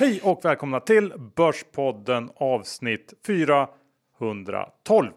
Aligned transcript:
Hej 0.00 0.20
och 0.22 0.44
välkomna 0.44 0.80
till 0.80 1.12
Börspodden 1.36 2.30
avsnitt 2.36 3.14
412. 3.26 5.12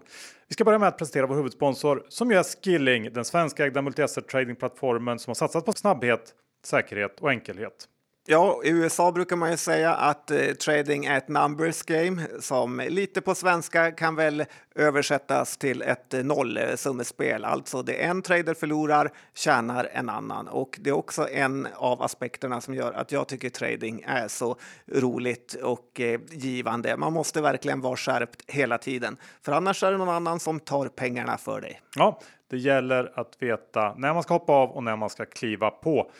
Vi 0.47 0.53
ska 0.53 0.63
börja 0.63 0.79
med 0.79 0.87
att 0.87 0.97
presentera 0.97 1.27
vår 1.27 1.35
huvudsponsor 1.35 2.05
som 2.09 2.31
är 2.31 2.43
Skilling, 2.63 3.13
den 3.13 3.25
svenskägda 3.25 3.81
multi-asset 3.81 4.27
tradingplattformen 4.27 5.19
som 5.19 5.29
har 5.29 5.35
satsat 5.35 5.65
på 5.65 5.71
snabbhet, 5.71 6.33
säkerhet 6.65 7.19
och 7.19 7.29
enkelhet. 7.29 7.87
Ja, 8.25 8.61
i 8.63 8.69
USA 8.69 9.11
brukar 9.11 9.35
man 9.35 9.51
ju 9.51 9.57
säga 9.57 9.93
att 9.93 10.31
eh, 10.31 10.39
trading 10.39 11.05
är 11.05 11.17
ett 11.17 11.27
numbers 11.27 11.83
game 11.83 12.27
som 12.39 12.81
lite 12.89 13.21
på 13.21 13.35
svenska 13.35 13.91
kan 13.91 14.15
väl 14.15 14.45
översättas 14.75 15.57
till 15.57 15.81
ett 15.81 16.13
eh, 16.13 16.23
nollsummespel. 16.23 17.45
Alltså 17.45 17.83
det 17.83 17.93
en 17.93 18.21
trader 18.21 18.53
förlorar 18.53 19.11
tjänar 19.33 19.89
en 19.93 20.09
annan 20.09 20.47
och 20.47 20.77
det 20.81 20.89
är 20.89 20.93
också 20.93 21.29
en 21.29 21.67
av 21.75 22.01
aspekterna 22.01 22.61
som 22.61 22.73
gör 22.73 22.93
att 22.93 23.11
jag 23.11 23.27
tycker 23.27 23.49
trading 23.49 24.03
är 24.07 24.27
så 24.27 24.55
roligt 24.91 25.53
och 25.53 25.99
eh, 25.99 26.19
givande. 26.31 26.97
Man 26.97 27.13
måste 27.13 27.41
verkligen 27.41 27.81
vara 27.81 27.95
skärpt 27.95 28.43
hela 28.47 28.77
tiden, 28.77 29.17
för 29.41 29.51
annars 29.51 29.83
är 29.83 29.91
det 29.91 29.97
någon 29.97 30.09
annan 30.09 30.39
som 30.39 30.59
tar 30.59 30.87
pengarna 30.87 31.37
för 31.37 31.61
dig. 31.61 31.81
Ja, 31.95 32.19
det 32.49 32.57
gäller 32.57 33.19
att 33.19 33.35
veta 33.39 33.93
när 33.97 34.13
man 34.13 34.23
ska 34.23 34.33
hoppa 34.33 34.53
av 34.53 34.69
och 34.69 34.83
när 34.83 34.95
man 34.95 35.09
ska 35.09 35.25
kliva 35.25 35.69
på. 35.69 36.11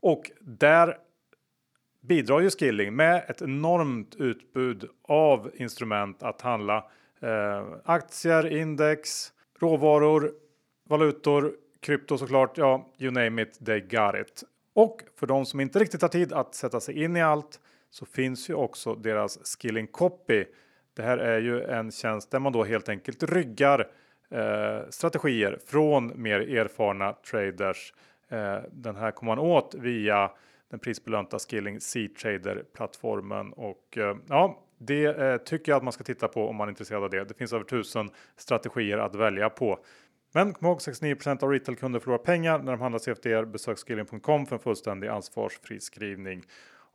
Och 0.00 0.30
där 0.40 0.96
bidrar 2.00 2.40
ju 2.40 2.50
Skilling 2.50 2.96
med 2.96 3.24
ett 3.28 3.42
enormt 3.42 4.16
utbud 4.18 4.88
av 5.02 5.50
instrument 5.54 6.22
att 6.22 6.40
handla. 6.40 6.84
Eh, 7.20 7.66
aktier, 7.84 8.46
index, 8.46 9.32
råvaror, 9.58 10.32
valutor, 10.88 11.52
krypto 11.80 12.18
såklart. 12.18 12.58
Ja, 12.58 12.88
you 12.98 13.10
name 13.10 13.42
it, 13.42 13.66
they 13.66 13.80
got 13.80 14.14
it. 14.14 14.44
Och 14.74 15.02
för 15.16 15.26
de 15.26 15.46
som 15.46 15.60
inte 15.60 15.78
riktigt 15.78 16.02
har 16.02 16.08
tid 16.08 16.32
att 16.32 16.54
sätta 16.54 16.80
sig 16.80 17.02
in 17.02 17.16
i 17.16 17.22
allt 17.22 17.60
så 17.90 18.06
finns 18.06 18.50
ju 18.50 18.54
också 18.54 18.94
deras 18.94 19.38
Skilling 19.58 19.86
Copy. 19.86 20.44
Det 20.94 21.02
här 21.02 21.18
är 21.18 21.40
ju 21.40 21.62
en 21.62 21.90
tjänst 21.90 22.30
där 22.30 22.38
man 22.38 22.52
då 22.52 22.64
helt 22.64 22.88
enkelt 22.88 23.22
ryggar 23.22 23.88
eh, 24.30 24.88
strategier 24.90 25.58
från 25.66 26.22
mer 26.22 26.40
erfarna 26.40 27.12
traders. 27.30 27.94
Eh, 28.28 28.58
den 28.72 28.96
här 28.96 29.10
kommer 29.10 29.36
man 29.36 29.44
åt 29.44 29.74
via 29.74 30.30
den 30.70 30.80
prisbelönta 30.80 31.38
Skilling 31.38 31.80
C-trader 31.80 32.64
plattformen 32.74 33.52
och 33.52 33.98
eh, 33.98 34.16
ja, 34.28 34.58
det 34.78 35.04
eh, 35.04 35.36
tycker 35.36 35.72
jag 35.72 35.76
att 35.76 35.82
man 35.82 35.92
ska 35.92 36.04
titta 36.04 36.28
på 36.28 36.48
om 36.48 36.56
man 36.56 36.68
är 36.68 36.70
intresserad 36.70 37.04
av 37.04 37.10
det. 37.10 37.24
Det 37.24 37.34
finns 37.34 37.52
över 37.52 37.64
tusen 37.64 38.10
strategier 38.36 38.98
att 38.98 39.14
välja 39.14 39.50
på. 39.50 39.78
Men 40.32 40.52
kom 40.52 40.68
ihåg 40.68 40.78
69% 40.78 41.44
av 41.44 41.50
retailkunder 41.50 42.00
förlorar 42.00 42.18
pengar 42.18 42.58
när 42.58 42.72
de 42.72 42.80
handlar 42.80 42.98
CFDR. 42.98 43.44
Besök 43.44 43.78
skilling.com 43.78 44.46
för 44.46 44.56
en 44.56 44.62
fullständig 44.62 45.08
ansvarsfri 45.08 45.80
skrivning 45.80 46.42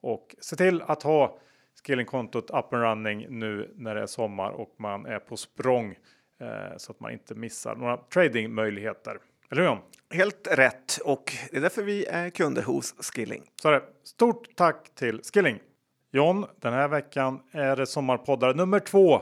och 0.01 0.35
se 0.39 0.55
till 0.55 0.81
att 0.81 1.03
ha 1.03 1.39
Skilling-kontot 1.83 2.49
up 2.49 2.73
and 2.73 2.83
running 2.83 3.25
nu 3.29 3.73
när 3.75 3.95
det 3.95 4.01
är 4.01 4.05
sommar 4.05 4.49
och 4.49 4.75
man 4.77 5.05
är 5.05 5.19
på 5.19 5.37
språng 5.37 5.95
eh, 6.39 6.77
så 6.77 6.91
att 6.91 6.99
man 6.99 7.11
inte 7.11 7.35
missar 7.35 7.75
några 7.75 7.97
tradingmöjligheter. 7.97 9.17
Eller 9.51 9.61
hur? 9.61 9.77
Helt 10.09 10.47
rätt 10.51 10.97
och 11.03 11.33
det 11.51 11.57
är 11.57 11.61
därför 11.61 11.83
vi 11.83 12.05
är 12.05 12.29
kunder 12.29 12.61
hos 12.61 12.95
Skilling. 12.99 13.43
Så 13.61 13.67
är 13.67 13.71
det. 13.73 13.83
Stort 14.03 14.55
tack 14.55 14.95
till 14.95 15.21
Skilling. 15.33 15.59
John, 16.11 16.45
den 16.61 16.73
här 16.73 16.87
veckan 16.87 17.41
är 17.51 17.75
det 17.75 17.85
sommarpoddare 17.85 18.53
nummer 18.53 18.79
två 18.79 19.21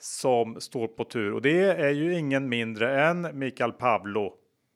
som 0.00 0.60
står 0.60 0.86
på 0.86 1.04
tur 1.04 1.32
och 1.32 1.42
det 1.42 1.60
är 1.60 1.90
ju 1.90 2.14
ingen 2.14 2.48
mindre 2.48 3.04
än 3.04 3.38
Mikael 3.38 3.72
Pavlo. 3.72 4.32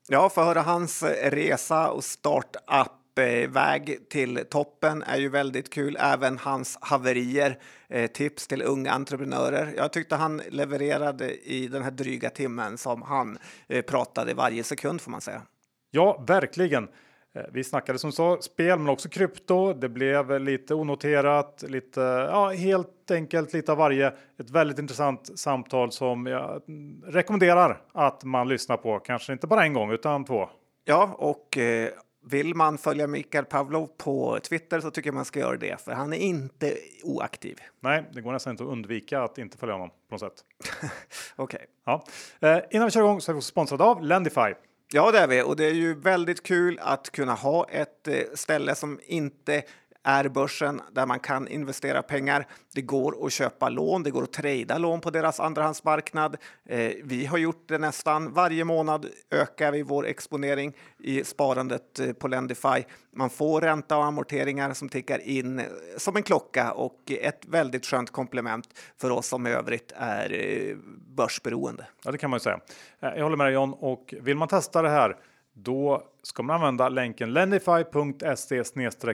Ja, 0.09 0.29
för 0.29 0.41
att 0.41 0.47
höra 0.47 0.62
hans 0.62 1.03
resa 1.23 1.91
och 1.91 2.05
startup 2.05 2.98
väg 3.47 4.09
till 4.11 4.45
toppen 4.51 5.03
är 5.03 5.17
ju 5.17 5.29
väldigt 5.29 5.73
kul. 5.73 5.97
Även 6.01 6.39
hans 6.39 6.79
haverier, 6.81 7.59
eh, 7.89 8.11
tips 8.11 8.47
till 8.47 8.62
unga 8.62 8.93
entreprenörer. 8.93 9.73
Jag 9.77 9.93
tyckte 9.93 10.17
han 10.17 10.43
levererade 10.49 11.34
i 11.34 11.69
den 11.69 11.83
här 11.83 11.91
dryga 11.91 12.31
timmen 12.31 12.78
som 12.78 13.03
han 13.03 13.39
eh, 13.69 13.83
pratade 13.83 14.34
varje 14.34 14.65
sekund 14.65 15.01
får 15.01 15.11
man 15.11 15.21
säga. 15.21 15.43
Ja, 15.91 16.25
verkligen. 16.27 16.89
Eh, 17.34 17.43
vi 17.53 17.65
snackade 17.65 17.99
som 17.99 18.12
så 18.12 18.37
spel, 18.41 18.78
men 18.78 18.89
också 18.89 19.09
krypto. 19.09 19.73
Det 19.73 19.89
blev 19.89 20.41
lite 20.41 20.75
onoterat, 20.75 21.65
lite 21.69 22.01
ja, 22.01 22.49
helt 22.49 23.11
enkelt 23.11 23.53
lite 23.53 23.73
av 23.73 23.78
varje. 23.78 24.07
Ett 24.39 24.51
väldigt 24.51 24.78
intressant 24.78 25.39
samtal 25.39 25.93
som 25.93 26.27
jag 26.27 26.62
rekommenderar 27.07 27.83
att 27.93 28.25
man 28.25 28.49
lyssnar 28.49 28.77
på. 28.77 28.99
Kanske 28.99 29.33
inte 29.33 29.47
bara 29.47 29.65
en 29.65 29.73
gång 29.73 29.93
utan 29.93 30.25
två. 30.25 30.49
Ja, 30.84 31.15
och 31.19 31.59
eh, 31.59 31.89
vill 32.25 32.55
man 32.55 32.79
följa 32.79 33.06
Mikael 33.06 33.45
Pavlov 33.45 33.87
på 33.87 34.39
Twitter 34.43 34.81
så 34.81 34.91
tycker 34.91 35.09
jag 35.09 35.15
man 35.15 35.25
ska 35.25 35.41
göra 35.41 35.56
det, 35.56 35.81
för 35.81 35.93
han 35.93 36.12
är 36.12 36.17
inte 36.17 36.77
oaktiv. 37.03 37.59
Nej, 37.81 38.05
det 38.12 38.21
går 38.21 38.33
nästan 38.33 38.51
inte 38.51 38.62
att 38.62 38.71
undvika 38.71 39.23
att 39.23 39.39
inte 39.39 39.59
följa 39.59 39.75
honom 39.75 39.91
på 39.91 40.15
något 40.15 40.21
sätt. 40.21 40.45
Okej. 41.37 41.61
Okay. 41.61 41.67
Ja. 41.84 42.05
Eh, 42.41 42.62
innan 42.71 42.84
vi 42.84 42.91
kör 42.91 43.01
igång 43.01 43.21
så 43.21 43.33
är 43.33 43.34
vi 43.34 43.41
sponsrade 43.41 43.84
av 43.84 44.03
Lendify. 44.03 44.55
Ja, 44.93 45.11
det 45.11 45.19
är 45.19 45.27
vi 45.27 45.43
och 45.43 45.57
det 45.57 45.65
är 45.65 45.75
ju 45.75 45.95
väldigt 45.95 46.43
kul 46.43 46.78
att 46.83 47.11
kunna 47.11 47.34
ha 47.34 47.69
ett 47.69 48.09
eh, 48.09 48.15
ställe 48.34 48.75
som 48.75 49.01
inte 49.05 49.62
är 50.04 50.28
börsen 50.28 50.81
där 50.92 51.06
man 51.06 51.20
kan 51.20 51.48
investera 51.48 52.03
pengar. 52.03 52.47
Det 52.75 52.82
går 52.82 53.26
att 53.26 53.32
köpa 53.32 53.69
lån, 53.69 54.03
det 54.03 54.10
går 54.10 54.22
att 54.22 54.32
trada 54.32 54.78
lån 54.78 55.00
på 55.00 55.10
deras 55.10 55.41
andrahandsmarknad. 55.41 56.36
Eh, 56.69 56.92
vi 57.04 57.26
har 57.26 57.38
gjort 57.38 57.69
det 57.69 57.78
nästan 57.78 58.32
varje 58.32 58.64
månad 58.64 59.06
ökar 59.31 59.72
vi 59.72 59.82
vår 59.82 60.06
exponering 60.06 60.76
i 60.98 61.25
sparandet 61.25 62.00
eh, 62.00 62.12
på 62.12 62.28
Lendify. 62.28 62.84
Man 63.16 63.31
får 63.31 63.60
ränta 63.60 63.97
och 63.97 64.04
amorteringar 64.04 64.72
som 64.72 64.88
tickar 64.88 65.19
in 65.19 65.59
eh, 65.59 65.64
som 65.97 66.16
en 66.16 66.22
klocka 66.22 66.72
och 66.72 67.12
ett 67.20 67.44
väldigt 67.47 67.86
skönt 67.86 68.10
komplement 68.10 68.69
för 68.97 69.10
oss 69.10 69.26
som 69.26 69.47
i 69.47 69.50
övrigt 69.50 69.92
är 69.97 70.32
eh, 70.32 70.76
börsberoende. 71.16 71.86
Ja, 72.04 72.10
det 72.10 72.19
kan 72.19 72.30
man 72.30 72.36
ju 72.36 72.41
säga. 72.41 72.60
Eh, 73.00 73.09
jag 73.16 73.22
håller 73.22 73.36
med 73.36 73.47
dig 73.47 73.54
John 73.54 73.72
och 73.72 74.15
vill 74.20 74.36
man 74.36 74.48
testa 74.48 74.82
det 74.82 74.88
här 74.88 75.16
då 75.63 76.03
ska 76.23 76.43
man 76.43 76.57
använda 76.57 76.89
länken 76.89 77.33
lendify.se 77.33 78.63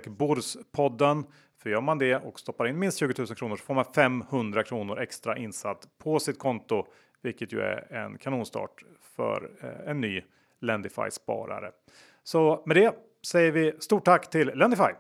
borspodden. 0.09 1.25
För 1.63 1.71
gör 1.71 1.81
man 1.81 1.99
det 1.99 2.17
och 2.17 2.41
stoppar 2.41 2.67
in 2.67 2.79
minst 2.79 2.99
20 2.99 3.15
000 3.19 3.27
kronor 3.27 3.57
så 3.57 3.65
får 3.65 3.75
man 3.75 3.85
500 3.95 4.63
kronor 4.63 5.01
extra 5.01 5.37
insatt 5.37 5.89
på 6.03 6.21
sitt 6.21 6.39
konto, 6.39 6.87
vilket 7.23 7.53
ju 7.53 7.61
är 7.61 7.93
en 7.93 8.19
kanonstart 8.19 8.85
för 9.17 9.51
eh, 9.63 9.91
en 9.91 10.01
ny 10.01 10.23
Lendify 10.61 11.11
sparare. 11.11 11.71
Så 12.25 12.63
med 12.67 12.77
det 12.77 12.95
säger 13.27 13.53
vi 13.53 13.73
stort 13.79 14.05
tack 14.05 14.31
till 14.31 14.51
Lendify. 14.55 14.93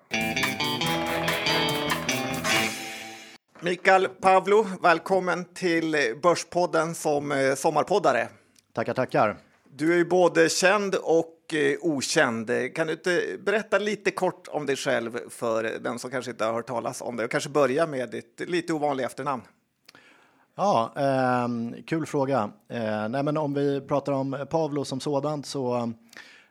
Mikael 3.61 4.09
Pavlo, 4.09 4.67
välkommen 4.83 5.45
till 5.45 5.97
Börspodden 6.23 6.95
som 6.95 7.33
eh, 7.33 7.55
sommarpoddare. 7.55 8.29
Tackar, 8.73 8.95
tackar. 8.95 9.37
Du 9.77 9.93
är 9.93 9.97
ju 9.97 10.05
både 10.05 10.49
känd 10.49 10.95
och 10.95 11.55
eh, 11.55 11.77
okänd. 11.81 12.51
Kan 12.75 12.87
du 12.87 12.93
inte 12.93 13.39
berätta 13.45 13.79
lite 13.79 14.11
kort 14.11 14.49
om 14.49 14.67
dig 14.67 14.77
själv 14.77 15.19
för 15.31 15.65
den 15.65 15.99
som 15.99 16.11
kanske 16.11 16.31
inte 16.31 16.45
har 16.45 16.53
hört 16.53 16.67
talas 16.67 17.03
om 17.03 17.17
dig 17.17 17.25
och 17.25 17.31
kanske 17.31 17.51
börja 17.51 17.87
med 17.87 18.11
ditt 18.11 18.41
lite 18.47 18.73
ovanliga 18.73 19.07
efternamn? 19.07 19.43
Ja, 20.55 20.93
eh, 20.97 21.49
kul 21.87 22.07
fråga. 22.07 22.51
Eh, 22.69 23.09
nej, 23.09 23.23
men 23.23 23.37
om 23.37 23.55
vi 23.55 23.81
pratar 23.81 24.13
om 24.13 24.47
Pavlo 24.51 24.85
som 24.85 25.01
sådant 25.01 25.47
så 25.47 25.93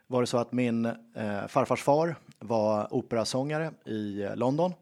var 0.06 0.20
det 0.20 0.26
så 0.26 0.38
att 0.38 0.52
min 0.52 0.84
eh, 0.86 1.46
farfars 1.48 1.82
far 1.82 2.16
var 2.38 2.94
operasångare 2.94 3.70
i 3.84 4.28
London 4.34 4.72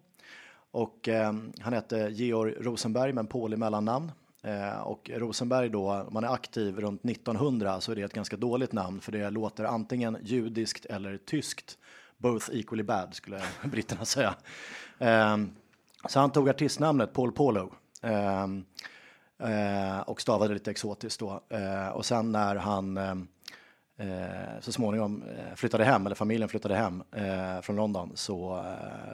och 0.71 1.09
eh, 1.09 1.33
han 1.61 1.73
hette 1.73 2.09
Georg 2.11 2.55
Rosenberg 2.61 3.13
med 3.13 3.23
en 3.23 3.27
pålig 3.27 3.59
mellannamn. 3.59 4.13
Eh, 4.43 4.81
och 4.81 5.11
Rosenberg 5.15 5.69
då, 5.69 5.93
om 5.93 6.15
man 6.15 6.25
är 6.25 6.35
aktiv 6.35 6.81
runt 6.81 7.05
1900 7.05 7.81
så 7.81 7.93
är 7.93 7.97
det 7.97 8.03
ett 8.03 8.13
ganska 8.13 8.37
dåligt 8.37 8.73
namn 8.73 9.01
för 9.01 9.13
det 9.13 9.31
låter 9.31 9.65
antingen 9.65 10.19
judiskt 10.23 10.85
eller 10.87 11.17
tyskt. 11.17 11.79
Both 12.19 12.51
equally 12.53 12.83
bad 12.83 13.15
skulle 13.15 13.43
britterna 13.65 14.05
säga. 14.05 14.35
Ehm, 14.99 15.51
så 16.09 16.21
han 16.21 16.31
tog 16.31 16.49
artistnamnet 16.49 17.13
Paul 17.13 17.33
Polo. 17.33 17.73
Ehm, 18.03 18.65
eh, 19.39 20.01
och 20.01 20.21
stavade 20.21 20.55
lite 20.55 20.71
exotiskt 20.71 21.21
då. 21.21 21.41
Eh, 21.49 21.89
och 21.89 22.07
sen 22.07 22.33
när 22.33 22.57
han 22.57 23.29
så 24.61 24.73
småningom 24.73 25.25
flyttade 25.57 25.85
hem, 25.85 26.07
eller 26.07 26.17
familjen 26.17 26.49
flyttade 26.49 26.75
hem 26.75 27.03
från 27.63 27.77
London, 27.77 28.13
så 28.15 28.65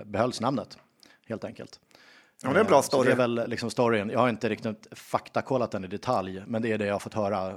behölls 0.05 0.41
namnet 0.41 0.79
helt 1.26 1.44
enkelt. 1.44 1.81
Ja, 2.43 2.49
det 2.49 2.56
är 2.56 2.61
en 2.61 2.67
bra 2.67 2.82
story. 2.82 3.06
det 3.06 3.12
är 3.12 3.17
väl 3.17 3.49
liksom 3.49 3.70
storyn. 3.70 4.11
Jag 4.11 4.19
har 4.19 4.29
inte 4.29 4.49
riktigt 4.49 4.87
faktakollat 4.93 5.70
den 5.70 5.85
i 5.85 5.88
detalj, 5.88 6.43
men 6.46 6.62
det 6.62 6.73
är 6.73 6.79
det 6.79 6.87
jag 6.87 6.94
har 6.94 6.99
fått 6.99 7.14
höra 7.14 7.52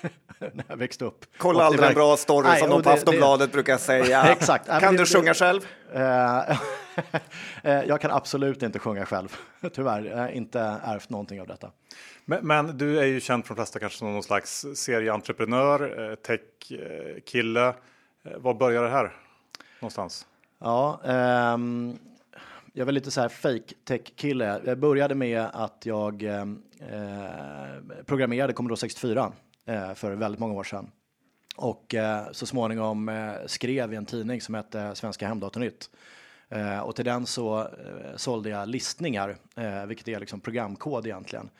när 0.38 0.64
jag 0.68 0.76
växte 0.76 1.04
upp. 1.04 1.24
Kolla 1.36 1.64
aldrig 1.64 1.88
en 1.88 1.94
bra 1.94 2.16
story 2.16 2.48
Nej, 2.48 2.60
som 2.60 2.70
de 2.70 2.82
på 2.82 2.90
Aftonbladet 2.90 3.48
det, 3.48 3.52
brukar 3.52 3.76
säga. 3.78 4.24
Exakt. 4.24 4.66
Kan 4.80 4.96
du 4.96 5.06
sjunga 5.06 5.34
själv? 5.34 5.60
Eh, 5.92 6.50
eh, 7.62 7.82
jag 7.84 8.00
kan 8.00 8.10
absolut 8.10 8.62
inte 8.62 8.78
sjunga 8.78 9.06
själv, 9.06 9.36
tyvärr. 9.72 10.04
Jag 10.04 10.16
har 10.16 10.28
inte 10.28 10.60
ärvt 10.84 11.10
någonting 11.10 11.40
av 11.40 11.46
detta. 11.46 11.70
Men, 12.24 12.46
men, 12.46 12.78
du 12.78 12.98
är 12.98 13.04
ju 13.04 13.20
känd 13.20 13.46
från 13.46 13.56
de 13.56 13.60
flesta 13.60 13.78
kanske 13.78 13.98
som 13.98 14.12
någon 14.12 14.22
slags 14.22 14.66
serieentreprenör, 14.74 16.10
eh, 16.10 16.14
tech-kille. 16.14 17.74
Var 18.36 18.54
började 18.54 18.86
det 18.86 18.92
här 18.92 19.12
någonstans? 19.80 20.26
Ja, 20.58 21.00
um, 21.54 21.98
jag 22.72 22.84
var 22.84 22.92
lite 22.92 23.10
så 23.10 23.20
här 23.20 23.28
fake 23.28 23.74
tech 23.84 24.00
kille. 24.16 24.60
Jag 24.64 24.78
började 24.78 25.14
med 25.14 25.46
att 25.52 25.86
jag 25.86 26.22
eh, 26.22 26.46
programmerade 28.06 28.52
Commodore 28.52 28.76
64 28.76 29.32
eh, 29.66 29.94
för 29.94 30.12
väldigt 30.12 30.40
många 30.40 30.54
år 30.54 30.64
sedan 30.64 30.90
och 31.56 31.94
eh, 31.94 32.30
så 32.32 32.46
småningom 32.46 33.08
eh, 33.08 33.32
skrev 33.46 33.92
i 33.92 33.96
en 33.96 34.06
tidning 34.06 34.40
som 34.40 34.54
hette 34.54 34.94
Svenska 34.94 35.28
Hemdatornytt. 35.28 35.90
Eh, 36.48 36.78
och 36.78 36.96
till 36.96 37.04
den 37.04 37.26
så 37.26 37.58
eh, 37.58 38.16
sålde 38.16 38.50
jag 38.50 38.68
listningar, 38.68 39.36
eh, 39.56 39.86
vilket 39.86 40.08
är 40.08 40.20
liksom 40.20 40.40
programkod 40.40 41.06
egentligen. 41.06 41.50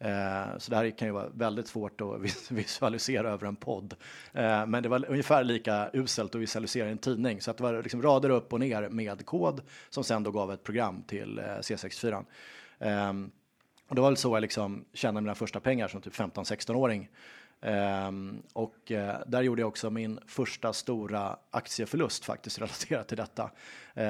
Eh, 0.00 0.58
så 0.58 0.70
det 0.70 0.76
här 0.76 0.90
kan 0.90 1.08
ju 1.08 1.12
vara 1.12 1.28
väldigt 1.28 1.68
svårt 1.68 2.00
att 2.00 2.20
visualisera 2.50 3.30
över 3.30 3.46
en 3.46 3.56
podd. 3.56 3.94
Eh, 4.32 4.66
men 4.66 4.82
det 4.82 4.88
var 4.88 5.10
ungefär 5.10 5.44
lika 5.44 5.90
uselt 5.92 6.34
att 6.34 6.40
visualisera 6.40 6.88
i 6.88 6.92
en 6.92 6.98
tidning. 6.98 7.40
Så 7.40 7.50
att 7.50 7.56
det 7.56 7.62
var 7.62 7.82
liksom 7.82 8.02
rader 8.02 8.30
upp 8.30 8.52
och 8.52 8.60
ner 8.60 8.88
med 8.88 9.26
kod 9.26 9.60
som 9.90 10.04
sen 10.04 10.22
då 10.22 10.30
gav 10.30 10.52
ett 10.52 10.62
program 10.62 11.02
till 11.02 11.38
eh, 11.38 11.42
C64. 11.42 12.24
Ehm, 12.78 13.30
och 13.88 13.94
det 13.94 14.00
var 14.00 14.08
väl 14.08 14.16
så 14.16 14.36
jag 14.36 14.40
liksom 14.40 14.84
tjänade 14.92 15.20
mina 15.20 15.34
första 15.34 15.60
pengar 15.60 15.88
som 15.88 16.00
typ 16.00 16.14
15-16-åring. 16.14 17.08
Um, 17.60 17.70
ehm, 17.70 18.42
och 18.52 18.90
uh, 18.90 19.12
där 19.26 19.42
gjorde 19.42 19.62
jag 19.62 19.68
också 19.68 19.90
min 19.90 20.18
första 20.26 20.72
stora 20.72 21.36
aktieförlust 21.50 22.24
faktiskt 22.24 22.58
relaterat 22.60 23.08
till 23.08 23.16
detta. 23.16 23.44
Uh, 23.44 23.50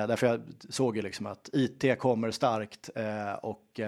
därför 0.07 0.27
jag 0.27 0.41
såg 0.69 0.97
ju 0.97 1.03
liksom 1.03 1.27
att 1.27 1.51
IT 1.53 1.99
kommer 1.99 2.31
starkt 2.31 2.91
uh, 2.97 3.33
och 3.33 3.81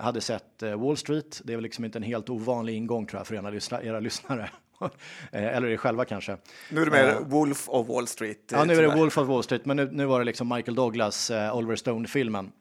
hade 0.00 0.20
sett 0.20 0.62
Wall 0.76 0.96
Street. 0.96 1.40
Det 1.44 1.52
är 1.52 1.56
väl 1.56 1.62
liksom 1.62 1.84
inte 1.84 1.98
en 1.98 2.02
helt 2.02 2.30
ovanlig 2.30 2.74
ingång 2.74 3.06
tror 3.06 3.20
jag 3.20 3.26
för 3.26 3.34
era, 3.34 3.82
era 3.82 4.00
lyssnare. 4.00 4.50
Eller 5.30 5.68
er 5.68 5.76
själva 5.76 6.04
kanske. 6.04 6.36
Nu 6.70 6.80
är 6.80 6.84
det 6.84 6.90
mer 6.90 7.20
Wolf 7.24 7.68
of 7.68 7.88
Wall 7.88 8.06
Street. 8.06 8.38
Ja, 8.52 8.64
nu 8.64 8.74
är 8.74 8.82
det 8.82 8.94
Wolf 8.94 9.18
of 9.18 9.28
Wall 9.28 9.42
Street, 9.42 9.64
men 9.64 9.76
nu, 9.76 9.88
nu 9.92 10.06
var 10.06 10.18
det 10.18 10.24
liksom 10.24 10.48
Michael 10.48 10.74
Douglas, 10.74 11.30
Oliver 11.30 11.76
Stone-filmen. 11.76 12.52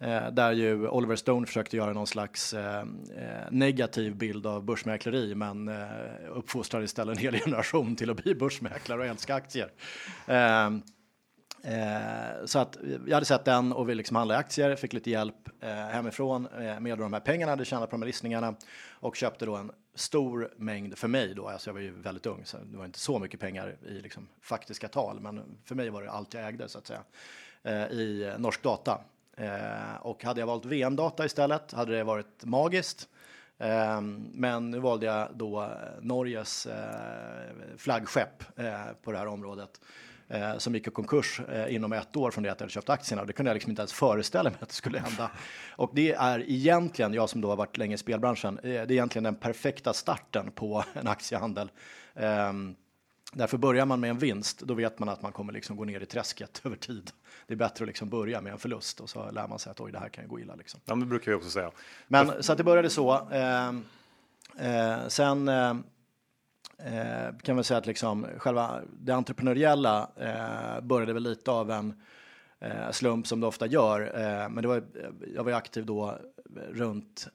Eh, 0.00 0.30
där 0.32 0.52
ju 0.52 0.88
Oliver 0.88 1.16
Stone 1.16 1.46
försökte 1.46 1.76
göra 1.76 1.92
någon 1.92 2.06
slags 2.06 2.54
eh, 2.54 2.80
eh, 2.80 3.50
negativ 3.50 4.16
bild 4.16 4.46
av 4.46 4.64
börsmäkleri 4.64 5.34
men 5.34 5.68
eh, 5.68 5.86
uppfostrade 6.34 6.84
istället 6.84 7.16
en 7.16 7.22
hel 7.22 7.38
generation 7.40 7.96
till 7.96 8.10
att 8.10 8.16
bli 8.16 8.34
börsmäklare 8.34 9.00
och 9.00 9.06
älska 9.06 9.34
aktier. 9.34 9.70
Eh, 11.66 12.44
så 12.44 12.58
att 12.58 12.76
jag 13.06 13.14
hade 13.14 13.26
sett 13.26 13.44
den 13.44 13.72
och 13.72 13.88
ville 13.88 13.98
liksom 13.98 14.16
handla 14.16 14.36
aktier, 14.36 14.76
fick 14.76 14.92
lite 14.92 15.10
hjälp 15.10 15.48
eh, 15.60 15.68
hemifrån 15.68 16.46
eh, 16.46 16.80
med 16.80 16.98
de 16.98 17.12
här 17.12 17.20
pengarna 17.20 17.50
jag 17.50 17.56
hade 17.56 17.64
tjänat 17.64 17.90
på 17.90 17.96
de 17.96 18.02
här 18.02 18.06
listningarna 18.06 18.54
och 18.90 19.16
köpte 19.16 19.46
då 19.46 19.56
en 19.56 19.72
stor 19.94 20.52
mängd 20.56 20.98
för 20.98 21.08
mig 21.08 21.34
då, 21.34 21.48
alltså 21.48 21.68
jag 21.70 21.74
var 21.74 21.80
ju 21.80 21.90
väldigt 21.90 22.26
ung 22.26 22.44
så 22.44 22.56
det 22.56 22.78
var 22.78 22.84
inte 22.84 22.98
så 22.98 23.18
mycket 23.18 23.40
pengar 23.40 23.76
i 23.88 23.92
liksom 23.92 24.28
faktiska 24.40 24.88
tal 24.88 25.20
men 25.20 25.58
för 25.64 25.74
mig 25.74 25.90
var 25.90 26.02
det 26.02 26.10
allt 26.10 26.34
jag 26.34 26.48
ägde 26.48 26.68
så 26.68 26.78
att 26.78 26.86
säga 26.86 27.02
eh, 27.62 27.84
i 27.84 28.34
Norsk 28.38 28.62
Data. 28.62 29.00
Eh, 29.36 29.96
och 30.00 30.24
hade 30.24 30.40
jag 30.40 30.46
valt 30.46 30.64
VM-data 30.64 31.24
istället 31.24 31.72
hade 31.72 31.96
det 31.96 32.04
varit 32.04 32.44
magiskt. 32.44 33.08
Eh, 33.58 34.00
men 34.32 34.70
nu 34.70 34.78
valde 34.78 35.06
jag 35.06 35.28
då 35.34 35.70
Norges 36.00 36.66
eh, 36.66 37.76
flaggskepp 37.76 38.58
eh, 38.58 38.84
på 39.02 39.12
det 39.12 39.18
här 39.18 39.26
området 39.26 39.80
eh, 40.28 40.58
som 40.58 40.74
gick 40.74 40.88
i 40.88 40.90
konkurs 40.90 41.40
inom 41.68 41.92
ett 41.92 42.16
år 42.16 42.30
från 42.30 42.44
det 42.44 42.52
att 42.52 42.60
jag 42.60 42.64
hade 42.64 42.72
köpt 42.72 42.90
aktierna. 42.90 43.24
Det 43.24 43.32
kunde 43.32 43.50
jag 43.50 43.54
liksom 43.54 43.70
inte 43.70 43.82
ens 43.82 43.92
föreställa 43.92 44.50
mig 44.50 44.58
att 44.60 44.68
det 44.68 44.74
skulle 44.74 44.98
hända. 44.98 45.30
Och 45.70 45.90
det 45.94 46.12
är 46.12 46.50
egentligen, 46.50 47.14
jag 47.14 47.30
som 47.30 47.40
då 47.40 47.48
har 47.48 47.56
varit 47.56 47.76
länge 47.76 47.94
i 47.94 47.98
spelbranschen, 47.98 48.60
det 48.62 48.76
är 48.76 48.92
egentligen 48.92 49.24
den 49.24 49.34
perfekta 49.34 49.92
starten 49.92 50.50
på 50.50 50.84
en 50.94 51.08
aktiehandel. 51.08 51.70
Därför 53.36 53.58
börjar 53.58 53.86
man 53.86 54.00
med 54.00 54.10
en 54.10 54.18
vinst, 54.18 54.60
då 54.60 54.74
vet 54.74 54.98
man 54.98 55.08
att 55.08 55.22
man 55.22 55.32
kommer 55.32 55.52
liksom 55.52 55.76
gå 55.76 55.84
ner 55.84 56.00
i 56.00 56.06
träsket 56.06 56.60
över 56.64 56.76
tid. 56.76 57.10
Det 57.46 57.54
är 57.54 57.56
bättre 57.56 57.82
att 57.82 57.88
liksom 57.88 58.08
börja 58.08 58.40
med 58.40 58.52
en 58.52 58.58
förlust 58.58 59.00
och 59.00 59.10
så 59.10 59.30
lär 59.30 59.48
man 59.48 59.58
sig 59.58 59.70
att 59.70 59.80
oj, 59.80 59.92
det 59.92 59.98
här 59.98 60.08
kan 60.08 60.24
ju 60.24 60.30
gå 60.30 60.40
illa. 60.40 60.54
Liksom. 60.54 60.80
Ja, 60.84 60.94
det 60.94 61.06
brukar 61.06 61.32
vi 61.32 61.36
också 61.36 61.50
säga. 61.50 61.70
Men 62.08 62.42
så 62.42 62.52
att 62.52 62.58
det 62.58 62.64
började 62.64 62.90
så. 62.90 63.28
Eh, 63.30 63.68
eh, 64.66 65.08
sen 65.08 65.48
eh, 65.48 65.74
eh 66.78 67.36
kan 67.42 67.54
man 67.54 67.64
säga 67.64 67.78
att 67.78 67.86
liksom 67.86 68.26
själva 68.38 68.80
det 69.00 69.12
entreprenöriella 69.12 70.10
eh, 70.16 70.80
började 70.84 71.12
väl 71.12 71.22
lite 71.22 71.50
av 71.50 71.70
en 71.70 72.02
eh, 72.60 72.90
slump 72.90 73.26
som 73.26 73.40
det 73.40 73.46
ofta 73.46 73.66
gör. 73.66 74.00
Eh, 74.14 74.48
men 74.48 74.62
det 74.62 74.68
var, 74.68 74.82
jag 75.34 75.44
var 75.44 75.52
aktiv 75.52 75.86
då 75.86 76.18
runt 76.72 77.28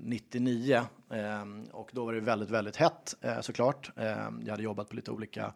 99 0.00 0.74
eh, 1.10 1.44
och 1.72 1.90
då 1.92 2.04
var 2.04 2.12
det 2.12 2.20
väldigt, 2.20 2.50
väldigt 2.50 2.76
hett 2.76 3.14
såklart. 3.40 3.90
jag 4.44 4.50
hade 4.50 4.62
jobbat 4.62 4.88
på 4.88 4.96
lite 4.96 5.10
olika 5.10 5.52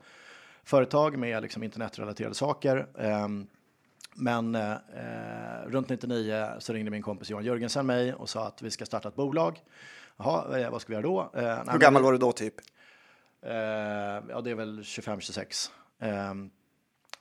företag 0.64 1.18
med 1.18 1.42
liksom 1.42 1.62
internetrelaterade 1.62 2.34
saker. 2.34 2.86
Men 4.14 4.54
eh, 4.54 4.76
runt 5.66 5.88
99 5.88 6.48
så 6.58 6.72
ringde 6.72 6.90
min 6.90 7.02
kompis 7.02 7.30
Johan 7.30 7.44
Jörgensen 7.44 7.86
mig 7.86 8.14
och 8.14 8.28
sa 8.28 8.46
att 8.46 8.62
vi 8.62 8.70
ska 8.70 8.86
starta 8.86 9.08
ett 9.08 9.16
bolag. 9.16 9.60
Jaha, 10.16 10.70
vad 10.70 10.80
ska 10.80 10.88
vi 10.88 10.94
göra 10.94 11.02
då? 11.02 11.30
Eh, 11.40 11.72
Hur 11.72 11.78
gammal 11.78 12.02
var 12.02 12.12
du 12.12 12.18
då 12.18 12.32
typ? 12.32 12.54
Eh, 13.42 14.22
ja, 14.28 14.40
det 14.44 14.50
är 14.50 14.54
väl 14.54 14.80
25-26. 14.80 15.70
Eh, 15.98 16.34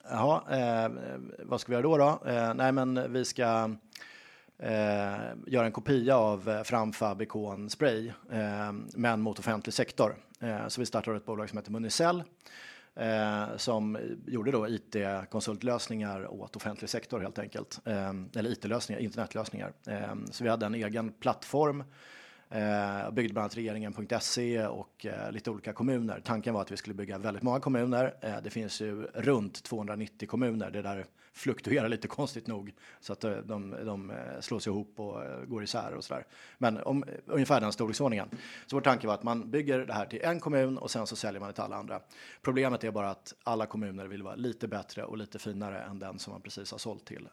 jaha, 0.10 0.58
eh, 0.58 0.92
vad 1.40 1.62
ska 1.62 1.72
vi 1.72 1.74
göra 1.74 1.84
då? 1.84 1.98
då? 1.98 2.30
Eh, 2.32 2.54
nej, 2.54 2.72
men 2.72 3.14
vi 3.14 3.26
ska 3.26 3.76
eh, 4.58 5.20
göra 5.48 5.66
en 5.66 5.72
kopia 5.72 6.18
av 6.18 6.50
eh, 6.50 6.64
Framfab 6.64 7.22
Ikon 7.22 7.70
Spray, 7.70 8.08
eh, 8.32 8.72
men 8.96 9.22
mot 9.22 9.40
offentlig 9.40 9.74
sektor. 9.74 10.16
Eh, 10.40 10.68
så 10.68 10.82
vi 10.82 10.86
startar 10.86 11.16
ett 11.16 11.26
bolag 11.26 11.50
som 11.50 11.58
heter 11.58 11.72
Municell 11.72 12.24
eh, 13.00 13.58
som 13.58 13.98
gjorde 14.28 14.52
då 14.52 14.68
IT-konsultlösningar 14.68 16.34
åt 16.34 16.56
offentlig 16.56 16.90
sektor 16.90 17.20
helt 17.20 17.40
enkelt. 17.40 17.80
Eh, 17.86 18.14
eller 18.36 18.50
IT-lösningar, 18.50 19.02
internetlösningar. 19.02 19.74
Eh, 19.88 20.16
så 20.32 20.44
vi 20.44 20.50
hade 20.50 20.66
en 20.66 20.76
egen 20.76 21.12
plattform 21.12 21.84
Eh, 22.52 23.12
byggde 23.12 23.34
bland 23.34 23.44
annat 23.44 23.58
regeringen.se 23.58 24.66
och 24.66 25.06
eh, 25.06 25.32
lite 25.32 25.52
olika 25.52 25.74
kommuner. 25.74 26.22
Tanken 26.24 26.54
var 26.54 26.62
att 26.62 26.72
vi 26.72 26.78
skulle 26.78 26.94
bygga 26.94 27.18
väldigt 27.18 27.44
många 27.44 27.60
kommuner. 27.60 28.16
Eh, 28.22 28.36
det 28.44 28.50
finns 28.50 28.82
ju 28.82 29.04
runt 29.14 29.64
290 29.64 30.28
kommuner. 30.28 30.72
Det 30.72 30.82
där 30.82 31.06
fluktuerar 31.40 31.90
lite 31.90 32.08
konstigt 32.08 32.48
nog 32.48 32.74
så 33.00 33.14
att 33.14 33.24
eh, 33.24 33.32
de, 33.32 33.76
de 33.86 34.12
eh, 34.12 34.40
slås 34.40 34.68
ihop 34.68 34.94
och 34.96 35.24
eh, 35.24 35.46
går 35.46 35.64
isär 35.64 35.94
och 35.94 36.04
sådär. 36.04 36.26
Men 36.58 36.78
om 36.78 37.04
ungefär 37.26 37.62
den 37.62 37.72
storleksordningen. 37.72 38.30
Så 38.66 38.76
vår 38.76 38.82
tanke 38.82 39.08
var 39.08 39.14
att 39.14 39.24
man 39.24 39.52
bygger 39.52 39.80
det 39.80 39.94
här 39.94 40.06
till 40.06 40.22
en 40.22 40.40
kommun 40.40 40.78
och 40.78 40.92
sen 40.92 41.08
så 41.08 41.16
säljer 41.16 41.40
man 41.40 41.50
det 41.50 41.54
till 41.54 41.64
alla 41.64 41.76
andra. 41.76 42.02
Problemet 42.42 42.84
är 42.84 42.92
bara 42.92 43.10
att 43.10 43.34
alla 43.44 43.66
kommuner 43.66 44.08
vill 44.08 44.24
vara 44.24 44.36
lite 44.36 44.68
bättre 44.68 45.04
och 45.04 45.18
lite 45.18 45.40
finare 45.40 45.82
än 45.82 46.00
den 46.00 46.20
som 46.20 46.34
man 46.34 46.42
precis 46.42 46.72
har 46.72 46.78
sålt 46.78 47.06
till. 47.06 47.30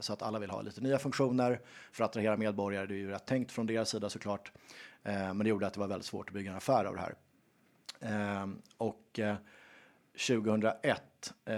Så 0.00 0.12
att 0.12 0.22
alla 0.22 0.38
vill 0.38 0.50
ha 0.50 0.62
lite 0.62 0.80
nya 0.80 0.98
funktioner 0.98 1.60
för 1.92 2.04
att 2.04 2.10
attrahera 2.10 2.36
medborgare. 2.36 2.86
Det 2.86 2.94
är 2.94 2.98
ju 2.98 3.10
rätt 3.10 3.26
tänkt 3.26 3.52
från 3.52 3.66
deras 3.66 3.88
sida 3.88 4.10
såklart. 4.10 4.52
Men 5.02 5.38
det 5.38 5.48
gjorde 5.48 5.66
att 5.66 5.74
det 5.74 5.80
var 5.80 5.88
väldigt 5.88 6.06
svårt 6.06 6.28
att 6.28 6.34
bygga 6.34 6.50
en 6.50 6.56
affär 6.56 6.84
av 6.84 6.94
det 6.94 7.00
här. 7.00 7.14
Och 8.76 9.20
2001 10.18 11.02
eh, 11.44 11.56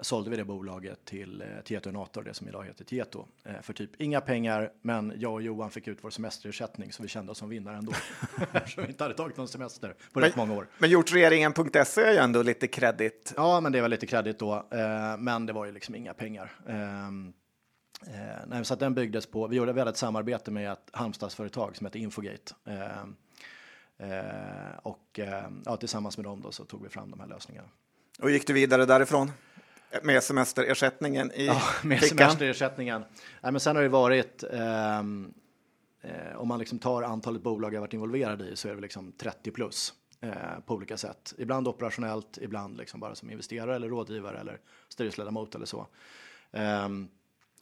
sålde 0.00 0.30
vi 0.30 0.36
det 0.36 0.44
bolaget 0.44 1.04
till 1.04 1.42
eh, 1.42 1.46
Tieto 1.64 1.90
Nator, 1.90 2.22
det 2.22 2.34
som 2.34 2.48
idag 2.48 2.64
heter 2.64 2.84
Tieto, 2.84 3.26
eh, 3.44 3.60
för 3.62 3.72
typ 3.72 4.00
inga 4.00 4.20
pengar. 4.20 4.72
Men 4.82 5.12
jag 5.16 5.32
och 5.32 5.42
Johan 5.42 5.70
fick 5.70 5.88
ut 5.88 5.98
vår 6.00 6.10
semesterersättning 6.10 6.92
så 6.92 7.02
vi 7.02 7.08
kände 7.08 7.32
oss 7.32 7.38
som 7.38 7.48
vinnare 7.48 7.76
ändå. 7.76 7.92
Eftersom 8.52 8.84
vi 8.84 8.90
inte 8.90 9.04
hade 9.04 9.14
tagit 9.14 9.36
någon 9.36 9.48
semester 9.48 9.88
på 9.88 10.20
men, 10.20 10.22
rätt 10.22 10.36
många 10.36 10.54
år. 10.54 10.68
Men 10.78 10.90
gjortregeringen.se 10.90 12.02
är 12.02 12.12
ju 12.12 12.18
ändå 12.18 12.42
lite 12.42 12.66
kredit. 12.66 13.32
Ja, 13.36 13.60
men 13.60 13.72
det 13.72 13.80
var 13.80 13.88
lite 13.88 14.06
kredit 14.06 14.38
då. 14.38 14.54
Eh, 14.54 15.16
men 15.18 15.46
det 15.46 15.52
var 15.52 15.64
ju 15.64 15.72
liksom 15.72 15.94
inga 15.94 16.14
pengar. 16.14 16.52
Ehm, 16.68 17.32
eh, 18.06 18.46
nej, 18.46 18.64
så 18.64 18.74
den 18.74 18.94
byggdes 18.94 19.26
på, 19.26 19.46
vi 19.46 19.56
gjorde 19.56 19.72
väl 19.72 19.88
ett 19.88 19.96
samarbete 19.96 20.50
med 20.50 20.72
ett 20.72 20.90
Halmstadsföretag 20.92 21.76
som 21.76 21.86
heter 21.86 21.98
Infogate. 21.98 22.54
Ehm, 22.64 23.16
eh, 23.98 24.78
och 24.82 25.20
ja, 25.64 25.76
tillsammans 25.76 26.18
med 26.18 26.24
dem 26.24 26.42
då 26.42 26.52
så 26.52 26.64
tog 26.64 26.82
vi 26.82 26.88
fram 26.88 27.10
de 27.10 27.20
här 27.20 27.26
lösningarna. 27.26 27.68
Och 28.22 28.30
gick 28.30 28.46
du 28.46 28.52
vidare 28.52 28.84
därifrån? 28.86 29.32
Med 30.02 30.22
semesterersättningen 30.22 31.32
i 31.32 31.46
Ja, 31.46 31.62
med 31.82 32.00
fickan. 32.00 32.18
semesterersättningen. 32.18 33.04
Nej, 33.42 33.52
men 33.52 33.60
sen 33.60 33.76
har 33.76 33.82
det 33.82 33.88
varit, 33.88 34.44
ehm, 34.52 35.32
eh, 36.02 36.36
om 36.36 36.48
man 36.48 36.58
liksom 36.58 36.78
tar 36.78 37.02
antalet 37.02 37.42
bolag 37.42 37.74
jag 37.74 37.80
varit 37.80 37.92
involverad 37.94 38.42
i 38.42 38.56
så 38.56 38.68
är 38.68 38.74
det 38.74 38.80
liksom 38.80 39.12
30 39.12 39.50
plus 39.50 39.94
eh, 40.20 40.30
på 40.66 40.74
olika 40.74 40.96
sätt. 40.96 41.34
Ibland 41.38 41.68
operationellt, 41.68 42.38
ibland 42.40 42.76
liksom 42.76 43.00
bara 43.00 43.14
som 43.14 43.30
investerare 43.30 43.76
eller 43.76 43.88
rådgivare 43.88 44.38
eller 44.40 44.58
styrelseledamot 44.88 45.54
eller 45.54 45.66
så. 45.66 45.86
Um, 46.50 47.08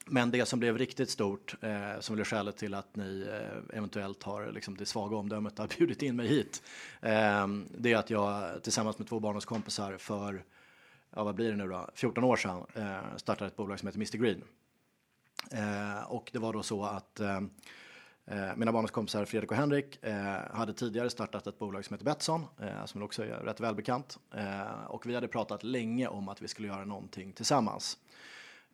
men 0.04 0.30
det 0.30 0.46
som 0.46 0.58
blev 0.58 0.78
riktigt 0.78 1.10
stort, 1.10 1.54
eh, 1.60 2.00
som 2.00 2.14
blev 2.14 2.24
skälet 2.24 2.56
till 2.56 2.74
att 2.74 2.96
ni 2.96 3.28
eh, 3.30 3.76
eventuellt 3.78 4.22
har 4.22 4.52
liksom, 4.52 4.76
det 4.76 4.86
svaga 4.86 5.16
omdömet 5.16 5.60
att 5.60 5.76
bjudit 5.78 6.02
in 6.02 6.16
mig 6.16 6.26
hit, 6.26 6.62
eh, 7.00 7.46
det 7.78 7.92
är 7.92 7.96
att 7.96 8.10
jag 8.10 8.62
tillsammans 8.62 8.98
med 8.98 9.08
två 9.08 9.20
barndomskompisar 9.20 9.96
för, 9.96 10.44
ja 11.10 11.24
vad 11.24 11.34
blir 11.34 11.50
det 11.50 11.56
nu 11.56 11.68
då, 11.68 11.90
14 11.94 12.24
år 12.24 12.36
sedan 12.36 12.66
eh, 12.74 13.16
startade 13.16 13.48
ett 13.48 13.56
bolag 13.56 13.78
som 13.80 13.88
heter 13.88 13.98
Mr 13.98 14.16
Green. 14.16 14.42
Eh, 15.50 16.02
och 16.02 16.30
det 16.32 16.38
var 16.38 16.52
då 16.52 16.62
så 16.62 16.84
att 16.84 17.20
eh, 17.20 17.36
eh 18.26 18.56
mina 18.56 18.72
barndomskompisar 18.72 19.24
Fredrik 19.24 19.50
och 19.50 19.56
Henrik 19.56 20.04
eh, 20.04 20.38
hade 20.52 20.72
tidigare 20.72 21.10
startat 21.10 21.46
ett 21.46 21.58
bolag 21.58 21.84
som 21.84 21.94
heter 21.94 22.04
Betsson, 22.04 22.44
eh, 22.60 22.84
som 22.84 23.02
också 23.02 23.22
är 23.22 23.26
rätt 23.26 23.60
välbekant. 23.60 24.18
och 24.86 25.06
vi 25.06 25.14
hade 25.14 25.28
pratat 25.28 25.62
länge 25.62 26.08
om 26.08 26.28
att 26.28 26.42
vi 26.42 26.48
skulle 26.48 26.68
göra 26.68 26.84
någonting 26.84 27.32
tillsammans. 27.32 27.98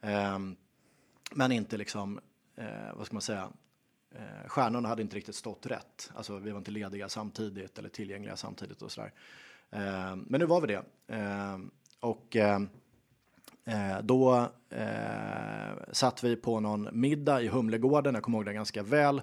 Ehm, 0.01 0.57
men 1.35 1.53
inte 1.53 1.77
liksom, 1.77 2.21
eh, 2.57 2.95
vad 2.95 3.07
ska 3.07 3.15
man 3.15 3.23
säga, 3.23 3.51
eh, 4.15 4.49
stjärnorna 4.49 4.89
hade 4.89 5.03
inte 5.03 5.17
riktigt 5.17 5.35
stått 5.35 5.67
rätt. 5.67 6.11
Alltså 6.15 6.39
vi 6.39 6.51
var 6.51 6.59
inte 6.59 6.71
lediga 6.71 7.09
samtidigt 7.09 7.79
eller 7.79 7.89
tillgängliga 7.89 8.37
samtidigt 8.37 8.83
och 8.83 8.93
sådär. 8.93 9.13
Eh, 9.71 10.17
men 10.17 10.41
nu 10.41 10.47
var 10.47 10.61
vi 10.61 10.67
det. 10.67 10.83
Eh, 11.17 11.59
och 12.01 12.37
eh, 12.37 12.61
eh, 13.65 14.03
då 14.03 14.49
eh, 14.71 15.93
satt 15.93 16.25
vi 16.25 16.37
på 16.37 16.61
någon 16.61 16.89
middag 16.93 17.43
i 17.43 17.49
Humlegården, 17.49 18.15
jag 18.15 18.23
kommer 18.23 18.39
ihåg 18.39 18.47
det 18.47 18.53
ganska 18.53 18.83
väl. 18.83 19.23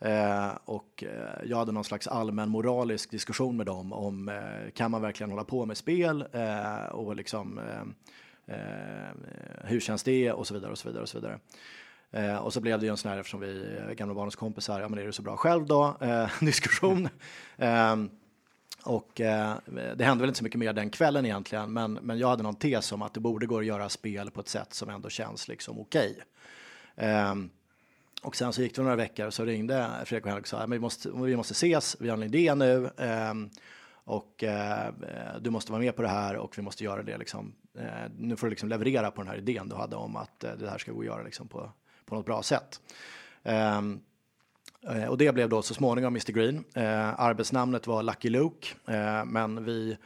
Eh, 0.00 0.50
och 0.64 1.04
eh, 1.04 1.44
jag 1.44 1.56
hade 1.56 1.72
någon 1.72 1.84
slags 1.84 2.06
allmän 2.06 2.48
moralisk 2.48 3.10
diskussion 3.10 3.56
med 3.56 3.66
dem 3.66 3.92
om 3.92 4.28
eh, 4.28 4.70
kan 4.74 4.90
man 4.90 5.02
verkligen 5.02 5.30
hålla 5.30 5.44
på 5.44 5.66
med 5.66 5.76
spel 5.76 6.24
eh, 6.32 6.84
och 6.84 7.16
liksom 7.16 7.58
eh, 7.58 7.84
Eh, 8.48 9.14
hur 9.64 9.80
känns 9.80 10.02
det 10.02 10.32
och 10.32 10.46
så 10.46 10.54
vidare 10.54 10.72
och 10.72 10.78
så 10.78 10.88
vidare 10.88 11.02
och 11.02 11.08
så 11.08 11.18
vidare. 11.18 11.38
Eh, 12.10 12.36
och 12.36 12.52
så 12.52 12.60
blev 12.60 12.80
det 12.80 12.86
ju 12.86 12.90
en 12.90 12.96
sån 12.96 13.10
här, 13.10 13.18
eftersom 13.18 13.40
vi 13.40 13.76
är 13.78 13.94
gamla 13.94 14.14
barnens 14.14 14.36
kompisar, 14.36 14.80
ja 14.80 14.88
men 14.88 14.98
är 14.98 15.04
du 15.04 15.12
så 15.12 15.22
bra 15.22 15.36
själv 15.36 15.66
då? 15.66 15.96
Eh, 16.00 16.28
diskussion. 16.40 17.08
eh, 17.56 17.96
och 18.84 19.20
eh, 19.20 19.54
det 19.96 20.04
hände 20.04 20.22
väl 20.22 20.28
inte 20.28 20.38
så 20.38 20.44
mycket 20.44 20.58
mer 20.58 20.72
den 20.72 20.90
kvällen 20.90 21.24
egentligen, 21.24 21.72
men, 21.72 21.92
men 21.92 22.18
jag 22.18 22.28
hade 22.28 22.42
någon 22.42 22.54
tes 22.54 22.92
om 22.92 23.02
att 23.02 23.14
det 23.14 23.20
borde 23.20 23.46
gå 23.46 23.58
att 23.58 23.66
göra 23.66 23.88
spel 23.88 24.30
på 24.30 24.40
ett 24.40 24.48
sätt 24.48 24.74
som 24.74 24.88
ändå 24.88 25.08
känns 25.08 25.48
liksom 25.48 25.80
okej. 25.80 26.18
Okay. 26.96 27.48
Och 28.22 28.36
sen 28.36 28.52
så 28.52 28.62
gick 28.62 28.74
det 28.74 28.82
några 28.82 28.96
veckor 28.96 29.26
och 29.26 29.34
så 29.34 29.44
ringde 29.44 29.90
Fredrik 30.04 30.24
och 30.24 30.30
Henrik 30.30 30.44
och 30.44 30.48
sa 30.48 30.58
att 30.58 30.70
vi 30.70 30.78
måste, 30.78 31.10
vi 31.10 31.36
måste 31.36 31.52
ses, 31.52 31.96
vi 32.00 32.08
har 32.08 32.16
en 32.16 32.22
idé 32.22 32.54
nu 32.54 32.90
eh, 32.96 33.34
och 34.08 34.44
eh, 34.44 34.92
du 35.40 35.50
måste 35.50 35.72
vara 35.72 35.82
med 35.82 35.96
på 35.96 36.02
det 36.02 36.08
här 36.08 36.36
och 36.36 36.58
vi 36.58 36.62
måste 36.62 36.84
göra 36.84 37.02
det 37.02 37.18
liksom. 37.18 37.54
Eh, 37.78 38.10
nu 38.18 38.36
får 38.36 38.46
du 38.46 38.50
liksom 38.50 38.68
leverera 38.68 39.10
på 39.10 39.22
den 39.22 39.30
här 39.30 39.38
idén 39.38 39.68
du 39.68 39.74
hade 39.74 39.96
om 39.96 40.16
att 40.16 40.44
eh, 40.44 40.52
det 40.52 40.70
här 40.70 40.78
ska 40.78 40.92
gå 40.92 41.00
att 41.00 41.06
göra 41.06 41.22
liksom 41.22 41.48
på, 41.48 41.70
på 42.04 42.14
något 42.14 42.26
bra 42.26 42.42
sätt. 42.42 42.80
Ehm, 43.42 44.00
eh, 44.88 45.04
och 45.04 45.18
det 45.18 45.32
blev 45.32 45.48
då 45.48 45.62
så 45.62 45.74
småningom 45.74 46.12
Mr 46.12 46.32
Green. 46.32 46.64
Eh, 46.74 47.20
arbetsnamnet 47.20 47.86
var 47.86 48.02
Lucky 48.02 48.30
Luke, 48.30 48.68
eh, 48.86 49.24
men 49.24 49.64
vi 49.64 49.96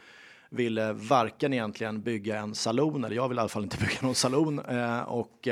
ville 0.49 0.93
varken 0.93 1.53
egentligen 1.53 2.01
bygga 2.01 2.39
en 2.39 2.55
salon, 2.55 3.03
eller 3.03 3.15
jag 3.15 3.29
vill 3.29 3.37
i 3.37 3.41
alla 3.41 3.49
fall 3.49 3.63
inte 3.63 3.77
bygga 3.81 3.97
någon 4.01 4.15
salon. 4.15 4.59
och 5.05 5.47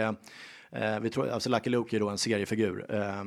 Eh, 0.72 1.00
vi 1.00 1.10
tror, 1.10 1.30
alltså 1.30 1.50
Lucky 1.50 1.70
Luke 1.70 1.96
är 1.96 2.00
då 2.00 2.10
en 2.10 2.18
seriefigur, 2.18 2.86
eh, 2.90 3.22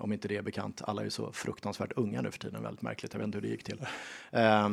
om 0.00 0.12
inte 0.12 0.28
det 0.28 0.36
är 0.36 0.42
bekant. 0.42 0.82
Alla 0.84 1.00
är 1.00 1.04
ju 1.04 1.10
så 1.10 1.32
fruktansvärt 1.32 1.92
unga 1.96 2.22
nu 2.22 2.30
för 2.30 2.38
tiden, 2.38 2.62
väldigt 2.62 2.82
märkligt. 2.82 3.12
Jag 3.12 3.18
vet 3.18 3.26
inte 3.26 3.38
hur 3.38 3.42
det 3.42 3.48
gick 3.48 3.64
till. 3.64 3.80
Eh, 4.30 4.68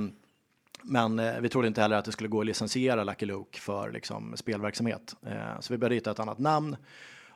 men 0.84 1.20
eh, 1.20 1.40
vi 1.40 1.50
trodde 1.50 1.68
inte 1.68 1.82
heller 1.82 1.96
att 1.96 2.06
det 2.06 2.12
skulle 2.12 2.30
gå 2.30 2.40
att 2.40 2.46
licensiera 2.46 3.04
Lucky 3.04 3.26
Luke 3.26 3.60
för 3.60 3.92
liksom, 3.92 4.38
spelverksamhet. 4.38 5.16
Eh, 5.26 5.60
så 5.60 5.74
vi 5.74 5.78
började 5.78 5.96
hitta 5.96 6.12
ett 6.12 6.20
annat 6.20 6.40
namn 6.40 6.76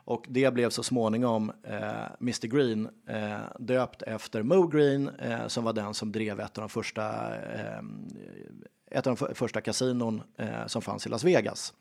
och 0.06 0.26
det 0.30 0.54
blev 0.54 0.70
så 0.70 0.84
småningom 0.84 1.52
eh, 1.64 2.06
Mr 2.22 2.48
Green 2.48 2.90
eh, 3.08 3.38
döpt 3.60 4.02
efter 4.02 4.44
Mo 4.44 4.68
Green 4.68 5.10
eh, 5.10 5.48
som 5.48 5.64
var 5.64 5.74
den 5.74 5.94
som 5.94 6.12
drev 6.12 6.40
ett 6.40 6.58
av 6.58 6.62
de 6.62 6.70
första, 6.70 7.36
eh, 7.36 7.80
ett 8.92 9.08
av 9.08 9.18
de 9.18 9.36
första 9.36 9.62
kasinon 9.62 10.22
eh, 10.38 10.68
som 10.68 10.82
fanns 10.82 11.06
i 11.06 11.10
Las 11.10 11.24
Vegas. 11.24 11.74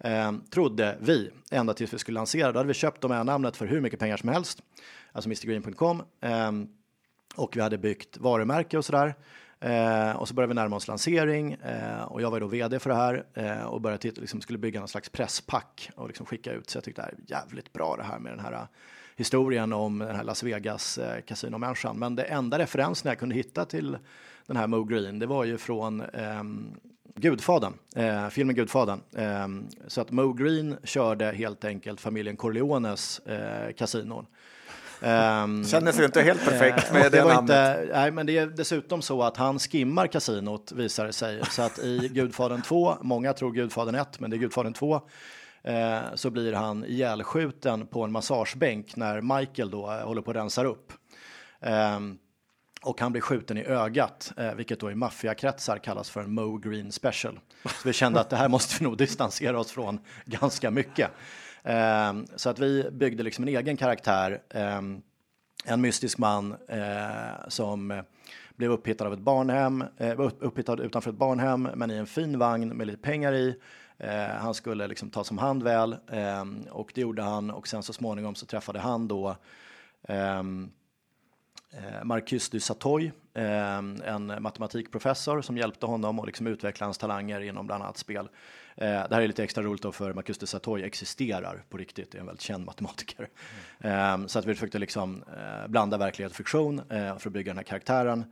Eh, 0.00 0.32
trodde 0.50 0.96
vi, 1.00 1.30
ända 1.50 1.74
tills 1.74 1.94
vi 1.94 1.98
skulle 1.98 2.14
lansera. 2.14 2.52
Då 2.52 2.58
hade 2.58 2.68
vi 2.68 2.74
köpt 2.74 3.00
domännamnet 3.00 3.56
för 3.56 3.66
hur 3.66 3.80
mycket 3.80 3.98
pengar 3.98 4.16
som 4.16 4.28
helst, 4.28 4.62
alltså 5.12 5.28
mrgreen.com. 5.28 6.02
Ehm, 6.20 6.68
och 7.36 7.56
vi 7.56 7.60
hade 7.60 7.78
byggt 7.78 8.18
varumärke 8.18 8.78
och 8.78 8.84
sådär. 8.84 9.14
Eh, 9.60 10.16
och 10.16 10.28
så 10.28 10.34
började 10.34 10.50
vi 10.50 10.54
närma 10.54 10.76
oss 10.76 10.88
lansering 10.88 11.52
eh, 11.52 12.02
och 12.02 12.22
jag 12.22 12.30
var 12.30 12.40
då 12.40 12.46
vd 12.46 12.78
för 12.78 12.90
det 12.90 12.96
här 12.96 13.24
eh, 13.34 13.62
och 13.62 13.80
började 13.80 14.02
titta, 14.02 14.20
liksom, 14.20 14.40
skulle 14.40 14.58
bygga 14.58 14.80
någon 14.80 14.88
slags 14.88 15.08
presspack 15.08 15.90
och 15.94 16.06
liksom 16.06 16.26
skicka 16.26 16.52
ut. 16.52 16.70
Så 16.70 16.76
jag 16.76 16.84
tyckte 16.84 17.02
det 17.02 17.06
här 17.06 17.12
är 17.12 17.30
jävligt 17.30 17.72
bra 17.72 17.96
det 17.96 18.02
här 18.02 18.18
med 18.18 18.32
den 18.32 18.40
här 18.40 18.52
eh, 18.52 18.62
historien 19.16 19.72
om 19.72 19.98
den 19.98 20.16
här 20.16 20.24
Las 20.24 20.42
Vegas 20.42 20.98
eh, 20.98 21.20
kasinomänniskan. 21.20 21.98
Men 21.98 22.16
det 22.16 22.22
enda 22.22 22.58
referensen 22.58 23.08
jag 23.08 23.18
kunde 23.18 23.34
hitta 23.34 23.64
till 23.64 23.98
den 24.46 24.56
här 24.56 24.66
Mo 24.66 24.84
Green, 24.84 25.18
det 25.18 25.26
var 25.26 25.44
ju 25.44 25.58
från 25.58 26.00
ehm, 26.00 26.74
ehm, 27.24 27.30
Gudfadern, 27.30 27.72
eh, 27.96 28.28
filmen 28.28 28.56
Gudfadern. 28.56 29.00
Eh, 29.16 29.48
så 29.86 30.00
att 30.00 30.10
Mo 30.10 30.32
Green 30.32 30.76
körde 30.84 31.24
helt 31.24 31.64
enkelt 31.64 32.00
familjen 32.00 32.36
Corleones 32.36 33.18
eh, 33.18 33.72
kasinon. 33.72 34.26
Um, 35.02 35.64
Kändes 35.64 36.00
ju 36.00 36.04
inte 36.04 36.22
helt 36.22 36.44
perfekt 36.44 36.92
med 36.92 37.02
det, 37.02 37.18
det 37.18 37.24
namnet. 37.24 37.40
Inte, 37.40 37.88
nej, 37.92 38.10
men 38.10 38.26
det 38.26 38.38
är 38.38 38.46
dessutom 38.46 39.02
så 39.02 39.22
att 39.22 39.36
han 39.36 39.58
skimmar 39.58 40.06
kasinot 40.06 40.72
visar 40.72 41.06
det 41.06 41.12
sig. 41.12 41.40
Så 41.50 41.62
att 41.62 41.78
i 41.78 42.08
Gudfadern 42.12 42.62
2, 42.62 42.96
många 43.00 43.32
tror 43.32 43.52
Gudfadern 43.52 43.94
1, 43.94 44.20
men 44.20 44.30
det 44.30 44.36
är 44.36 44.38
Gudfadern 44.38 44.72
2, 44.72 45.00
eh, 45.62 45.98
så 46.14 46.30
blir 46.30 46.52
han 46.52 46.84
ihjälskjuten 46.84 47.86
på 47.86 48.04
en 48.04 48.12
massagebänk 48.12 48.96
när 48.96 49.38
Michael 49.38 49.70
då 49.70 49.90
eh, 49.90 50.06
håller 50.06 50.22
på 50.22 50.30
att 50.30 50.36
rensa 50.36 50.64
upp. 50.64 50.92
Um, 51.96 52.18
och 52.82 53.00
han 53.00 53.12
blir 53.12 53.22
skjuten 53.22 53.58
i 53.58 53.64
ögat, 53.64 54.32
eh, 54.36 54.54
vilket 54.54 54.80
då 54.80 54.90
i 54.90 54.94
maffiakretsar 54.94 55.78
kallas 55.78 56.10
för 56.10 56.20
en 56.20 56.34
Mo 56.34 56.56
Green 56.56 56.92
special. 56.92 57.40
Så 57.64 57.88
vi 57.88 57.92
kände 57.92 58.20
att 58.20 58.30
det 58.30 58.36
här 58.36 58.48
måste 58.56 58.76
vi 58.78 58.84
nog 58.84 58.96
distansera 58.96 59.60
oss 59.60 59.70
från 59.70 60.00
ganska 60.24 60.70
mycket. 60.70 61.10
Ehm, 61.62 62.26
så 62.36 62.50
att 62.50 62.58
vi 62.58 62.90
byggde 62.92 63.22
liksom 63.22 63.44
en 63.44 63.48
egen 63.48 63.76
karaktär, 63.76 64.42
ehm, 64.50 65.02
en 65.64 65.80
mystisk 65.80 66.18
man 66.18 66.56
eh, 66.68 67.48
som 67.48 68.02
blev 68.56 68.70
upphittad 68.70 69.06
av 69.06 69.12
ett 69.12 69.20
barnhem, 69.20 69.84
eh, 69.96 70.20
upphittad 70.20 70.80
utanför 70.80 71.10
ett 71.10 71.16
barnhem, 71.16 71.68
men 71.74 71.90
i 71.90 71.94
en 71.94 72.06
fin 72.06 72.38
vagn 72.38 72.68
med 72.68 72.86
lite 72.86 73.02
pengar 73.02 73.32
i. 73.32 73.54
Han 74.38 74.54
skulle 74.54 74.86
liksom 74.86 75.10
tas 75.10 75.30
om 75.30 75.38
hand 75.38 75.62
väl 75.62 75.96
ehm, 76.10 76.62
och 76.70 76.92
det 76.94 77.00
gjorde 77.00 77.22
han 77.22 77.50
och 77.50 77.68
sen 77.68 77.82
så 77.82 77.92
småningom 77.92 78.34
så 78.34 78.46
träffade 78.46 78.78
han 78.78 79.08
då 79.08 79.36
Eh, 81.72 82.04
Marcus 82.04 82.50
du 82.50 82.60
Satoy, 82.60 83.12
eh, 83.34 83.78
en 83.78 84.32
matematikprofessor 84.40 85.42
som 85.42 85.56
hjälpte 85.56 85.86
honom 85.86 86.18
att 86.18 86.26
liksom 86.26 86.46
utveckla 86.46 86.86
hans 86.86 86.98
talanger 86.98 87.40
inom 87.40 87.66
bland 87.66 87.82
annat 87.82 87.98
spel. 87.98 88.28
Eh, 88.76 88.86
det 88.86 89.14
här 89.14 89.22
är 89.22 89.26
lite 89.26 89.44
extra 89.44 89.62
roligt 89.62 89.82
då 89.82 89.92
för 89.92 90.12
Marcus 90.12 90.38
du 90.38 90.46
Satoy 90.46 90.82
existerar 90.82 91.64
på 91.68 91.76
riktigt, 91.76 92.14
är 92.14 92.18
en 92.18 92.26
väldigt 92.26 92.42
känd 92.42 92.66
matematiker. 92.66 93.28
Mm. 93.80 94.28
Så 94.28 94.38
att 94.38 94.44
vi 94.44 94.54
försökte 94.54 94.78
liksom 94.78 95.24
blanda 95.68 95.98
verklighet 95.98 96.30
och 96.30 96.36
fiktion 96.36 96.82
för 96.88 97.26
att 97.26 97.32
bygga 97.32 97.50
den 97.50 97.56
här 97.56 97.64
karaktären. 97.64 98.24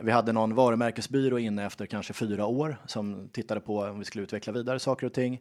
Vi 0.00 0.10
hade 0.10 0.32
någon 0.32 0.54
varumärkesbyrå 0.54 1.38
inne 1.38 1.66
efter 1.66 1.86
kanske 1.86 2.12
fyra 2.12 2.46
år 2.46 2.76
som 2.86 3.28
tittade 3.28 3.60
på 3.60 3.78
om 3.78 3.98
vi 3.98 4.04
skulle 4.04 4.24
utveckla 4.24 4.52
vidare 4.52 4.78
saker 4.78 5.06
och 5.06 5.12
ting. 5.12 5.40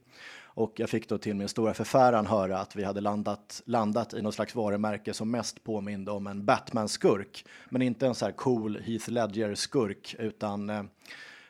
Och 0.55 0.73
jag 0.79 0.89
fick 0.89 1.09
då 1.09 1.17
till 1.17 1.35
min 1.35 1.49
stora 1.49 1.73
förfäran 1.73 2.27
höra 2.27 2.59
att 2.59 2.75
vi 2.75 2.83
hade 2.83 3.01
landat, 3.01 3.61
landat 3.65 4.13
i 4.13 4.21
något 4.21 4.35
slags 4.35 4.55
varumärke 4.55 5.13
som 5.13 5.31
mest 5.31 5.63
påminde 5.63 6.11
om 6.11 6.27
en 6.27 6.45
Batman-skurk. 6.45 7.45
Men 7.69 7.81
inte 7.81 8.07
en 8.07 8.15
så 8.15 8.25
här 8.25 8.31
cool 8.31 8.81
Heath 8.81 9.09
Ledger-skurk 9.09 10.15
utan 10.19 10.69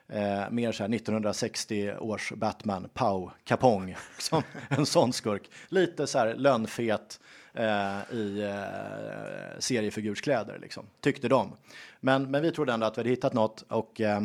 Eh, 0.08 0.44
eh 0.44 0.50
mer 0.52 0.72
så 0.72 0.84
här 0.84 0.90
1960 0.90 1.94
års 2.00 2.32
Batman, 2.32 2.90
Pau 2.94 3.30
Capong, 3.44 3.96
som 4.20 4.44
en 4.70 4.86
sån 4.86 5.14
skurk. 5.14 5.50
Lite 5.70 6.08
så 6.08 6.18
här 6.20 6.36
lönnfet 6.36 7.20
eh, 7.54 8.16
i 8.16 8.42
eh, 8.42 9.60
seriefigurskläder, 9.60 10.60
liksom, 10.60 10.86
tyckte 11.02 11.28
de. 11.28 11.56
Men, 12.00 12.32
men 12.32 12.42
vi 12.42 12.52
trodde 12.52 12.74
ändå 12.74 12.86
att 12.86 12.98
vi 12.98 13.00
hade 13.00 13.10
hittat 13.10 13.34
något 13.34 13.62
och 13.62 14.02
eh, 14.02 14.22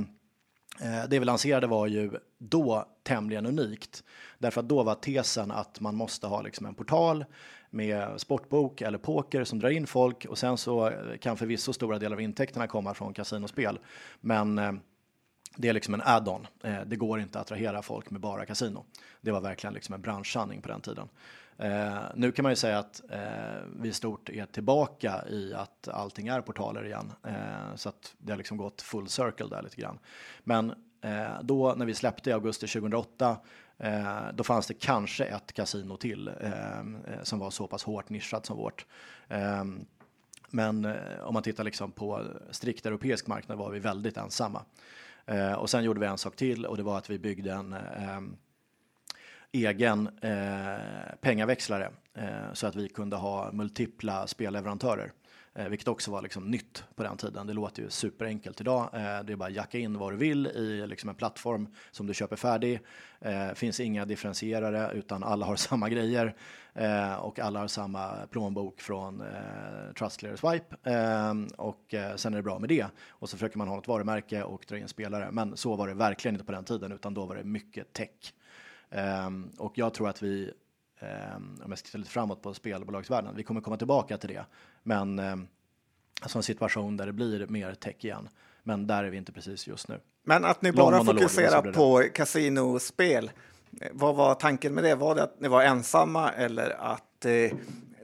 Eh, 0.78 1.08
det 1.08 1.18
vi 1.18 1.24
lanserade 1.24 1.66
var 1.66 1.86
ju 1.86 2.10
då 2.38 2.88
tämligen 3.02 3.46
unikt. 3.46 4.04
Därför 4.38 4.60
att 4.60 4.68
då 4.68 4.82
var 4.82 4.94
tesen 4.94 5.50
att 5.50 5.80
man 5.80 5.94
måste 5.94 6.26
ha 6.26 6.42
liksom 6.42 6.66
en 6.66 6.74
portal 6.74 7.24
med 7.70 8.20
sportbok 8.20 8.80
eller 8.80 8.98
poker 8.98 9.44
som 9.44 9.58
drar 9.58 9.70
in 9.70 9.86
folk 9.86 10.24
och 10.24 10.38
sen 10.38 10.56
så 10.56 10.88
eh, 10.88 11.16
kan 11.20 11.36
förvisso 11.36 11.72
stora 11.72 11.98
delar 11.98 12.16
av 12.16 12.20
intäkterna 12.20 12.66
komma 12.66 12.94
från 12.94 13.14
kasinospel. 13.14 13.78
Men 14.20 14.58
eh, 14.58 14.72
det 15.56 15.68
är 15.68 15.72
liksom 15.72 15.94
en 15.94 16.02
add-on. 16.04 16.46
Det 16.86 16.96
går 16.96 17.20
inte 17.20 17.38
att 17.38 17.46
attrahera 17.46 17.82
folk 17.82 18.10
med 18.10 18.20
bara 18.20 18.46
kasino. 18.46 18.84
Det 19.20 19.30
var 19.30 19.40
verkligen 19.40 19.74
liksom 19.74 19.94
en 19.94 20.00
branschsanning 20.00 20.62
på 20.62 20.68
den 20.68 20.80
tiden. 20.80 21.08
Eh, 21.60 22.02
nu 22.14 22.32
kan 22.32 22.42
man 22.42 22.52
ju 22.52 22.56
säga 22.56 22.78
att 22.78 23.02
eh, 23.10 23.62
vi 23.80 23.88
i 23.88 23.92
stort 23.92 24.28
är 24.28 24.46
tillbaka 24.46 25.24
i 25.28 25.54
att 25.54 25.88
allting 25.88 26.28
är 26.28 26.40
portaler 26.40 26.84
igen. 26.84 27.12
Eh, 27.26 27.74
så 27.74 27.88
att 27.88 28.14
det 28.18 28.32
har 28.32 28.36
liksom 28.36 28.56
gått 28.56 28.82
full 28.82 29.08
circle 29.08 29.46
där 29.46 29.62
lite 29.62 29.80
grann. 29.80 29.98
Men 30.44 30.70
eh, 31.00 31.42
då 31.42 31.74
när 31.76 31.86
vi 31.86 31.94
släppte 31.94 32.30
i 32.30 32.32
augusti 32.32 32.66
2008 32.66 33.36
eh, 33.78 34.18
då 34.34 34.44
fanns 34.44 34.66
det 34.66 34.74
kanske 34.74 35.24
ett 35.24 35.52
kasino 35.52 35.96
till 35.96 36.28
eh, 36.28 36.78
eh, 36.78 37.22
som 37.22 37.38
var 37.38 37.50
så 37.50 37.66
pass 37.66 37.84
hårt 37.84 38.08
nischat 38.08 38.46
som 38.46 38.56
vårt. 38.56 38.86
Eh, 39.28 39.64
men 40.52 40.96
om 41.20 41.34
man 41.34 41.42
tittar 41.42 41.64
liksom 41.64 41.92
på 41.92 42.24
strikt 42.50 42.86
europeisk 42.86 43.26
marknad 43.26 43.58
var 43.58 43.70
vi 43.70 43.78
väldigt 43.78 44.16
ensamma. 44.16 44.62
Eh, 45.26 45.52
och 45.52 45.70
sen 45.70 45.84
gjorde 45.84 46.00
vi 46.00 46.06
en 46.06 46.18
sak 46.18 46.36
till 46.36 46.66
och 46.66 46.76
det 46.76 46.82
var 46.82 46.98
att 46.98 47.10
vi 47.10 47.18
byggde 47.18 47.52
en 47.52 47.72
eh, 47.72 48.20
egen 49.52 50.10
eh, 50.22 51.14
pengaväxlare 51.20 51.90
eh, 52.14 52.52
så 52.52 52.66
att 52.66 52.76
vi 52.76 52.88
kunde 52.88 53.16
ha 53.16 53.52
multipla 53.52 54.26
spelleverantörer. 54.26 55.12
Eh, 55.54 55.68
vilket 55.68 55.88
också 55.88 56.10
var 56.10 56.22
liksom 56.22 56.50
nytt 56.50 56.84
på 56.94 57.02
den 57.02 57.16
tiden. 57.16 57.46
Det 57.46 57.52
låter 57.52 57.82
ju 57.82 57.90
superenkelt 57.90 58.60
idag. 58.60 58.82
Eh, 58.92 59.24
det 59.24 59.32
är 59.32 59.36
bara 59.36 59.50
jacka 59.50 59.78
in 59.78 59.98
vad 59.98 60.12
du 60.12 60.16
vill 60.16 60.46
i 60.46 60.86
liksom 60.86 61.08
en 61.08 61.14
plattform 61.14 61.68
som 61.90 62.06
du 62.06 62.14
köper 62.14 62.36
färdig. 62.36 62.80
Eh, 63.20 63.52
finns 63.54 63.80
inga 63.80 64.04
differentierare 64.04 64.92
utan 64.92 65.24
alla 65.24 65.46
har 65.46 65.56
samma 65.70 65.88
grejer 65.88 66.36
eh, 66.74 67.14
och 67.14 67.38
alla 67.38 67.60
har 67.60 67.68
samma 67.68 68.26
plånbok 68.30 68.80
från 68.80 69.20
eh, 69.20 69.92
Trustclear 69.98 70.36
Swipe 70.36 70.90
eh, 70.90 71.34
och 71.56 71.94
eh, 71.94 72.16
sen 72.16 72.32
är 72.32 72.36
det 72.36 72.42
bra 72.42 72.58
med 72.58 72.68
det. 72.68 72.86
Och 73.08 73.30
så 73.30 73.36
försöker 73.36 73.58
man 73.58 73.68
ha 73.68 73.78
ett 73.78 73.88
varumärke 73.88 74.42
och 74.42 74.64
dra 74.68 74.78
in 74.78 74.88
spelare. 74.88 75.28
Men 75.32 75.56
så 75.56 75.76
var 75.76 75.88
det 75.88 75.94
verkligen 75.94 76.34
inte 76.34 76.44
på 76.44 76.52
den 76.52 76.64
tiden 76.64 76.92
utan 76.92 77.14
då 77.14 77.26
var 77.26 77.36
det 77.36 77.44
mycket 77.44 77.92
tech. 77.92 78.34
Um, 78.90 79.50
och 79.58 79.78
jag 79.78 79.94
tror 79.94 80.08
att 80.08 80.22
vi, 80.22 80.52
um, 81.00 81.60
om 81.64 81.70
jag 81.70 81.78
ska 81.78 81.86
titta 81.86 81.98
lite 81.98 82.10
framåt 82.10 82.42
på 82.42 82.54
spelbolagsvärlden, 82.54 83.36
vi 83.36 83.42
kommer 83.42 83.60
komma 83.60 83.76
tillbaka 83.76 84.18
till 84.18 84.28
det. 84.28 84.44
Men 84.82 85.18
um, 85.18 85.48
alltså 86.20 86.38
en 86.38 86.42
situation 86.42 86.96
där 86.96 87.06
det 87.06 87.12
blir 87.12 87.46
mer 87.46 87.74
tech 87.74 88.04
igen. 88.04 88.28
Men 88.62 88.86
där 88.86 89.04
är 89.04 89.10
vi 89.10 89.16
inte 89.16 89.32
precis 89.32 89.66
just 89.66 89.88
nu. 89.88 90.00
Men 90.22 90.44
att 90.44 90.62
ni 90.62 90.72
bara 90.72 91.04
fokuserar 91.04 91.72
på 91.72 92.02
kasinospel, 92.14 93.30
vad 93.92 94.14
var 94.14 94.34
tanken 94.34 94.74
med 94.74 94.84
det? 94.84 94.94
Var 94.94 95.14
det 95.14 95.22
att 95.22 95.40
ni 95.40 95.48
var 95.48 95.62
ensamma 95.62 96.30
eller 96.32 96.70
att 96.70 97.24
eh, 97.24 97.52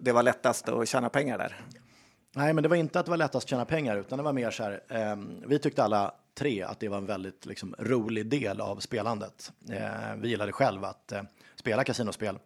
det 0.01 0.13
var 0.13 0.23
lättast 0.23 0.69
att 0.69 0.89
tjäna 0.89 1.09
pengar 1.09 1.39
där? 1.39 1.61
Nej, 2.35 2.53
men 2.53 2.63
det 2.63 2.69
var 2.69 2.77
inte 2.77 3.01
att 3.01 3.07
det 3.07 3.11
var 3.11 3.19
lättast 3.19 3.45
att 3.45 3.51
tjäna 3.51 3.65
pengar, 3.65 3.97
utan 3.97 4.19
det 4.19 4.23
var 4.23 4.33
mer 4.33 4.51
så 4.51 4.63
här. 4.63 4.83
Eh, 4.89 5.17
vi 5.47 5.59
tyckte 5.59 5.85
alla 5.85 6.15
tre 6.37 6.63
att 6.63 6.81
det 6.81 6.89
var 6.89 6.99
en 6.99 7.07
väldigt 7.07 7.47
liksom, 7.47 7.75
rolig 7.79 8.27
del 8.27 8.61
av 8.61 8.77
spelandet. 8.77 9.53
Eh, 9.71 10.17
vi 10.17 10.29
gillade 10.29 10.53
själva 10.53 10.89
att 10.89 11.13
eh, 11.13 11.23
spela 11.57 11.85
kasinospel, 11.85 12.39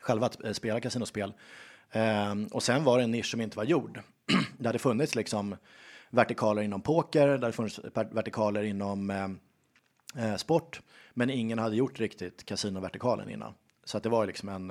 själva 0.00 0.26
att 0.26 0.44
eh, 0.44 0.52
spela 0.52 0.80
kasinospel. 0.80 1.32
Eh, 1.90 2.34
och 2.52 2.62
sen 2.62 2.84
var 2.84 2.98
det 2.98 3.04
en 3.04 3.10
nisch 3.10 3.30
som 3.30 3.40
inte 3.40 3.56
var 3.56 3.64
gjord. 3.64 4.00
det 4.58 4.68
hade 4.68 4.78
funnits 4.78 5.14
liksom 5.14 5.56
vertikaler 6.10 6.62
inom 6.62 6.80
poker, 6.80 7.26
det 7.26 7.32
hade 7.32 7.52
funnits 7.52 7.80
vertikaler 8.10 8.62
inom 8.62 9.10
eh, 9.10 9.28
eh, 10.24 10.36
sport, 10.36 10.80
men 11.14 11.30
ingen 11.30 11.58
hade 11.58 11.76
gjort 11.76 12.00
riktigt 12.00 12.44
kasinovertikalen 12.44 13.30
innan. 13.30 13.54
Så 13.84 13.96
att 13.96 14.02
det 14.02 14.08
var 14.08 14.26
liksom 14.26 14.48
en 14.48 14.70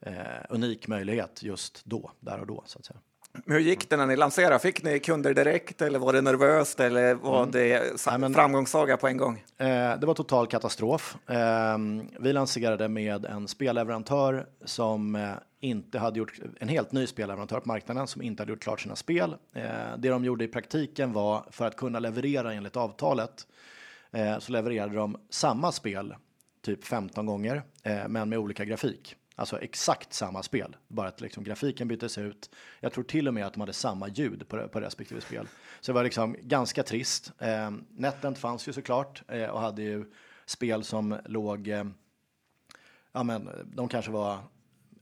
eh, 0.00 0.44
unik 0.48 0.88
möjlighet 0.88 1.42
just 1.42 1.84
då, 1.84 2.10
där 2.20 2.40
och 2.40 2.46
då 2.46 2.62
så 2.66 2.78
att 2.78 2.84
säga. 2.84 3.00
Hur 3.46 3.58
gick 3.60 3.90
det 3.90 3.96
när 3.96 4.06
ni 4.06 4.16
lanserade? 4.16 4.58
Fick 4.58 4.82
ni 4.82 4.98
kunder 4.98 5.34
direkt 5.34 5.82
eller 5.82 5.98
var 5.98 6.12
det 6.12 6.20
nervöst 6.20 6.80
eller 6.80 7.14
var 7.14 7.38
mm. 7.38 7.50
det 7.50 7.96
Nej, 8.06 8.18
men, 8.18 8.34
framgångssaga 8.34 8.96
på 8.96 9.08
en 9.08 9.16
gång? 9.16 9.44
Eh, 9.58 9.66
det 10.00 10.06
var 10.06 10.14
total 10.14 10.46
katastrof. 10.46 11.16
Eh, 11.26 11.78
vi 12.20 12.32
lanserade 12.32 12.88
med 12.88 13.24
en 13.24 13.48
spelleverantör 13.48 14.46
som 14.64 15.14
eh, 15.14 15.30
inte 15.60 15.98
hade 15.98 16.18
gjort 16.18 16.38
en 16.60 16.68
helt 16.68 16.92
ny 16.92 17.06
spelleverantör 17.06 17.60
på 17.60 17.68
marknaden 17.68 18.06
som 18.06 18.22
inte 18.22 18.42
hade 18.42 18.52
gjort 18.52 18.62
klart 18.62 18.80
sina 18.80 18.96
spel. 18.96 19.36
Eh, 19.54 19.62
det 19.98 20.08
de 20.08 20.24
gjorde 20.24 20.44
i 20.44 20.48
praktiken 20.48 21.12
var 21.12 21.44
för 21.50 21.66
att 21.66 21.76
kunna 21.76 21.98
leverera 21.98 22.54
enligt 22.54 22.76
avtalet 22.76 23.46
eh, 24.12 24.38
så 24.38 24.52
levererade 24.52 24.94
de 24.94 25.16
samma 25.30 25.72
spel 25.72 26.14
typ 26.62 26.84
15 26.84 27.26
gånger 27.26 27.62
eh, 27.82 28.08
men 28.08 28.28
med 28.28 28.38
olika 28.38 28.64
grafik. 28.64 29.16
Alltså 29.40 29.60
exakt 29.60 30.12
samma 30.12 30.42
spel, 30.42 30.76
bara 30.88 31.08
att 31.08 31.20
liksom 31.20 31.44
grafiken 31.44 31.88
byttes 31.88 32.18
ut. 32.18 32.50
Jag 32.80 32.92
tror 32.92 33.04
till 33.04 33.28
och 33.28 33.34
med 33.34 33.46
att 33.46 33.52
de 33.52 33.60
hade 33.60 33.72
samma 33.72 34.08
ljud 34.08 34.48
på, 34.48 34.68
på 34.68 34.80
respektive 34.80 35.20
spel. 35.20 35.48
Så 35.80 35.92
det 35.92 35.94
var 35.94 36.04
liksom 36.04 36.36
ganska 36.40 36.82
trist. 36.82 37.32
Eh, 37.38 37.70
NetEnt 37.96 38.38
fanns 38.38 38.68
ju 38.68 38.72
såklart 38.72 39.22
eh, 39.28 39.46
och 39.46 39.60
hade 39.60 39.82
ju 39.82 40.04
spel 40.46 40.84
som 40.84 41.18
låg, 41.24 41.68
eh, 41.68 41.84
ja 43.12 43.22
men 43.22 43.48
de 43.74 43.88
kanske 43.88 44.10
var 44.10 44.38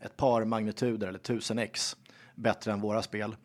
ett 0.00 0.16
par 0.16 0.44
magnituder 0.44 1.08
eller 1.08 1.18
tusen 1.18 1.58
x 1.58 1.96
bättre 2.34 2.72
än 2.72 2.80
våra 2.80 3.02
spel. 3.02 3.36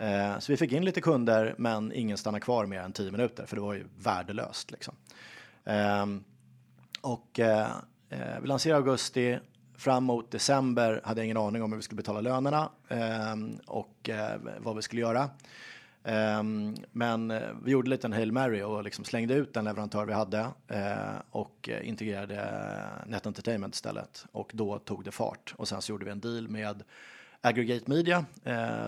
Eh, 0.00 0.38
så 0.38 0.52
vi 0.52 0.56
fick 0.56 0.72
in 0.72 0.84
lite 0.84 1.00
kunder, 1.00 1.54
men 1.58 1.92
ingen 1.92 2.18
stannade 2.18 2.44
kvar 2.44 2.66
mer 2.66 2.80
än 2.80 2.92
tio 2.92 3.10
minuter, 3.10 3.46
för 3.46 3.56
det 3.56 3.62
var 3.62 3.74
ju 3.74 3.86
värdelöst 3.98 4.70
liksom. 4.70 4.94
Ehm, 5.64 6.16
eh, 6.16 6.22
och 7.00 7.40
eh, 7.40 7.68
vi 8.40 8.48
lanserade 8.48 8.78
augusti 8.78 9.38
Fram 9.84 10.04
mot 10.04 10.30
december 10.30 11.00
hade 11.04 11.20
jag 11.20 11.24
ingen 11.24 11.36
aning 11.36 11.62
om 11.62 11.72
hur 11.72 11.76
vi 11.76 11.82
skulle 11.82 11.96
betala 11.96 12.20
lönerna 12.20 12.70
eh, 12.88 13.36
och 13.66 14.08
eh, 14.08 14.40
vad 14.58 14.76
vi 14.76 14.82
skulle 14.82 15.00
göra. 15.00 15.30
Ehm, 16.04 16.74
men 16.92 17.30
eh, 17.30 17.42
vi 17.64 17.70
gjorde 17.70 17.90
lite 17.90 18.06
en 18.06 18.12
Hail 18.12 18.32
Mary 18.32 18.62
och 18.62 18.84
liksom 18.84 19.04
slängde 19.04 19.34
ut 19.34 19.54
den 19.54 19.64
leverantör 19.64 20.06
vi 20.06 20.12
hade 20.12 20.46
eh, 20.68 21.14
och 21.30 21.68
eh, 21.68 21.88
integrerade 21.88 22.48
Net 23.06 23.26
Entertainment 23.26 23.74
istället. 23.74 24.26
Och 24.32 24.50
då 24.54 24.78
tog 24.78 25.04
det 25.04 25.10
fart. 25.10 25.54
Och 25.56 25.68
sen 25.68 25.82
så 25.82 25.92
gjorde 25.92 26.04
vi 26.04 26.10
en 26.10 26.20
deal 26.20 26.48
med 26.48 26.82
Aggregate 27.40 27.90
Media 27.90 28.24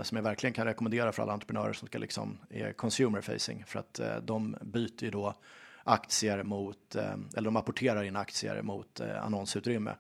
som 0.03 0.17
jag 0.17 0.23
verkligen 0.23 0.55
kan 0.55 0.67
rekommendera 0.67 1.13
för 1.13 1.23
alla 1.23 1.33
entreprenörer 1.33 1.73
som 1.73 1.89
ska 1.89 1.99
liksom 1.99 2.39
är 2.51 2.73
consumer 2.73 3.21
facing 3.21 3.65
för 3.67 3.79
att 3.79 4.01
de 4.23 4.57
byter 4.61 5.05
ju 5.05 5.11
då 5.11 5.35
aktier 5.85 6.43
mot, 6.43 6.95
eller 7.37 7.45
de 7.45 7.57
apporterar 7.57 8.03
in 8.03 8.17
aktier 8.17 8.63
mot 8.63 9.01
annonsutrymme. 9.01 9.93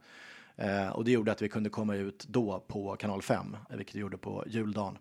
Eh, 0.57 0.89
och 0.89 1.05
det 1.05 1.11
gjorde 1.11 1.33
att 1.33 1.43
vi 1.43 1.49
kunde 1.49 1.71
komma 1.71 1.95
ut 1.95 2.25
då 2.29 2.65
på 2.69 2.97
kanal 2.97 3.23
5, 3.23 3.57
vilket 3.71 3.95
vi 3.95 4.01
gjorde 4.01 4.19
på 4.19 4.45
juldagen. 4.47 4.99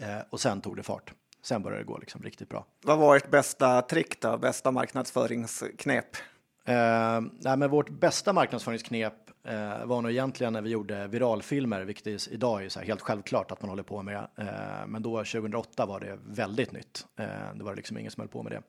Eh, 0.00 0.18
och 0.30 0.40
sen 0.40 0.60
tog 0.60 0.76
det 0.76 0.82
fart. 0.82 1.12
Sen 1.42 1.62
började 1.62 1.82
det 1.82 1.86
gå 1.86 1.98
liksom 1.98 2.22
riktigt 2.22 2.48
bra. 2.48 2.66
Vad 2.82 2.98
var 2.98 3.16
ert 3.16 3.30
bästa 3.30 3.82
trick 3.82 4.20
då? 4.20 4.38
Bästa 4.38 4.70
marknadsföringsknep? 4.70 6.16
Eh, 6.64 7.20
nej, 7.40 7.56
men 7.56 7.70
vårt 7.70 7.88
bästa 7.90 8.32
marknadsföringsknep 8.32 9.14
eh, 9.44 9.86
var 9.86 10.02
nog 10.02 10.10
egentligen 10.10 10.52
när 10.52 10.62
vi 10.62 10.70
gjorde 10.70 11.06
viralfilmer, 11.06 11.84
vilket 11.84 12.28
idag 12.28 12.64
är 12.64 12.68
så 12.68 12.80
helt 12.80 13.00
självklart 13.00 13.50
att 13.50 13.62
man 13.62 13.68
håller 13.70 13.82
på 13.82 14.02
med. 14.02 14.28
Eh, 14.36 14.86
men 14.86 15.02
då 15.02 15.16
2008 15.16 15.86
var 15.86 16.00
det 16.00 16.18
väldigt 16.26 16.72
nytt. 16.72 17.06
Eh, 17.16 17.26
det 17.54 17.64
var 17.64 17.76
liksom 17.76 17.98
ingen 17.98 18.10
som 18.10 18.20
höll 18.20 18.28
på 18.28 18.42
med 18.42 18.52
det. 18.52 18.62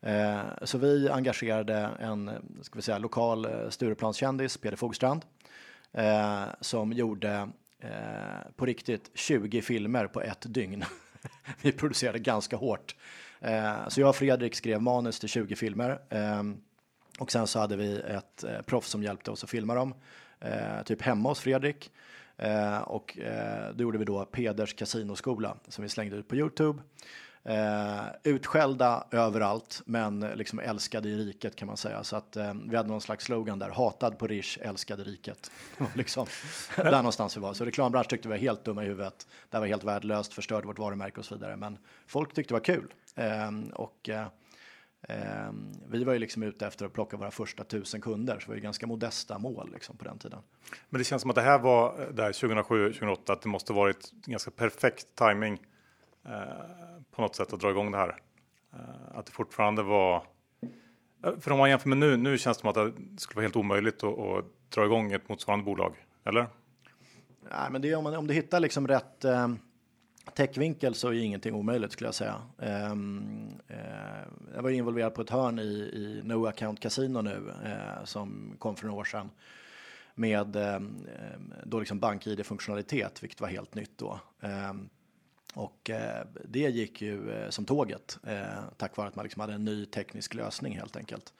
Eh, 0.00 0.40
så 0.62 0.78
vi 0.78 1.08
engagerade 1.08 1.90
en 2.00 2.30
ska 2.62 2.78
vi 2.78 2.82
säga, 2.82 2.98
lokal 2.98 3.44
eh, 3.44 3.68
Stureplanskändis, 3.70 4.56
Peder 4.56 4.76
Fogstrand, 4.76 5.24
eh, 5.92 6.44
som 6.60 6.92
gjorde 6.92 7.48
på 8.56 8.66
riktigt 8.66 9.10
20 9.14 9.62
filmer 9.62 10.06
på 10.06 10.20
ett 10.20 10.54
dygn. 10.54 10.84
vi 11.62 11.72
producerade 11.72 12.18
ganska 12.18 12.56
hårt. 12.56 12.96
Så 13.88 14.00
jag 14.00 14.08
och 14.08 14.16
Fredrik 14.16 14.54
skrev 14.54 14.82
manus 14.82 15.20
till 15.20 15.28
20 15.28 15.56
filmer. 15.56 15.98
Och 17.18 17.32
sen 17.32 17.46
så 17.46 17.58
hade 17.58 17.76
vi 17.76 18.00
ett 18.00 18.44
proffs 18.66 18.88
som 18.88 19.02
hjälpte 19.02 19.30
oss 19.30 19.44
att 19.44 19.50
filma 19.50 19.74
dem, 19.74 19.94
typ 20.84 21.02
hemma 21.02 21.28
hos 21.28 21.40
Fredrik. 21.40 21.90
Och 22.84 23.18
då 23.74 23.82
gjorde 23.82 23.98
vi 23.98 24.04
då 24.04 24.24
Peders 24.24 24.74
kasinoskola 24.74 25.56
som 25.68 25.82
vi 25.82 25.88
slängde 25.88 26.16
ut 26.16 26.28
på 26.28 26.36
Youtube. 26.36 26.82
Eh, 27.44 28.06
utskällda 28.22 29.06
överallt, 29.10 29.82
men 29.86 30.20
liksom 30.20 30.58
älskade 30.58 31.08
i 31.08 31.16
riket 31.16 31.56
kan 31.56 31.66
man 31.66 31.76
säga. 31.76 32.04
Så 32.04 32.16
att 32.16 32.36
eh, 32.36 32.54
vi 32.68 32.76
hade 32.76 32.88
någon 32.88 33.00
slags 33.00 33.24
slogan 33.24 33.58
där, 33.58 33.70
hatad 33.70 34.18
på 34.18 34.26
Rish, 34.26 34.58
älskade 34.60 35.04
riket. 35.04 35.50
liksom, 35.94 36.26
där 36.76 36.92
någonstans 36.92 37.36
vi 37.36 37.40
var. 37.40 37.54
Så 37.54 37.64
reklambranschen 37.64 38.08
tyckte 38.08 38.28
vi 38.28 38.32
var 38.32 38.38
helt 38.38 38.64
dumma 38.64 38.84
i 38.84 38.86
huvudet. 38.86 39.26
Det 39.50 39.58
var 39.58 39.66
helt 39.66 39.84
värdelöst, 39.84 40.32
förstörde 40.32 40.66
vårt 40.66 40.78
varumärke 40.78 41.20
och 41.20 41.24
så 41.24 41.34
vidare. 41.34 41.56
Men 41.56 41.78
folk 42.06 42.34
tyckte 42.34 42.54
det 42.54 42.58
var 42.58 42.64
kul. 42.64 42.94
Eh, 43.14 43.50
och 43.74 44.08
eh, 44.08 44.26
eh, 45.02 45.52
vi 45.88 46.04
var 46.04 46.12
ju 46.12 46.18
liksom 46.18 46.42
ute 46.42 46.66
efter 46.66 46.86
att 46.86 46.92
plocka 46.92 47.16
våra 47.16 47.30
första 47.30 47.64
tusen 47.64 48.00
kunder, 48.00 48.34
så 48.34 48.40
det 48.40 48.48
var 48.48 48.54
ju 48.54 48.60
ganska 48.60 48.86
modesta 48.86 49.38
mål 49.38 49.70
liksom 49.72 49.96
på 49.96 50.04
den 50.04 50.18
tiden. 50.18 50.40
Men 50.88 50.98
det 50.98 51.04
känns 51.04 51.22
som 51.22 51.30
att 51.30 51.36
det 51.36 51.42
här 51.42 51.58
var 51.58 52.00
eh, 52.00 52.14
där 52.14 52.32
2007, 52.32 52.92
2008, 52.92 53.32
att 53.32 53.42
det 53.42 53.48
måste 53.48 53.72
varit 53.72 54.12
ganska 54.26 54.50
perfekt 54.50 55.06
timing 55.14 55.58
Eh, 56.24 57.02
på 57.10 57.22
något 57.22 57.36
sätt 57.36 57.52
att 57.52 57.60
dra 57.60 57.70
igång 57.70 57.90
det 57.90 57.98
här. 57.98 58.16
Eh, 58.72 59.18
att 59.18 59.26
det 59.26 59.32
fortfarande 59.32 59.82
var 59.82 60.26
eh, 61.24 61.38
för 61.40 61.50
om 61.50 61.58
man 61.58 61.70
jämför 61.70 61.88
med 61.88 61.98
nu, 61.98 62.16
nu 62.16 62.38
känns 62.38 62.56
det 62.56 62.60
som 62.60 62.70
att 62.70 62.96
det 62.96 63.20
skulle 63.20 63.36
vara 63.36 63.44
helt 63.44 63.56
omöjligt 63.56 64.04
att, 64.04 64.18
att 64.18 64.44
dra 64.68 64.84
igång 64.84 65.12
ett 65.12 65.28
motsvarande 65.28 65.64
bolag, 65.64 65.94
eller? 66.24 66.46
Nej, 67.50 67.70
men 67.70 67.82
det 67.82 67.90
är 67.90 67.96
om, 67.96 68.04
man, 68.04 68.16
om 68.16 68.26
du 68.26 68.34
hittar 68.34 68.60
liksom 68.60 68.88
rätt 68.88 69.24
eh, 69.24 69.48
täckvinkel 70.34 70.94
så 70.94 71.08
är 71.08 71.12
ingenting 71.12 71.54
omöjligt 71.54 71.92
skulle 71.92 72.08
jag 72.08 72.14
säga. 72.14 72.42
Eh, 72.58 72.90
eh, 73.68 74.26
jag 74.54 74.62
var 74.62 74.70
involverad 74.70 75.14
på 75.14 75.22
ett 75.22 75.30
hörn 75.30 75.58
i, 75.58 75.62
i 75.62 76.20
No 76.24 76.46
Account 76.46 76.80
Casino 76.80 77.20
nu 77.22 77.52
eh, 77.64 78.04
som 78.04 78.54
kom 78.58 78.76
för 78.76 78.86
några 78.86 79.00
år 79.00 79.04
sedan 79.04 79.30
med 80.14 80.56
ehm, 80.56 81.04
då 81.64 81.78
liksom 81.78 81.98
bank-id 81.98 82.46
funktionalitet, 82.46 83.22
vilket 83.22 83.40
var 83.40 83.48
helt 83.48 83.74
nytt 83.74 83.98
då. 83.98 84.20
Ehm, 84.40 84.88
och 85.58 85.90
eh, 85.90 86.26
det 86.44 86.58
gick 86.58 87.02
ju 87.02 87.30
eh, 87.30 87.50
som 87.50 87.64
tåget 87.64 88.18
eh, 88.26 88.42
tack 88.76 88.96
vare 88.96 89.08
att 89.08 89.16
man 89.16 89.22
liksom 89.22 89.40
hade 89.40 89.52
en 89.52 89.64
ny 89.64 89.86
teknisk 89.86 90.34
lösning 90.34 90.76
helt 90.76 90.96
enkelt. 90.96 91.32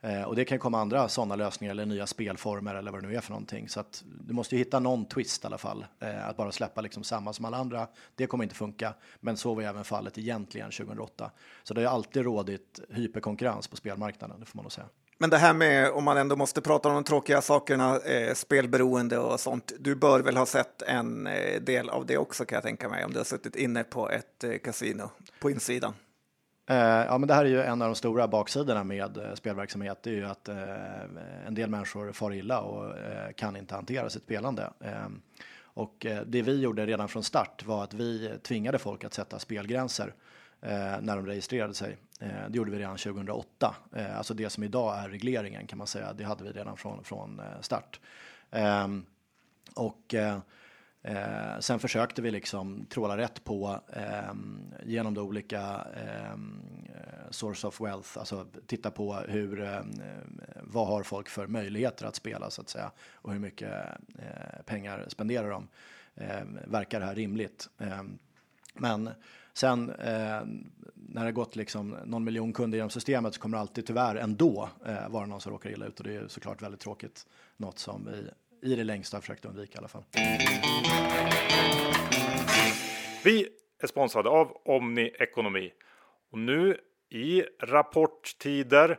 Eh, 0.00 0.22
och 0.22 0.36
det 0.36 0.44
kan 0.44 0.58
komma 0.58 0.80
andra 0.80 1.08
sådana 1.08 1.36
lösningar 1.36 1.70
eller 1.70 1.86
nya 1.86 2.06
spelformer 2.06 2.74
eller 2.74 2.90
vad 2.90 3.02
det 3.02 3.08
nu 3.08 3.16
är 3.16 3.20
för 3.20 3.30
någonting. 3.30 3.68
Så 3.68 3.80
att 3.80 4.04
du 4.26 4.34
måste 4.34 4.54
ju 4.54 4.58
hitta 4.58 4.80
någon 4.80 5.04
twist 5.04 5.44
i 5.44 5.46
alla 5.46 5.58
fall. 5.58 5.86
Eh, 6.00 6.28
att 6.28 6.36
bara 6.36 6.52
släppa 6.52 6.80
liksom 6.80 7.04
samma 7.04 7.32
som 7.32 7.44
alla 7.44 7.56
andra, 7.56 7.86
det 8.14 8.26
kommer 8.26 8.44
inte 8.44 8.56
funka. 8.56 8.94
Men 9.20 9.36
så 9.36 9.54
var 9.54 9.62
även 9.62 9.84
fallet 9.84 10.18
egentligen 10.18 10.70
2008. 10.70 11.30
Så 11.62 11.74
det 11.74 11.80
har 11.80 11.82
ju 11.82 11.94
alltid 11.94 12.22
rådit 12.22 12.80
hyperkonkurrens 12.90 13.68
på 13.68 13.76
spelmarknaden, 13.76 14.40
det 14.40 14.46
får 14.46 14.56
man 14.56 14.64
nog 14.64 14.72
säga. 14.72 14.88
Men 15.18 15.30
det 15.30 15.36
här 15.36 15.54
med, 15.54 15.90
om 15.90 16.04
man 16.04 16.16
ändå 16.16 16.36
måste 16.36 16.60
prata 16.60 16.88
om 16.88 16.94
de 16.94 17.04
tråkiga 17.04 17.42
sakerna, 17.42 17.98
eh, 17.98 18.34
spelberoende 18.34 19.18
och 19.18 19.40
sånt. 19.40 19.72
Du 19.78 19.94
bör 19.94 20.20
väl 20.20 20.36
ha 20.36 20.46
sett 20.46 20.82
en 20.82 21.26
eh, 21.26 21.60
del 21.60 21.88
av 21.88 22.06
det 22.06 22.18
också 22.18 22.44
kan 22.44 22.56
jag 22.56 22.62
tänka 22.62 22.88
mig, 22.88 23.04
om 23.04 23.12
du 23.12 23.18
har 23.18 23.24
suttit 23.24 23.56
inne 23.56 23.84
på 23.84 24.10
ett 24.10 24.44
eh, 24.44 24.58
kasino 24.64 25.10
på 25.40 25.50
insidan. 25.50 25.94
Eh, 26.70 26.76
ja, 26.76 27.18
men 27.18 27.28
det 27.28 27.34
här 27.34 27.44
är 27.44 27.48
ju 27.48 27.62
en 27.62 27.82
av 27.82 27.88
de 27.88 27.94
stora 27.94 28.28
baksidorna 28.28 28.84
med 28.84 29.16
eh, 29.16 29.34
spelverksamhet. 29.34 29.98
Det 30.02 30.10
är 30.10 30.14
ju 30.14 30.26
att 30.26 30.48
eh, 30.48 31.46
en 31.46 31.54
del 31.54 31.70
människor 31.70 32.12
far 32.12 32.34
illa 32.34 32.60
och 32.60 32.98
eh, 32.98 33.32
kan 33.32 33.56
inte 33.56 33.74
hantera 33.74 34.10
sitt 34.10 34.22
spelande. 34.22 34.70
Eh, 34.80 35.08
och 35.58 36.06
eh, 36.06 36.22
det 36.26 36.42
vi 36.42 36.60
gjorde 36.60 36.86
redan 36.86 37.08
från 37.08 37.22
start 37.22 37.64
var 37.66 37.84
att 37.84 37.94
vi 37.94 38.38
tvingade 38.42 38.78
folk 38.78 39.04
att 39.04 39.14
sätta 39.14 39.38
spelgränser 39.38 40.14
eh, 40.60 41.00
när 41.00 41.16
de 41.16 41.26
registrerade 41.26 41.74
sig. 41.74 41.96
Eh, 42.20 42.48
det 42.48 42.56
gjorde 42.56 42.70
vi 42.70 42.78
redan 42.78 42.96
2008. 42.96 43.74
Eh, 43.92 44.18
alltså 44.18 44.34
det 44.34 44.50
som 44.50 44.64
idag 44.64 44.98
är 44.98 45.08
regleringen 45.08 45.66
kan 45.66 45.78
man 45.78 45.86
säga. 45.86 46.12
Det 46.12 46.24
hade 46.24 46.44
vi 46.44 46.50
redan 46.50 46.76
från, 46.76 47.04
från 47.04 47.40
eh, 47.40 47.60
start. 47.60 48.00
Ehm, 48.50 49.06
och 49.74 50.14
Eh, 51.06 51.58
sen 51.60 51.78
försökte 51.78 52.22
vi 52.22 52.30
liksom 52.30 52.86
tråla 52.86 53.16
rätt 53.16 53.44
på 53.44 53.80
eh, 53.92 54.34
genom 54.84 55.14
de 55.14 55.20
olika 55.20 55.60
ehm, 55.96 56.60
eh, 56.94 57.30
source 57.30 57.66
of 57.66 57.80
wealth, 57.80 58.18
alltså 58.18 58.46
titta 58.66 58.90
på 58.90 59.14
hur, 59.14 59.60
ehm, 59.60 59.90
eh, 60.00 60.62
vad 60.62 60.86
har 60.86 61.02
folk 61.02 61.28
för 61.28 61.46
möjligheter 61.46 62.06
att 62.06 62.16
spela 62.16 62.50
så 62.50 62.62
att 62.62 62.68
säga 62.68 62.90
och 63.12 63.32
hur 63.32 63.38
mycket 63.38 63.72
pengar 64.64 65.04
spenderar 65.08 65.50
de. 65.50 65.68
Verkar 66.66 67.00
det 67.00 67.06
här 67.06 67.14
rimligt? 67.14 67.68
Men 68.74 69.10
sen 69.56 69.90
eh, 69.90 70.40
när 70.94 71.24
det 71.24 71.32
gått 71.32 71.56
liksom 71.56 71.96
någon 72.04 72.24
miljon 72.24 72.52
kunder 72.52 72.78
genom 72.78 72.90
systemet 72.90 73.34
så 73.34 73.40
kommer 73.40 73.56
det 73.56 73.60
alltid 73.60 73.86
tyvärr 73.86 74.16
ändå 74.16 74.68
eh, 74.86 75.08
vara 75.08 75.26
någon 75.26 75.40
som 75.40 75.52
råkar 75.52 75.70
illa 75.70 75.86
ut 75.86 75.98
och 75.98 76.04
det 76.06 76.14
är 76.14 76.28
såklart 76.28 76.62
väldigt 76.62 76.80
tråkigt. 76.80 77.26
Något 77.56 77.78
som 77.78 78.08
vi 78.12 78.70
i 78.72 78.76
det 78.76 78.84
längsta 78.84 79.20
försökt 79.20 79.44
undvika 79.44 79.74
i 79.74 79.78
alla 79.78 79.88
fall. 79.88 80.02
Vi 83.24 83.48
är 83.82 83.86
sponsrade 83.86 84.28
av 84.28 84.56
Omni 84.64 85.14
Ekonomi 85.18 85.72
och 86.32 86.38
nu 86.38 86.76
i 87.10 87.42
rapporttider 87.62 88.98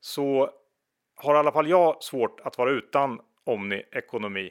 så 0.00 0.50
har 1.16 1.34
i 1.34 1.38
alla 1.38 1.52
fall 1.52 1.68
jag 1.68 2.02
svårt 2.02 2.40
att 2.40 2.58
vara 2.58 2.70
utan 2.70 3.20
Omni 3.44 3.82
Ekonomi. 3.92 4.50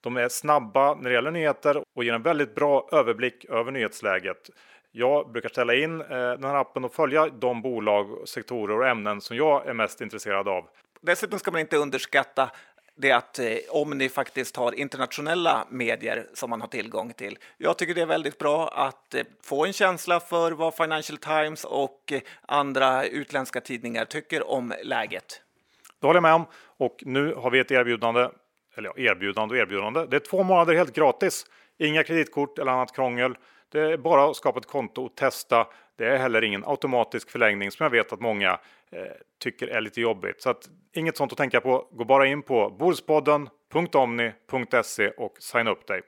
De 0.00 0.16
är 0.16 0.28
snabba 0.28 0.94
när 0.94 1.10
det 1.10 1.14
gäller 1.14 1.30
nyheter 1.30 1.82
och 1.94 2.04
ger 2.04 2.12
en 2.12 2.22
väldigt 2.22 2.54
bra 2.54 2.88
överblick 2.92 3.44
över 3.44 3.72
nyhetsläget. 3.72 4.50
Jag 4.96 5.32
brukar 5.32 5.48
ställa 5.48 5.74
in 5.74 6.00
eh, 6.00 6.06
den 6.08 6.44
här 6.44 6.54
appen 6.54 6.84
och 6.84 6.94
följa 6.94 7.28
de 7.28 7.62
bolag, 7.62 8.28
sektorer 8.28 8.78
och 8.78 8.86
ämnen 8.86 9.20
som 9.20 9.36
jag 9.36 9.66
är 9.66 9.72
mest 9.72 10.00
intresserad 10.00 10.48
av. 10.48 10.68
Dessutom 11.00 11.38
ska 11.38 11.50
man 11.50 11.60
inte 11.60 11.76
underskatta 11.76 12.50
det 12.96 13.12
att 13.12 13.38
eh, 13.38 13.56
Omni 13.68 14.08
faktiskt 14.08 14.56
har 14.56 14.74
internationella 14.74 15.66
medier 15.70 16.26
som 16.34 16.50
man 16.50 16.60
har 16.60 16.68
tillgång 16.68 17.12
till. 17.12 17.38
Jag 17.58 17.78
tycker 17.78 17.94
det 17.94 18.02
är 18.02 18.06
väldigt 18.06 18.38
bra 18.38 18.68
att 18.68 19.14
eh, 19.14 19.22
få 19.42 19.66
en 19.66 19.72
känsla 19.72 20.20
för 20.20 20.52
vad 20.52 20.74
Financial 20.74 21.18
Times 21.18 21.64
och 21.64 22.12
eh, 22.12 22.20
andra 22.48 23.04
utländska 23.04 23.60
tidningar 23.60 24.04
tycker 24.04 24.50
om 24.50 24.74
läget. 24.82 25.42
Det 26.00 26.06
håller 26.06 26.16
jag 26.16 26.22
med 26.22 26.34
om 26.34 26.46
och 26.76 26.96
nu 27.06 27.34
har 27.34 27.50
vi 27.50 27.58
ett 27.58 27.70
erbjudande, 27.70 28.28
eller 28.74 28.92
ja, 28.96 29.10
erbjudande 29.10 29.54
och 29.54 29.60
erbjudande. 29.60 30.06
Det 30.06 30.16
är 30.16 30.20
två 30.20 30.42
månader 30.42 30.74
helt 30.74 30.94
gratis. 30.94 31.46
Inga 31.78 32.02
kreditkort 32.02 32.58
eller 32.58 32.72
annat 32.72 32.94
krångel. 32.94 33.36
Det 33.74 33.92
är 33.92 33.96
bara 33.96 34.30
att 34.30 34.36
skapa 34.36 34.58
ett 34.58 34.66
konto 34.66 35.04
och 35.04 35.14
testa. 35.14 35.66
Det 35.96 36.06
är 36.06 36.18
heller 36.18 36.44
ingen 36.44 36.64
automatisk 36.64 37.30
förlängning 37.30 37.70
som 37.70 37.84
jag 37.84 37.90
vet 37.90 38.12
att 38.12 38.20
många 38.20 38.60
eh, 38.90 39.06
tycker 39.40 39.68
är 39.68 39.80
lite 39.80 40.00
jobbigt. 40.00 40.42
Så 40.42 40.50
att, 40.50 40.68
inget 40.92 41.16
sånt 41.16 41.32
att 41.32 41.38
tänka 41.38 41.60
på. 41.60 41.88
Gå 41.92 42.04
bara 42.04 42.26
in 42.26 42.42
på 42.42 42.76
borspodden.omni.se 42.78 45.08
och 45.08 45.36
signa 45.38 45.70
upp 45.70 45.86
dig. 45.86 46.02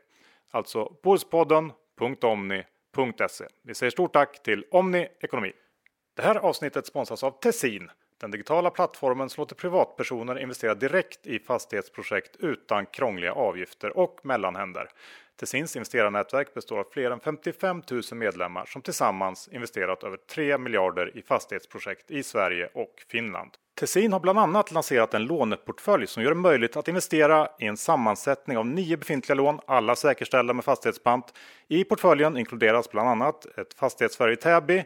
Alltså 0.51 0.97
borspodden.omni.se. 1.03 3.45
Vi 3.63 3.75
säger 3.75 3.91
stort 3.91 4.13
tack 4.13 4.43
till 4.43 4.65
Omni 4.71 5.09
Ekonomi. 5.21 5.53
Det 6.17 6.23
här 6.23 6.35
avsnittet 6.35 6.87
sponsras 6.87 7.25
av 7.25 7.31
Tessin, 7.31 7.91
den 8.19 8.31
digitala 8.31 8.71
plattformen 8.71 9.29
som 9.29 9.41
låter 9.41 9.55
privatpersoner 9.55 10.39
investera 10.39 10.75
direkt 10.75 11.27
i 11.27 11.39
fastighetsprojekt 11.39 12.37
utan 12.37 12.87
krångliga 12.87 13.33
avgifter 13.33 13.97
och 13.97 14.21
mellanhänder. 14.23 14.89
Tessins 15.37 15.77
investerarnätverk 15.77 16.55
består 16.55 16.79
av 16.79 16.87
fler 16.93 17.11
än 17.11 17.21
55 17.21 17.83
000 17.91 18.03
medlemmar 18.13 18.65
som 18.65 18.83
tillsammans 18.83 19.49
investerat 19.53 20.05
över 20.05 20.17
3 20.17 20.59
miljarder 20.59 21.17
i 21.17 21.23
fastighetsprojekt 21.23 22.11
i 22.11 22.23
Sverige 22.23 22.69
och 22.75 23.05
Finland. 23.09 23.51
Tessin 23.75 24.13
har 24.13 24.21
bland 24.21 24.39
annat 24.39 24.73
lanserat 24.73 25.15
en 25.15 25.25
låneportfölj 25.25 26.07
som 26.07 26.23
gör 26.23 26.31
det 26.31 26.37
möjligt 26.37 26.77
att 26.77 26.89
investera 26.89 27.49
i 27.59 27.67
en 27.67 27.77
sammansättning 27.77 28.59
av 28.59 28.67
nio 28.67 28.97
befintliga 28.97 29.35
lån, 29.35 29.61
alla 29.67 29.97
säkerställda 29.97 30.55
med 30.55 30.65
fastighetspant. 30.65 31.35
I 31.69 31.85
portföljen 31.85 32.37
inkluderas 32.37 32.91
bland 32.91 33.09
annat 33.09 33.47
ett 33.47 33.75
fastighetsföretag 33.75 34.33
i 34.33 34.61
Täby, 34.61 34.85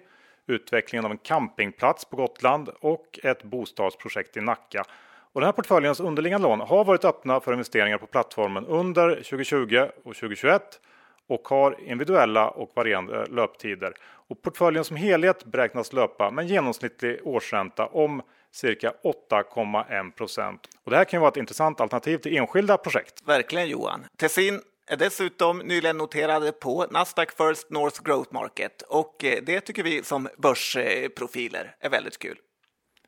utvecklingen 0.50 1.04
av 1.04 1.10
en 1.10 1.18
campingplats 1.18 2.04
på 2.04 2.16
Gotland 2.16 2.70
och 2.80 3.18
ett 3.22 3.42
bostadsprojekt 3.42 4.36
i 4.36 4.40
Nacka. 4.40 4.84
Och 5.32 5.40
den 5.40 5.46
här 5.46 5.52
portföljens 5.52 6.00
underliggande 6.00 6.48
lån 6.48 6.60
har 6.60 6.84
varit 6.84 7.04
öppna 7.04 7.40
för 7.40 7.52
investeringar 7.52 7.98
på 7.98 8.06
plattformen 8.06 8.66
under 8.66 9.14
2020 9.14 9.86
och 9.96 10.14
2021 10.14 10.80
och 11.26 11.48
har 11.48 11.76
individuella 11.80 12.48
och 12.48 12.70
varierande 12.74 13.26
löptider. 13.26 13.92
Och 14.02 14.42
portföljen 14.42 14.84
som 14.84 14.96
helhet 14.96 15.44
beräknas 15.44 15.92
löpa 15.92 16.30
med 16.30 16.42
en 16.42 16.48
genomsnittlig 16.48 17.20
årsränta 17.22 17.86
om 17.86 18.22
cirka 18.52 18.92
8,1 19.30 20.12
procent. 20.12 20.68
Och 20.84 20.90
det 20.90 20.96
här 20.96 21.04
kan 21.04 21.18
ju 21.18 21.20
vara 21.20 21.30
ett 21.30 21.36
intressant 21.36 21.80
alternativ 21.80 22.18
till 22.18 22.36
enskilda 22.36 22.76
projekt. 22.76 23.22
Verkligen 23.26 23.68
Johan. 23.68 24.04
Tessin 24.16 24.60
är 24.90 24.96
dessutom 24.96 25.58
nyligen 25.58 25.96
noterade 25.96 26.52
på 26.52 26.86
Nasdaq 26.90 27.30
First 27.36 27.70
North 27.70 28.02
Growth 28.02 28.32
Market 28.32 28.82
och 28.82 29.24
eh, 29.24 29.42
det 29.42 29.60
tycker 29.60 29.82
vi 29.82 30.02
som 30.02 30.28
börsprofiler 30.38 31.76
är 31.80 31.90
väldigt 31.90 32.18
kul. 32.18 32.38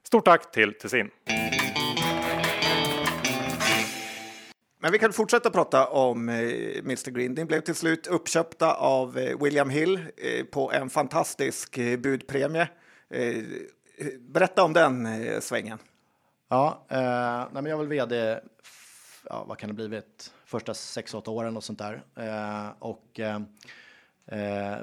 Stort 0.03 0.25
tack 0.25 0.53
till 0.53 0.75
Tessin! 0.75 1.11
Men 4.79 4.93
vi 4.93 4.99
kan 4.99 5.13
fortsätta 5.13 5.51
prata 5.51 5.87
om 5.87 6.29
eh, 6.29 6.35
Mr 6.79 7.11
Green. 7.11 7.33
Ni 7.33 7.45
blev 7.45 7.61
till 7.61 7.75
slut 7.75 8.07
uppköpta 8.07 8.75
av 8.75 9.19
eh, 9.19 9.39
William 9.43 9.71
Hill 9.71 10.01
på 10.51 10.73
en 10.73 10.91
fantastisk 10.91 11.77
budpremie. 11.99 12.69
Berätta 14.21 14.65
om 14.65 14.73
den 14.73 15.09
svängen. 15.43 15.79
Ja, 16.49 16.87
eh, 16.89 16.99
nej, 17.53 17.63
men 17.63 17.67
jag 17.67 17.77
var 17.77 17.85
vd, 17.85 18.41
ja, 19.25 19.45
vad 19.49 19.59
kan 19.59 19.69
det 19.69 19.75
blivit, 19.75 20.33
första 20.53 20.73
6-8 20.73 21.29
åren 21.29 21.57
och 21.57 21.65
sånt 21.65 21.79
där. 21.79 22.03
Eh, 22.17 22.73
och 22.79 23.21
eh, 23.21 23.41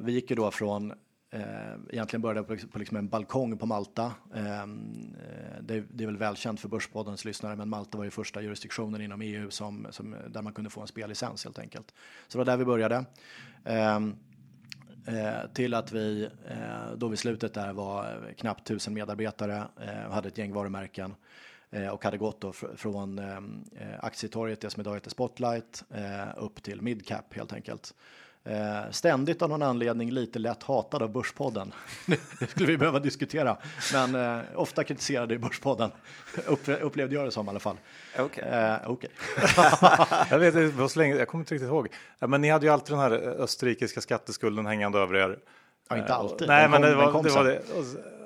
vi 0.01 0.11
gick 0.11 0.29
ju 0.29 0.35
då 0.35 0.51
från 0.51 0.93
Eh, 1.31 1.73
egentligen 1.89 2.21
började 2.21 2.43
på, 2.43 2.67
på 2.67 2.79
liksom 2.79 2.97
en 2.97 3.07
balkong 3.07 3.57
på 3.57 3.65
Malta. 3.65 4.13
Ehm, 4.35 5.15
eh, 5.21 5.61
det, 5.61 5.83
det, 5.89 6.03
är 6.03 6.05
väl 6.05 6.17
välkänt 6.17 6.59
för 6.59 6.69
Börspoddens 6.69 7.25
lyssnare, 7.25 7.55
men 7.55 7.69
Malta 7.69 7.97
var 7.97 8.05
ju 8.05 8.11
första 8.11 8.41
jurisdiktionen 8.41 9.01
inom 9.01 9.21
EU 9.21 9.49
som, 9.49 9.87
som, 9.89 10.15
där 10.27 10.41
man 10.41 10.53
kunde 10.53 10.69
få 10.69 10.81
en 10.81 10.87
spellicens 10.87 11.43
helt 11.43 11.59
enkelt. 11.59 11.93
Så 12.27 12.37
det 12.37 12.45
var 12.45 12.45
där 12.45 12.57
vi 12.57 12.65
började. 12.65 13.05
Ehm, 13.65 14.15
eh, 15.05 15.51
till 15.53 15.73
att 15.73 15.91
vi 15.91 16.29
eh, 16.47 16.97
då 16.97 17.07
vid 17.07 17.19
slutet 17.19 17.53
där 17.53 17.73
var 17.73 18.33
knappt 18.37 18.67
tusen 18.67 18.93
medarbetare, 18.93 19.63
hade 20.11 20.27
ett 20.27 20.37
gäng 20.37 20.53
varumärken 20.53 21.15
och 21.91 22.03
hade 22.03 22.17
gått 22.17 22.41
då 22.41 22.53
fr 22.53 22.65
från 22.75 23.19
ehm, 23.19 23.63
aktietorget, 23.99 24.61
det 24.61 24.69
som 24.69 24.81
idag 24.81 24.93
heter 24.93 25.09
Spotlight, 25.09 25.83
upp 26.37 26.63
till 26.63 26.81
midcap 26.81 27.33
helt 27.33 27.53
enkelt. 27.53 27.93
Eh, 28.43 28.91
ständigt 28.91 29.41
av 29.41 29.49
någon 29.49 29.61
anledning 29.61 30.11
lite 30.11 30.39
lätt 30.39 30.63
hatad 30.63 31.03
av 31.03 31.11
Börspodden. 31.11 31.73
det 32.39 32.47
skulle 32.47 32.67
vi 32.67 32.77
behöva 32.77 32.99
diskutera, 32.99 33.57
men 33.93 34.15
eh, 34.15 34.43
ofta 34.55 34.83
kritiserade 34.83 35.33
i 35.33 35.37
Börspodden. 35.37 35.91
upplevde 36.81 37.15
jag 37.15 37.25
det 37.25 37.31
som 37.31 37.45
i 37.45 37.49
alla 37.49 37.59
fall. 37.59 37.77
Okej. 38.13 38.25
Okay. 38.25 38.49
Eh, 38.49 38.91
okay. 38.91 39.09
jag 40.29 40.39
vet 40.39 40.53
det 40.53 40.67
var 40.67 40.87
så 40.87 40.99
länge, 40.99 41.15
jag 41.15 41.27
kommer 41.27 41.41
inte 41.41 41.53
riktigt 41.53 41.69
ihåg. 41.69 41.87
Men 42.19 42.41
ni 42.41 42.49
hade 42.49 42.65
ju 42.65 42.71
alltid 42.71 42.93
den 42.93 42.99
här 42.99 43.11
österrikiska 43.11 44.01
skatteskulden 44.01 44.65
hängande 44.65 44.99
över 44.99 45.15
er. 45.15 45.39
Ja, 45.89 45.97
inte 45.97 46.13
alltid. 46.13 46.47
Nej, 46.47 46.69
den 46.69 46.81
men 46.81 47.11
kom, 47.11 47.23
det 47.23 47.29
var 47.29 47.43
det. 47.43 47.61
Var 47.73 47.83
det. 47.83 48.18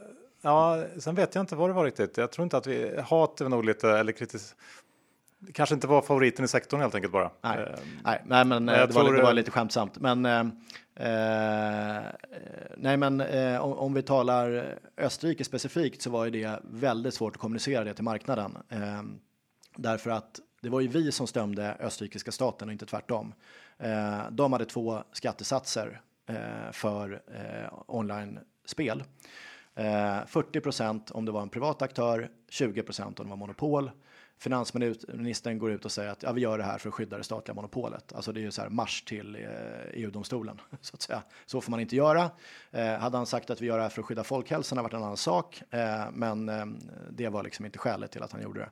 Ja, 0.46 0.84
sen 1.00 1.16
vet 1.16 1.36
jag 1.36 1.42
inte 1.42 1.56
vad 1.56 1.70
det 1.70 1.74
var 1.74 1.86
riktigt. 1.86 2.18
Jag 2.18 2.32
tror 2.32 2.44
inte 2.44 2.58
att 2.58 2.68
vi 2.68 3.02
hat 3.02 3.42
är 3.42 3.50
nog 3.50 3.66
lite 3.66 3.90
eller 3.90 4.12
kritis 4.12 4.56
det 5.46 5.52
kanske 5.52 5.76
inte 5.76 5.88
var 5.88 6.02
favoriten 6.02 6.46
i 6.46 6.48
sektorn 6.48 6.82
helt 6.82 6.96
enkelt 6.96 7.14
bara. 7.14 7.32
Nej, 7.42 7.60
uh, 7.60 7.66
nej, 8.04 8.22
nej, 8.26 8.46
men 8.46 8.70
eh, 8.70 8.88
det, 8.88 8.94
var, 8.94 9.14
det 9.14 9.24
var 9.24 9.34
lite 9.34 9.52
skämtsamt. 9.52 10.00
Men, 10.00 10.26
uh, 10.26 10.42
uh, 10.42 10.52
nej, 12.78 12.98
men 12.98 13.22
om, 13.60 13.74
om, 13.74 13.94
vi 13.94 14.02
talar 14.02 14.78
Österrike 14.98 15.44
specifikt 15.44 16.02
så 16.02 16.10
var 16.10 16.26
ju 16.26 16.32
det 16.32 16.60
väldigt 16.64 17.14
svårt 17.14 17.36
att 17.36 17.42
kommunicera 17.42 17.84
det 17.84 17.94
till 17.94 18.04
marknaden. 18.04 18.58
därför 19.78 20.10
att 20.10 20.40
det 20.62 20.70
var 20.70 20.82
ju 20.82 20.88
vi 20.88 21.12
som 21.12 21.28
stämde 21.28 21.78
österrikiska 21.80 22.32
staten 22.32 22.68
och 22.68 22.72
inte 22.72 22.86
tvärtom. 22.86 23.34
de 24.32 24.54
hade 24.54 24.66
två 24.66 25.04
skattesatser 25.12 26.02
för 26.72 27.22
online-spel. 27.88 29.04
Eh, 29.76 30.26
40 30.26 30.62
procent 30.62 31.12
om 31.12 31.26
det 31.26 31.32
var 31.32 31.42
en 31.42 31.50
privat 31.50 31.82
aktör, 31.82 32.30
20 32.50 32.84
procent 32.84 33.20
om 33.20 33.26
det 33.26 33.30
var 33.30 33.38
monopol. 33.38 33.92
Finansministern 34.38 35.60
går 35.60 35.72
ut 35.72 35.86
och 35.86 35.92
säger 35.92 36.12
att 36.12 36.24
ja, 36.24 36.32
vi 36.32 36.42
gör 36.42 36.58
det 36.58 36.64
här 36.64 36.78
för 36.78 36.90
att 36.90 36.96
skydda 36.96 37.18
det 37.18 37.24
statliga 37.24 37.56
monopolet. 37.56 38.14
Alltså 38.14 38.32
det 38.32 38.40
är 38.40 38.42
ju 38.42 38.52
så 38.52 38.62
här 38.62 38.70
marsch 38.70 39.06
till 39.06 39.36
eh, 39.36 39.42
e 39.42 39.92
EU-domstolen 39.94 40.62
så 40.82 40.96
att 40.96 41.02
säga. 41.02 41.24
Så 41.46 41.62
får 41.62 41.72
man 41.72 41.80
inte 41.80 41.96
göra. 41.96 42.32
Eh, 42.72 42.94
hade 42.94 43.18
han 43.18 43.26
sagt 43.26 43.50
att 43.50 43.62
vi 43.62 43.66
gör 43.66 43.78
det 43.78 43.84
här 43.84 43.90
för 43.90 44.02
att 44.02 44.06
skydda 44.06 44.24
folkhälsan 44.24 44.78
har 44.78 44.84
varit 44.84 44.94
en 44.94 45.04
annan 45.04 45.18
sak, 45.18 45.62
eh, 45.70 46.06
men 46.14 46.50
eh, 46.50 46.66
det 47.12 47.30
var 47.30 47.44
liksom 47.44 47.66
inte 47.66 47.80
skälet 47.80 48.12
till 48.12 48.24
att 48.24 48.32
han 48.32 48.42
gjorde 48.42 48.60
det. 48.60 48.70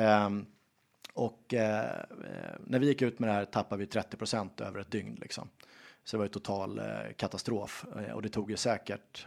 Ehm, 0.00 0.46
och 1.14 1.54
eh, 1.54 1.90
eh, 2.10 2.56
när 2.60 2.78
vi 2.78 2.86
gick 2.86 3.02
ut 3.02 3.18
med 3.18 3.28
det 3.28 3.32
här 3.32 3.44
tappade 3.44 3.80
vi 3.80 3.86
30 3.86 4.16
procent 4.16 4.60
över 4.60 4.80
ett 4.80 4.90
dygn 4.90 5.18
liksom. 5.20 5.48
Så 6.04 6.16
det 6.16 6.18
var 6.18 6.24
ju 6.24 6.28
total 6.28 6.78
eh, 6.78 6.84
katastrof 7.16 7.84
och 8.14 8.22
det 8.22 8.28
tog 8.28 8.50
ju 8.50 8.56
säkert 8.56 9.26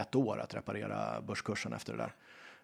ett 0.00 0.14
år 0.14 0.40
att 0.40 0.54
reparera 0.54 1.20
börskursen 1.20 1.72
efter 1.72 1.92
det 1.92 1.98
där. 1.98 2.14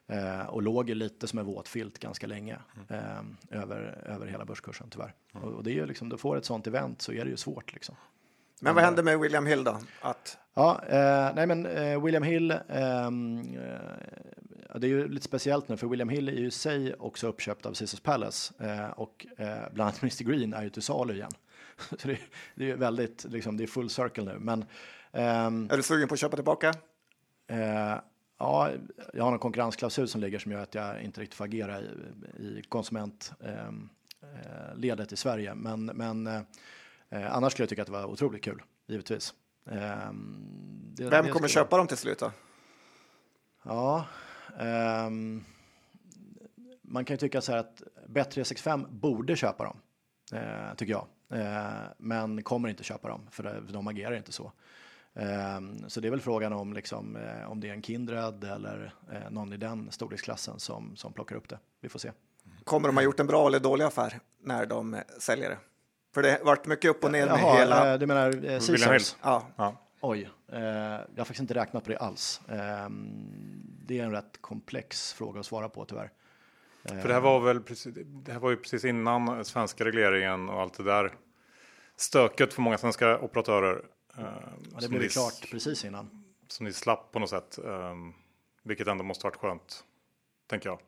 Eh, 0.07 0.47
och 0.47 0.63
låg 0.63 0.91
lite 0.91 1.27
som 1.27 1.39
en 1.39 1.45
våt 1.47 1.69
filt 1.69 1.99
ganska 1.99 2.27
länge 2.27 2.59
eh, 2.89 3.61
över, 3.61 4.05
över 4.07 4.27
hela 4.27 4.45
börskursen 4.45 4.91
tyvärr. 4.91 5.15
Mm. 5.35 5.49
Och, 5.49 5.55
och, 5.55 5.65
det 5.65 5.71
är 5.71 5.75
ju 5.75 5.87
liksom, 5.87 6.09
du 6.09 6.17
får 6.17 6.37
ett 6.37 6.45
sånt 6.45 6.67
event 6.67 7.03
så 7.03 7.13
är 7.13 7.25
det 7.25 7.31
ju 7.31 7.37
svårt 7.37 7.73
liksom. 7.73 7.97
Men 8.61 8.75
vad 8.75 8.85
hände 8.85 9.03
med 9.03 9.21
William 9.21 9.47
Hill 9.47 9.65
då? 9.65 9.79
Att... 10.01 10.39
Ja, 10.55 10.83
eh, 10.89 11.35
nej 11.35 11.47
men 11.47 11.67
eh, 11.67 12.05
William 12.05 12.23
Hill, 12.23 12.51
ehm, 12.69 13.39
eh, 13.39 14.79
det 14.79 14.87
är 14.87 14.89
ju 14.89 15.09
lite 15.09 15.25
speciellt 15.25 15.69
nu 15.69 15.77
för 15.77 15.87
William 15.87 16.09
Hill 16.09 16.29
är 16.29 16.33
ju 16.33 16.47
i 16.47 16.51
sig 16.51 16.95
också 16.95 17.27
uppköpt 17.27 17.67
av 17.67 17.75
Caesars 17.75 18.01
Palace 18.01 18.55
eh, 18.59 18.91
och 18.91 19.27
bland 19.73 19.81
annat 19.81 19.99
Mr 20.03 20.25
Green 20.25 20.55
är 20.55 20.63
ju 20.63 20.71
till 20.71 20.83
salu 20.83 21.15
igen. 21.15 21.31
så 21.99 22.09
det, 22.09 22.19
det 22.55 22.71
är 22.71 22.77
väldigt, 22.77 23.25
liksom, 23.25 23.57
det 23.57 23.63
är 23.63 23.67
full 23.67 23.91
circle 23.91 24.25
nu. 24.25 24.39
Men, 24.39 24.65
ehm, 25.13 25.69
är 25.73 25.77
du 25.77 25.83
sugen 25.83 26.09
på 26.09 26.15
att 26.15 26.21
köpa 26.21 26.37
tillbaka? 26.37 26.75
Ja, 28.39 28.71
jag 29.13 29.25
har 29.25 29.33
en 29.33 29.39
konkurrensklausul 29.39 30.09
som 30.09 30.21
ligger 30.21 30.39
som 30.39 30.53
gör 30.53 30.63
att 30.63 30.75
jag 30.75 31.03
inte 31.03 31.21
riktigt 31.21 31.35
får 31.35 31.45
agera 31.45 31.81
i, 31.81 31.85
i 32.39 32.63
konsumentledet 32.69 33.41
ehm, 34.79 35.01
eh, 35.01 35.13
i 35.13 35.17
Sverige. 35.17 35.55
Men, 35.55 35.85
men 35.85 36.27
eh, 36.27 37.37
annars 37.37 37.53
skulle 37.53 37.63
jag 37.63 37.69
tycka 37.69 37.83
att 37.83 37.87
det 37.87 37.93
var 37.93 38.05
otroligt 38.05 38.45
kul, 38.45 38.63
givetvis. 38.87 39.35
Eh, 39.71 40.13
det, 40.97 41.09
Vem 41.09 41.27
det 41.27 41.31
kommer 41.31 41.49
köpa 41.49 41.77
dem 41.77 41.87
till 41.87 41.97
slut 41.97 42.19
då? 42.19 42.33
Ja, 43.63 44.07
ehm, 44.61 45.45
man 46.83 47.05
kan 47.05 47.15
ju 47.15 47.19
tycka 47.19 47.41
så 47.41 47.53
här 47.53 47.59
att 47.59 47.83
Bet365 48.09 48.87
borde 48.91 49.37
köpa 49.37 49.65
dem, 49.65 49.81
eh, 50.33 50.75
tycker 50.77 50.93
jag. 50.93 51.07
Eh, 51.41 51.83
men 51.99 52.43
kommer 52.43 52.69
inte 52.69 52.85
köpa 52.85 53.09
dem, 53.09 53.27
för 53.31 53.65
de 53.73 53.87
agerar 53.87 54.17
inte 54.17 54.33
så. 54.33 54.53
Ehm, 55.17 55.89
så 55.89 56.01
det 56.01 56.09
är 56.09 56.11
väl 56.11 56.21
frågan 56.21 56.53
om, 56.53 56.73
liksom, 56.73 57.17
eh, 57.17 57.51
om 57.51 57.61
det 57.61 57.69
är 57.69 57.73
en 57.73 57.83
Kindred 57.83 58.45
eller 58.45 58.95
eh, 59.13 59.31
någon 59.31 59.53
i 59.53 59.57
den 59.57 59.91
storleksklassen 59.91 60.61
som, 60.61 60.97
som 60.97 61.13
plockar 61.13 61.37
upp 61.37 61.49
det. 61.49 61.59
Vi 61.81 61.89
får 61.89 61.99
se. 61.99 62.13
Kommer 62.65 62.89
de 62.89 62.97
ha 62.97 63.03
gjort 63.05 63.21
en 63.21 63.27
bra 63.27 63.47
eller 63.47 63.61
dålig 63.61 63.85
affär 63.85 64.21
när 64.43 64.67
de 64.67 64.95
eh, 64.95 65.01
säljer 65.19 65.51
det? 65.51 65.59
För 66.15 66.23
det 66.23 66.31
har 66.31 66.45
varit 66.45 66.67
mycket 66.67 66.91
upp 66.91 67.05
och 67.05 67.13
ner 67.13 67.27
med 67.27 67.39
Jaha, 67.41 67.59
hela... 67.59 67.99
Du 67.99 68.07
menar 68.07 68.45
eh, 68.45 68.61
Caesars? 68.61 69.17
Ja. 69.23 69.47
ja. 69.57 69.77
Oj, 70.01 70.31
eh, 70.53 70.61
jag 70.61 71.01
har 71.17 71.25
faktiskt 71.25 71.41
inte 71.41 71.55
räknat 71.55 71.85
på 71.85 71.91
det 71.91 71.99
alls. 71.99 72.41
Eh, 72.49 72.89
det 73.87 74.01
är 74.01 74.05
en 74.05 74.13
rätt 74.13 74.41
komplex 74.41 75.13
fråga 75.13 75.41
att 75.41 75.47
svara 75.47 75.69
på 75.69 75.85
tyvärr. 75.85 76.11
För 76.85 77.09
det 77.09 77.15
här 77.15 77.21
var 77.21 77.41
väl 77.41 77.61
precis, 77.61 77.95
det 78.07 78.33
här 78.33 78.41
var 78.41 78.51
ju 78.51 78.57
precis 78.57 78.85
innan 78.85 79.45
svenska 79.45 79.85
regleringen 79.85 80.49
och 80.49 80.61
allt 80.61 80.77
det 80.77 80.83
där 80.83 81.15
stöket 81.97 82.55
för 82.55 82.63
många 82.63 82.79
svenska 82.79 83.19
operatörer. 83.19 83.83
Ja, 84.17 84.33
det 84.81 84.89
blev 84.89 85.03
ni, 85.03 85.09
klart 85.09 85.51
precis 85.51 85.85
innan. 85.85 86.25
Som 86.49 86.67
ni 86.67 86.73
slapp 86.73 87.13
på 87.13 87.19
något 87.19 87.31
sätt, 87.31 87.59
um, 87.63 88.15
vilket 88.63 88.87
ändå 88.87 89.05
måste 89.05 89.27
varit 89.27 89.37
skönt, 89.37 89.85
tänker 90.47 90.69
jag. 90.69 90.79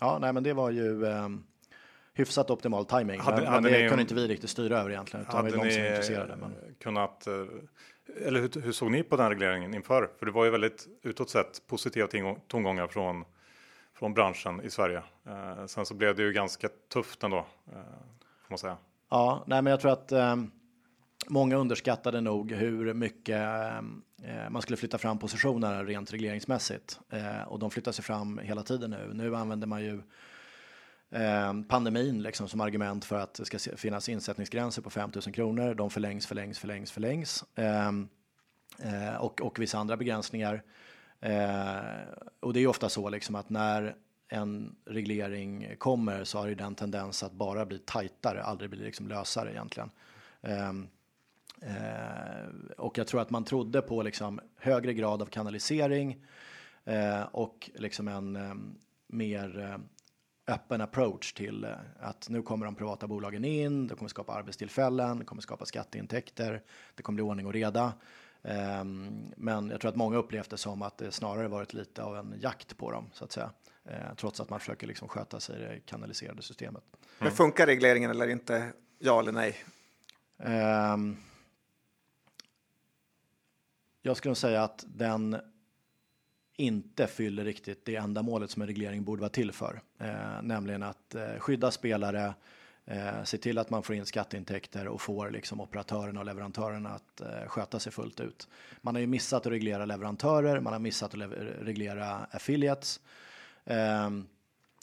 Ja, 0.00 0.18
nej, 0.18 0.32
men 0.32 0.42
det 0.42 0.52
var 0.52 0.70
ju 0.70 1.04
um, 1.04 1.46
hyfsat 2.14 2.50
optimal 2.50 2.86
timing. 2.86 3.20
Hade, 3.20 3.36
men, 3.36 3.46
hade 3.46 3.62
men 3.62 3.72
det 3.72 3.82
ni, 3.82 3.88
kunde 3.88 4.02
inte 4.02 4.14
vi 4.14 4.28
riktigt 4.28 4.50
styra 4.50 4.78
över 4.78 4.90
egentligen. 4.90 5.26
Utan 5.26 5.36
hade 5.36 5.50
det 5.50 5.56
var 5.56 5.64
de 5.64 5.70
som 5.70 5.84
intresserade. 5.84 6.36
Men... 6.36 6.54
kunnat, 6.80 7.28
uh, 7.28 7.46
eller 8.26 8.40
hur, 8.40 8.60
hur, 8.60 8.72
såg 8.72 8.90
ni 8.90 9.02
på 9.02 9.16
den 9.16 9.28
regleringen 9.28 9.74
inför? 9.74 10.10
För 10.18 10.26
det 10.26 10.32
var 10.32 10.44
ju 10.44 10.50
väldigt 10.50 10.88
utåt 11.02 11.30
sett 11.30 11.66
positiva 11.66 12.08
tongångar 12.48 12.86
från, 12.86 13.24
från 13.94 14.14
branschen 14.14 14.60
i 14.62 14.70
Sverige. 14.70 15.02
Uh, 15.26 15.66
sen 15.66 15.86
så 15.86 15.94
blev 15.94 16.16
det 16.16 16.22
ju 16.22 16.32
ganska 16.32 16.68
tufft 16.92 17.22
ändå, 17.22 17.38
uh, 17.38 17.44
får 18.42 18.50
man 18.50 18.58
säga. 18.58 18.76
Ja, 19.10 19.44
nej, 19.46 19.62
men 19.62 19.70
jag 19.70 19.80
tror 19.80 19.92
att 19.92 20.12
um, 20.12 20.50
Många 21.28 21.56
underskattade 21.56 22.20
nog 22.20 22.52
hur 22.52 22.94
mycket 22.94 23.36
eh, 23.36 23.76
eh, 24.22 24.50
man 24.50 24.62
skulle 24.62 24.76
flytta 24.76 24.98
fram 24.98 25.18
positionerna 25.18 25.84
rent 25.84 26.12
regleringsmässigt 26.12 27.00
eh, 27.10 27.42
och 27.42 27.58
de 27.58 27.70
flyttar 27.70 27.92
sig 27.92 28.04
fram 28.04 28.38
hela 28.38 28.62
tiden 28.62 28.90
nu. 28.90 29.10
Nu 29.14 29.36
använder 29.36 29.66
man 29.66 29.82
ju 29.84 30.02
pandemin 31.68 32.22
liksom 32.22 32.48
som 32.48 32.60
argument 32.60 33.04
för 33.04 33.18
att 33.18 33.34
det 33.34 33.44
ska 33.44 33.76
finnas 33.76 34.08
insättningsgränser 34.08 34.82
på 34.82 34.90
5000 34.90 35.32
kronor. 35.32 35.74
De 35.74 35.90
förlängs, 35.90 36.26
förlängs, 36.26 36.58
förlängs, 36.58 36.92
förlängs 36.92 37.44
ehm, 37.54 38.08
och, 39.18 39.40
och 39.40 39.58
vissa 39.58 39.78
andra 39.78 39.96
begränsningar. 39.96 40.62
Och 42.40 42.52
det 42.52 42.58
är 42.58 42.60
ju 42.60 42.66
ofta 42.66 42.88
så 42.88 43.08
liksom 43.08 43.34
att 43.34 43.50
när 43.50 43.96
en 44.28 44.76
reglering 44.84 45.76
kommer 45.78 46.24
så 46.24 46.38
har 46.38 46.46
ju 46.46 46.54
den 46.54 46.74
tendens 46.74 47.22
att 47.22 47.32
bara 47.32 47.66
bli 47.66 47.78
tajtare, 47.78 48.42
aldrig 48.42 48.70
bli 48.70 48.84
liksom 48.84 49.08
lösare 49.08 49.50
egentligen. 49.50 49.90
Um, 50.40 50.88
och 52.76 52.98
jag 52.98 53.06
tror 53.06 53.20
att 53.20 53.30
man 53.30 53.44
trodde 53.44 53.82
på 53.82 54.02
liksom 54.02 54.40
högre 54.56 54.94
grad 54.94 55.22
av 55.22 55.26
kanalisering 55.26 56.24
eh, 56.84 57.22
och 57.22 57.70
liksom 57.74 58.08
en 58.08 58.36
eh, 58.36 58.54
mer 59.06 59.58
eh, 59.60 59.78
öppen 60.54 60.80
approach 60.80 61.32
till 61.32 61.64
eh, 61.64 61.70
att 62.00 62.28
nu 62.28 62.42
kommer 62.42 62.66
de 62.66 62.74
privata 62.74 63.06
bolagen 63.06 63.44
in, 63.44 63.86
det 63.86 63.94
kommer 63.94 64.08
skapa 64.08 64.32
arbetstillfällen, 64.32 65.18
det 65.18 65.24
kommer 65.24 65.42
skapa 65.42 65.64
skatteintäkter, 65.64 66.62
det 66.94 67.02
kommer 67.02 67.14
bli 67.14 67.22
ordning 67.22 67.46
och 67.46 67.52
reda. 67.52 67.92
Ehm, 68.42 69.32
men 69.36 69.70
jag 69.70 69.80
tror 69.80 69.88
att 69.88 69.96
många 69.96 70.16
upplevt 70.16 70.50
det 70.50 70.56
som 70.56 70.82
att 70.82 70.98
det 70.98 71.12
snarare 71.12 71.48
varit 71.48 71.74
lite 71.74 72.02
av 72.02 72.16
en 72.16 72.34
jakt 72.40 72.76
på 72.76 72.90
dem 72.90 73.10
så 73.12 73.24
att 73.24 73.32
säga. 73.32 73.50
Eh, 73.84 74.14
trots 74.16 74.40
att 74.40 74.50
man 74.50 74.60
försöker 74.60 74.86
liksom 74.86 75.08
sköta 75.08 75.40
sig 75.40 75.60
i 75.60 75.64
det 75.64 75.80
kanaliserade 75.80 76.42
systemet. 76.42 76.82
Mm. 76.92 77.00
Men 77.18 77.32
funkar 77.32 77.66
regleringen 77.66 78.10
eller 78.10 78.28
inte? 78.28 78.72
Ja 78.98 79.20
eller 79.20 79.32
nej? 79.32 79.56
Um, 80.36 81.16
jag 84.06 84.16
skulle 84.16 84.34
säga 84.34 84.62
att 84.62 84.84
den 84.88 85.36
inte 86.56 87.06
fyller 87.06 87.44
riktigt 87.44 87.84
det 87.84 87.96
ändamålet 87.96 88.50
som 88.50 88.62
en 88.62 88.68
reglering 88.68 89.04
borde 89.04 89.20
vara 89.20 89.30
till 89.30 89.52
för, 89.52 89.80
eh, 89.98 90.42
nämligen 90.42 90.82
att 90.82 91.14
eh, 91.14 91.38
skydda 91.38 91.70
spelare, 91.70 92.34
eh, 92.84 93.24
se 93.24 93.38
till 93.38 93.58
att 93.58 93.70
man 93.70 93.82
får 93.82 93.96
in 93.96 94.06
skatteintäkter 94.06 94.88
och 94.88 95.00
får 95.00 95.30
liksom 95.30 95.60
operatörerna 95.60 96.20
och 96.20 96.26
leverantörerna 96.26 96.88
att 96.88 97.20
eh, 97.20 97.46
sköta 97.46 97.78
sig 97.78 97.92
fullt 97.92 98.20
ut. 98.20 98.48
Man 98.80 98.94
har 98.94 99.00
ju 99.00 99.06
missat 99.06 99.46
att 99.46 99.52
reglera 99.52 99.84
leverantörer, 99.84 100.60
man 100.60 100.72
har 100.72 100.80
missat 100.80 101.14
att 101.14 101.20
reglera 101.60 102.14
affiliates. 102.30 103.00
Ehm, 103.64 104.26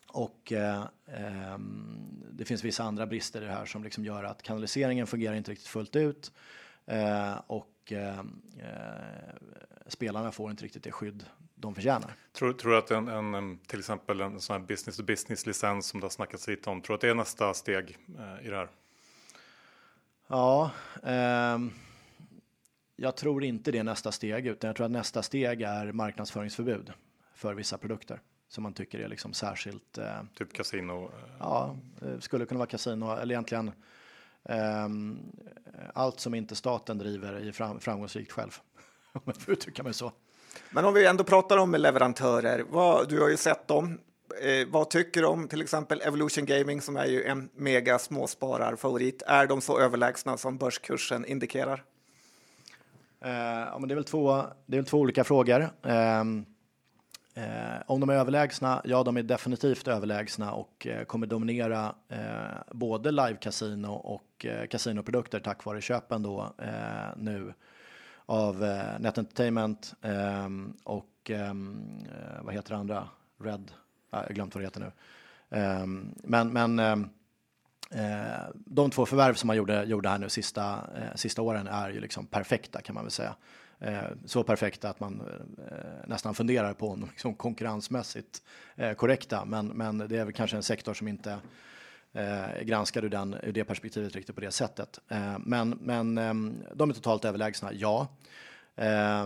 och 0.08 0.52
eh, 0.52 0.84
ehm, 1.06 2.24
det 2.32 2.46
finns 2.46 2.64
vissa 2.64 2.84
andra 2.84 3.06
brister 3.08 3.42
i 3.42 3.46
det 3.46 3.52
här 3.52 3.66
som 3.66 3.84
liksom 3.84 4.06
gör 4.06 4.24
att 4.24 4.42
kanaliseringen 4.42 5.08
fungerar 5.08 5.36
inte 5.36 5.52
riktigt 5.52 5.68
fullt 5.68 5.96
ut. 5.96 6.32
Eh, 6.86 7.34
och 7.48 7.71
eh, 7.88 8.20
eh, 8.20 8.26
spelarna 9.88 10.32
får 10.32 10.52
inte 10.52 10.64
riktigt 10.64 10.84
det 10.84 10.92
skydd 10.92 11.26
de 11.56 11.76
förtjänar. 11.76 12.14
Tror, 12.32 12.54
tror 12.54 12.72
du 12.72 12.78
att 12.78 12.92
en, 12.92 13.08
en, 13.08 13.58
till 13.58 13.80
exempel 13.80 14.22
en 14.22 14.42
sån 14.42 14.54
här 14.54 14.68
business 14.68 14.98
to 14.98 15.04
business 15.04 15.46
licens 15.46 15.86
som 15.86 16.00
det 16.00 16.06
har 16.06 16.10
snackats 16.10 16.48
lite 16.48 16.70
om, 16.70 16.82
tror 16.82 16.94
du 16.94 16.96
att 16.96 17.02
det 17.02 17.10
är 17.10 17.16
nästa 17.16 17.54
steg 17.54 17.98
eh, 18.20 18.48
i 18.48 18.50
det 18.50 18.56
här? 18.56 18.70
Ja, 20.28 20.72
eh, 21.04 21.60
jag 22.96 23.16
tror 23.16 23.44
inte 23.44 23.72
det 23.72 23.78
är 23.78 23.84
nästa 23.84 24.12
steg, 24.12 24.48
utan 24.48 24.68
jag 24.68 24.76
tror 24.76 24.86
att 24.86 24.92
nästa 24.92 25.24
steg 25.24 25.62
är 25.62 25.92
marknadsföringsförbud 25.92 26.94
för 27.36 27.54
vissa 27.54 27.78
produkter 27.78 28.20
som 28.48 28.64
man 28.64 28.74
tycker 28.74 29.00
är 29.00 29.08
liksom 29.08 29.34
särskilt. 29.34 29.98
Eh, 29.98 30.24
typ 30.36 30.54
kasino? 30.54 31.12
Ja, 31.40 31.78
skulle 32.20 32.46
kunna 32.46 32.58
vara 32.58 32.70
kasino 32.70 33.16
eller 33.16 33.34
egentligen 33.34 33.72
allt 35.94 36.20
som 36.20 36.36
inte 36.36 36.56
staten 36.56 36.98
driver 36.98 37.34
är 37.34 37.52
fram, 37.52 37.80
framgångsrikt 37.80 38.32
själv, 38.32 38.58
om 39.14 39.22
jag 39.26 39.36
får 39.36 39.54
uttrycka 39.54 39.84
mig 39.84 39.94
så. 39.94 40.12
Men 40.70 40.86
om 40.86 40.94
vi 40.94 41.06
ändå 41.06 41.24
pratar 41.24 41.58
om 41.58 41.72
leverantörer, 41.72 42.66
vad, 42.70 43.10
du 43.10 43.22
har 43.22 43.30
ju 43.30 43.38
sett 43.38 43.68
dem. 43.68 44.00
Eh, 44.42 44.68
vad 44.68 44.90
tycker 44.90 45.22
du 45.22 45.28
om 45.28 45.48
till 45.48 45.62
exempel 45.62 46.02
Evolution 46.02 46.46
Gaming 46.46 46.82
som 46.82 46.98
är 46.98 47.06
ju 47.06 47.24
en 47.24 47.50
mega 47.56 48.00
småspararfavorit? 48.00 49.24
Är 49.28 49.48
de 49.48 49.62
så 49.62 49.80
överlägsna 49.80 50.38
som 50.38 50.58
börskursen 50.58 51.26
indikerar? 51.26 51.84
Eh, 53.22 53.32
ja, 53.32 53.78
men 53.80 53.88
det 53.88 53.94
är 53.94 53.96
väl 53.96 54.04
två, 54.04 54.44
det 54.66 54.78
är 54.78 54.84
två 54.84 54.98
olika 54.98 55.24
frågor. 55.24 55.62
Eh, 55.84 56.24
Eh, 57.34 57.82
om 57.86 58.00
de 58.00 58.10
är 58.10 58.14
överlägsna? 58.14 58.82
Ja, 58.86 59.04
de 59.04 59.18
är 59.18 59.24
definitivt 59.24 59.88
överlägsna 59.88 60.54
och 60.54 60.88
eh, 60.88 61.04
kommer 61.04 61.28
dominera 61.28 61.96
eh, 62.10 62.62
både 62.72 63.12
live-casino 63.12 63.88
och 63.88 64.46
eh, 64.46 64.68
kasinoprodukter 64.68 65.40
tack 65.40 65.66
vare 65.66 65.82
köpen 65.82 66.24
då 66.24 66.54
eh, 66.58 67.18
nu 67.18 67.54
av 68.26 68.64
eh, 68.64 69.00
Net 69.00 69.18
Entertainment 69.18 69.94
ehm, 70.02 70.74
och 70.84 71.30
ehm, 71.30 71.84
eh, 72.06 72.44
vad 72.44 72.54
heter 72.54 72.70
det 72.70 72.80
andra? 72.80 73.08
Red? 73.44 73.72
jag 74.10 74.20
har 74.20 74.34
glömt 74.34 74.56
vad 74.56 74.62
det 74.62 74.66
heter 74.66 74.80
nu. 74.80 74.92
Ehm, 75.58 76.16
men 76.24 76.54
men 76.54 76.80
eh, 76.80 78.44
de 78.54 78.92
två 78.92 79.06
förvärv 79.06 79.34
som 79.34 79.48
man 79.48 79.56
gjorde, 79.56 79.84
gjorde 79.84 80.10
här 80.10 80.18
nu 80.18 80.30
sista, 80.30 80.74
eh, 80.74 81.16
sista 81.16 81.42
åren 81.42 81.68
är 81.68 81.90
ju 81.90 82.00
liksom 82.00 82.26
perfekta 82.26 82.82
kan 82.82 82.96
man 82.96 83.04
väl 83.04 83.12
säga. 83.12 83.36
Eh, 83.82 84.04
så 84.26 84.44
perfekta 84.44 84.90
att 84.90 85.00
man 85.00 85.22
eh, 85.72 86.08
nästan 86.08 86.36
funderar 86.36 86.74
på 86.74 86.90
om 86.90 87.08
liksom 87.10 87.36
konkurrensmässigt 87.36 88.44
eh, 88.76 88.94
korrekta. 88.94 89.46
Men, 89.46 89.68
men 89.68 89.98
det 89.98 90.18
är 90.18 90.26
väl 90.26 90.34
kanske 90.34 90.58
en 90.58 90.64
sektor 90.64 90.94
som 90.94 91.08
inte 91.08 91.40
eh, 92.14 92.64
granskad 92.64 93.04
ur, 93.04 93.10
den, 93.10 93.36
ur 93.44 93.52
det 93.52 93.64
perspektivet 93.64 94.16
riktigt 94.16 94.36
på 94.36 94.42
det 94.42 94.52
sättet. 94.52 95.00
Eh, 95.10 95.38
men 95.40 95.70
men 95.70 96.18
eh, 96.18 96.34
de 96.76 96.90
är 96.90 96.94
totalt 96.94 97.26
överlägsna, 97.26 97.74
ja. 97.74 98.08
Eh, 98.76 99.26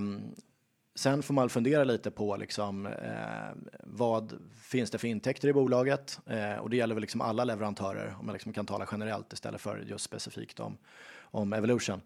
sen 0.96 1.24
får 1.24 1.34
man 1.34 1.50
fundera 1.50 1.84
lite 1.84 2.12
på 2.12 2.38
liksom, 2.38 2.86
eh, 2.86 3.72
vad 3.84 4.34
finns 4.62 4.92
det 4.92 4.98
för 4.98 5.08
intäkter 5.08 5.48
i 5.48 5.54
bolaget? 5.54 6.20
Eh, 6.26 6.56
och 6.56 6.70
det 6.70 6.78
gäller 6.78 6.96
väl 6.96 7.02
liksom 7.02 7.22
alla 7.22 7.44
leverantörer, 7.44 8.16
om 8.20 8.26
man 8.26 8.34
liksom 8.34 8.54
kan 8.54 8.66
tala 8.66 8.88
generellt 8.92 9.34
istället 9.34 9.62
för 9.62 9.78
just 9.78 10.06
specifikt 10.06 10.60
om, 10.60 10.78
om 11.22 11.54
Evolution. 11.54 12.02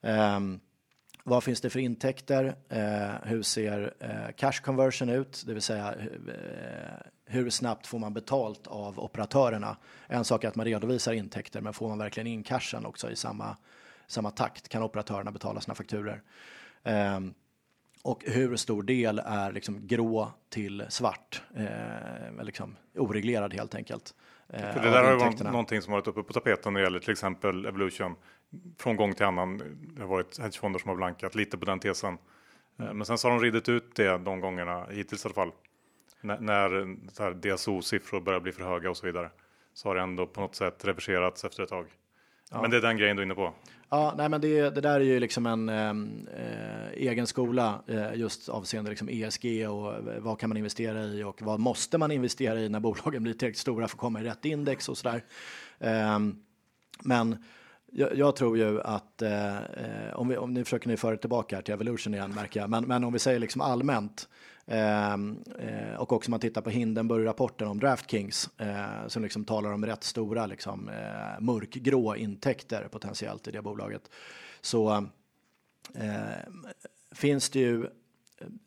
Ehm, 0.00 0.60
vad 1.26 1.44
finns 1.44 1.60
det 1.60 1.70
för 1.70 1.80
intäkter? 1.80 2.54
Eh, 2.68 3.28
hur 3.28 3.42
ser 3.42 3.94
eh, 4.00 4.34
cash 4.36 4.62
conversion 4.64 5.08
ut? 5.08 5.42
Det 5.46 5.52
vill 5.52 5.62
säga 5.62 5.94
eh, 5.94 7.06
hur 7.26 7.50
snabbt 7.50 7.86
får 7.86 7.98
man 7.98 8.14
betalt 8.14 8.66
av 8.66 8.98
operatörerna? 9.00 9.76
En 10.06 10.24
sak 10.24 10.44
är 10.44 10.48
att 10.48 10.54
man 10.54 10.66
redovisar 10.66 11.12
intäkter, 11.12 11.60
men 11.60 11.72
får 11.72 11.88
man 11.88 11.98
verkligen 11.98 12.26
in 12.26 12.42
cashen 12.42 12.86
också 12.86 13.10
i 13.10 13.16
samma, 13.16 13.56
samma 14.06 14.30
takt? 14.30 14.68
Kan 14.68 14.82
operatörerna 14.82 15.30
betala 15.30 15.60
sina 15.60 15.74
fakturer? 15.74 16.22
Ehm, 16.82 17.34
och 18.02 18.24
hur 18.26 18.56
stor 18.56 18.82
del 18.82 19.18
är 19.18 19.52
liksom 19.52 19.86
grå 19.86 20.32
till 20.48 20.84
svart? 20.88 21.42
Eh, 21.56 22.44
liksom 22.44 22.76
oreglerad 22.94 23.54
helt 23.54 23.74
enkelt. 23.74 24.14
Eh, 24.48 24.72
För 24.72 24.82
det 24.82 24.90
där 24.90 25.04
har 25.04 25.10
ju 25.10 25.18
varit 25.18 25.42
någonting 25.42 25.82
som 25.82 25.92
varit 25.92 26.06
uppe 26.06 26.22
på 26.22 26.32
tapeten 26.32 26.72
när 26.72 26.80
det 26.80 26.84
gäller 26.84 26.98
till 26.98 27.12
exempel 27.12 27.66
Evolution 27.66 28.16
från 28.78 28.96
gång 28.96 29.14
till 29.14 29.26
annan. 29.26 29.58
Det 29.96 30.02
har 30.02 30.08
varit 30.08 30.38
hedgefonder 30.38 30.78
som 30.78 30.88
har 30.88 30.96
blankat 30.96 31.34
lite 31.34 31.58
på 31.58 31.64
den 31.64 31.80
tesen. 31.80 32.18
Mm. 32.78 32.96
Men 32.96 33.06
sen 33.06 33.18
så 33.18 33.28
har 33.28 33.38
de 33.38 33.44
ridit 33.44 33.68
ut 33.68 33.94
det 33.94 34.18
de 34.18 34.40
gångerna 34.40 34.86
hittills 34.90 35.24
i 35.24 35.28
alla 35.28 35.34
fall. 35.34 35.52
N 36.22 36.36
när 36.40 37.34
DSO-siffror 37.34 38.20
börjar 38.20 38.40
bli 38.40 38.52
för 38.52 38.64
höga 38.64 38.90
och 38.90 38.96
så 38.96 39.06
vidare. 39.06 39.30
Så 39.74 39.88
har 39.88 39.94
det 39.94 40.02
ändå 40.02 40.26
på 40.26 40.40
något 40.40 40.54
sätt 40.54 40.84
reverserats 40.84 41.44
efter 41.44 41.62
ett 41.62 41.68
tag. 41.68 41.86
Ja. 42.50 42.62
Men 42.62 42.70
det 42.70 42.76
är 42.76 42.80
den 42.80 42.96
grejen 42.96 43.16
du 43.16 43.22
är 43.22 43.26
inne 43.26 43.34
på. 43.34 43.54
Ja, 43.88 44.14
nej, 44.16 44.28
men 44.28 44.40
det, 44.40 44.70
det 44.70 44.80
där 44.80 45.00
är 45.00 45.04
ju 45.04 45.20
liksom 45.20 45.46
en 45.46 45.68
eh, 45.68 46.92
egen 46.92 47.26
skola 47.26 47.82
eh, 47.86 48.14
just 48.14 48.48
avseende 48.48 48.90
liksom 48.90 49.08
ESG 49.08 49.68
och 49.68 49.94
vad 50.20 50.38
kan 50.38 50.48
man 50.50 50.56
investera 50.56 51.02
i 51.02 51.22
och 51.22 51.42
vad 51.42 51.60
måste 51.60 51.98
man 51.98 52.10
investera 52.10 52.60
i 52.60 52.68
när 52.68 52.80
bolagen 52.80 53.22
blir 53.22 53.32
tillräckligt 53.32 53.58
stora 53.58 53.88
för 53.88 53.96
att 53.96 54.00
komma 54.00 54.20
i 54.20 54.24
rätt 54.24 54.44
index 54.44 54.88
och 54.88 54.98
sådär. 54.98 55.24
Eh, 55.78 56.18
men 57.02 57.44
jag, 57.96 58.16
jag, 58.16 58.36
tror 58.36 58.58
ju 58.58 58.80
att 58.80 59.22
eh, 59.22 59.56
eh, 59.56 60.14
om, 60.14 60.28
vi, 60.28 60.36
om 60.36 60.54
ni 60.54 60.64
försöker 60.64 60.88
ni 60.88 60.96
föra 60.96 61.16
tillbaka 61.16 61.62
till 61.62 61.74
Evolution 61.74 62.14
igen 62.14 62.30
märker 62.34 62.60
jag, 62.60 62.70
men, 62.70 62.84
men 62.84 63.04
om 63.04 63.12
vi 63.12 63.18
säger 63.18 63.38
liksom 63.38 63.60
allmänt 63.60 64.28
ehm, 64.66 65.38
eh, 65.58 65.94
och 65.96 66.12
också 66.12 66.28
om 66.28 66.30
man 66.30 66.40
tittar 66.40 66.60
på 66.60 66.70
Hindenburg-rapporten 66.70 67.68
om 67.68 67.80
DraftKings 67.80 68.50
eh, 68.58 69.06
som 69.06 69.22
liksom 69.22 69.44
talar 69.44 69.72
om 69.72 69.86
rätt 69.86 70.04
stora 70.04 70.46
liksom, 70.46 70.88
eh, 70.88 71.40
mörkgrå 71.40 72.16
intäkter 72.16 72.88
potentiellt 72.90 73.48
i 73.48 73.50
det 73.50 73.62
bolaget 73.62 74.10
så 74.60 75.06
eh, 75.94 76.50
finns 77.12 77.50
det 77.50 77.58
ju 77.58 77.86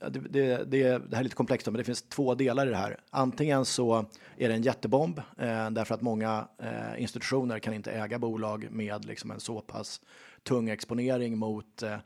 det, 0.09 0.19
det, 0.19 0.63
det, 0.63 0.97
det 0.97 1.15
här 1.15 1.19
är 1.19 1.23
lite 1.23 1.35
komplext, 1.35 1.67
men 1.67 1.73
det 1.73 1.83
finns 1.83 2.01
två 2.01 2.35
delar 2.35 2.67
i 2.67 2.69
det 2.69 2.77
här. 2.77 2.99
Antingen 3.09 3.65
så 3.65 4.05
är 4.37 4.49
det 4.49 4.55
en 4.55 4.61
jättebomb 4.61 5.19
eh, 5.37 5.69
därför 5.69 5.95
att 5.95 6.01
många 6.01 6.47
eh, 6.57 7.01
institutioner 7.01 7.59
kan 7.59 7.73
inte 7.73 7.91
äga 7.91 8.19
bolag 8.19 8.67
med 8.71 9.05
liksom 9.05 9.31
en 9.31 9.39
så 9.39 9.61
pass 9.61 10.01
tung 10.43 10.69
exponering 10.69 11.37
mot 11.37 11.83
eh, 11.83 11.97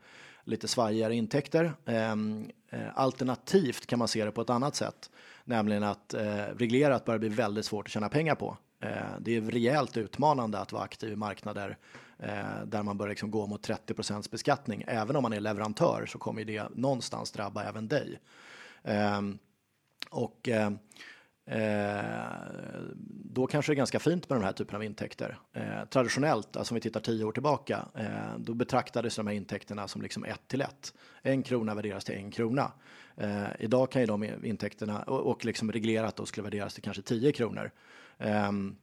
lite 0.44 0.68
svajigare 0.68 1.16
intäkter. 1.16 1.74
Ehm, 1.86 2.50
eh, 2.70 2.80
alternativt 2.94 3.86
kan 3.86 4.00
man 4.00 4.08
se 4.08 4.26
det 4.26 4.32
på 4.32 4.42
ett 4.42 4.50
annat 4.50 4.76
sätt, 4.76 5.10
nämligen 5.46 5.84
att 5.84 6.14
eh, 6.14 6.46
reglerat 6.58 7.06
börjar 7.06 7.20
bli 7.20 7.30
väldigt 7.30 7.66
svårt 7.66 7.88
att 7.88 7.92
tjäna 7.92 8.10
pengar 8.10 8.36
på. 8.36 8.58
Eh, 8.82 9.20
det 9.20 9.36
är 9.36 9.42
rejält 9.42 9.98
utmanande 9.98 10.60
att 10.60 10.72
vara 10.72 10.84
aktiv 10.84 11.12
i 11.12 11.16
marknader 11.16 11.78
eh, 12.20 12.64
där 12.66 12.84
man 12.84 12.98
börjar 12.98 13.10
liksom 13.10 13.32
gå 13.32 13.48
mot 13.48 13.64
30 13.64 13.94
beskattning. 14.32 14.84
Även 14.88 15.16
om 15.16 15.24
man 15.24 15.34
är 15.34 15.40
leverantör 15.40 16.06
så 16.06 16.18
kommer 16.18 16.44
det 16.44 16.64
någonstans 16.76 17.32
drabba 17.32 17.64
även 17.64 17.88
dig. 17.88 18.20
Eh, 18.84 19.22
och 20.10 20.50
eh, 20.50 20.72
eh, 21.46 22.32
då 23.34 23.48
kanske 23.48 23.72
det 23.72 23.74
är 23.74 23.78
ganska 23.78 24.00
fint 24.00 24.30
med 24.30 24.38
den 24.38 24.46
här 24.46 24.54
typen 24.54 24.76
av 24.76 24.84
intäkter. 24.84 25.40
Eh, 25.54 25.86
traditionellt, 25.90 26.58
alltså 26.58 26.74
om 26.74 26.76
vi 26.76 26.82
tittar 26.82 27.00
tio 27.00 27.26
år 27.26 27.32
tillbaka, 27.32 27.86
eh, 27.96 28.38
då 28.38 28.54
betraktades 28.54 29.16
de 29.16 29.28
här 29.28 29.34
intäkterna 29.34 29.88
som 29.88 30.02
liksom 30.02 30.24
ett 30.26 30.48
till 30.48 30.62
ett. 30.62 30.94
En 31.22 31.44
krona 31.44 31.76
värderas 31.76 32.06
till 32.06 32.16
en 32.16 32.32
krona. 32.32 32.72
Eh, 33.18 33.48
idag 33.60 33.92
kan 33.92 34.02
ju 34.02 34.06
de 34.06 34.24
intäkterna, 34.24 35.04
och, 35.04 35.20
och 35.20 35.46
liksom 35.46 35.72
reglerat 35.72 36.16
då, 36.16 36.26
skulle 36.26 36.44
värderas 36.44 36.74
till 36.74 36.84
kanske 36.84 37.02
10 37.02 37.32
kronor. 37.32 37.72
Um, 38.26 38.76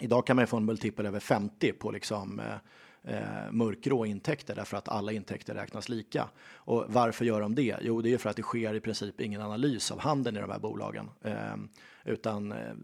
Idag 0.00 0.26
kan 0.26 0.36
man 0.36 0.46
få 0.46 0.56
en 0.56 0.64
multipel 0.64 1.06
över 1.06 1.20
50 1.20 1.72
på 1.72 1.90
liksom 1.90 2.40
eh, 2.40 3.14
eh, 3.14 3.52
mörkgrå 3.52 4.06
intäkter 4.06 4.54
därför 4.54 4.76
att 4.76 4.88
alla 4.88 5.12
intäkter 5.12 5.54
räknas 5.54 5.88
lika. 5.88 6.28
Och 6.54 6.84
varför 6.88 7.24
gör 7.24 7.40
de 7.40 7.54
det? 7.54 7.76
Jo, 7.80 8.02
det 8.02 8.12
är 8.12 8.18
för 8.18 8.30
att 8.30 8.36
det 8.36 8.42
sker 8.42 8.74
i 8.74 8.80
princip 8.80 9.20
ingen 9.20 9.40
analys 9.40 9.90
av 9.90 10.00
handeln 10.00 10.36
i 10.36 10.40
de 10.40 10.50
här 10.50 10.58
bolagen, 10.58 11.10
eh, 11.22 11.56
utan 12.04 12.52
eh, 12.52 12.74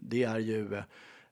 det 0.00 0.22
är 0.22 0.38
ju 0.38 0.82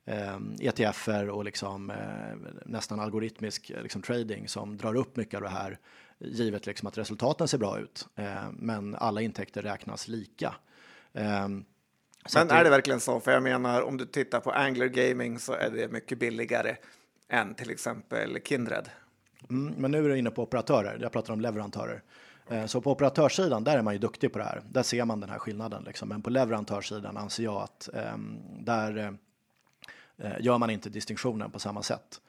eh, 0.05 0.39
ETFer 0.61 1.29
och 1.29 1.45
liksom, 1.45 1.91
eh, 1.91 2.51
nästan 2.67 3.01
algoritmisk 3.01 3.71
eh, 3.71 3.83
liksom, 3.83 4.03
trading 4.03 4.49
som 4.49 4.77
drar 4.77 4.95
upp 4.95 5.17
mycket 5.17 5.35
av 5.35 5.43
det 5.43 5.49
här 5.49 5.79
givet 6.19 6.67
liksom 6.67 6.89
att 6.89 6.99
resultaten 6.99 7.49
ser 7.49 7.59
bra 7.59 7.79
ut. 7.79 8.09
Eh, 8.17 8.51
men 8.53 8.95
alla 8.95 9.21
intäkter 9.21 9.63
räknas 9.63 10.09
lika. 10.09 10.55
Ehm, 11.13 11.65
men 12.35 12.49
det... 12.49 12.55
är 12.55 12.65
det 12.65 12.71
verkligen 12.71 13.01
så? 13.01 13.21
För 13.21 13.33
jag 13.33 13.43
menar, 13.43 13.83
om 13.83 13.97
du 13.97 14.07
tittar 14.07 14.41
på 14.41 14.51
Angler 14.51 14.87
Gaming 14.87 15.39
så 15.39 15.53
är 15.53 15.71
det 15.71 15.93
mycket 15.93 16.19
billigare 16.19 16.77
än 17.29 17.55
till 17.55 17.71
exempel 17.71 18.39
Kindred. 18.45 18.89
Mm, 19.51 19.75
men 19.77 19.91
nu 19.91 20.05
är 20.05 20.09
du 20.09 20.19
inne 20.19 20.31
på 20.31 20.43
operatörer. 20.43 20.99
Jag 21.01 21.13
pratar 21.13 21.33
om 21.33 21.41
leverantörer. 21.41 22.03
Eh, 22.51 22.67
så 22.67 22.81
på 22.81 22.93
operatörssidan, 22.93 23.65
där 23.65 23.79
är 23.79 23.83
man 23.83 23.95
ju 23.95 23.99
duktig 23.99 24.33
på 24.33 24.39
det 24.39 24.45
här. 24.45 24.63
Där 24.71 24.83
ser 24.83 25.05
man 25.05 25.21
den 25.21 25.31
här 25.31 25.39
skillnaden. 25.39 25.85
Liksom. 25.85 26.09
Men 26.09 26.23
på 26.23 26.31
leverantörssidan 26.31 27.17
anser 27.17 27.45
jag 27.45 27.63
att 27.63 27.89
um, 28.15 28.39
där 28.59 28.99
uh, 30.25 30.31
gör 30.41 30.59
man 30.59 30.71
inte 30.71 30.91
distinktionen 30.91 31.51
på 31.51 31.59
samma 31.59 31.83
sätt. 31.83 32.21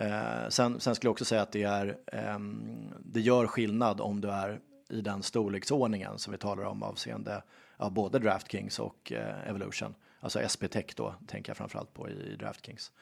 Uh, 0.00 0.48
sen, 0.48 0.80
sen, 0.80 0.94
skulle 0.94 1.08
jag 1.08 1.12
också 1.12 1.24
säga 1.24 1.42
att 1.42 1.52
det, 1.52 1.62
är, 1.62 1.96
um, 2.34 2.92
det 3.04 3.20
gör 3.20 3.46
skillnad 3.46 4.00
om 4.00 4.20
du 4.20 4.30
är 4.30 4.60
i 4.88 5.00
den 5.00 5.22
storleksordningen 5.22 6.18
som 6.18 6.32
vi 6.32 6.38
talar 6.38 6.64
om 6.64 6.82
avseende 6.82 7.42
ja, 7.82 7.90
både 7.90 8.18
DraftKings 8.18 8.78
och 8.78 9.12
eh, 9.12 9.48
Evolution. 9.48 9.94
Alltså 10.20 10.38
SP-tech 10.38 10.94
då 10.96 11.14
tänker 11.26 11.50
jag 11.50 11.56
framförallt 11.56 11.94
på 11.94 12.08
i, 12.08 12.36
DraftKings. 12.36 12.92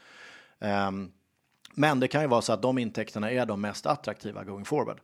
Um, 0.58 1.12
men 1.74 2.00
det 2.00 2.08
kan 2.08 2.22
ju 2.22 2.28
vara 2.28 2.42
så 2.42 2.52
att 2.52 2.62
de 2.62 2.78
intäkterna 2.78 3.30
är 3.30 3.46
de 3.46 3.60
mest 3.60 3.86
attraktiva 3.86 4.44
going 4.44 4.64
forward. 4.64 5.00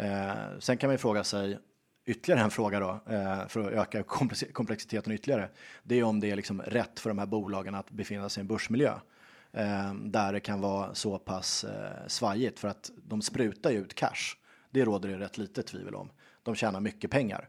Uh, 0.00 0.58
sen 0.58 0.76
kan 0.76 0.88
man 0.88 0.94
ju 0.94 0.98
fråga 0.98 1.24
sig 1.24 1.58
ytterligare 2.06 2.44
en 2.44 2.50
fråga 2.50 2.80
då 2.80 2.90
uh, 2.90 3.46
för 3.48 3.60
att 3.60 3.72
öka 3.72 4.02
komplexiteten 4.52 5.12
ytterligare. 5.12 5.48
Det 5.82 5.98
är 5.98 6.02
om 6.02 6.20
det 6.20 6.30
är 6.30 6.36
liksom 6.36 6.62
rätt 6.62 7.00
för 7.00 7.10
de 7.10 7.18
här 7.18 7.26
bolagen 7.26 7.74
att 7.74 7.90
befinna 7.90 8.28
sig 8.28 8.40
i 8.40 8.42
en 8.42 8.46
börsmiljö 8.46 8.92
uh, 8.92 9.94
där 9.94 10.32
det 10.32 10.40
kan 10.40 10.60
vara 10.60 10.94
så 10.94 11.18
pass 11.18 11.64
uh, 11.64 12.06
svajigt 12.06 12.58
för 12.58 12.68
att 12.68 12.90
de 12.96 13.22
sprutar 13.22 13.70
ju 13.70 13.78
ut 13.78 13.94
cash. 13.94 14.36
Det 14.70 14.84
råder 14.84 15.08
det 15.08 15.18
rätt 15.18 15.38
lite 15.38 15.62
tvivel 15.62 15.94
om. 15.94 16.10
De 16.42 16.54
tjänar 16.54 16.80
mycket 16.80 17.10
pengar. 17.10 17.48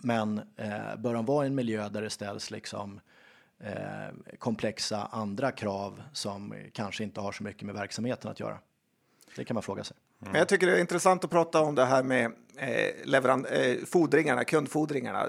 Men 0.00 0.38
eh, 0.56 0.96
bör 0.98 1.14
de 1.14 1.24
vara 1.24 1.44
i 1.44 1.48
en 1.48 1.54
miljö 1.54 1.88
där 1.88 2.02
det 2.02 2.10
ställs 2.10 2.50
liksom 2.50 3.00
eh, 3.60 4.36
komplexa 4.38 5.08
andra 5.10 5.52
krav 5.52 6.02
som 6.12 6.54
kanske 6.72 7.04
inte 7.04 7.20
har 7.20 7.32
så 7.32 7.42
mycket 7.42 7.62
med 7.62 7.74
verksamheten 7.74 8.30
att 8.30 8.40
göra? 8.40 8.58
Det 9.36 9.44
kan 9.44 9.54
man 9.54 9.62
fråga 9.62 9.84
sig. 9.84 9.96
Mm. 10.22 10.34
Jag 10.34 10.48
tycker 10.48 10.66
det 10.66 10.76
är 10.76 10.80
intressant 10.80 11.24
att 11.24 11.30
prata 11.30 11.60
om 11.60 11.74
det 11.74 11.84
här 11.84 12.02
med 12.02 12.32
eh, 12.56 13.58
eh, 13.58 13.84
fordringarna, 13.86 14.44
kundfordringarna. 14.44 15.26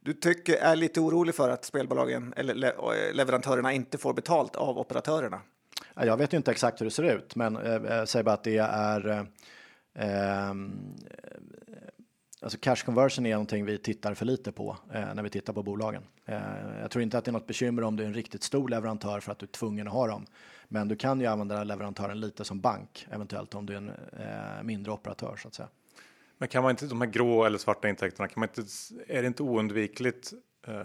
Du 0.00 0.12
tycker, 0.12 0.56
är 0.56 0.76
lite 0.76 1.00
orolig 1.00 1.34
för 1.34 1.50
att 1.50 1.64
spelbolagen 1.64 2.34
eller 2.36 2.54
le, 2.54 2.66
eh, 2.66 3.14
leverantörerna 3.14 3.72
inte 3.72 3.98
får 3.98 4.14
betalt 4.14 4.56
av 4.56 4.78
operatörerna? 4.78 5.40
Jag 5.94 6.16
vet 6.16 6.32
ju 6.32 6.36
inte 6.36 6.50
exakt 6.50 6.80
hur 6.80 6.84
det 6.84 6.90
ser 6.90 7.02
ut, 7.02 7.36
men 7.36 7.56
eh, 7.56 8.04
säg 8.04 8.22
bara 8.22 8.34
att 8.34 8.44
det 8.44 8.58
är 8.58 9.26
ehm, 9.94 10.96
alltså 12.40 12.58
cash 12.58 12.76
conversion 12.84 13.26
är 13.26 13.30
någonting 13.30 13.64
vi 13.64 13.78
tittar 13.78 14.14
för 14.14 14.26
lite 14.26 14.52
på 14.52 14.76
eh, 14.92 15.14
när 15.14 15.22
vi 15.22 15.30
tittar 15.30 15.52
på 15.52 15.62
bolagen. 15.62 16.02
Eh, 16.26 16.40
jag 16.80 16.90
tror 16.90 17.02
inte 17.02 17.18
att 17.18 17.24
det 17.24 17.30
är 17.30 17.32
något 17.32 17.46
bekymmer 17.46 17.82
om 17.82 17.96
du 17.96 18.02
är 18.02 18.06
en 18.06 18.14
riktigt 18.14 18.42
stor 18.42 18.68
leverantör 18.68 19.20
för 19.20 19.32
att 19.32 19.38
du 19.38 19.46
är 19.46 19.50
tvungen 19.50 19.86
att 19.86 19.92
ha 19.92 20.06
dem. 20.06 20.26
Men 20.68 20.88
du 20.88 20.96
kan 20.96 21.20
ju 21.20 21.26
använda 21.26 21.64
leverantören 21.64 22.20
lite 22.20 22.44
som 22.44 22.60
bank, 22.60 23.06
eventuellt 23.10 23.54
om 23.54 23.66
du 23.66 23.72
är 23.72 23.76
en 23.76 23.88
eh, 23.88 24.62
mindre 24.62 24.92
operatör 24.92 25.36
så 25.36 25.48
att 25.48 25.54
säga. 25.54 25.68
Men 26.38 26.48
kan 26.48 26.62
man 26.62 26.70
inte, 26.70 26.86
de 26.86 27.00
här 27.00 27.08
grå 27.08 27.44
eller 27.44 27.58
svarta 27.58 27.88
intäkterna, 27.88 28.28
kan 28.28 28.40
man 28.40 28.48
inte, 28.48 28.70
är 29.08 29.22
det 29.22 29.26
inte 29.28 29.42
oundvikligt 29.42 30.32
eh, 30.66 30.82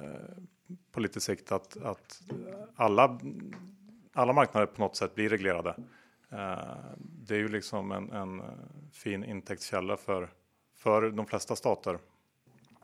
på 0.91 0.99
lite 0.99 1.19
sikt 1.19 1.51
att, 1.51 1.77
att 1.77 2.21
alla, 2.75 3.19
alla 4.13 4.33
marknader 4.33 4.67
på 4.67 4.81
något 4.81 4.95
sätt 4.95 5.15
blir 5.15 5.29
reglerade? 5.29 5.75
Eh, 6.31 6.75
det 6.97 7.35
är 7.35 7.39
ju 7.39 7.47
liksom 7.47 7.91
en, 7.91 8.11
en 8.11 8.39
eh, 8.39 8.45
fin 8.91 9.23
intäktskälla 9.23 9.97
för, 9.97 10.29
för 10.85 11.11
de 11.11 11.25
flesta 11.25 11.55
stater. 11.55 11.97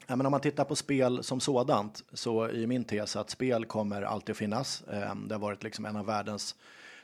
Ja, 0.08 0.16
men 0.16 0.26
om 0.26 0.32
man 0.32 0.42
tittar 0.42 0.64
på 0.64 0.76
spel 0.76 1.24
som 1.24 1.40
sådant 1.40 2.04
så 2.14 2.44
är 2.44 2.68
min 2.68 2.84
tes 2.84 3.16
att 3.16 3.30
spel 3.30 3.66
kommer 3.66 4.02
alltid 4.02 4.34
att 4.34 4.38
finnas. 4.38 4.84
Ehm, 4.92 5.28
det 5.28 5.36
har 5.36 5.40
varit 5.40 5.64
liksom 5.64 5.86
en 5.86 5.96
av 5.96 6.06
världens 6.06 6.56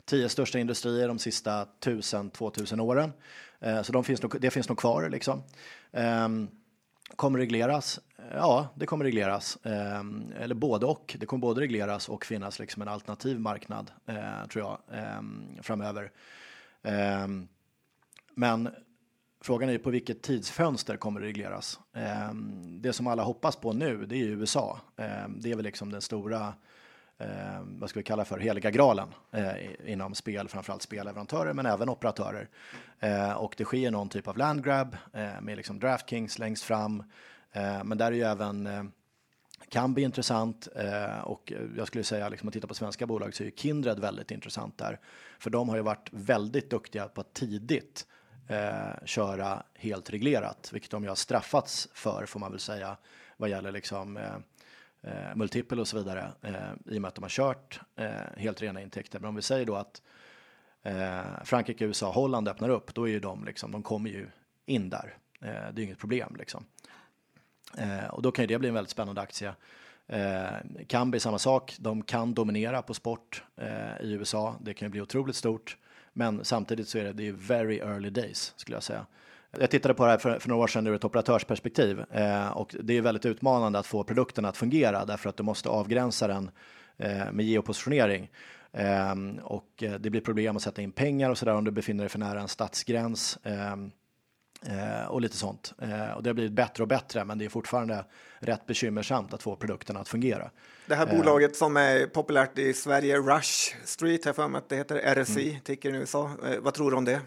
tio 0.05 0.29
största 0.29 0.59
industrier 0.59 1.07
de 1.07 1.19
sista 1.19 1.65
1000-2000 1.79 2.79
åren. 2.79 3.13
Ehm, 3.59 3.83
så 3.83 3.93
de 3.93 4.03
finns 4.03 4.21
nog, 4.21 4.41
det 4.41 4.51
finns 4.51 4.69
nog 4.69 4.77
kvar 4.77 5.09
liksom. 5.09 5.43
Ehm, 5.91 6.47
kommer 7.15 7.39
regleras? 7.39 7.99
Ja, 8.33 8.67
det 8.75 8.85
kommer 8.85 9.05
regleras. 9.05 9.57
Eller 10.39 10.55
både 10.55 10.85
och. 10.85 11.15
Det 11.19 11.25
kommer 11.25 11.41
både 11.41 11.61
regleras 11.61 12.09
och 12.09 12.25
finnas 12.25 12.59
liksom 12.59 12.81
en 12.81 12.87
alternativ 12.87 13.39
marknad, 13.39 13.91
eh, 14.05 14.47
tror 14.49 14.65
jag, 14.65 14.79
framöver. 15.63 16.11
Men 18.35 18.69
frågan 19.47 19.69
är 19.69 19.73
ju 19.73 19.79
på 19.79 19.89
vilket 19.89 20.21
tidsfönster 20.21 20.97
kommer 20.97 21.19
det 21.19 21.27
regleras? 21.27 21.79
Ehm, 21.93 22.81
det 22.81 22.93
som 22.93 23.07
alla 23.07 23.23
hoppas 23.23 23.55
på 23.55 23.73
nu, 23.73 24.05
det 24.05 24.15
är 24.15 24.17
ju 24.17 24.39
USA. 24.39 24.79
Ehm, 24.97 25.39
det 25.39 25.51
är 25.51 25.55
väl 25.55 25.65
liksom 25.65 25.91
den 25.91 26.01
stora 26.01 26.53
ehm, 27.17 27.79
vad 27.79 27.89
ska 27.89 27.99
vi 27.99 28.03
kalla 28.03 28.25
för 28.25 28.39
heliga 28.39 28.71
graalen 28.71 29.07
eh, 29.31 29.91
inom 29.91 30.15
spel, 30.15 30.47
framförallt 30.47 30.81
spelleverantörer, 30.81 31.53
men 31.53 31.65
även 31.65 31.89
operatörer. 31.89 32.49
Eh, 32.99 33.31
och 33.31 33.53
det 33.57 33.63
sker 33.63 33.91
någon 33.91 34.09
typ 34.09 34.27
av 34.27 34.37
landgrab 34.37 34.97
eh, 35.13 35.41
med 35.41 35.57
liksom 35.57 35.79
DraftKings 35.79 36.39
längst 36.39 36.63
fram. 36.63 37.03
Men 37.83 37.97
där 37.97 38.05
är 38.05 38.15
ju 38.15 38.23
även 38.23 38.91
kan 39.69 39.93
bli 39.93 40.03
intressant 40.03 40.67
och 41.23 41.53
jag 41.77 41.87
skulle 41.87 42.03
säga 42.03 42.29
liksom 42.29 42.47
att 42.47 42.53
titta 42.53 42.67
på 42.67 42.73
svenska 42.73 43.07
bolag 43.07 43.33
så 43.33 43.43
är 43.43 43.51
Kindred 43.51 43.99
väldigt 43.99 44.31
intressant 44.31 44.77
där. 44.77 44.99
För 45.39 45.49
de 45.49 45.69
har 45.69 45.75
ju 45.75 45.81
varit 45.81 46.09
väldigt 46.11 46.69
duktiga 46.69 47.07
på 47.07 47.21
att 47.21 47.33
tidigt 47.33 48.05
eh, 48.47 49.05
köra 49.05 49.63
helt 49.73 50.09
reglerat, 50.09 50.69
vilket 50.73 50.91
de 50.91 51.03
ju 51.03 51.09
har 51.09 51.15
straffats 51.15 51.89
för 51.93 52.25
får 52.25 52.39
man 52.39 52.51
väl 52.51 52.59
säga 52.59 52.97
vad 53.37 53.49
gäller 53.49 53.71
liksom 53.71 54.17
eh, 54.17 54.35
eh, 55.01 55.35
multipel 55.35 55.79
och 55.79 55.87
så 55.87 55.97
vidare 55.97 56.31
eh, 56.41 56.53
i 56.85 56.97
och 56.97 57.01
med 57.01 57.09
att 57.09 57.15
de 57.15 57.21
har 57.21 57.29
kört 57.29 57.79
eh, 57.95 58.09
helt 58.37 58.61
rena 58.61 58.81
intäkter. 58.81 59.19
Men 59.19 59.29
om 59.29 59.35
vi 59.35 59.41
säger 59.41 59.65
då 59.65 59.75
att 59.75 60.01
eh, 60.83 61.43
Frankrike, 61.43 61.85
USA, 61.85 62.11
Holland 62.11 62.47
öppnar 62.47 62.69
upp, 62.69 62.93
då 62.93 63.07
är 63.07 63.11
ju 63.11 63.19
de 63.19 63.45
liksom, 63.45 63.71
de 63.71 63.83
kommer 63.83 64.09
ju 64.09 64.27
in 64.65 64.89
där. 64.89 65.17
Eh, 65.41 65.73
det 65.73 65.81
är 65.81 65.83
inget 65.83 65.99
problem 65.99 66.35
liksom. 66.37 66.65
Eh, 67.77 68.07
och 68.07 68.21
då 68.21 68.31
kan 68.31 68.43
ju 68.43 68.47
det 68.47 68.59
bli 68.59 68.67
en 68.67 68.73
väldigt 68.73 68.91
spännande 68.91 69.21
aktie. 69.21 69.53
Eh, 70.07 70.47
kan 70.87 71.11
bli 71.11 71.19
samma 71.19 71.39
sak. 71.39 71.75
De 71.79 72.03
kan 72.03 72.33
dominera 72.33 72.81
på 72.81 72.93
sport 72.93 73.43
eh, 73.55 74.01
i 74.01 74.11
USA. 74.11 74.55
Det 74.61 74.73
kan 74.73 74.85
ju 74.85 74.89
bli 74.89 75.01
otroligt 75.01 75.35
stort, 75.35 75.77
men 76.17 76.45
samtidigt 76.45 76.87
så 76.87 76.97
är 76.97 77.03
det, 77.03 77.13
det 77.13 77.27
är 77.27 77.31
very 77.31 77.77
early 77.77 78.09
days 78.09 78.53
skulle 78.55 78.75
jag 78.75 78.83
säga. 78.83 79.05
Jag 79.59 79.69
tittade 79.69 79.93
på 79.93 80.05
det 80.05 80.11
här 80.11 80.17
för, 80.17 80.39
för 80.39 80.49
några 80.49 80.63
år 80.63 80.67
sedan 80.67 80.87
ur 80.87 80.95
ett 80.95 81.05
operatörsperspektiv 81.05 82.03
eh, 82.11 82.47
och 82.47 82.75
det 82.83 82.97
är 82.97 83.01
väldigt 83.01 83.25
utmanande 83.25 83.79
att 83.79 83.85
få 83.87 84.03
produkten 84.03 84.45
att 84.45 84.57
fungera 84.57 85.05
därför 85.05 85.29
att 85.29 85.37
du 85.37 85.43
måste 85.43 85.69
avgränsa 85.69 86.27
den 86.27 86.51
eh, 86.97 87.31
med 87.31 87.45
geopositionering. 87.45 88.29
Eh, 88.71 89.15
och 89.43 89.83
eh, 89.83 89.93
det 89.93 90.09
blir 90.09 90.21
problem 90.21 90.55
att 90.55 90.61
sätta 90.61 90.81
in 90.81 90.91
pengar 90.91 91.29
och 91.29 91.37
så 91.37 91.45
där 91.45 91.55
om 91.55 91.63
du 91.63 91.71
befinner 91.71 92.03
dig 92.03 92.09
för 92.09 92.19
nära 92.19 92.41
en 92.41 92.47
stadsgräns. 92.47 93.37
Eh, 93.43 93.75
Eh, 94.65 95.05
och 95.07 95.21
lite 95.21 95.37
sånt. 95.37 95.73
Eh, 95.81 96.11
och 96.11 96.23
det 96.23 96.29
har 96.29 96.33
blivit 96.33 96.51
bättre 96.51 96.83
och 96.83 96.87
bättre, 96.87 97.25
men 97.25 97.37
det 97.37 97.45
är 97.45 97.49
fortfarande 97.49 98.05
rätt 98.39 98.65
bekymmersamt 98.65 99.33
att 99.33 99.43
få 99.43 99.55
produkten 99.55 99.97
att 99.97 100.07
fungera. 100.07 100.49
Det 100.85 100.95
här 100.95 101.05
bolaget 101.05 101.55
som 101.55 101.77
är 101.77 102.05
populärt 102.07 102.57
i 102.57 102.73
Sverige, 102.73 103.17
Rush 103.17 103.75
Street, 103.85 104.25
har 104.25 104.33
för 104.33 104.47
mig 104.47 104.59
att 104.59 104.69
det 104.69 104.75
heter, 104.75 105.23
RSI, 105.23 105.49
mm. 105.49 105.61
ticker 105.61 105.93
i 105.93 105.97
USA. 105.97 106.31
vad 106.59 106.73
tror 106.73 106.91
du 106.91 106.97
om 106.97 107.05
det? 107.05 107.19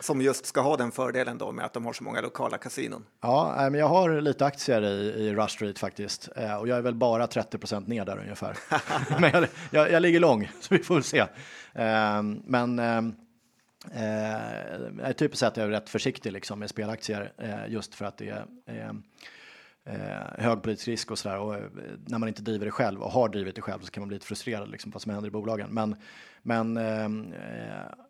Som 0.00 0.22
just 0.22 0.46
ska 0.46 0.60
ha 0.60 0.76
den 0.76 0.92
fördelen 0.92 1.38
då 1.38 1.52
med 1.52 1.64
att 1.64 1.72
de 1.72 1.86
har 1.86 1.92
så 1.92 2.04
många 2.04 2.20
lokala 2.20 2.58
kasinon. 2.58 3.04
Ja, 3.20 3.68
men 3.70 3.80
jag 3.80 3.88
har 3.88 4.20
lite 4.20 4.46
aktier 4.46 4.82
i, 4.82 5.26
i 5.26 5.34
Rush 5.34 5.54
Street 5.54 5.78
faktiskt 5.78 6.28
eh, 6.36 6.56
och 6.56 6.68
jag 6.68 6.78
är 6.78 6.82
väl 6.82 6.94
bara 6.94 7.26
30% 7.26 7.88
ner 7.88 8.04
där 8.04 8.18
ungefär. 8.18 8.58
men 9.20 9.30
jag, 9.32 9.48
jag, 9.70 9.92
jag, 9.92 10.02
ligger 10.02 10.20
lång 10.20 10.50
så 10.60 10.74
vi 10.74 10.82
får 10.82 11.00
se. 11.00 11.24
Ehm, 11.74 12.42
men 12.44 12.78
eh, 13.92 15.08
eh, 15.08 15.12
typiskt 15.12 15.40
sett 15.40 15.58
är 15.58 15.62
jag 15.62 15.70
rätt 15.70 15.88
försiktig 15.88 16.32
liksom 16.32 16.58
med 16.58 16.70
spelaktier 16.70 17.32
just 17.68 17.94
för 17.94 18.04
att 18.04 18.16
det 18.16 18.44
är 18.66 18.92
eh, 19.88 20.44
hög 20.44 20.62
politisk 20.62 20.88
risk 20.88 21.10
och 21.10 21.18
sådär. 21.18 21.38
Och 21.38 21.54
när 22.06 22.18
man 22.18 22.28
inte 22.28 22.42
driver 22.42 22.64
det 22.64 22.70
själv 22.70 23.02
och 23.02 23.12
har 23.12 23.28
drivit 23.28 23.54
det 23.54 23.62
själv 23.62 23.80
så 23.80 23.90
kan 23.90 24.00
man 24.00 24.08
bli 24.08 24.14
lite 24.14 24.26
frustrerad 24.26 24.70
liksom, 24.70 24.90
vad 24.90 25.02
som 25.02 25.12
händer 25.12 25.28
i 25.28 25.30
bolagen. 25.30 25.70
Men, 25.70 25.96
men 26.42 26.76
eh, 26.76 27.10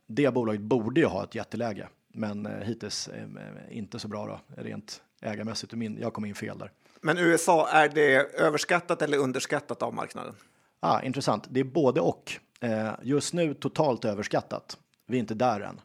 det 0.07 0.35
bolaget 0.35 0.61
borde 0.61 1.01
ju 1.01 1.07
ha 1.07 1.25
ett 1.25 1.35
jätteläge, 1.35 1.89
men 2.09 2.47
eh, 2.47 2.53
hittills 2.53 3.09
eh, 3.09 3.27
inte 3.71 3.99
så 3.99 4.09
bra 4.09 4.27
då, 4.27 4.63
rent 4.63 5.03
ägarmässigt. 5.21 5.73
Min, 5.75 5.99
jag 6.01 6.13
kom 6.13 6.25
in 6.25 6.35
fel 6.35 6.59
där. 6.59 6.73
Men 7.01 7.19
USA, 7.19 7.69
är 7.69 7.89
det 7.89 8.17
överskattat 8.35 9.03
eller 9.03 9.19
underskattat 9.19 9.83
av 9.83 9.95
marknaden? 9.95 10.35
Ah, 10.81 11.03
intressant. 11.03 11.47
Det 11.51 11.61
är 11.61 11.65
både 11.65 12.01
och. 12.01 12.33
Eh, 12.61 12.91
just 13.03 13.35
nu 13.35 13.55
totalt 13.55 14.05
överskattat. 14.05 14.79
Vi 15.09 15.17
är 15.17 15.21
inte 15.21 15.35
där 15.35 15.61
än, 15.61 15.81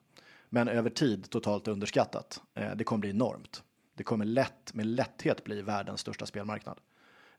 men 0.49 0.67
över 0.67 0.89
tid 0.89 1.29
totalt 1.29 1.67
underskattat. 1.67 2.41
Eh, 2.53 2.75
det 2.75 2.83
kommer 2.83 2.99
bli 2.99 3.09
enormt. 3.09 3.63
Det 3.95 4.03
kommer 4.03 4.25
lätt 4.25 4.73
med 4.73 4.85
lätthet 4.85 5.43
bli 5.43 5.61
världens 5.61 6.01
största 6.01 6.25
spelmarknad. 6.25 6.79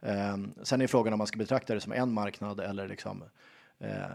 Eh, 0.00 0.36
sen 0.62 0.80
är 0.80 0.86
frågan 0.86 1.12
om 1.12 1.18
man 1.18 1.26
ska 1.26 1.38
betrakta 1.38 1.74
det 1.74 1.80
som 1.80 1.92
en 1.92 2.12
marknad 2.12 2.60
eller 2.60 2.88
liksom 2.88 3.24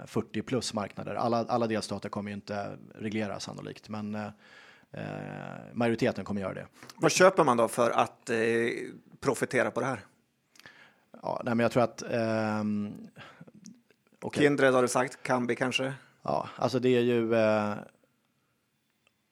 40 0.06 0.40
eh, 0.40 0.46
plus 0.46 0.74
marknader. 0.74 1.16
Alla, 1.16 1.46
alla 1.50 1.68
delstater 1.68 2.10
kommer 2.10 2.32
ju 2.32 2.36
inte 2.36 2.78
reglera 2.96 3.40
sannolikt, 3.40 3.90
men 3.90 4.16
eh, 4.16 4.32
majoriteten 5.74 6.26
kommer 6.26 6.42
göra 6.42 6.54
det. 6.54 6.68
Vad 6.96 7.12
köper 7.12 7.44
man 7.44 7.58
då 7.58 7.68
för 7.68 7.92
att 7.92 8.30
eh, 8.30 8.38
profitera 9.20 9.72
på 9.72 9.80
det 9.80 9.86
här? 9.86 10.06
Ja, 11.22 11.42
nej, 11.46 11.56
men 11.56 11.64
jag 11.64 11.72
tror 11.72 11.84
att. 11.84 12.02
Eh, 12.02 12.64
okay. 14.22 14.44
Kindred 14.44 14.74
har 14.74 14.82
du 14.82 14.88
sagt, 14.88 15.24
Kambi 15.24 15.56
kanske? 15.56 15.94
Ja, 16.22 16.50
alltså 16.56 16.80
det 16.80 16.90
är 16.90 17.02
ju. 17.02 17.36
Eh, 17.36 17.76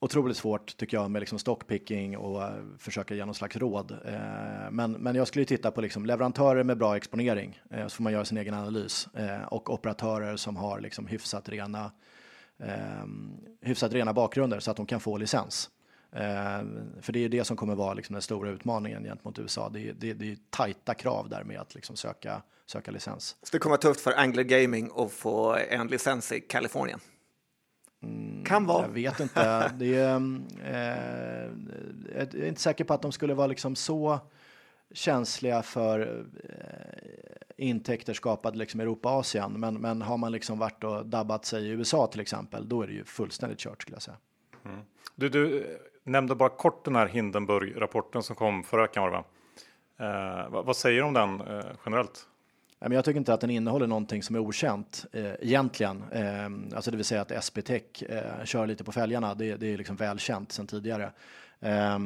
otroligt 0.00 0.36
svårt 0.36 0.76
tycker 0.76 0.96
jag 0.96 1.10
med 1.10 1.20
liksom 1.20 1.38
stockpicking 1.38 2.16
och 2.16 2.42
eh, 2.42 2.52
försöka 2.78 3.14
ge 3.14 3.24
någon 3.24 3.34
slags 3.34 3.56
råd. 3.56 3.90
Eh, 4.04 4.70
men, 4.70 4.92
men 4.92 5.14
jag 5.14 5.28
skulle 5.28 5.44
titta 5.44 5.70
på 5.70 5.80
liksom 5.80 6.06
leverantörer 6.06 6.64
med 6.64 6.78
bra 6.78 6.96
exponering 6.96 7.60
eh, 7.70 7.86
så 7.86 7.96
får 7.96 8.02
man 8.02 8.12
göra 8.12 8.24
sin 8.24 8.38
egen 8.38 8.54
analys 8.54 9.08
eh, 9.14 9.42
och 9.42 9.70
operatörer 9.72 10.36
som 10.36 10.56
har 10.56 10.80
liksom 10.80 11.06
hyfsat 11.06 11.48
rena 11.48 11.92
eh, 12.58 13.06
hyfsat 13.60 13.92
rena 13.92 14.12
bakgrunder 14.12 14.60
så 14.60 14.70
att 14.70 14.76
de 14.76 14.86
kan 14.86 15.00
få 15.00 15.16
licens 15.16 15.70
för 17.00 17.12
det 17.12 17.24
är 17.24 17.28
det 17.28 17.44
som 17.44 17.56
kommer 17.56 17.74
vara 17.74 17.94
liksom 17.94 18.12
den 18.12 18.22
stora 18.22 18.50
utmaningen 18.50 19.04
gentemot 19.04 19.38
USA. 19.38 19.68
Det 19.68 19.88
är, 19.88 19.92
det, 19.92 20.12
det 20.12 20.32
är 20.32 20.36
tajta 20.50 20.94
krav 20.94 21.28
där 21.28 21.44
med 21.44 21.60
att 21.60 21.74
liksom 21.74 21.96
söka, 21.96 22.42
söka 22.66 22.90
licens. 22.90 23.36
Så 23.42 23.48
det 23.52 23.58
kommer 23.58 23.70
vara 23.70 23.80
tufft 23.80 24.00
för 24.00 24.12
Angler 24.12 24.42
Gaming 24.42 24.90
att 24.96 25.12
få 25.12 25.56
en 25.70 25.86
licens 25.86 26.32
i 26.32 26.40
Kalifornien? 26.40 27.00
Mm, 28.02 28.44
kan 28.44 28.66
vara. 28.66 28.82
Jag 28.82 28.88
vet 28.88 29.20
inte. 29.20 29.72
Det 29.78 29.94
är, 29.94 30.16
eh, 30.64 31.50
jag 32.14 32.34
är 32.34 32.46
inte 32.46 32.60
säker 32.60 32.84
på 32.84 32.94
att 32.94 33.02
de 33.02 33.12
skulle 33.12 33.34
vara 33.34 33.46
liksom 33.46 33.76
så 33.76 34.20
känsliga 34.92 35.62
för 35.62 36.26
eh, 36.44 37.66
intäkter 37.66 38.14
skapade 38.14 38.58
liksom 38.58 38.80
Europa 38.80 39.08
Asien. 39.08 39.60
Men, 39.60 39.74
men 39.74 40.02
har 40.02 40.16
man 40.16 40.32
liksom 40.32 40.58
varit 40.58 40.84
och 40.84 41.06
dabbat 41.06 41.44
sig 41.44 41.66
i 41.66 41.68
USA 41.68 42.06
till 42.06 42.20
exempel, 42.20 42.68
då 42.68 42.82
är 42.82 42.86
det 42.86 42.92
ju 42.92 43.04
fullständigt 43.04 43.58
kört 43.58 43.82
skulle 43.82 43.94
jag 43.94 44.02
säga. 44.02 44.16
Mm. 44.64 44.80
Du, 45.16 45.28
du 45.28 45.78
nämnde 46.08 46.34
bara 46.34 46.48
kort 46.48 46.84
den 46.84 46.96
här 46.96 47.06
Hindenburg-rapporten 47.06 48.22
som 48.22 48.36
kom 48.36 48.62
förra 48.62 48.82
veckan. 48.82 49.02
Var 49.02 49.10
det, 49.10 49.16
va? 49.16 49.24
Eh, 49.98 50.50
vad, 50.50 50.64
vad, 50.64 50.76
säger 50.76 51.00
du 51.00 51.06
om 51.06 51.14
den 51.14 51.40
eh, 51.40 51.64
generellt? 51.84 52.26
Jag 52.78 53.04
tycker 53.04 53.18
inte 53.18 53.34
att 53.34 53.40
den 53.40 53.50
innehåller 53.50 53.86
någonting 53.86 54.22
som 54.22 54.36
är 54.36 54.40
okänt 54.40 55.06
eh, 55.12 55.32
egentligen. 55.40 56.04
Eh, 56.12 56.76
alltså 56.76 56.90
det 56.90 56.96
vill 56.96 57.06
säga 57.06 57.20
att 57.20 57.44
SPTech 57.44 58.02
eh, 58.02 58.44
kör 58.44 58.66
lite 58.66 58.84
på 58.84 58.92
fälgarna. 58.92 59.34
Det, 59.34 59.56
det 59.56 59.66
är 59.66 59.78
liksom 59.78 59.96
välkänt 59.96 60.52
sedan 60.52 60.66
tidigare. 60.66 61.12
Eh, 61.60 61.98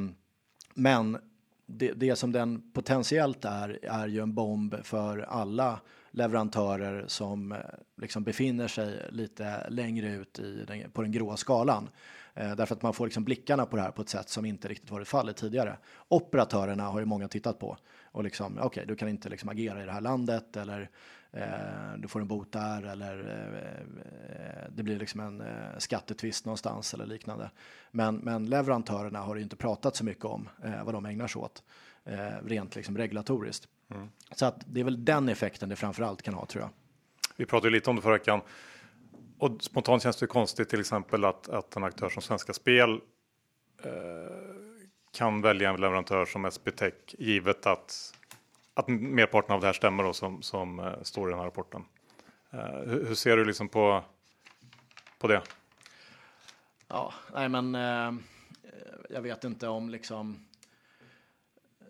men 0.74 1.18
det, 1.66 1.92
det, 1.92 2.16
som 2.16 2.32
den 2.32 2.72
potentiellt 2.72 3.44
är, 3.44 3.78
är 3.82 4.08
ju 4.08 4.20
en 4.20 4.34
bomb 4.34 4.74
för 4.82 5.18
alla 5.18 5.80
leverantörer 6.10 7.04
som 7.06 7.52
eh, 7.52 7.58
liksom 7.96 8.24
befinner 8.24 8.68
sig 8.68 9.06
lite 9.10 9.70
längre 9.70 10.12
ut 10.12 10.38
i 10.38 10.64
den, 10.66 10.90
på 10.90 11.02
den 11.02 11.12
gråa 11.12 11.36
skalan. 11.36 11.88
Eh, 12.34 12.56
därför 12.56 12.74
att 12.74 12.82
man 12.82 12.94
får 12.94 13.06
liksom 13.06 13.24
blickarna 13.24 13.66
på 13.66 13.76
det 13.76 13.82
här 13.82 13.90
på 13.90 14.02
ett 14.02 14.08
sätt 14.08 14.28
som 14.28 14.44
inte 14.44 14.68
riktigt 14.68 14.90
varit 14.90 15.08
fallet 15.08 15.36
tidigare. 15.36 15.76
Operatörerna 16.08 16.82
har 16.82 17.00
ju 17.00 17.06
många 17.06 17.28
tittat 17.28 17.58
på 17.58 17.76
och 18.04 18.24
liksom 18.24 18.52
okej, 18.52 18.66
okay, 18.66 18.84
du 18.84 18.96
kan 18.96 19.08
inte 19.08 19.28
liksom 19.28 19.48
agera 19.48 19.82
i 19.82 19.86
det 19.86 19.92
här 19.92 20.00
landet 20.00 20.56
eller 20.56 20.90
eh, 21.32 21.98
du 21.98 22.08
får 22.08 22.20
en 22.20 22.28
bot 22.28 22.52
där 22.52 22.82
eller 22.82 23.18
eh, 23.18 24.72
det 24.76 24.82
blir 24.82 24.98
liksom 24.98 25.20
en 25.20 25.40
eh, 25.40 25.78
skattetvist 25.78 26.44
någonstans 26.44 26.94
eller 26.94 27.06
liknande. 27.06 27.50
Men, 27.90 28.16
men 28.16 28.46
leverantörerna 28.46 29.18
har 29.18 29.36
ju 29.36 29.42
inte 29.42 29.56
pratat 29.56 29.96
så 29.96 30.04
mycket 30.04 30.24
om 30.24 30.48
eh, 30.64 30.84
vad 30.84 30.94
de 30.94 31.06
ägnar 31.06 31.26
sig 31.26 31.40
åt 31.40 31.62
eh, 32.04 32.46
rent 32.46 32.76
liksom 32.76 32.98
regulatoriskt. 32.98 33.68
Mm. 33.90 34.08
Så 34.34 34.46
att 34.46 34.64
det 34.66 34.80
är 34.80 34.84
väl 34.84 35.04
den 35.04 35.28
effekten 35.28 35.68
det 35.68 35.76
framförallt 35.76 36.22
kan 36.22 36.34
ha 36.34 36.46
tror 36.46 36.62
jag. 36.62 36.70
Vi 37.36 37.46
pratade 37.46 37.70
lite 37.70 37.90
om 37.90 37.96
det 37.96 38.02
förra 38.02 38.12
veckan 38.12 38.40
och 39.42 39.62
spontant 39.62 40.02
känns 40.02 40.16
det 40.16 40.26
konstigt 40.26 40.68
till 40.68 40.80
exempel 40.80 41.24
att, 41.24 41.48
att 41.48 41.76
en 41.76 41.84
aktör 41.84 42.08
som 42.08 42.22
Svenska 42.22 42.52
Spel 42.52 43.00
eh, 43.84 43.90
kan 45.12 45.42
välja 45.42 45.70
en 45.70 45.80
leverantör 45.80 46.24
som 46.24 46.44
SB 46.44 46.70
Tech 46.70 46.94
givet 47.18 47.66
att, 47.66 48.14
att 48.74 48.88
merparten 48.88 49.54
av 49.54 49.60
det 49.60 49.66
här 49.66 49.72
stämmer 49.74 50.04
då, 50.04 50.12
som, 50.12 50.42
som 50.42 50.78
eh, 50.78 51.02
står 51.02 51.28
i 51.28 51.30
den 51.30 51.38
här 51.38 51.46
rapporten. 51.46 51.84
Eh, 52.50 52.78
hur, 52.86 53.06
hur, 53.06 53.14
ser 53.14 53.36
du 53.36 53.44
liksom 53.44 53.68
på, 53.68 54.04
på 55.18 55.28
det? 55.28 55.42
Ja, 56.88 57.12
nej 57.34 57.48
men 57.48 57.74
eh, 57.74 58.12
jag 59.10 59.22
vet 59.22 59.44
inte 59.44 59.68
om 59.68 59.90
liksom 59.90 60.46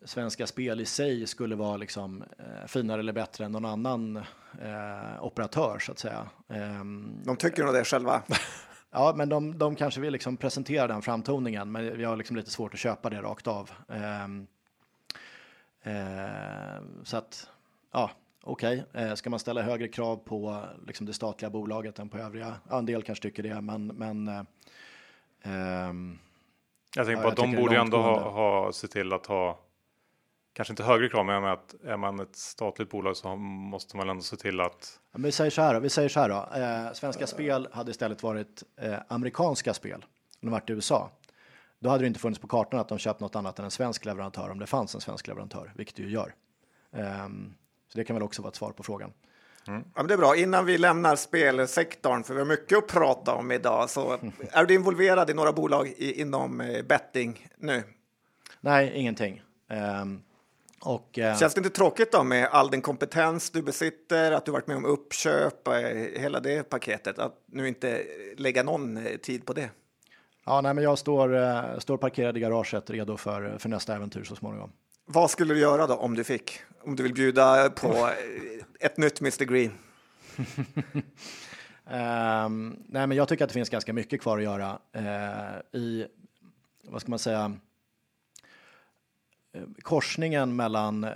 Svenska 0.05 0.47
Spel 0.47 0.81
i 0.81 0.85
sig 0.85 1.27
skulle 1.27 1.55
vara 1.55 1.77
liksom 1.77 2.25
eh, 2.39 2.67
finare 2.67 3.01
eller 3.01 3.13
bättre 3.13 3.45
än 3.45 3.53
någon 3.53 3.65
annan 3.65 4.17
eh, 4.63 5.25
operatör 5.25 5.79
så 5.79 5.93
att 5.93 5.99
säga. 5.99 6.31
Um, 6.47 7.23
de 7.25 7.37
tycker 7.37 7.65
nog 7.65 7.75
det 7.75 7.85
själva. 7.85 8.23
ja, 8.91 9.13
men 9.17 9.29
de, 9.29 9.59
de 9.59 9.77
kanske 9.77 10.01
vill 10.01 10.13
liksom 10.13 10.37
presentera 10.37 10.87
den 10.87 11.03
framtoningen, 11.03 11.73
men 11.73 11.97
vi 11.99 12.05
har 12.05 12.17
liksom 12.17 12.37
lite 12.37 12.51
svårt 12.51 12.75
att 12.75 12.81
köpa 12.81 13.11
det 13.11 13.23
rakt 13.23 13.47
av. 13.47 13.71
Um, 13.87 14.47
uh, 15.87 17.03
så 17.05 17.17
att, 17.17 17.51
ja, 17.93 18.11
okej, 18.43 18.85
okay. 18.91 19.09
uh, 19.09 19.15
ska 19.15 19.31
man 19.31 19.39
ställa 19.39 19.63
högre 19.63 19.89
krav 19.89 20.17
på 20.17 20.65
liksom 20.87 21.07
det 21.07 21.13
statliga 21.13 21.51
bolaget 21.51 21.99
än 21.99 22.09
på 22.09 22.19
övriga? 22.19 22.55
Ja, 22.71 22.79
en 22.79 22.87
del 22.87 23.03
kanske 23.03 23.23
tycker 23.23 23.43
det, 23.43 23.61
men, 23.61 23.87
men 23.87 24.29
uh, 24.29 24.43
um, 25.89 26.19
jag 26.97 27.07
tänker 27.07 27.23
på 27.23 27.29
att 27.29 27.37
de 27.37 27.57
borde 27.57 27.77
ändå 27.77 27.97
ha, 27.97 28.31
ha 28.31 28.73
se 28.73 28.89
till 28.89 29.13
att 29.13 29.27
ha 29.27 29.59
kanske 30.53 30.73
inte 30.73 30.83
högre 30.83 31.09
krav, 31.09 31.27
men 31.27 31.45
att 31.45 31.75
är 31.85 31.97
man 31.97 32.21
ett 32.21 32.37
statligt 32.37 32.91
bolag 32.91 33.17
så 33.17 33.37
måste 33.37 33.97
man 33.97 34.09
ändå 34.09 34.23
se 34.23 34.37
till 34.37 34.61
att. 34.61 35.01
Ja, 35.13 35.19
men 35.19 35.23
vi 35.23 35.33
säger 35.33 35.51
så 35.51 35.63
här. 35.63 35.81
Vi 35.81 35.91
säger 35.91 36.09
så 36.09 36.21
här 36.21 36.29
då. 36.29 36.59
Eh, 36.61 36.93
svenska 36.93 37.27
spel 37.27 37.69
hade 37.73 37.91
istället 37.91 38.23
varit 38.23 38.63
eh, 38.77 38.95
amerikanska 39.09 39.75
spel. 39.75 40.05
Om 40.43 40.49
det 40.49 40.51
varit 40.51 40.71
i 40.71 40.73
USA. 40.73 41.11
Då 41.79 41.89
hade 41.91 42.05
det 42.05 42.07
inte 42.07 42.21
funnits 42.21 42.41
på 42.41 42.49
kartan 42.49 42.81
att 42.81 42.89
de 42.89 42.99
köpt 42.99 43.21
något 43.21 43.37
annat 43.37 43.59
än 43.59 43.65
en 43.65 43.71
svensk 43.71 44.05
leverantör 44.05 44.51
om 44.51 44.59
det 44.59 44.67
fanns 44.67 44.95
en 44.95 45.01
svensk 45.01 45.27
leverantör, 45.27 45.73
vilket 45.77 45.97
det 45.97 46.03
ju 46.03 46.11
gör. 46.11 46.35
Um, 46.91 47.55
så 47.89 47.99
det 47.99 48.05
kan 48.05 48.17
väl 48.17 48.23
också 48.23 48.43
vara 48.43 48.49
ett 48.49 48.57
svar 48.57 48.73
på 48.73 48.83
frågan. 48.83 49.13
Mm. 49.67 49.85
Ja, 49.95 50.03
det 50.03 50.15
är 50.15 50.19
bra. 50.19 50.37
Innan 50.37 50.67
vi 50.67 50.79
lämnar 50.79 51.17
spelsektorn, 51.17 52.23
för 52.23 52.35
vi 52.35 52.41
har 52.41 52.47
mycket 52.47 52.79
att 52.79 52.89
prata 52.89 53.35
om 53.35 53.53
idag, 53.53 53.91
så 53.91 54.13
är 54.53 54.65
du 54.65 54.75
involverad 54.75 55.31
i 55.31 55.35
några 55.35 55.53
bolag 55.53 55.89
i, 55.89 56.21
inom 56.21 56.61
eh, 56.61 56.83
betting 56.83 57.49
nu? 57.57 57.83
Nej, 58.61 58.93
ingenting. 58.95 59.43
Um, 60.01 60.23
och, 60.85 61.19
eh, 61.19 61.39
Känns 61.39 61.55
det 61.55 61.59
inte 61.59 61.71
tråkigt 61.71 62.13
då 62.13 62.25
med 62.25 62.49
all 62.53 62.71
den 62.71 62.81
kompetens 62.81 63.51
du 63.51 63.63
besitter, 63.63 64.33
att 64.33 64.45
du 64.45 64.53
varit 64.53 64.67
med 64.67 64.77
om 64.77 64.85
uppköp, 64.85 65.69
eh, 65.69 65.75
hela 66.21 66.41
det 66.41 66.63
paketet, 66.63 67.19
att 67.19 67.35
nu 67.47 67.69
inte 67.69 68.03
lägga 68.37 68.63
någon 68.63 68.97
eh, 68.97 69.17
tid 69.17 69.47
på 69.47 69.53
det? 69.53 69.71
Ja, 70.47 70.61
nej, 70.61 70.75
men 70.75 70.85
jag 70.85 70.99
står, 70.99 71.37
eh, 71.37 71.79
står 71.79 71.97
parkerad 71.97 72.37
i 72.37 72.41
garaget 72.41 72.91
redo 72.91 73.17
för, 73.17 73.59
för 73.59 73.69
nästa 73.69 73.95
äventyr 73.95 74.25
så 74.25 74.37
småningom. 74.37 74.73
Vad 75.05 75.31
skulle 75.31 75.55
du 75.55 75.61
göra 75.61 75.87
då 75.87 75.95
om 75.95 76.15
du 76.15 76.25
fick? 76.25 76.61
Om 76.85 76.97
du 76.97 77.03
vill 77.03 77.15
bjuda 77.15 77.71
på 77.71 77.89
eh, 77.89 78.87
ett 78.87 78.97
nytt 78.97 79.21
Mr 79.21 79.45
Green? 79.45 79.73
um, 82.47 82.77
nej, 82.89 83.07
men 83.07 83.13
jag 83.13 83.29
tycker 83.29 83.45
att 83.45 83.51
det 83.51 83.55
finns 83.55 83.71
ganska 83.71 83.93
mycket 83.93 84.21
kvar 84.21 84.39
att 84.39 84.45
göra 84.45 84.79
uh, 84.97 85.81
i, 85.81 86.07
vad 86.85 87.01
ska 87.01 87.11
man 87.11 87.19
säga, 87.19 87.45
Eh, 87.45 87.72
Eh, 89.53 89.63
korsningen 89.83 90.57
mellan 90.57 91.07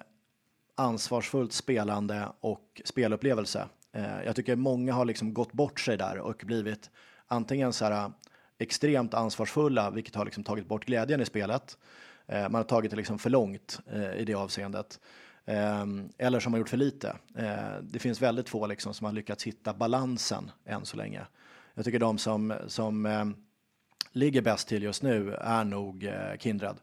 ansvarsfullt 0.74 1.52
spelande 1.52 2.28
och 2.40 2.82
spelupplevelse. 2.84 3.68
Eh, 3.92 4.22
jag 4.24 4.36
tycker 4.36 4.56
många 4.56 4.92
har 4.92 5.04
liksom 5.04 5.34
gått 5.34 5.52
bort 5.52 5.80
sig 5.80 5.96
där 5.96 6.18
och 6.18 6.42
blivit 6.46 6.90
antingen 7.26 7.72
så 7.72 7.84
här 7.84 8.04
eh, 8.04 8.10
extremt 8.58 9.14
ansvarsfulla, 9.14 9.90
vilket 9.90 10.14
har 10.14 10.24
liksom 10.24 10.44
tagit 10.44 10.68
bort 10.68 10.84
glädjen 10.84 11.20
i 11.20 11.26
spelet. 11.26 11.78
Man 12.28 12.54
har 12.54 12.64
tagit 12.64 12.90
det 12.90 12.96
liksom 12.96 13.18
för 13.18 13.30
långt 13.30 13.80
i 14.16 14.24
det 14.24 14.34
avseendet. 14.34 15.00
Eller 16.18 16.40
som 16.40 16.52
har 16.52 16.58
gjort 16.58 16.68
för 16.68 16.76
lite. 16.76 17.16
Det 17.82 17.98
finns 17.98 18.22
väldigt 18.22 18.48
få 18.48 18.66
liksom 18.66 18.94
som 18.94 19.04
har 19.04 19.12
lyckats 19.12 19.44
hitta 19.44 19.74
balansen 19.74 20.50
än 20.64 20.84
så 20.84 20.96
länge. 20.96 21.26
Jag 21.74 21.84
tycker 21.84 21.98
de 21.98 22.18
som, 22.18 22.54
som 22.66 23.34
ligger 24.12 24.42
bäst 24.42 24.68
till 24.68 24.82
just 24.82 25.02
nu 25.02 25.34
är 25.34 25.64
nog 25.64 26.10
Kindred. 26.38 26.76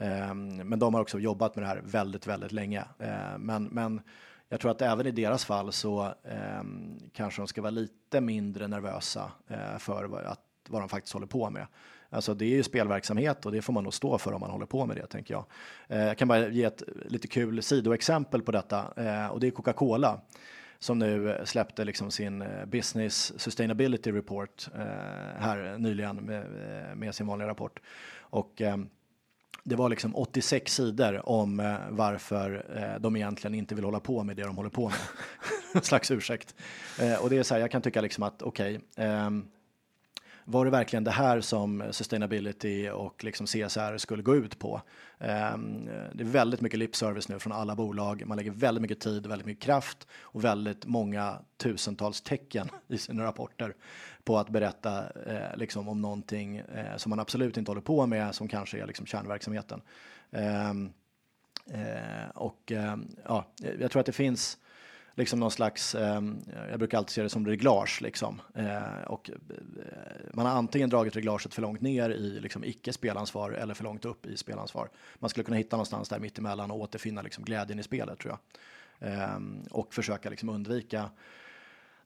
Ehm, 0.00 0.56
men 0.56 0.78
de 0.78 0.94
har 0.94 1.00
också 1.00 1.18
jobbat 1.18 1.56
med 1.56 1.62
det 1.62 1.68
här 1.68 1.82
väldigt, 1.84 2.26
väldigt 2.26 2.52
länge. 2.52 2.84
Ehm, 2.98 3.42
men, 3.42 3.64
men 3.64 4.00
jag 4.48 4.60
tror 4.60 4.70
att 4.70 4.82
även 4.82 5.06
i 5.06 5.10
deras 5.10 5.44
fall 5.44 5.72
så 5.72 6.14
ehm, 6.24 6.98
kanske 7.12 7.42
de 7.42 7.46
ska 7.46 7.62
vara 7.62 7.70
lite 7.70 8.20
mindre 8.20 8.68
nervösa 8.68 9.32
eh, 9.48 9.78
för 9.78 10.24
att, 10.26 10.40
vad 10.68 10.82
de 10.82 10.88
faktiskt 10.88 11.14
håller 11.14 11.26
på 11.26 11.50
med. 11.50 11.66
Alltså 12.10 12.34
det 12.34 12.44
är 12.44 12.48
ju 12.48 12.62
spelverksamhet 12.62 13.46
och 13.46 13.52
det 13.52 13.62
får 13.62 13.72
man 13.72 13.84
nog 13.84 13.94
stå 13.94 14.18
för 14.18 14.32
om 14.32 14.40
man 14.40 14.50
håller 14.50 14.66
på 14.66 14.86
med 14.86 14.96
det 14.96 15.06
tänker 15.06 15.34
jag. 15.34 15.44
Eh, 15.88 16.04
jag 16.06 16.18
kan 16.18 16.28
bara 16.28 16.48
ge 16.48 16.64
ett 16.64 16.82
lite 17.04 17.28
kul 17.28 17.62
sidoexempel 17.62 18.42
på 18.42 18.52
detta 18.52 18.92
eh, 18.96 19.26
och 19.26 19.40
det 19.40 19.46
är 19.46 19.50
Coca-Cola 19.50 20.20
som 20.78 20.98
nu 20.98 21.40
släppte 21.44 21.84
liksom 21.84 22.10
sin 22.10 22.44
business 22.66 23.40
sustainability 23.40 24.12
report 24.12 24.68
här 25.38 25.78
nyligen 25.78 26.16
med, 26.16 26.46
med 26.96 27.14
sin 27.14 27.26
vanliga 27.26 27.48
rapport. 27.48 27.80
Och 28.18 28.62
det 29.64 29.76
var 29.76 29.88
liksom 29.88 30.16
86 30.16 30.74
sidor 30.74 31.28
om 31.28 31.60
eh, 31.60 31.76
varför 31.90 32.66
eh, 32.76 33.00
de 33.00 33.16
egentligen 33.16 33.54
inte 33.54 33.74
vill 33.74 33.84
hålla 33.84 34.00
på 34.00 34.24
med 34.24 34.36
det 34.36 34.42
de 34.42 34.56
håller 34.56 34.70
på 34.70 34.88
med. 34.88 34.98
En 35.74 35.82
slags 35.82 36.10
ursäkt. 36.10 36.54
Eh, 37.00 37.22
och 37.22 37.30
det 37.30 37.38
är 37.38 37.42
så 37.42 37.54
här, 37.54 37.60
jag 37.60 37.70
kan 37.70 37.82
tycka 37.82 38.00
liksom 38.00 38.22
att 38.22 38.42
okej, 38.42 38.76
okay, 38.76 39.42
var 40.44 40.64
det 40.64 40.70
verkligen 40.70 41.04
det 41.04 41.10
här 41.10 41.40
som 41.40 41.84
sustainability 41.90 42.88
och 42.88 43.24
liksom 43.24 43.46
CSR 43.46 43.98
skulle 43.98 44.22
gå 44.22 44.36
ut 44.36 44.58
på? 44.58 44.82
Ehm, 45.18 45.84
det 46.14 46.22
är 46.22 46.28
väldigt 46.28 46.60
mycket 46.60 46.78
lip 46.78 46.96
service 46.96 47.28
nu 47.28 47.38
från 47.38 47.52
alla 47.52 47.76
bolag. 47.76 48.22
Man 48.26 48.36
lägger 48.36 48.50
väldigt 48.50 48.82
mycket 48.82 49.00
tid, 49.00 49.26
väldigt 49.26 49.46
mycket 49.46 49.64
kraft 49.64 50.08
och 50.20 50.44
väldigt 50.44 50.86
många 50.86 51.38
tusentals 51.56 52.20
tecken 52.20 52.68
i 52.88 52.98
sina 52.98 53.24
rapporter 53.24 53.74
på 54.24 54.38
att 54.38 54.48
berätta 54.48 55.04
eh, 55.26 55.56
liksom 55.56 55.88
om 55.88 56.02
någonting 56.02 56.56
eh, 56.56 56.96
som 56.96 57.10
man 57.10 57.20
absolut 57.20 57.56
inte 57.56 57.70
håller 57.70 57.80
på 57.80 58.06
med, 58.06 58.34
som 58.34 58.48
kanske 58.48 58.80
är 58.80 58.86
liksom 58.86 59.06
kärnverksamheten. 59.06 59.82
Ehm, 60.30 60.92
eh, 61.70 62.30
och 62.34 62.72
ehm, 62.72 63.08
ja, 63.24 63.46
jag 63.78 63.90
tror 63.90 64.00
att 64.00 64.06
det 64.06 64.12
finns 64.12 64.58
liksom 65.14 65.40
någon 65.40 65.50
slags, 65.50 65.94
eh, 65.94 66.22
jag 66.70 66.78
brukar 66.78 66.98
alltid 66.98 67.10
se 67.10 67.22
det 67.22 67.28
som 67.28 67.46
reglage 67.46 68.02
liksom. 68.02 68.40
Eh, 68.54 69.02
och 69.06 69.30
eh, 69.30 69.36
man 70.34 70.46
har 70.46 70.52
antingen 70.52 70.90
dragit 70.90 71.16
reglaget 71.16 71.54
för 71.54 71.62
långt 71.62 71.80
ner 71.80 72.10
i 72.10 72.40
liksom 72.40 72.64
icke 72.64 72.92
spelansvar 72.92 73.50
eller 73.50 73.74
för 73.74 73.84
långt 73.84 74.04
upp 74.04 74.26
i 74.26 74.36
spelansvar. 74.36 74.88
Man 75.18 75.30
skulle 75.30 75.44
kunna 75.44 75.56
hitta 75.56 75.76
någonstans 75.76 76.08
där 76.08 76.18
mittemellan 76.18 76.70
och 76.70 76.80
återfinna 76.80 77.22
liksom 77.22 77.44
glädjen 77.44 77.78
i 77.78 77.82
spelet 77.82 78.18
tror 78.18 78.32
jag. 78.32 78.40
Eh, 79.12 79.38
och 79.70 79.94
försöka 79.94 80.30
liksom 80.30 80.48
undvika 80.48 81.10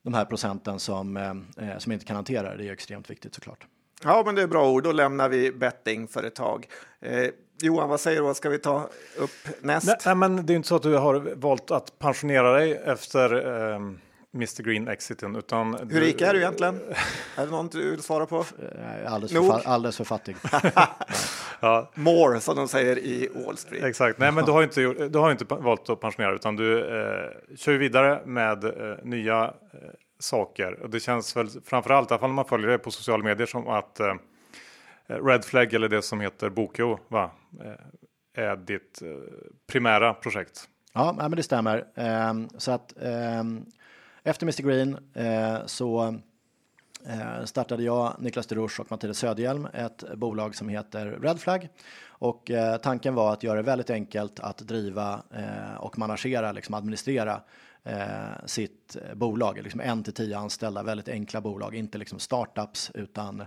de 0.04 0.14
här 0.14 0.24
procenten 0.24 0.78
som, 0.78 1.16
eh, 1.16 1.68
eh, 1.68 1.78
som 1.78 1.92
inte 1.92 2.04
kan 2.04 2.16
hantera 2.16 2.50
det. 2.50 2.56
Det 2.56 2.68
är 2.68 2.72
extremt 2.72 3.10
viktigt 3.10 3.34
såklart. 3.34 3.66
Ja, 4.02 4.22
men 4.26 4.34
det 4.34 4.42
är 4.42 4.46
bra 4.46 4.70
ord. 4.70 4.84
Då 4.84 4.92
lämnar 4.92 5.28
vi 5.28 5.52
betting 5.52 6.08
för 6.08 6.22
ett 6.22 6.34
tag. 6.34 6.66
Eh, 7.00 7.26
Johan, 7.62 7.88
vad 7.88 8.00
säger 8.00 8.20
du? 8.20 8.24
Vad 8.24 8.36
ska 8.36 8.48
vi 8.48 8.58
ta 8.58 8.88
upp 9.16 9.30
näst? 9.60 9.86
Nej, 9.86 9.96
nej, 10.06 10.14
men 10.14 10.46
det 10.46 10.52
är 10.52 10.54
inte 10.54 10.68
så 10.68 10.76
att 10.76 10.82
du 10.82 10.94
har 10.96 11.34
valt 11.34 11.70
att 11.70 11.98
pensionera 11.98 12.52
dig 12.52 12.72
efter 12.72 13.46
eh, 13.72 13.80
Mr 14.34 14.62
Green 14.62 14.88
exiten. 14.88 15.36
Utan 15.36 15.88
Hur 15.90 16.00
rik 16.00 16.20
är 16.20 16.32
du 16.34 16.40
egentligen? 16.40 16.74
är 17.36 17.44
det 17.44 17.50
någon 17.50 17.68
du 17.68 17.90
vill 17.90 18.02
svara 18.02 18.26
på? 18.26 18.44
Alldeles, 19.06 19.32
för, 19.32 19.68
alldeles 19.68 19.96
för 19.96 20.04
fattig. 20.04 20.36
ja. 21.60 21.90
More, 21.94 22.40
som 22.40 22.56
de 22.56 22.68
säger 22.68 22.98
i 22.98 23.28
Wall 23.34 23.56
Street. 23.56 23.84
Exakt. 23.84 24.18
Nej, 24.18 24.32
men 24.32 24.44
du 24.44 24.52
har 24.52 24.62
inte, 24.62 25.08
du 25.08 25.18
har 25.18 25.30
inte 25.30 25.44
valt 25.44 25.90
att 25.90 26.00
pensionera 26.00 26.34
utan 26.34 26.56
du 26.56 26.78
eh, 26.78 27.56
kör 27.56 27.72
vidare 27.72 28.22
med 28.24 28.64
eh, 28.64 28.96
nya 29.02 29.44
eh, 29.44 29.78
saker. 30.18 30.82
Och 30.82 30.90
det 30.90 31.00
känns 31.00 31.36
väl 31.36 31.48
framförallt, 31.64 32.10
i 32.10 32.14
alla 32.14 32.20
fall 32.20 32.30
när 32.30 32.34
man 32.34 32.44
följer 32.44 32.68
det 32.68 32.78
på 32.78 32.90
sociala 32.90 33.24
medier, 33.24 33.46
som 33.46 33.68
att 33.68 34.00
eh, 34.00 34.14
Red 35.06 35.44
Flag 35.44 35.74
eller 35.74 35.88
det 35.88 36.02
som 36.02 36.20
heter 36.20 36.50
Bokio 36.50 36.98
va? 37.08 37.30
Eh, 37.64 38.44
är 38.44 38.56
ditt 38.56 39.02
eh, 39.02 39.08
primära 39.66 40.14
projekt. 40.14 40.68
Ja, 40.92 41.12
men 41.12 41.30
det 41.30 41.42
stämmer. 41.42 41.84
Um, 42.30 42.48
så 42.58 42.72
att 42.72 42.92
um, 42.96 43.66
efter 44.24 44.46
Mr 44.46 44.62
Green 44.62 44.98
eh, 45.14 45.66
så 45.66 46.18
eh, 47.06 47.44
startade 47.44 47.82
jag, 47.82 48.16
Niklas 48.18 48.46
Derouche 48.46 48.80
och 48.80 48.90
Mattias 48.90 49.18
Söderhjelm 49.18 49.68
ett 49.74 50.04
bolag 50.16 50.54
som 50.54 50.68
heter 50.68 51.06
Redflag. 51.06 51.68
Och 52.06 52.50
eh, 52.50 52.76
tanken 52.76 53.14
var 53.14 53.32
att 53.32 53.42
göra 53.42 53.56
det 53.56 53.62
väldigt 53.62 53.90
enkelt 53.90 54.40
att 54.40 54.58
driva 54.58 55.22
eh, 55.34 55.74
och 55.78 55.98
managera, 55.98 56.52
liksom 56.52 56.74
administrera 56.74 57.40
eh, 57.82 58.46
sitt 58.46 58.96
bolag. 59.14 59.62
Liksom 59.62 59.80
en 59.80 60.02
till 60.02 60.12
tio 60.12 60.38
anställda, 60.38 60.82
väldigt 60.82 61.08
enkla 61.08 61.40
bolag, 61.40 61.74
inte 61.74 61.98
liksom 61.98 62.18
startups 62.18 62.90
utan 62.94 63.40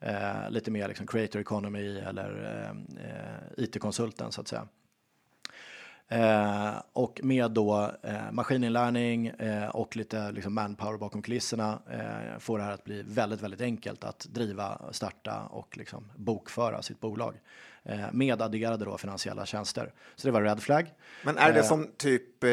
eh, 0.00 0.50
lite 0.50 0.70
mer 0.70 0.88
liksom 0.88 1.06
creator 1.06 1.40
economy 1.40 1.98
eller 1.98 2.44
eh, 2.44 3.04
eh 3.04 3.64
it-konsulten 3.64 4.32
så 4.32 4.40
att 4.40 4.48
säga. 4.48 4.68
Eh, 6.08 6.74
och 6.92 7.20
med 7.22 7.50
då 7.50 7.90
eh, 8.02 8.32
maskininlärning 8.32 9.26
eh, 9.26 9.68
och 9.68 9.96
lite 9.96 10.32
liksom 10.32 10.54
manpower 10.54 10.98
bakom 10.98 11.22
kulisserna 11.22 11.78
eh, 11.90 12.38
får 12.38 12.58
det 12.58 12.64
här 12.64 12.72
att 12.72 12.84
bli 12.84 13.02
väldigt, 13.06 13.42
väldigt 13.42 13.60
enkelt 13.60 14.04
att 14.04 14.26
driva, 14.30 14.80
starta 14.90 15.42
och 15.50 15.76
liksom 15.76 16.10
bokföra 16.16 16.82
sitt 16.82 17.00
bolag 17.00 17.34
eh, 17.82 18.12
med 18.12 18.42
adderade 18.42 18.84
då 18.84 18.98
finansiella 18.98 19.46
tjänster. 19.46 19.92
Så 20.16 20.28
det 20.28 20.32
var 20.32 20.42
Red 20.42 20.62
Flag. 20.62 20.92
Men 21.24 21.38
är 21.38 21.52
det 21.52 21.58
eh, 21.58 21.64
som 21.64 21.90
typ 21.96 22.44
eh, 22.44 22.50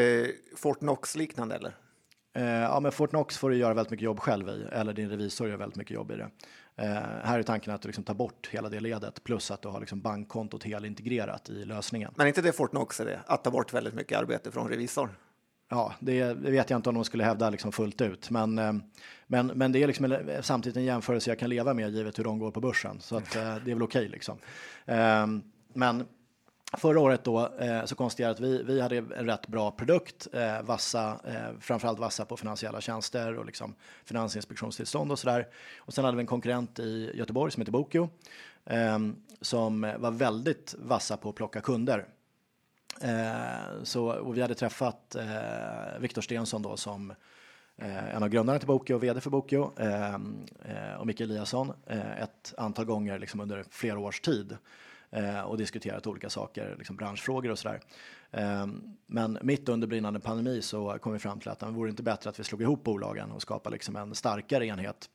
Fortnox 0.56 1.16
liknande 1.16 1.54
eller? 1.54 1.76
Ja, 2.34 2.80
men 2.80 2.92
Fortnox 2.92 3.38
får 3.38 3.50
du 3.50 3.56
göra 3.56 3.74
väldigt 3.74 3.90
mycket 3.90 4.04
jobb 4.04 4.20
själv 4.20 4.48
i 4.48 4.66
eller 4.72 4.92
din 4.92 5.10
revisor 5.10 5.48
gör 5.48 5.56
väldigt 5.56 5.76
mycket 5.76 5.94
jobb 5.94 6.10
i 6.10 6.16
det. 6.16 6.30
Eh, 6.76 6.86
här 7.24 7.38
är 7.38 7.42
tanken 7.42 7.74
att 7.74 7.82
du 7.82 7.88
liksom 7.88 8.04
tar 8.04 8.14
bort 8.14 8.48
hela 8.52 8.68
det 8.68 8.80
ledet 8.80 9.24
plus 9.24 9.50
att 9.50 9.62
du 9.62 9.68
har 9.68 9.80
liksom 9.80 10.00
bankkontot 10.00 10.64
helt 10.64 10.86
integrerat 10.86 11.50
i 11.50 11.64
lösningen. 11.64 12.12
Men 12.16 12.26
inte 12.26 12.42
det 12.42 12.52
Fortnox 12.52 13.00
är 13.00 13.04
det, 13.04 13.20
att 13.26 13.44
ta 13.44 13.50
bort 13.50 13.74
väldigt 13.74 13.94
mycket 13.94 14.18
arbete 14.18 14.50
från 14.50 14.68
revisor? 14.68 15.10
Ja, 15.68 15.92
det, 16.00 16.24
det 16.24 16.50
vet 16.50 16.70
jag 16.70 16.78
inte 16.78 16.88
om 16.88 16.94
de 16.94 17.04
skulle 17.04 17.24
hävda 17.24 17.50
liksom 17.50 17.72
fullt 17.72 18.00
ut, 18.00 18.30
men, 18.30 18.58
eh, 18.58 18.72
men, 19.26 19.46
men 19.46 19.72
det 19.72 19.82
är 19.82 19.86
liksom 19.86 20.18
samtidigt 20.42 20.76
en 20.76 20.84
jämförelse 20.84 21.30
jag 21.30 21.38
kan 21.38 21.50
leva 21.50 21.74
med 21.74 21.90
givet 21.90 22.18
hur 22.18 22.24
de 22.24 22.38
går 22.38 22.50
på 22.50 22.60
börsen, 22.60 23.00
så 23.00 23.16
att, 23.16 23.36
eh, 23.36 23.42
det 23.42 23.70
är 23.70 23.74
väl 23.74 23.82
okej 23.82 24.00
okay, 24.00 24.08
liksom. 24.08 24.38
Men 25.74 26.06
Förra 26.76 27.00
året 27.00 27.24
då 27.24 27.56
eh, 27.58 27.84
så 27.84 27.94
konstaterade 27.94 28.32
att 28.32 28.40
vi, 28.40 28.62
vi 28.62 28.80
hade 28.80 28.96
en 28.96 29.26
rätt 29.26 29.46
bra 29.46 29.70
produkt, 29.70 30.28
eh, 30.32 30.62
vassa, 30.62 31.20
eh, 31.24 31.58
framförallt 31.60 31.98
vassa 31.98 32.24
på 32.24 32.36
finansiella 32.36 32.80
tjänster 32.80 33.38
och 33.38 33.46
liksom 33.46 33.74
finansinspektionstillstånd 34.04 35.12
och 35.12 35.18
sådär. 35.18 35.48
Och 35.78 35.94
sen 35.94 36.04
hade 36.04 36.16
vi 36.16 36.20
en 36.20 36.26
konkurrent 36.26 36.78
i 36.78 37.10
Göteborg 37.14 37.52
som 37.52 37.60
heter 37.60 37.72
Bokio 37.72 38.10
eh, 38.64 38.98
som 39.40 39.92
var 39.98 40.10
väldigt 40.10 40.74
vassa 40.78 41.16
på 41.16 41.28
att 41.28 41.34
plocka 41.34 41.60
kunder. 41.60 42.06
Eh, 43.00 43.82
så, 43.82 44.12
och 44.12 44.36
vi 44.36 44.42
hade 44.42 44.54
träffat 44.54 45.14
eh, 45.14 46.00
Viktor 46.00 46.22
Stensson 46.22 46.62
då 46.62 46.76
som 46.76 47.10
eh, 47.76 48.14
en 48.14 48.22
av 48.22 48.28
grundarna 48.28 48.58
till 48.58 48.68
Bokio 48.68 48.94
och 48.94 49.02
vd 49.02 49.20
för 49.20 49.30
Bokio 49.30 49.72
ehm, 49.78 50.46
eh, 50.64 50.94
och 50.98 51.06
Micke 51.06 51.20
Eliasson 51.20 51.72
eh, 51.86 52.22
ett 52.22 52.54
antal 52.56 52.84
gånger 52.84 53.18
liksom 53.18 53.40
under 53.40 53.64
flera 53.70 53.98
års 53.98 54.20
tid 54.20 54.56
eh, 55.12 55.40
och 55.40 55.58
diskuterat 55.58 56.06
olika 56.06 56.30
saker, 56.30 56.74
liksom 56.78 56.96
branschfrågor 56.96 57.50
och 57.50 57.58
sådär. 57.58 57.80
Eh, 58.30 58.66
men 59.06 59.38
mitt 59.42 59.68
under 59.68 59.86
brinnande 59.86 60.20
pandemi 60.20 60.62
så 60.62 60.98
kom 61.00 61.12
vi 61.12 61.18
fram 61.18 61.40
till 61.40 61.48
att 61.48 61.58
det 61.58 61.66
vore 61.66 61.90
inte 61.90 62.02
bättre 62.02 62.30
att 62.30 62.40
vi 62.40 62.44
slog 62.44 62.62
ihop 62.62 62.84
bolagen 62.84 63.30
och 63.30 63.42
skapade 63.42 63.74
liksom 63.74 63.96
en 63.96 64.14
starkare 64.14 64.66
enhet 64.66 65.10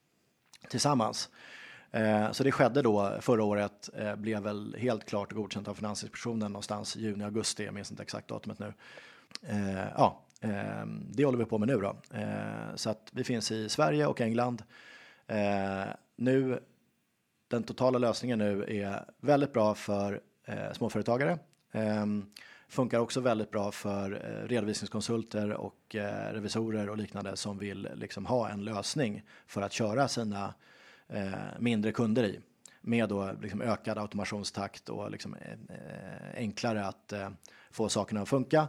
tillsammans. 0.69 1.29
Eh, 1.91 2.31
så 2.31 2.43
det 2.43 2.51
skedde 2.51 2.81
då 2.81 3.17
förra 3.21 3.43
året, 3.43 3.89
eh, 3.97 4.15
blev 4.15 4.43
väl 4.43 4.75
helt 4.79 5.05
klart 5.05 5.31
godkänt 5.31 5.67
av 5.67 5.73
Finansinspektionen 5.73 6.51
någonstans 6.51 6.95
juni, 6.95 7.23
augusti, 7.23 7.65
jag 7.65 7.73
minns 7.73 7.91
inte 7.91 8.03
exakt 8.03 8.27
datumet 8.27 8.59
nu. 8.59 8.73
Eh, 9.41 9.87
ja, 9.97 10.21
eh, 10.41 10.85
det 11.11 11.25
håller 11.25 11.37
vi 11.37 11.45
på 11.45 11.57
med 11.57 11.67
nu 11.67 11.77
då. 11.77 11.95
Eh, 12.17 12.75
så 12.75 12.89
att 12.89 13.09
vi 13.11 13.23
finns 13.23 13.51
i 13.51 13.69
Sverige 13.69 14.07
och 14.07 14.21
England. 14.21 14.63
Eh, 15.27 15.85
nu 16.15 16.59
den 17.47 17.63
totala 17.63 17.97
lösningen 17.97 18.39
nu 18.39 18.63
är 18.67 19.05
väldigt 19.21 19.53
bra 19.53 19.75
för 19.75 20.21
eh, 20.45 20.71
småföretagare. 20.73 21.39
Eh, 21.71 22.05
funkar 22.67 22.99
också 22.99 23.21
väldigt 23.21 23.51
bra 23.51 23.71
för 23.71 24.11
eh, 24.11 24.47
redovisningskonsulter 24.47 25.51
och 25.53 25.95
eh, 25.95 26.33
revisorer 26.33 26.89
och 26.89 26.97
liknande 26.97 27.37
som 27.37 27.57
vill 27.57 27.89
liksom 27.95 28.25
ha 28.25 28.49
en 28.49 28.63
lösning 28.63 29.23
för 29.47 29.61
att 29.61 29.73
köra 29.73 30.07
sina 30.07 30.53
eh, 31.07 31.31
mindre 31.59 31.91
kunder 31.91 32.23
i 32.23 32.39
med 32.81 33.09
då 33.09 33.31
liksom 33.41 33.61
ökad 33.61 33.97
automationstakt 33.97 34.89
och 34.89 35.11
liksom, 35.11 35.35
eh, 35.35 36.35
enklare 36.35 36.85
att 36.85 37.13
eh, 37.13 37.29
få 37.71 37.89
sakerna 37.89 38.21
att 38.21 38.29
funka. 38.29 38.67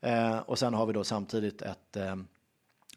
Eh, 0.00 0.38
och 0.38 0.58
sen 0.58 0.74
har 0.74 0.86
vi 0.86 0.92
då 0.92 1.04
samtidigt 1.04 1.62
ett 1.62 1.96
eh, 1.96 2.16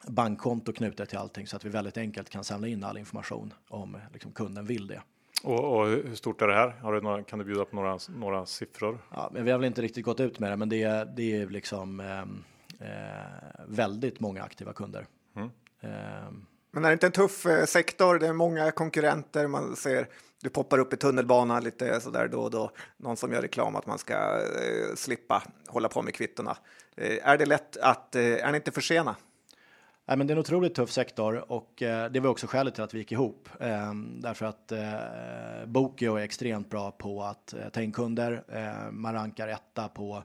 bankkonto 0.08 0.74
knutet 0.74 1.10
till 1.10 1.18
allting 1.18 1.48
så 1.48 1.56
att 1.56 1.66
vi 1.66 1.70
väldigt 1.70 1.98
enkelt 1.98 2.30
kan 2.30 2.44
samla 2.44 2.68
in 2.68 2.84
all 2.84 2.98
information 2.98 3.54
om 3.68 3.98
liksom, 4.14 4.32
kunden 4.32 4.66
vill 4.66 4.88
det. 4.88 5.02
Och, 5.44 5.80
och, 5.80 5.88
hur 5.88 6.16
stort 6.16 6.42
är 6.42 6.48
det 6.48 6.54
här? 6.54 6.70
Har 6.70 6.94
du 6.94 7.02
några, 7.02 7.24
kan 7.24 7.40
du 7.40 7.46
bjuda 7.46 7.66
på 7.66 7.76
några, 7.76 8.00
några 8.10 8.46
siffror? 8.46 9.00
Ja, 9.12 9.30
men 9.34 9.46
vi 9.46 9.52
har 9.52 9.60
väl 9.60 9.68
inte 9.68 9.82
riktigt 9.82 10.06
gått 10.06 10.20
ut 10.20 10.40
med 10.40 10.52
det, 10.52 10.58
men 10.58 10.70
det 10.70 10.84
är, 10.84 11.06
det 11.06 11.42
är 11.42 11.48
liksom 11.48 12.00
ehm, 12.00 12.44
eh, 12.80 13.66
väldigt 13.68 14.20
många 14.20 14.44
aktiva 14.44 14.74
kunder. 14.74 15.06
Mm. 15.36 15.50
Eh, 15.82 16.32
men 16.72 16.86
är 16.86 16.90
det 16.90 16.94
inte 16.94 17.06
en 17.06 17.12
tuff 17.12 17.46
eh, 17.46 17.66
sektor? 17.66 18.20
Det 18.20 18.28
är 18.28 18.34
många 18.34 18.72
konkurrenter. 18.72 19.48
Man 19.48 19.76
ser 19.76 20.08
du 20.42 20.50
poppar 20.50 20.80
upp 20.80 20.94
i 20.94 20.98
tunnelbanan 20.98 21.64
lite 21.64 22.02
så 22.02 22.10
där 22.10 22.28
då 22.28 22.42
och 22.42 22.52
då. 22.52 22.72
Någon 22.98 23.18
som 23.18 23.34
gör 23.34 23.42
reklam 23.42 23.76
att 23.76 23.86
man 23.86 23.98
ska 23.98 24.14
eh, 24.14 24.96
slippa 24.96 25.44
hålla 25.68 25.90
på 25.90 26.02
med 26.02 26.14
kvittona. 26.14 26.58
Eh, 26.98 27.28
är 27.30 27.38
det 27.38 27.46
lätt 27.46 27.78
att, 27.78 28.16
eh, 28.16 28.24
är 28.24 28.52
ni 28.52 28.56
inte 28.56 28.72
för 28.72 28.82
sena? 28.82 29.16
Nej, 30.10 30.18
men 30.18 30.28
det 30.28 30.32
är 30.32 30.36
en 30.36 30.40
otroligt 30.40 30.76
tuff 30.76 30.92
sektor 30.92 31.52
och 31.52 31.82
eh, 31.82 32.12
det 32.12 32.20
var 32.20 32.30
också 32.30 32.48
skälet 32.48 32.76
till 32.76 32.84
att 32.84 32.94
vi 32.94 32.98
gick 32.98 33.12
ihop. 33.12 33.50
Eh, 33.60 33.94
därför 33.94 34.46
att 34.46 34.72
eh, 34.72 35.66
Bokio 35.66 36.16
är 36.16 36.24
extremt 36.24 36.70
bra 36.70 36.92
på 36.92 37.24
att 37.24 37.54
eh, 37.54 37.70
ta 37.70 37.82
in 37.82 37.92
kunder. 37.92 38.44
Eh, 38.48 38.92
man 38.92 39.14
rankar 39.14 39.48
etta 39.48 39.88
på 39.88 40.24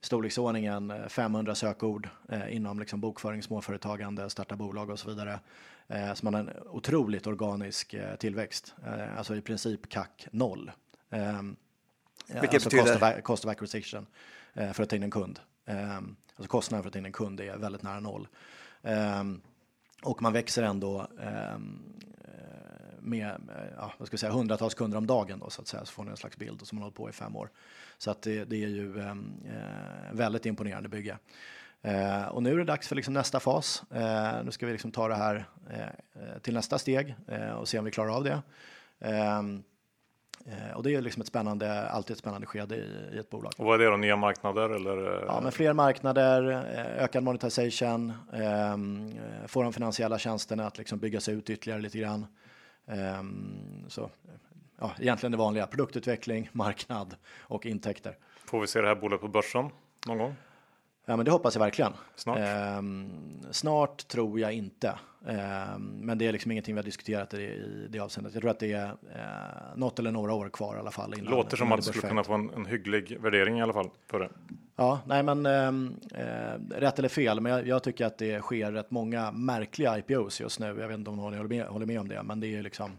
storleksordningen 0.00 0.92
500 1.08 1.50
eh, 1.50 1.54
sökord 1.54 2.08
eh, 2.28 2.56
inom 2.56 2.78
liksom 2.78 3.00
bokföring, 3.00 3.42
småföretagande, 3.42 4.30
starta 4.30 4.56
bolag 4.56 4.90
och 4.90 4.98
så 4.98 5.08
vidare. 5.08 5.40
Eh, 5.88 6.14
så 6.14 6.24
man 6.26 6.34
har 6.34 6.40
en 6.40 6.50
otroligt 6.70 7.26
organisk 7.26 7.94
tillväxt, 8.18 8.74
alltså 9.16 9.36
i 9.36 9.40
princip 9.40 9.88
CAC 9.88 10.08
noll. 10.30 10.70
Vilket 12.26 12.54
alltså 12.54 12.68
betyder? 12.68 12.98
Cost 12.98 13.18
of, 13.18 13.22
cost 13.22 13.44
of 13.44 13.50
acquisition 13.50 14.06
för 14.54 14.82
att 14.82 14.88
ta 14.88 14.96
in 14.96 15.02
en 15.02 15.10
kund. 15.10 15.40
alltså 15.66 16.48
kostnaden 16.48 16.82
för 16.82 16.88
att 16.88 16.92
ta 16.92 16.98
in 16.98 17.06
en 17.06 17.12
kund 17.12 17.40
är 17.40 17.56
väldigt 17.56 17.82
nära 17.82 18.00
noll. 18.00 18.28
Ehm, 18.82 19.40
och 20.02 20.22
man 20.22 20.32
växer 20.32 20.62
ändå 20.62 21.06
ehm, 21.22 21.78
eh, 22.24 23.00
med 23.00 23.28
eh, 23.28 23.72
ja, 23.76 23.92
vad 23.98 24.06
ska 24.06 24.14
jag 24.14 24.20
säga, 24.20 24.32
hundratals 24.32 24.74
kunder 24.74 24.98
om 24.98 25.06
dagen 25.06 25.38
då, 25.38 25.50
så 25.50 25.62
att 25.62 25.68
säga, 25.68 25.84
så 25.84 25.92
får 25.92 26.04
ni 26.04 26.10
en 26.10 26.16
slags 26.16 26.36
bild 26.36 26.60
och 26.60 26.66
som 26.66 26.76
man 26.76 26.82
hållit 26.82 26.96
på 26.96 27.08
i 27.08 27.12
fem 27.12 27.36
år. 27.36 27.50
Så 27.98 28.10
att 28.10 28.22
det, 28.22 28.44
det 28.44 28.64
är 28.64 28.68
ju 28.68 29.00
ehm, 29.00 29.32
eh, 29.46 30.12
väldigt 30.12 30.46
imponerande 30.46 30.88
bygge. 30.88 31.18
Eh, 31.82 32.24
och 32.24 32.42
nu 32.42 32.52
är 32.52 32.58
det 32.58 32.64
dags 32.64 32.88
för 32.88 32.96
liksom 32.96 33.14
nästa 33.14 33.40
fas. 33.40 33.82
Eh, 33.90 34.44
nu 34.44 34.50
ska 34.50 34.66
vi 34.66 34.72
liksom 34.72 34.92
ta 34.92 35.08
det 35.08 35.14
här 35.14 35.48
eh, 35.70 36.38
till 36.42 36.54
nästa 36.54 36.78
steg 36.78 37.14
och 37.58 37.68
se 37.68 37.78
om 37.78 37.84
vi 37.84 37.90
klarar 37.90 38.16
av 38.16 38.24
det. 38.24 38.42
Eh, 40.46 40.76
och 40.76 40.82
det 40.82 40.94
är 40.94 41.00
liksom 41.00 41.20
ett 41.20 41.28
spännande, 41.28 41.88
alltid 41.88 42.14
ett 42.14 42.18
spännande 42.18 42.46
skede 42.46 42.76
i, 42.76 43.14
i 43.14 43.18
ett 43.18 43.30
bolag. 43.30 43.52
Och 43.58 43.64
vad 43.64 43.74
är 43.80 43.84
det 43.84 43.90
då, 43.90 43.96
nya 43.96 44.16
marknader 44.16 44.70
eller? 44.70 45.24
Ja, 45.26 45.40
men 45.42 45.52
fler 45.52 45.72
marknader, 45.72 46.50
eh, 46.50 47.04
ökad 47.04 47.22
monetization, 47.22 48.12
eh, 48.32 48.76
få 49.46 49.62
de 49.62 49.72
finansiella 49.72 50.18
tjänsterna 50.18 50.66
att 50.66 50.78
liksom 50.78 50.98
byggas 50.98 51.28
ut 51.28 51.50
ytterligare 51.50 51.80
lite 51.80 51.98
grann. 51.98 52.26
Eh, 52.86 53.22
så 53.88 54.10
ja, 54.80 54.92
egentligen 54.98 55.32
det 55.32 55.38
vanliga, 55.38 55.66
produktutveckling, 55.66 56.48
marknad 56.52 57.16
och 57.40 57.66
intäkter. 57.66 58.16
Får 58.44 58.60
vi 58.60 58.66
se 58.66 58.80
det 58.80 58.88
här 58.88 58.94
bolaget 58.94 59.20
på 59.20 59.28
börsen 59.28 59.70
någon 60.06 60.18
gång? 60.18 60.34
Ja, 61.06 61.16
men 61.16 61.24
det 61.24 61.30
hoppas 61.30 61.54
jag 61.54 61.62
verkligen. 61.62 61.92
Snart? 62.14 62.38
Eh, 62.38 62.82
snart 63.50 64.08
tror 64.08 64.40
jag 64.40 64.52
inte. 64.52 64.88
Eh, 65.26 65.78
men 65.78 66.18
det 66.18 66.26
är 66.26 66.32
liksom 66.32 66.50
ingenting 66.50 66.74
vi 66.74 66.78
har 66.78 66.84
diskuterat 66.84 67.34
i, 67.34 67.42
i 67.42 67.86
det 67.90 67.98
avseendet. 67.98 68.34
Jag 68.34 68.42
tror 68.42 68.50
att 68.50 68.58
det 68.58 68.72
är 68.72 68.86
eh, 68.86 69.76
något 69.76 69.98
eller 69.98 70.10
några 70.10 70.32
år 70.32 70.48
kvar 70.48 70.76
i 70.76 70.78
alla 70.78 70.90
fall. 70.90 71.14
Innan, 71.18 71.30
Låter 71.30 71.56
som 71.56 71.72
att 71.72 71.76
det 71.76 71.82
skulle 71.82 72.08
kunna 72.08 72.24
få 72.24 72.32
en, 72.32 72.50
en 72.50 72.66
hygglig 72.66 73.18
värdering 73.20 73.58
i 73.58 73.62
alla 73.62 73.72
fall 73.72 73.90
för 74.10 74.20
det. 74.20 74.28
Ja, 74.76 75.00
nej 75.06 75.22
men 75.22 75.46
ehm, 75.46 75.94
eh, 76.14 76.78
rätt 76.78 76.98
eller 76.98 77.08
fel, 77.08 77.40
men 77.40 77.52
jag, 77.52 77.66
jag, 77.66 77.82
tycker 77.82 78.06
att 78.06 78.18
det 78.18 78.40
sker 78.40 78.72
rätt 78.72 78.90
många 78.90 79.32
märkliga 79.32 79.98
IPOs 79.98 80.40
just 80.40 80.60
nu. 80.60 80.66
Jag 80.66 80.88
vet 80.88 80.98
inte 80.98 81.10
om 81.10 81.16
ni 81.16 81.22
håller 81.22 81.48
med, 81.48 81.66
håller 81.66 81.86
med 81.86 82.00
om 82.00 82.08
det, 82.08 82.22
men 82.22 82.40
det 82.40 82.46
är 82.46 82.62
liksom 82.62 82.90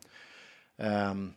Um, 0.78 1.34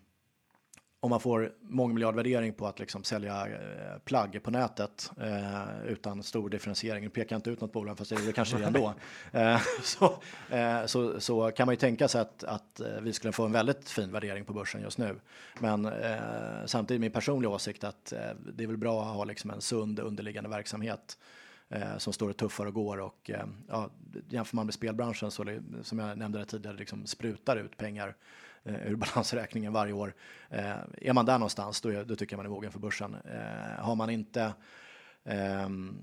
om 1.01 1.11
man 1.11 1.21
får 1.21 1.53
mångmiljardvärdering 1.61 2.53
på 2.53 2.67
att 2.67 2.79
liksom 2.79 3.05
sälja 3.05 3.47
eh, 3.47 3.99
plagg 4.05 4.43
på 4.43 4.51
nätet 4.51 5.11
eh, 5.21 5.87
utan 5.87 6.23
stor 6.23 6.51
differentiering, 6.51 7.05
nu 7.05 7.11
pekar 7.11 7.35
jag 7.35 7.39
inte 7.39 7.51
ut 7.51 7.61
något 7.61 7.73
bolag 7.73 7.99
fast 7.99 8.11
det 8.11 8.17
är 8.17 8.27
det 8.27 8.33
kanske 8.33 8.59
det 8.59 8.65
ändå, 8.65 8.95
eh, 9.33 9.61
så, 9.83 10.19
eh, 10.51 10.87
så, 10.87 11.21
så, 11.21 11.51
kan 11.51 11.67
man 11.67 11.73
ju 11.73 11.77
tänka 11.77 12.09
sig 12.09 12.21
att, 12.21 12.45
att 12.45 12.81
eh, 12.81 13.01
vi 13.03 13.13
skulle 13.13 13.33
få 13.33 13.45
en 13.45 13.53
väldigt 13.53 13.91
fin 13.91 14.13
värdering 14.13 14.45
på 14.45 14.53
börsen 14.53 14.81
just 14.83 14.99
nu. 14.99 15.17
Men 15.61 15.87
eh, 15.87 16.17
samtidigt 16.67 17.01
min 17.01 17.11
personliga 17.11 17.51
åsikt 17.51 17.85
att 17.85 18.13
det 18.55 18.63
är 18.63 18.67
väl 18.67 18.77
bra 18.77 19.03
att 19.03 19.17
ha 19.17 19.25
liksom 19.25 19.51
en 19.51 19.61
sund 19.61 19.99
underliggande 19.99 20.51
verksamhet 20.51 21.19
som 21.99 22.13
står 22.13 22.31
och 22.31 22.37
tuffar 22.37 22.67
och 22.67 22.75
går 22.75 23.01
och 23.01 23.31
ja, 23.69 23.91
jämför 24.29 24.57
man 24.57 24.67
med 24.67 24.75
spelbranschen 24.75 25.31
så 25.31 25.45
som 25.83 25.99
jag 25.99 26.19
nämnde 26.19 26.45
tidigare 26.45 26.77
liksom 26.77 27.07
sprutar 27.07 27.57
ut 27.57 27.77
pengar 27.77 28.15
ur 28.67 28.97
balansräkningen 29.15 29.73
varje 29.73 29.93
år. 29.93 30.15
Eh, 30.51 30.71
är 31.01 31.13
man 31.13 31.27
där 31.27 31.39
någonstans 31.39 31.81
då, 31.81 32.05
då 32.05 32.17
tycker 32.17 32.33
jag 32.33 32.39
man 32.39 32.47
är 32.47 32.51
mogen 32.51 32.73
för 32.73 32.79
börsen. 32.79 33.17
Eh, 33.25 33.85
har 33.85 33.95
man 33.95 34.11
inte 34.11 34.53
ehm, 35.25 35.99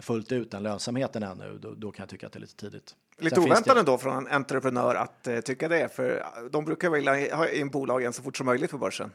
fullt 0.00 0.32
ut 0.32 0.50
den 0.50 0.62
lönsamheten 0.62 1.22
ännu, 1.22 1.58
då, 1.58 1.74
då, 1.74 1.92
kan 1.92 2.02
jag 2.02 2.10
tycka 2.10 2.26
att 2.26 2.32
det 2.32 2.38
är 2.38 2.40
lite 2.40 2.56
tidigt. 2.56 2.94
Lite 3.18 3.40
oväntat 3.40 3.76
ändå 3.76 3.98
från 3.98 4.16
en 4.16 4.32
entreprenör 4.32 4.94
att 4.94 5.28
uh, 5.28 5.40
tycka 5.40 5.68
det, 5.68 5.94
för 5.94 6.26
de 6.50 6.64
brukar 6.64 6.90
vilja 6.90 7.36
ha 7.36 7.48
in 7.48 7.70
bolagen 7.70 8.12
så 8.12 8.22
fort 8.22 8.36
som 8.36 8.46
möjligt 8.46 8.70
på 8.70 8.78
börsen. 8.78 9.10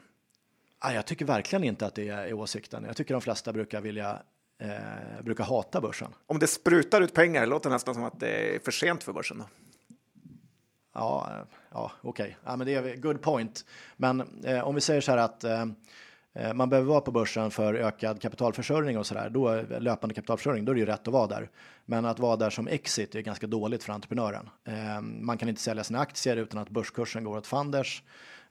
Ah, 0.79 0.91
jag 0.91 1.05
tycker 1.05 1.25
verkligen 1.25 1.63
inte 1.63 1.85
att 1.85 1.95
det 1.95 2.09
är 2.09 2.33
åsikten. 2.33 2.83
Jag 2.83 2.97
tycker 2.97 3.13
de 3.13 3.21
flesta 3.21 3.53
brukar 3.53 3.81
vilja 3.81 4.21
eh, 4.57 5.23
brukar 5.23 5.43
hata 5.43 5.81
börsen. 5.81 6.13
Om 6.25 6.39
det 6.39 6.47
sprutar 6.47 7.01
ut 7.01 7.13
pengar, 7.13 7.41
det 7.41 7.47
låter 7.47 7.69
nästan 7.69 7.93
som 7.93 8.03
att 8.03 8.19
det 8.19 8.55
är 8.55 8.59
för 8.59 8.71
sent 8.71 9.03
för 9.03 9.13
börsen. 9.13 9.37
Då. 9.37 9.45
Ja, 10.93 11.45
ja 11.71 11.91
okej. 12.01 12.23
Okay. 12.23 12.35
Ja, 12.43 12.55
men 12.55 12.67
det 12.67 12.75
är 12.75 12.95
good 12.95 13.21
point. 13.21 13.65
Men 13.97 14.43
eh, 14.43 14.67
om 14.67 14.75
vi 14.75 14.81
säger 14.81 15.01
så 15.01 15.11
här 15.11 15.17
att 15.17 15.43
eh, 15.43 15.65
eh, 16.33 16.53
man 16.53 16.69
behöver 16.69 16.89
vara 16.89 17.01
på 17.01 17.11
börsen 17.11 17.51
för 17.51 17.73
ökad 17.73 18.21
kapitalförsörjning 18.21 18.97
och 18.97 19.05
så 19.05 19.13
där, 19.13 19.29
då 19.29 19.61
löpande 19.79 20.15
kapitalförsörjning, 20.15 20.65
då 20.65 20.71
är 20.71 20.73
det 20.73 20.79
ju 20.79 20.85
rätt 20.85 21.07
att 21.07 21.13
vara 21.13 21.27
där. 21.27 21.49
Men 21.85 22.05
att 22.05 22.19
vara 22.19 22.35
där 22.35 22.49
som 22.49 22.67
exit 22.67 23.15
är 23.15 23.21
ganska 23.21 23.47
dåligt 23.47 23.83
för 23.83 23.93
entreprenören. 23.93 24.49
Eh, 24.63 25.01
man 25.01 25.37
kan 25.37 25.49
inte 25.49 25.61
sälja 25.61 25.83
sina 25.83 25.99
aktier 25.99 26.37
utan 26.37 26.61
att 26.61 26.69
börskursen 26.69 27.23
går 27.23 27.37
åt 27.37 27.47
fanders. 27.47 28.03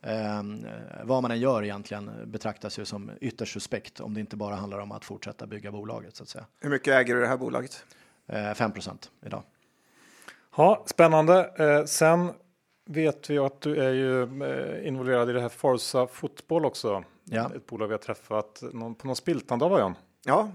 Eh, 0.03 0.43
vad 1.05 1.22
man 1.22 1.30
än 1.30 1.41
gör 1.41 1.64
egentligen 1.64 2.11
betraktas 2.26 2.78
ju 2.78 2.84
som 2.84 3.11
ytterst 3.20 3.53
suspekt 3.53 4.01
om 4.01 4.14
det 4.14 4.20
inte 4.20 4.36
bara 4.36 4.55
handlar 4.55 4.78
om 4.78 4.93
att 4.93 5.05
fortsätta 5.05 5.47
bygga 5.47 5.72
bolaget 5.72 6.16
så 6.16 6.22
att 6.22 6.28
säga. 6.28 6.45
Hur 6.61 6.70
mycket 6.70 6.95
äger 6.95 7.14
du 7.14 7.20
det 7.20 7.26
här 7.26 7.36
bolaget? 7.36 7.84
Eh, 8.26 8.55
5 8.55 8.72
idag. 9.26 9.43
Ja, 10.61 10.82
spännande. 10.86 11.50
Eh, 11.58 11.84
sen 11.84 12.32
vet 12.90 13.30
vi 13.30 13.38
att 13.38 13.61
du 13.61 13.76
är 13.76 13.92
ju 13.92 14.22
eh, 14.22 14.86
involverad 14.86 15.30
i 15.30 15.32
det 15.32 15.40
här 15.40 15.48
Forza 15.48 16.06
Fotboll 16.06 16.64
också. 16.64 17.04
Ja. 17.24 17.50
Ett 17.56 17.66
bolag 17.66 17.86
vi 17.86 17.94
har 17.94 17.98
träffat 17.98 18.62
någon, 18.72 18.94
på 18.94 19.06
någon 19.06 19.16
spiltande 19.16 19.64
av 19.64 19.78
Jan. 19.78 19.94
Ja. 20.24 20.48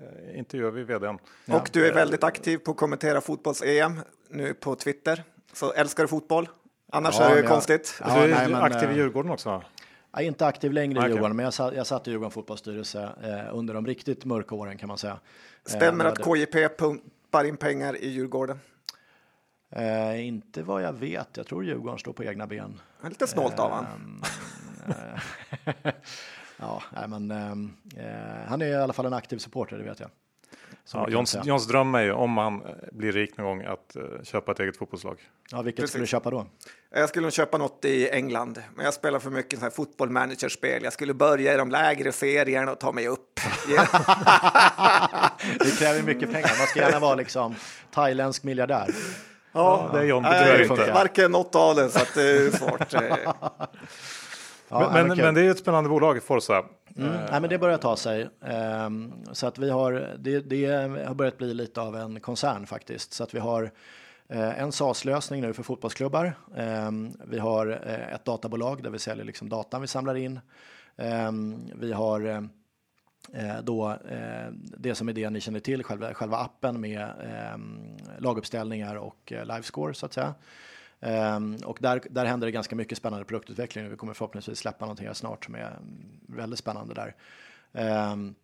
Eh, 0.00 0.38
intervjuar 0.38 0.70
vi 0.70 0.82
vdn. 0.82 1.18
Ja. 1.44 1.56
Och 1.56 1.70
du 1.72 1.86
är 1.86 1.94
väldigt 1.94 2.24
aktiv 2.24 2.58
på 2.58 2.70
att 2.70 2.76
kommentera 2.76 3.20
fotbolls-EM 3.20 4.00
nu 4.28 4.54
på 4.54 4.74
Twitter. 4.74 5.24
Så 5.52 5.72
älskar 5.72 6.04
du 6.04 6.08
fotboll? 6.08 6.48
Annars 6.92 7.16
ja, 7.18 7.24
är 7.24 7.34
det 7.34 7.40
ju 7.40 7.46
konstigt. 7.46 8.00
Ja, 8.00 8.14
du 8.14 8.20
är 8.20 8.28
nej, 8.28 8.48
men, 8.48 8.62
aktiv 8.62 8.90
i 8.90 8.94
Djurgården 8.94 9.30
också? 9.30 9.62
Jag 10.12 10.22
är 10.22 10.26
inte 10.26 10.46
aktiv 10.46 10.72
längre 10.72 10.96
i 10.96 10.98
okay. 10.98 11.10
Djurgården, 11.10 11.36
men 11.36 11.44
jag 11.44 11.54
satt, 11.54 11.74
jag 11.74 11.86
satt 11.86 12.08
i 12.08 12.10
Djurgårdens 12.10 12.34
fotbollsstyrelse 12.34 13.02
eh, 13.22 13.58
under 13.58 13.74
de 13.74 13.86
riktigt 13.86 14.24
mörka 14.24 14.54
åren 14.54 14.78
kan 14.78 14.88
man 14.88 14.98
säga. 14.98 15.18
Stämmer 15.64 16.04
eh, 16.04 16.12
att 16.12 16.18
KJP 16.18 16.68
pumpar 16.78 17.44
in 17.44 17.56
pengar 17.56 17.96
i 17.96 18.08
Djurgården? 18.08 18.58
Eh, 19.72 20.26
inte 20.26 20.62
vad 20.62 20.82
jag 20.82 20.92
vet. 20.92 21.36
Jag 21.36 21.46
tror 21.46 21.64
Djurgården 21.64 21.98
står 21.98 22.12
på 22.12 22.24
egna 22.24 22.46
ben. 22.46 22.80
Lite 23.08 23.26
snålt 23.26 23.58
av 23.58 23.70
han. 23.70 24.22
Eh, 24.88 24.94
ja, 26.56 26.82
nej, 26.92 27.08
men 27.08 27.30
eh, 27.30 28.48
han 28.48 28.62
är 28.62 28.66
i 28.66 28.74
alla 28.74 28.92
fall 28.92 29.06
en 29.06 29.12
aktiv 29.12 29.38
supporter, 29.38 29.78
det 29.78 29.84
vet 29.84 30.00
jag. 30.00 30.10
Ja, 30.92 31.08
Jons, 31.08 31.36
Jons 31.44 31.66
dröm 31.66 31.94
är 31.94 32.02
ju 32.02 32.12
om 32.12 32.36
han 32.36 32.62
blir 32.92 33.12
rik 33.12 33.36
någon 33.36 33.46
gång 33.46 33.66
att 33.66 33.96
uh, 33.96 34.22
köpa 34.22 34.52
ett 34.52 34.60
eget 34.60 34.76
fotbollslag. 34.76 35.20
Ja, 35.50 35.62
vilket 35.62 35.80
Precis. 35.80 35.90
skulle 35.90 36.02
du 36.02 36.06
köpa 36.06 36.30
då? 36.30 36.46
Jag 36.90 37.08
skulle 37.08 37.22
nog 37.22 37.32
köpa 37.32 37.58
något 37.58 37.84
i 37.84 38.08
England, 38.08 38.62
men 38.74 38.84
jag 38.84 38.94
spelar 38.94 39.18
för 39.18 39.30
mycket 39.30 39.58
så 39.58 39.64
här 39.64 39.70
fotbollmanagerspel. 39.70 40.84
Jag 40.84 40.92
skulle 40.92 41.14
börja 41.14 41.54
i 41.54 41.56
de 41.56 41.70
lägre 41.70 42.12
serierna 42.12 42.72
och 42.72 42.80
ta 42.80 42.92
mig 42.92 43.08
upp. 43.08 43.34
det 45.58 45.78
kräver 45.78 46.02
mycket 46.02 46.32
pengar. 46.32 46.58
Man 46.58 46.66
ska 46.66 46.80
gärna 46.80 46.98
vara 46.98 47.14
liksom 47.14 47.54
thailändsk 47.90 48.42
miljardär. 48.42 48.88
Ja, 49.52 49.90
det 49.92 49.98
är 49.98 50.04
John. 50.04 50.22
Det 50.22 50.62
inte. 50.62 50.92
Varken 50.92 51.32
något 51.32 51.54
av 51.54 51.76
det, 51.76 51.88
så 51.88 51.98
att 51.98 52.14
det 52.14 52.22
är 52.22 52.50
svårt. 52.58 52.92
ja, 54.68 54.90
men, 54.92 55.08
men, 55.08 55.18
men, 55.18 55.34
det 55.34 55.40
är 55.40 55.50
ett 55.50 55.58
spännande 55.58 55.90
bolag, 55.90 56.22
Forza. 56.22 56.64
Mm. 56.96 57.10
Uh, 57.10 57.16
Nej, 57.30 57.40
men 57.40 57.50
det 57.50 57.58
börjar 57.58 57.78
ta 57.78 57.96
sig. 57.96 58.28
Um, 58.86 59.12
så 59.32 59.46
att 59.46 59.58
vi 59.58 59.70
har, 59.70 60.16
det, 60.18 60.40
det 60.40 60.66
har 61.06 61.14
börjat 61.14 61.38
bli 61.38 61.54
lite 61.54 61.80
av 61.80 61.96
en 61.96 62.20
koncern 62.20 62.66
faktiskt. 62.66 63.12
Så 63.12 63.24
att 63.24 63.34
vi 63.34 63.38
har 63.38 63.62
uh, 64.34 64.60
en 64.60 64.72
SAS-lösning 64.72 65.40
nu 65.40 65.52
för 65.52 65.62
fotbollsklubbar. 65.62 66.34
Um, 66.56 67.16
vi 67.24 67.38
har 67.38 67.66
uh, 67.66 68.14
ett 68.14 68.24
databolag 68.24 68.82
där 68.82 68.90
vi 68.90 68.98
säljer 68.98 69.24
liksom 69.24 69.48
datan 69.48 69.80
vi 69.80 69.86
samlar 69.86 70.14
in. 70.14 70.40
Um, 70.96 71.70
vi 71.74 71.92
har 71.92 72.20
Eh, 72.20 72.40
då 73.62 73.90
eh, 73.90 74.52
det 74.78 74.94
som 74.94 75.08
är 75.08 75.12
det 75.12 75.30
ni 75.30 75.40
känner 75.40 75.60
till, 75.60 75.82
själva, 75.84 76.14
själva 76.14 76.36
appen 76.36 76.80
med 76.80 77.00
eh, 77.00 77.58
laguppställningar 78.18 78.96
och 78.96 79.32
eh, 79.32 79.46
livescore 79.46 79.94
så 79.94 80.06
att 80.06 80.12
säga. 80.12 80.34
Um, 81.36 81.56
och 81.64 81.78
där, 81.80 82.02
där 82.10 82.24
händer 82.24 82.46
det 82.46 82.50
ganska 82.50 82.76
mycket 82.76 82.98
spännande 82.98 83.24
produktutveckling. 83.24 83.90
Vi 83.90 83.96
kommer 83.96 84.14
förhoppningsvis 84.14 84.58
släppa 84.58 84.84
någonting 84.84 85.06
här 85.06 85.14
snart 85.14 85.44
som 85.44 85.54
är 85.54 85.78
väldigt 86.28 86.58
spännande 86.58 86.94
där. 86.94 87.14
Um, 88.12 88.34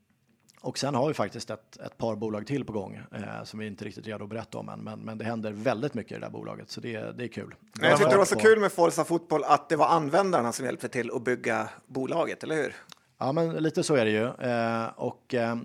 och 0.60 0.78
sen 0.78 0.94
har 0.94 1.08
vi 1.08 1.14
faktiskt 1.14 1.50
ett, 1.50 1.76
ett 1.76 1.98
par 1.98 2.16
bolag 2.16 2.46
till 2.46 2.64
på 2.64 2.72
gång 2.72 3.00
eh, 3.14 3.44
som 3.44 3.58
vi 3.58 3.66
inte 3.66 3.84
riktigt 3.84 4.06
är 4.06 4.10
redo 4.10 4.24
att 4.24 4.30
berätta 4.30 4.58
om 4.58 4.68
än. 4.68 4.80
Men, 4.80 5.00
men 5.00 5.18
det 5.18 5.24
händer 5.24 5.52
väldigt 5.52 5.94
mycket 5.94 6.12
i 6.12 6.14
det 6.14 6.20
där 6.20 6.30
bolaget 6.30 6.70
så 6.70 6.80
det, 6.80 7.18
det 7.18 7.24
är 7.24 7.28
kul. 7.28 7.54
Men 7.80 7.90
jag 7.90 7.98
tyckte 7.98 8.14
det 8.14 8.18
var 8.18 8.24
så 8.24 8.34
på... 8.34 8.40
kul 8.40 8.60
med 8.60 8.72
Forza 8.72 9.04
Fotboll 9.04 9.44
att 9.44 9.68
det 9.68 9.76
var 9.76 9.86
användarna 9.86 10.52
som 10.52 10.64
hjälpte 10.64 10.88
till 10.88 11.10
att 11.10 11.24
bygga 11.24 11.68
bolaget, 11.86 12.42
eller 12.42 12.56
hur? 12.56 12.74
Ja, 13.18 13.32
men 13.32 13.50
lite 13.50 13.82
så 13.82 13.94
är 13.94 14.04
det 14.04 14.10
ju. 14.10 14.24
Eh, 14.24 14.86
och 14.96 15.34
eh, 15.34 15.56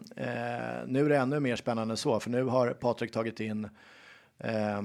nu 0.87 1.05
är 1.05 1.09
det 1.09 1.17
ännu 1.17 1.39
mer 1.39 1.55
spännande 1.55 1.97
så, 1.97 2.19
för 2.19 2.29
nu 2.29 2.43
har 2.43 2.73
Patrik 2.73 3.11
tagit 3.11 3.39
in 3.39 3.69
eh, 4.37 4.81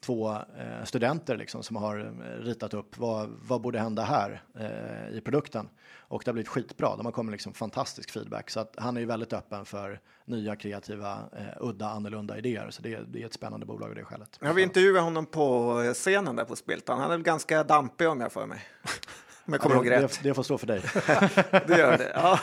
två 0.00 0.32
eh, 0.32 0.84
studenter 0.84 1.36
liksom, 1.36 1.62
som 1.62 1.76
har 1.76 2.12
ritat 2.42 2.74
upp 2.74 2.98
vad, 2.98 3.30
vad 3.42 3.60
borde 3.60 3.78
hända 3.78 4.02
här 4.02 4.42
eh, 4.58 5.16
i 5.16 5.20
produkten. 5.20 5.68
Och 6.08 6.22
det 6.24 6.28
har 6.28 6.32
blivit 6.32 6.48
skitbra. 6.48 6.96
De 6.96 7.06
har 7.06 7.12
kommit 7.12 7.32
liksom 7.32 7.52
fantastisk 7.52 8.10
feedback. 8.10 8.50
Så 8.50 8.60
att 8.60 8.74
han 8.78 8.96
är 8.96 9.00
ju 9.00 9.06
väldigt 9.06 9.32
öppen 9.32 9.64
för 9.64 10.00
nya, 10.24 10.56
kreativa, 10.56 11.18
eh, 11.36 11.44
udda, 11.60 11.88
annorlunda 11.88 12.38
idéer. 12.38 12.70
Så 12.70 12.82
det, 12.82 13.00
det 13.08 13.22
är 13.22 13.26
ett 13.26 13.32
spännande 13.32 13.66
bolag 13.66 13.88
av 13.88 13.94
det 13.94 14.04
skälet. 14.04 14.38
Jag 14.40 14.54
vi 14.54 14.62
intervjuat 14.62 15.02
honom 15.02 15.26
på 15.26 15.74
scenen 15.94 16.36
där 16.36 16.44
på 16.44 16.56
Spiltan. 16.56 16.98
Han 16.98 17.10
är 17.10 17.16
väl 17.16 17.22
ganska 17.22 17.64
dampig 17.64 18.08
om 18.08 18.20
jag 18.20 18.32
för 18.32 18.46
mig. 18.46 18.62
Om 19.46 19.52
jag 19.52 19.60
kommer 19.60 19.76
ja, 19.76 19.84
ihåg 19.84 19.90
rätt. 19.90 20.20
Det, 20.22 20.28
det 20.28 20.34
får 20.34 20.42
stå 20.42 20.58
för 20.58 20.66
dig. 20.66 20.80
det 21.66 21.78
gör 21.78 21.98
det. 21.98 22.12
Ja. 22.14 22.40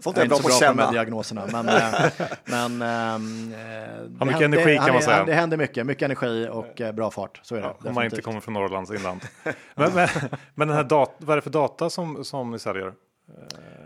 Sånt 0.00 0.16
är 0.16 0.20
jag 0.20 0.24
är 0.24 0.28
bra 0.28 0.38
på 0.38 0.48
att 0.48 0.58
känna. 0.58 0.84
Med 0.84 0.92
diagnoserna, 0.92 1.46
men, 1.52 1.68
eh, 1.68 2.10
men 2.44 2.82
äh, 2.82 2.88
har 4.18 4.24
mycket 4.24 4.42
energi 4.42 4.76
kan 4.76 4.92
man 4.92 5.02
säga. 5.02 5.24
Det 5.24 5.34
händer 5.34 5.56
mycket, 5.56 5.86
mycket 5.86 6.02
energi 6.02 6.48
och 6.50 6.80
äh, 6.80 6.92
bra 6.92 7.10
fart. 7.10 7.40
Så 7.42 7.54
är 7.56 7.60
det. 7.60 7.66
Ja, 7.66 7.88
om 7.88 7.94
man 7.94 8.04
inte 8.04 8.22
kommer 8.22 8.40
från 8.40 8.54
Norrlands 8.54 8.90
inland. 8.90 9.20
men, 9.74 9.92
men, 9.94 10.08
men 10.54 10.68
den 10.68 10.76
här 10.76 10.84
dat 10.84 11.14
vad 11.18 11.30
är 11.30 11.36
det 11.36 11.42
för 11.42 11.50
data 11.50 11.90
som, 11.90 12.24
som 12.24 12.50
ni 12.50 12.58
säljer? 12.58 12.92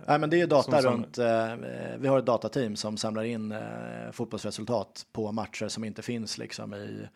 Nej, 0.07 0.18
men 0.18 0.30
det 0.30 0.40
är 0.40 0.47
data 0.47 0.82
som, 0.82 0.92
runt. 0.92 1.18
Eh, 1.18 1.55
vi 1.99 2.09
har 2.09 2.18
ett 2.18 2.26
datateam 2.26 2.76
som 2.76 2.97
samlar 2.97 3.22
in 3.22 3.53
eh, 3.53 3.59
fotbollsresultat 4.12 5.07
på 5.12 5.32
matcher 5.32 5.68
som 5.68 5.84
inte 5.84 6.03
finns 6.03 6.38
liksom 6.38 6.74
i 6.74 7.09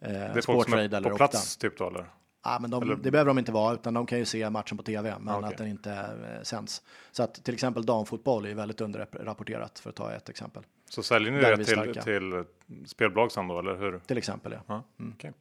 eh, 0.00 0.10
Det 0.10 0.16
är 0.16 0.42
folk 0.42 0.68
som 0.68 0.78
är 0.78 1.10
på 1.10 1.16
plats 1.16 1.56
typ 1.56 1.78
då 1.78 1.88
eller? 1.88 2.06
Ja, 2.44 2.58
men 2.60 2.70
de, 2.70 3.00
det 3.02 3.10
behöver 3.10 3.28
de 3.28 3.38
inte 3.38 3.52
vara, 3.52 3.74
utan 3.74 3.94
de 3.94 4.06
kan 4.06 4.18
ju 4.18 4.24
se 4.24 4.50
matchen 4.50 4.76
på 4.76 4.82
tv, 4.82 5.14
men 5.20 5.36
okay. 5.36 5.50
att 5.50 5.58
den 5.58 5.66
inte 5.66 5.92
eh, 5.92 6.42
sänds. 6.42 6.82
Så 7.10 7.22
att 7.22 7.44
till 7.44 7.54
exempel 7.54 7.86
damfotboll 7.86 8.46
är 8.46 8.54
väldigt 8.54 8.80
underrapporterat, 8.80 9.78
för 9.78 9.90
att 9.90 9.96
ta 9.96 10.12
ett 10.12 10.28
exempel. 10.28 10.62
Så 10.88 11.02
säljer 11.02 11.32
ni 11.32 11.40
det 11.40 11.64
till, 11.64 12.02
till 12.02 12.44
spelbolag 12.86 13.32
sen 13.32 13.48
då, 13.48 13.58
eller 13.58 13.76
hur? 13.76 13.98
Till 14.06 14.18
exempel, 14.18 14.52
ja. 14.52 14.60
ja 14.66 14.82
mm. 15.00 15.12
okay. 15.12 15.32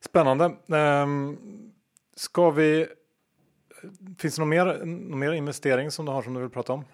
Spännande. 0.00 0.56
Um, 0.66 1.72
ska 2.14 2.50
vi... 2.50 2.86
Finns 4.18 4.36
det 4.36 4.40
någon 4.40 4.48
mer, 4.48 4.84
någon 4.84 5.18
mer 5.18 5.32
investering 5.32 5.90
som 5.90 6.06
du 6.06 6.12
har 6.12 6.22
som 6.22 6.34
du 6.34 6.40
vill 6.40 6.50
prata 6.50 6.72
om? 6.72 6.84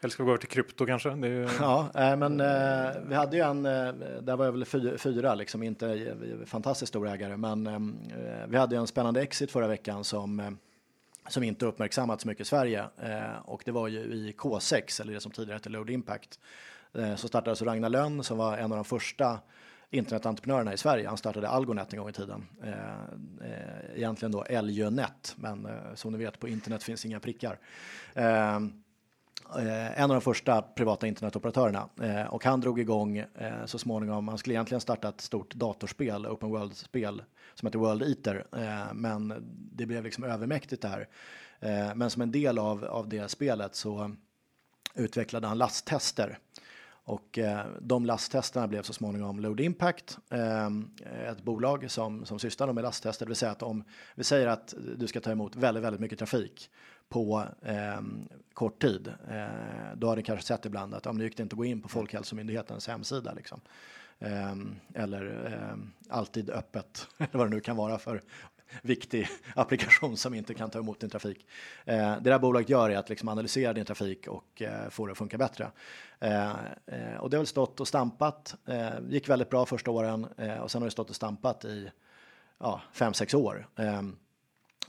Eller 0.00 0.10
ska 0.10 0.22
vi 0.22 0.24
gå 0.24 0.30
över 0.30 0.38
till 0.38 0.48
krypto 0.48 0.86
kanske? 0.86 1.10
Det 1.10 1.28
ju... 1.28 1.48
Ja, 1.60 1.90
äh, 1.94 2.16
men 2.16 2.40
äh, 2.40 2.90
vi 3.06 3.14
hade 3.14 3.36
ju 3.36 3.42
en, 3.42 3.66
äh, 3.66 3.94
där 4.22 4.36
var 4.36 4.44
jag 4.44 4.52
väl 4.52 4.64
fyra, 4.64 4.98
fyra 4.98 5.34
liksom 5.34 5.62
inte 5.62 6.16
fantastiskt 6.46 6.88
stor 6.88 7.08
ägare, 7.08 7.36
men 7.36 7.98
vi 8.48 8.56
hade 8.56 8.74
ju 8.74 8.80
en 8.80 8.86
spännande 8.86 9.22
exit 9.22 9.50
förra 9.50 9.66
veckan 9.66 10.04
som 10.04 10.58
som 11.28 11.42
inte 11.42 11.66
uppmärksammats 11.66 12.24
mycket 12.24 12.40
i 12.40 12.44
Sverige 12.44 12.84
och 13.44 13.62
det 13.64 13.72
var 13.72 13.88
ju 13.88 13.98
i 13.98 14.34
K6 14.38 15.02
eller 15.02 15.12
det 15.12 15.20
som 15.20 15.32
tidigare 15.32 15.56
hette 15.56 15.68
Load 15.68 15.90
Impact. 15.90 16.38
så 17.16 17.28
startades 17.28 17.48
alltså 17.48 17.64
Ragnar 17.64 17.88
Lönn 17.88 18.24
som 18.24 18.38
var 18.38 18.56
en 18.56 18.72
av 18.72 18.78
de 18.78 18.84
första 18.84 19.38
internetentreprenörerna 19.90 20.72
i 20.72 20.76
Sverige. 20.76 21.08
Han 21.08 21.16
startade 21.16 21.48
Algonet 21.48 21.92
en 21.92 21.98
gång 21.98 22.08
i 22.08 22.12
tiden. 22.12 22.46
egentligen 23.94 24.32
då 24.32 24.42
Eljönet, 24.42 25.34
men 25.36 25.68
som 25.94 26.12
ni 26.12 26.18
vet 26.18 26.40
på 26.40 26.48
internet 26.48 26.82
finns 26.82 27.04
inga 27.04 27.20
prickar. 27.20 27.58
Eh, 29.56 30.00
en 30.00 30.10
av 30.10 30.14
de 30.14 30.20
första 30.20 30.62
privata 30.62 31.06
internetoperatörerna 31.06 31.88
eh, 32.02 32.26
och 32.26 32.44
han 32.44 32.60
drog 32.60 32.80
igång 32.80 33.18
eh, 33.18 33.64
så 33.66 33.78
småningom. 33.78 34.28
Han 34.28 34.38
skulle 34.38 34.54
egentligen 34.54 34.80
starta 34.80 35.08
ett 35.08 35.20
stort 35.20 35.54
datorspel, 35.54 36.26
open 36.26 36.50
world 36.50 36.76
spel 36.76 37.22
som 37.54 37.66
heter 37.66 37.78
World 37.78 38.02
Eater, 38.02 38.46
eh, 38.56 38.94
men 38.94 39.34
det 39.72 39.86
blev 39.86 40.04
liksom 40.04 40.24
övermäktigt 40.24 40.82
det 40.82 40.88
här. 40.88 41.08
Eh, 41.60 41.94
men 41.94 42.10
som 42.10 42.22
en 42.22 42.32
del 42.32 42.58
av, 42.58 42.84
av 42.84 43.08
det 43.08 43.28
spelet 43.28 43.74
så 43.74 44.10
utvecklade 44.94 45.46
han 45.46 45.58
lasttester 45.58 46.38
och 47.08 47.38
eh, 47.38 47.66
de 47.80 48.06
lasttesterna 48.06 48.68
blev 48.68 48.82
så 48.82 48.92
småningom 48.92 49.40
Load 49.40 49.60
Impact, 49.60 50.18
eh, 50.30 50.66
ett 51.30 51.42
bolag 51.42 51.90
som, 51.90 52.24
som 52.24 52.38
sysslar 52.38 52.72
med 52.72 52.84
lasttester, 52.84 53.26
det 53.26 53.30
vill 53.30 53.36
säga 53.36 53.52
att 53.52 53.62
om 53.62 53.84
vi 54.14 54.24
säger 54.24 54.46
att 54.46 54.74
du 54.96 55.06
ska 55.06 55.20
ta 55.20 55.30
emot 55.30 55.56
väldigt, 55.56 55.84
väldigt 55.84 56.00
mycket 56.00 56.18
trafik 56.18 56.70
på 57.08 57.44
eh, 57.62 58.00
kort 58.52 58.82
tid, 58.82 59.12
eh, 59.30 59.96
då 59.96 60.08
har 60.08 60.16
ni 60.16 60.22
kanske 60.22 60.46
sett 60.46 60.66
ibland 60.66 60.94
att 60.94 61.06
om 61.06 61.18
det 61.18 61.24
gick 61.24 61.36
det 61.36 61.42
inte 61.42 61.54
att 61.54 61.58
gå 61.58 61.64
in 61.64 61.82
på 61.82 61.88
Folkhälsomyndighetens 61.88 62.88
hemsida 62.88 63.32
liksom. 63.32 63.60
Eh, 64.18 64.54
eller 64.94 65.52
ehm, 65.54 65.92
alltid 66.08 66.50
öppet, 66.50 67.08
eller 67.18 67.38
vad 67.38 67.46
det 67.46 67.54
nu 67.54 67.60
kan 67.60 67.76
vara 67.76 67.98
för 67.98 68.22
viktig 68.82 69.28
applikation 69.54 70.16
som 70.16 70.34
inte 70.34 70.54
kan 70.54 70.70
ta 70.70 70.78
emot 70.78 71.00
din 71.00 71.10
trafik. 71.10 71.46
Eh, 71.84 72.20
det 72.20 72.30
där 72.30 72.38
bolaget 72.38 72.68
gör 72.68 72.90
är 72.90 72.96
att 72.96 73.08
liksom 73.08 73.28
analysera 73.28 73.72
din 73.72 73.84
trafik 73.84 74.26
och 74.26 74.62
eh, 74.62 74.88
få 74.88 75.06
det 75.06 75.12
att 75.12 75.18
funka 75.18 75.38
bättre. 75.38 75.70
Eh, 76.20 76.50
eh 76.86 77.16
och 77.18 77.30
det 77.30 77.36
har 77.36 77.42
väl 77.42 77.46
stått 77.46 77.80
och 77.80 77.88
stampat, 77.88 78.54
eh, 78.66 78.88
gick 79.08 79.28
väldigt 79.28 79.50
bra 79.50 79.66
första 79.66 79.90
åren 79.90 80.26
eh, 80.36 80.58
och 80.58 80.70
sen 80.70 80.82
har 80.82 80.86
det 80.86 80.92
stått 80.92 81.10
och 81.10 81.16
stampat 81.16 81.64
i 81.64 81.90
ja, 82.58 82.80
fem, 82.92 83.14
sex 83.14 83.34
år. 83.34 83.68
Ehm, 83.76 84.16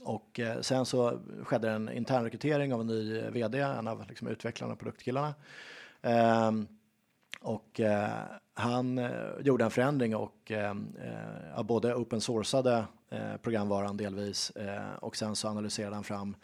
och 0.02 0.40
eh, 0.40 0.60
sen 0.60 0.86
så 0.86 1.20
skedde 1.42 1.70
en 1.70 1.92
intern 1.92 2.24
rekrytering 2.24 2.74
av 2.74 2.80
en 2.80 2.86
ny 2.86 3.18
eh, 3.18 3.30
vd, 3.30 3.60
en 3.60 3.88
av 3.88 4.04
liksom, 4.08 4.28
utvecklarna 4.28 4.70
ehm, 4.70 4.74
och 4.74 4.80
produktkillarna. 4.80 5.34
och 7.40 7.80
han 8.54 9.10
gjorde 9.40 9.64
en 9.64 9.70
förändring 9.70 10.16
och 10.16 10.52
både 11.64 11.94
open 11.94 12.20
sourcade 12.20 12.84
programvaran 13.42 13.96
delvis 13.96 14.52
och 15.00 15.16
sen 15.16 15.36
så 15.36 15.48
analyserade 15.48 15.94
han 15.94 16.04
fram 16.04 16.36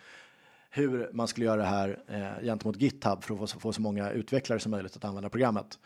hur 0.70 1.11
man 1.12 1.28
skulle 1.28 1.46
göra 1.46 1.57
det 1.57 1.68
här 1.68 1.98
gentemot 2.42 2.80
GitHub 2.80 3.24
för 3.24 3.44
att 3.44 3.50
få, 3.50 3.72
så 3.72 3.80
många 3.80 4.11
utvecklare 4.11 4.61
som 4.61 4.70
möjligt 4.70 4.96
att 4.96 5.04
använda 5.04 5.28
programmet. 5.28 5.78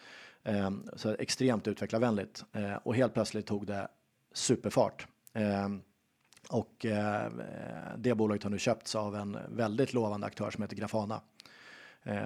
Ehm, 0.45 0.85
så 0.97 1.17
extremt 1.19 1.69
utvecklarvänligt 1.69 2.45
och 2.83 2.95
helt 2.95 3.15
plötsligt 3.15 3.47
tog 3.47 3.67
det 3.67 3.89
superfart. 4.33 5.07
Ehm, 5.33 5.83
Eh, 6.51 6.57
och 6.57 6.87
eh, 6.87 7.31
det 7.97 8.15
bolaget 8.15 8.43
har 8.43 8.51
nu 8.51 8.59
köpts 8.59 8.95
av 8.95 9.17
en 9.17 9.39
väldigt 9.49 9.93
lovande 9.93 10.27
aktör 10.27 10.51
som 10.51 10.63
heter 10.63 10.77
Grafana. 10.77 11.21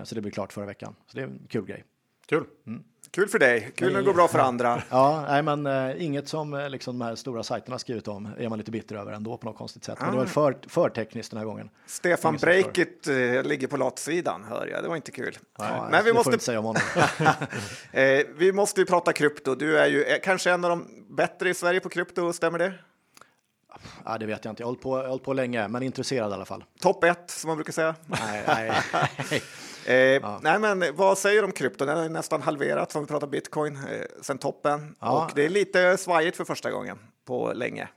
så 0.05 0.15
det 0.15 0.21
blir 0.21 0.33
klart 0.33 0.53
förra 0.53 0.67
veckan. 0.67 0.95
Så 1.07 1.17
det 1.17 1.23
är 1.23 1.27
en 1.27 1.47
kul 1.49 1.67
grej. 1.67 1.85
Kul. 2.27 2.45
Mm. 2.67 2.85
Kul 3.11 3.29
för 3.29 3.39
dig, 3.39 3.73
kul 3.77 3.93
när 3.93 4.01
det 4.01 4.07
går 4.07 4.15
bra 4.15 4.29
för 4.29 4.39
andra. 4.39 4.83
Ja, 4.91 5.25
nej, 5.29 5.43
men 5.43 5.67
uh, 5.67 6.05
inget 6.05 6.29
som 6.29 6.55
uh, 6.55 6.71
liksom 6.71 6.99
de 6.99 7.05
här 7.05 7.15
stora 7.15 7.43
sajterna 7.43 7.79
skrivit 7.79 8.09
om 8.09 8.29
är 8.39 8.49
man 8.49 8.59
lite 8.59 8.71
bitter 8.71 8.97
över 8.97 9.13
ändå 9.13 9.37
på 9.37 9.47
något 9.47 9.57
konstigt 9.57 9.85
sätt. 9.85 9.99
Men 10.01 10.11
det 10.11 10.17
var 10.17 10.25
ah. 10.25 10.29
för, 10.29 10.57
för 10.69 10.89
tekniskt 10.89 11.31
den 11.31 11.39
här 11.39 11.47
gången. 11.47 11.71
Stefan 11.87 12.37
Breikit 12.37 13.09
uh, 13.09 13.43
ligger 13.43 13.67
på 13.67 13.77
latsidan 13.77 14.45
hör 14.45 14.67
jag, 14.67 14.83
det 14.83 14.89
var 14.89 14.97
inte 14.97 15.11
kul. 15.11 15.39
Nej, 15.59 15.81
men 15.91 16.05
vi 16.05 16.13
måste... 16.13 16.33
inte 16.33 16.45
säga 16.45 16.59
om 16.59 16.65
honom. 16.65 16.83
vi 18.37 18.53
måste 18.53 18.81
ju 18.81 18.87
prata 18.87 19.13
krypto. 19.13 19.55
Du 19.55 19.79
är 19.79 19.87
ju 19.87 20.05
kanske 20.23 20.51
en 20.51 20.65
av 20.65 20.71
de 20.71 20.89
bättre 21.09 21.51
i 21.51 21.55
Sverige 21.55 21.81
på 21.81 21.89
krypto, 21.89 22.33
stämmer 22.33 22.59
det? 22.59 22.75
Ja, 24.05 24.19
det 24.19 24.27
vet 24.27 24.45
jag 24.45 24.53
inte. 24.53 24.63
Jag 24.63 24.67
har 24.67 24.71
hållit 24.71 24.83
på, 24.83 24.99
jag 24.99 25.09
hållit 25.09 25.25
på 25.25 25.33
länge, 25.33 25.69
men 25.69 25.83
intresserad 25.83 26.31
i 26.31 26.35
alla 26.35 26.45
fall. 26.45 26.65
Topp 26.81 27.05
ett, 27.05 27.31
som 27.31 27.49
man 27.49 27.57
brukar 27.57 27.73
säga. 27.73 27.95
Nej, 28.07 28.43
nej. 29.31 29.43
Eh, 29.87 29.95
ja. 29.95 30.41
Nej, 30.43 30.59
men 30.59 30.85
vad 30.97 31.19
säger 31.19 31.43
du 31.43 31.47
om 31.47 31.53
krypton? 31.53 31.89
Den 31.89 31.99
har 31.99 32.09
nästan 32.09 32.43
halverat 32.43 32.97
om 32.97 33.03
vi 33.03 33.09
pratar 33.09 33.27
bitcoin 33.27 33.77
eh, 33.77 33.83
sen 34.21 34.39
toppen 34.39 34.97
ja. 35.01 35.25
och 35.25 35.33
det 35.35 35.45
är 35.45 35.49
lite 35.49 35.97
svajigt 35.97 36.37
för 36.37 36.45
första 36.45 36.71
gången 36.71 36.99
på 37.25 37.53
länge. 37.53 37.89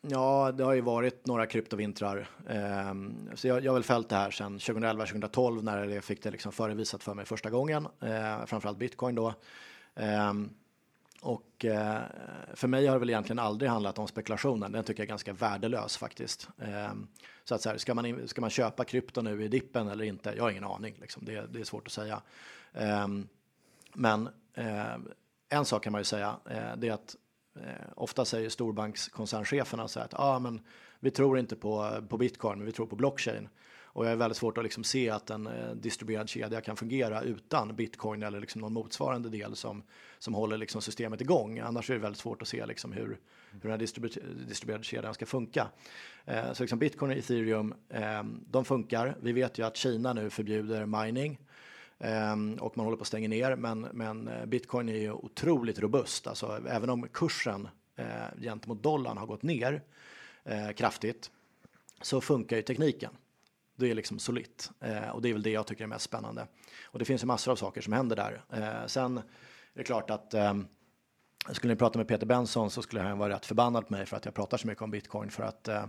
Ja, 0.00 0.52
det 0.52 0.64
har 0.64 0.74
ju 0.74 0.80
varit 0.80 1.26
några 1.26 1.46
kryptovintrar. 1.46 2.28
Eh, 2.48 2.94
så 3.34 3.48
jag, 3.48 3.64
jag 3.64 3.70
har 3.70 3.74
väl 3.74 3.84
följt 3.84 4.08
det 4.08 4.16
här 4.16 4.30
sedan 4.30 4.58
2011-2012 4.58 5.62
när 5.62 5.86
det 5.86 6.00
fick 6.00 6.22
det 6.22 6.30
liksom 6.30 6.52
förevisat 6.52 7.02
för 7.02 7.14
mig 7.14 7.24
första 7.24 7.50
gången. 7.50 7.88
Eh, 8.00 8.46
framförallt 8.46 8.78
bitcoin 8.78 9.14
då. 9.14 9.34
Och 11.20 11.64
eh, 11.64 12.02
för 12.54 12.68
mig 12.68 12.86
har 12.86 12.94
det 12.94 12.98
väl 12.98 13.10
egentligen 13.10 13.38
aldrig 13.38 13.70
handlat 13.70 13.98
om 13.98 14.08
spekulationen. 14.08 14.72
Den 14.72 14.84
tycker 14.84 15.00
jag 15.02 15.06
är 15.06 15.08
ganska 15.08 15.32
värdelös 15.32 15.96
faktiskt. 15.96 16.48
Eh, 16.58 16.92
så 17.44 17.54
att 17.54 17.62
så 17.62 17.68
här, 17.68 17.78
ska 17.78 17.94
man, 17.94 18.28
ska 18.28 18.40
man 18.40 18.50
köpa 18.50 18.84
krypto 18.84 19.22
nu 19.22 19.44
i 19.44 19.48
dippen 19.48 19.88
eller 19.88 20.04
inte? 20.04 20.34
Jag 20.36 20.42
har 20.42 20.50
ingen 20.50 20.64
aning, 20.64 20.96
liksom. 21.00 21.24
det, 21.24 21.46
det 21.52 21.60
är 21.60 21.64
svårt 21.64 21.86
att 21.86 21.92
säga. 21.92 22.22
Eh, 22.72 23.08
men 23.94 24.28
eh, 24.54 24.94
en 25.48 25.64
sak 25.64 25.84
kan 25.84 25.92
man 25.92 26.00
ju 26.00 26.04
säga, 26.04 26.36
eh, 26.50 26.76
det 26.76 26.88
är 26.88 26.92
att 26.92 27.16
eh, 27.56 27.86
ofta 27.96 28.24
säger 28.24 28.48
storbankskoncerncheferna 28.48 29.88
så 29.88 29.98
här 29.98 30.06
att 30.06 30.14
ah, 30.14 30.38
men 30.38 30.60
vi 31.00 31.10
tror 31.10 31.38
inte 31.38 31.56
på, 31.56 32.02
på 32.08 32.16
bitcoin, 32.16 32.58
men 32.58 32.66
vi 32.66 32.72
tror 32.72 32.86
på 32.86 32.96
blockchain. 32.96 33.48
Och 33.98 34.04
jag 34.04 34.12
är 34.12 34.16
väldigt 34.16 34.36
svårt 34.36 34.58
att 34.58 34.64
liksom 34.64 34.84
se 34.84 35.10
att 35.10 35.30
en 35.30 35.46
eh, 35.46 35.70
distribuerad 35.70 36.28
kedja 36.28 36.60
kan 36.60 36.76
fungera 36.76 37.22
utan 37.22 37.76
bitcoin 37.76 38.22
eller 38.22 38.40
liksom 38.40 38.60
någon 38.60 38.72
motsvarande 38.72 39.28
del 39.28 39.56
som, 39.56 39.82
som 40.18 40.34
håller 40.34 40.56
liksom 40.56 40.82
systemet 40.82 41.20
igång. 41.20 41.58
Annars 41.58 41.90
är 41.90 41.94
det 41.94 42.00
väldigt 42.00 42.20
svårt 42.20 42.42
att 42.42 42.48
se 42.48 42.66
liksom 42.66 42.92
hur, 42.92 43.18
hur 43.50 43.60
den 43.60 43.70
här 43.70 43.78
distribu 43.78 44.08
distribuerade 44.48 44.84
kedjan 44.84 45.14
ska 45.14 45.26
funka. 45.26 45.68
Eh, 46.24 46.52
så 46.52 46.62
liksom 46.62 46.78
bitcoin 46.78 47.10
och 47.10 47.16
ethereum, 47.16 47.74
eh, 47.88 48.22
de 48.50 48.64
funkar. 48.64 49.16
Vi 49.20 49.32
vet 49.32 49.58
ju 49.58 49.66
att 49.66 49.76
Kina 49.76 50.12
nu 50.12 50.30
förbjuder 50.30 50.86
mining. 50.86 51.38
Um, 52.32 52.54
och 52.54 52.76
man 52.76 52.86
håller 52.86 52.96
på 52.96 53.02
att 53.02 53.08
stänga 53.08 53.28
ner, 53.28 53.56
men, 53.56 53.80
men 53.80 54.28
eh, 54.28 54.46
bitcoin 54.46 54.88
är 54.88 54.96
ju 54.96 55.12
otroligt 55.12 55.78
robust. 55.78 56.26
Alltså, 56.26 56.60
även 56.68 56.90
om 56.90 57.08
kursen 57.08 57.68
eh, 57.96 58.06
gentemot 58.42 58.82
dollarn 58.82 59.18
har 59.18 59.26
gått 59.26 59.42
ner 59.42 59.82
eh, 60.44 60.70
kraftigt 60.70 61.30
så 62.02 62.20
funkar 62.20 62.56
ju 62.56 62.62
tekniken. 62.62 63.10
Det 63.78 63.90
är 63.90 63.94
liksom 63.94 64.18
solitt 64.18 64.70
eh, 64.80 65.08
och 65.08 65.22
det 65.22 65.28
är 65.28 65.32
väl 65.32 65.42
det 65.42 65.50
jag 65.50 65.66
tycker 65.66 65.84
är 65.84 65.88
mest 65.88 66.04
spännande. 66.04 66.46
Och 66.84 66.98
det 66.98 67.04
finns 67.04 67.22
ju 67.22 67.26
massor 67.26 67.52
av 67.52 67.56
saker 67.56 67.80
som 67.80 67.92
händer 67.92 68.16
där. 68.16 68.44
Eh, 68.52 68.86
sen 68.86 69.18
är 69.18 69.22
det 69.74 69.84
klart 69.84 70.10
att 70.10 70.34
eh, 70.34 70.54
skulle 71.52 71.72
ni 71.72 71.78
prata 71.78 71.98
med 71.98 72.08
Peter 72.08 72.26
Benson 72.26 72.70
så 72.70 72.82
skulle 72.82 73.02
han 73.02 73.18
vara 73.18 73.34
rätt 73.34 73.46
förbannad 73.46 73.86
på 73.86 73.92
mig 73.92 74.06
för 74.06 74.16
att 74.16 74.24
jag 74.24 74.34
pratar 74.34 74.56
så 74.56 74.66
mycket 74.66 74.82
om 74.82 74.90
bitcoin 74.90 75.30
för 75.30 75.42
att 75.42 75.68
eh, 75.68 75.84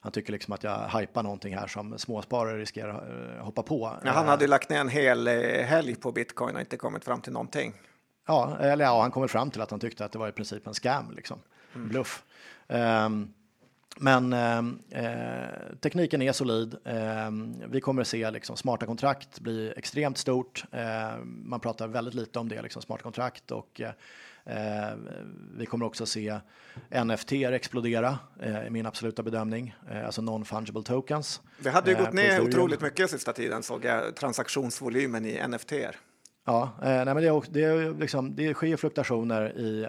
han 0.00 0.12
tycker 0.12 0.32
liksom 0.32 0.54
att 0.54 0.62
jag 0.62 0.88
hypar 0.88 1.22
någonting 1.22 1.56
här 1.56 1.66
som 1.66 1.98
småsparare 1.98 2.58
riskerar 2.58 3.36
eh, 3.36 3.44
hoppa 3.44 3.62
på. 3.62 3.98
Ja, 4.04 4.10
han 4.10 4.28
hade 4.28 4.44
ju 4.44 4.48
lagt 4.48 4.70
ner 4.70 4.80
en 4.80 4.88
hel 4.88 5.28
eh, 5.28 5.64
helg 5.64 5.94
på 5.94 6.12
bitcoin 6.12 6.54
och 6.54 6.60
inte 6.60 6.76
kommit 6.76 7.04
fram 7.04 7.20
till 7.20 7.32
någonting. 7.32 7.74
Ja, 8.26 8.56
eller 8.60 8.84
ja, 8.84 9.02
han 9.02 9.10
kommer 9.10 9.28
fram 9.28 9.50
till 9.50 9.60
att 9.60 9.70
han 9.70 9.80
tyckte 9.80 10.04
att 10.04 10.12
det 10.12 10.18
var 10.18 10.28
i 10.28 10.32
princip 10.32 10.66
en 10.66 10.74
scam, 10.74 11.10
liksom. 11.10 11.38
Mm. 11.74 11.88
Bluff. 11.88 12.22
Um, 12.68 13.34
men 14.00 14.32
eh, 14.32 14.58
eh, 15.04 15.48
tekniken 15.80 16.22
är 16.22 16.32
solid. 16.32 16.76
Eh, 16.84 17.30
vi 17.68 17.80
kommer 17.80 18.02
att 18.02 18.08
se 18.08 18.30
liksom, 18.30 18.56
smarta 18.56 18.86
kontrakt 18.86 19.40
bli 19.40 19.72
extremt 19.76 20.18
stort. 20.18 20.64
Eh, 20.72 21.18
man 21.24 21.60
pratar 21.60 21.88
väldigt 21.88 22.14
lite 22.14 22.38
om 22.38 22.48
det, 22.48 22.62
liksom, 22.62 22.82
smarta 22.82 23.02
kontrakt 23.02 23.50
och 23.50 23.80
eh, 23.80 24.90
vi 25.56 25.66
kommer 25.66 25.86
också 25.86 26.06
se 26.06 26.38
NFT 27.04 27.32
explodera, 27.32 28.18
eh, 28.40 28.66
i 28.66 28.70
min 28.70 28.86
absoluta 28.86 29.22
bedömning, 29.22 29.74
alltså 30.04 30.22
non-fungible 30.22 30.82
tokens. 30.82 31.40
Det 31.58 31.70
hade 31.70 31.90
ju 31.90 31.96
gått 31.96 32.12
ner 32.12 32.40
otroligt 32.40 32.80
mycket 32.80 33.10
sista 33.10 33.32
tiden 33.32 33.62
såg 33.62 33.84
jag 33.84 34.16
transaktionsvolymen 34.16 35.26
i 35.26 35.48
NFT. 35.48 35.72
Ja, 36.46 36.70
nej, 36.82 37.04
men 37.04 37.16
det, 37.16 37.42
det, 37.50 37.90
liksom, 37.90 38.36
det 38.36 38.54
sker 38.54 38.76
fluktuationer 38.76 39.58
i 39.58 39.86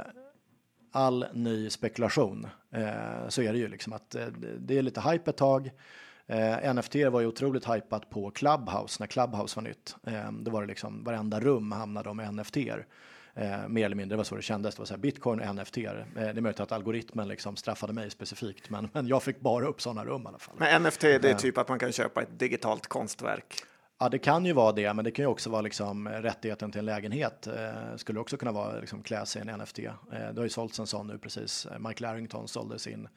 all 0.91 1.25
ny 1.33 1.69
spekulation 1.69 2.47
eh, 2.71 3.27
så 3.29 3.41
är 3.41 3.53
det 3.53 3.59
ju 3.59 3.67
liksom 3.67 3.93
att 3.93 4.15
eh, 4.15 4.27
det 4.59 4.77
är 4.77 4.81
lite 4.81 5.01
hype 5.01 5.29
ett 5.29 5.37
tag. 5.37 5.71
Eh, 6.27 6.73
NFT 6.73 6.95
var 6.95 7.19
ju 7.19 7.27
otroligt 7.27 7.69
hypat 7.69 8.09
på 8.09 8.31
Clubhouse 8.31 8.97
när 8.99 9.07
Clubhouse 9.07 9.55
var 9.55 9.63
nytt. 9.63 9.95
Eh, 10.07 10.31
då 10.31 10.51
var 10.51 10.61
det 10.61 10.67
liksom 10.67 11.03
varenda 11.03 11.39
rum 11.39 11.71
hamnade 11.71 12.09
om 12.09 12.17
NFT. 12.17 12.57
Eh, 12.57 13.67
mer 13.67 13.85
eller 13.85 13.95
mindre, 13.95 14.13
det 14.13 14.17
var 14.17 14.23
så 14.23 14.35
det 14.35 14.41
kändes. 14.41 14.75
Det 14.75 14.79
var 14.79 14.85
så 14.85 14.93
här, 14.93 15.01
Bitcoin 15.01 15.39
och 15.39 15.55
NFT. 15.55 15.77
Eh, 15.77 15.93
det 16.13 16.21
är 16.21 16.41
möjligt 16.41 16.59
att 16.59 16.71
algoritmen 16.71 17.27
liksom 17.27 17.55
straffade 17.55 17.93
mig 17.93 18.09
specifikt, 18.09 18.69
men, 18.69 18.89
men 18.93 19.07
jag 19.07 19.23
fick 19.23 19.39
bara 19.39 19.65
upp 19.65 19.81
sådana 19.81 20.05
rum 20.05 20.21
i 20.21 20.27
alla 20.27 20.39
fall. 20.39 20.55
Men 20.57 20.83
NFT, 20.83 21.01
det 21.01 21.25
är 21.25 21.33
typ 21.33 21.57
att 21.57 21.69
man 21.69 21.79
kan 21.79 21.91
köpa 21.91 22.21
ett 22.21 22.39
digitalt 22.39 22.87
konstverk? 22.87 23.63
Ja, 24.01 24.09
det 24.09 24.19
kan 24.19 24.45
ju 24.45 24.53
vara 24.53 24.71
det, 24.71 24.93
men 24.93 25.05
det 25.05 25.11
kan 25.11 25.23
ju 25.23 25.29
också 25.29 25.49
vara 25.49 25.61
liksom 25.61 26.07
rättigheten 26.09 26.71
till 26.71 26.79
en 26.79 26.85
lägenhet. 26.85 27.47
Eh, 27.47 27.95
skulle 27.95 28.19
också 28.19 28.37
kunna 28.37 28.51
vara 28.51 28.79
liksom 28.79 29.03
klä 29.03 29.25
sig 29.25 29.41
i 29.41 29.49
en 29.49 29.59
NFT. 29.59 29.79
Eh, 29.79 29.91
det 30.11 30.35
har 30.35 30.43
ju 30.43 30.49
sålts 30.49 30.79
en 30.79 30.87
sån 30.87 31.07
nu 31.07 31.17
precis. 31.17 31.65
Eh, 31.65 31.79
Mike 31.79 32.03
Larrington 32.03 32.47
sålde 32.47 32.79
sin 32.79 33.07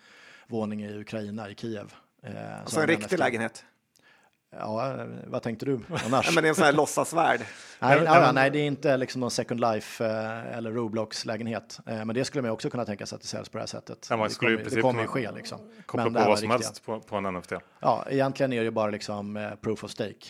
våning 0.48 0.82
i 0.82 0.98
Ukraina, 0.98 1.50
i 1.50 1.54
Kiev. 1.54 1.92
Eh, 2.22 2.60
alltså 2.60 2.80
en 2.80 2.86
riktig 2.86 3.04
NFT. 3.04 3.18
lägenhet? 3.18 3.64
Ja, 4.58 5.06
vad 5.26 5.42
tänkte 5.42 5.66
du 5.66 5.80
annars? 6.06 6.34
men 6.34 6.42
det 6.42 6.48
är 6.48 6.48
en 6.48 6.54
sån 6.54 6.64
här 6.64 6.72
låtsasvärld. 6.72 7.40
nej, 7.78 8.00
nej, 8.04 8.32
nej, 8.32 8.50
det 8.50 8.58
är 8.58 8.66
inte 8.66 8.96
liksom 8.96 9.20
någon 9.20 9.30
Second 9.30 9.60
Life 9.60 10.04
eh, 10.04 10.56
eller 10.56 10.72
Roblox 10.72 11.24
lägenhet. 11.24 11.80
Eh, 11.86 12.04
men 12.04 12.14
det 12.14 12.24
skulle 12.24 12.42
man 12.42 12.50
också 12.50 12.70
kunna 12.70 12.84
tänka 12.84 13.06
sig 13.06 13.16
att 13.16 13.22
det 13.22 13.28
säljs 13.28 13.48
på 13.48 13.58
det 13.58 13.62
här 13.62 13.66
sättet. 13.66 14.06
Ja, 14.10 14.16
man 14.16 14.30
skulle 14.30 14.56
det 14.56 14.64
kommer, 14.64 14.76
det 14.76 14.82
kommer 14.82 15.02
ju 15.02 15.06
ske 15.06 15.32
liksom. 15.32 15.58
Koppla 15.86 16.04
på 16.04 16.28
vad 16.28 16.38
som 16.38 16.50
helst 16.50 16.84
på, 16.84 17.00
på, 17.00 17.16
en 17.16 17.34
NFT. 17.34 17.52
Ja, 17.80 18.06
egentligen 18.10 18.52
är 18.52 18.56
det 18.56 18.64
ju 18.64 18.70
bara 18.70 18.90
liksom 18.90 19.36
eh, 19.36 19.54
proof 19.54 19.84
of 19.84 19.90
stake, 19.90 20.26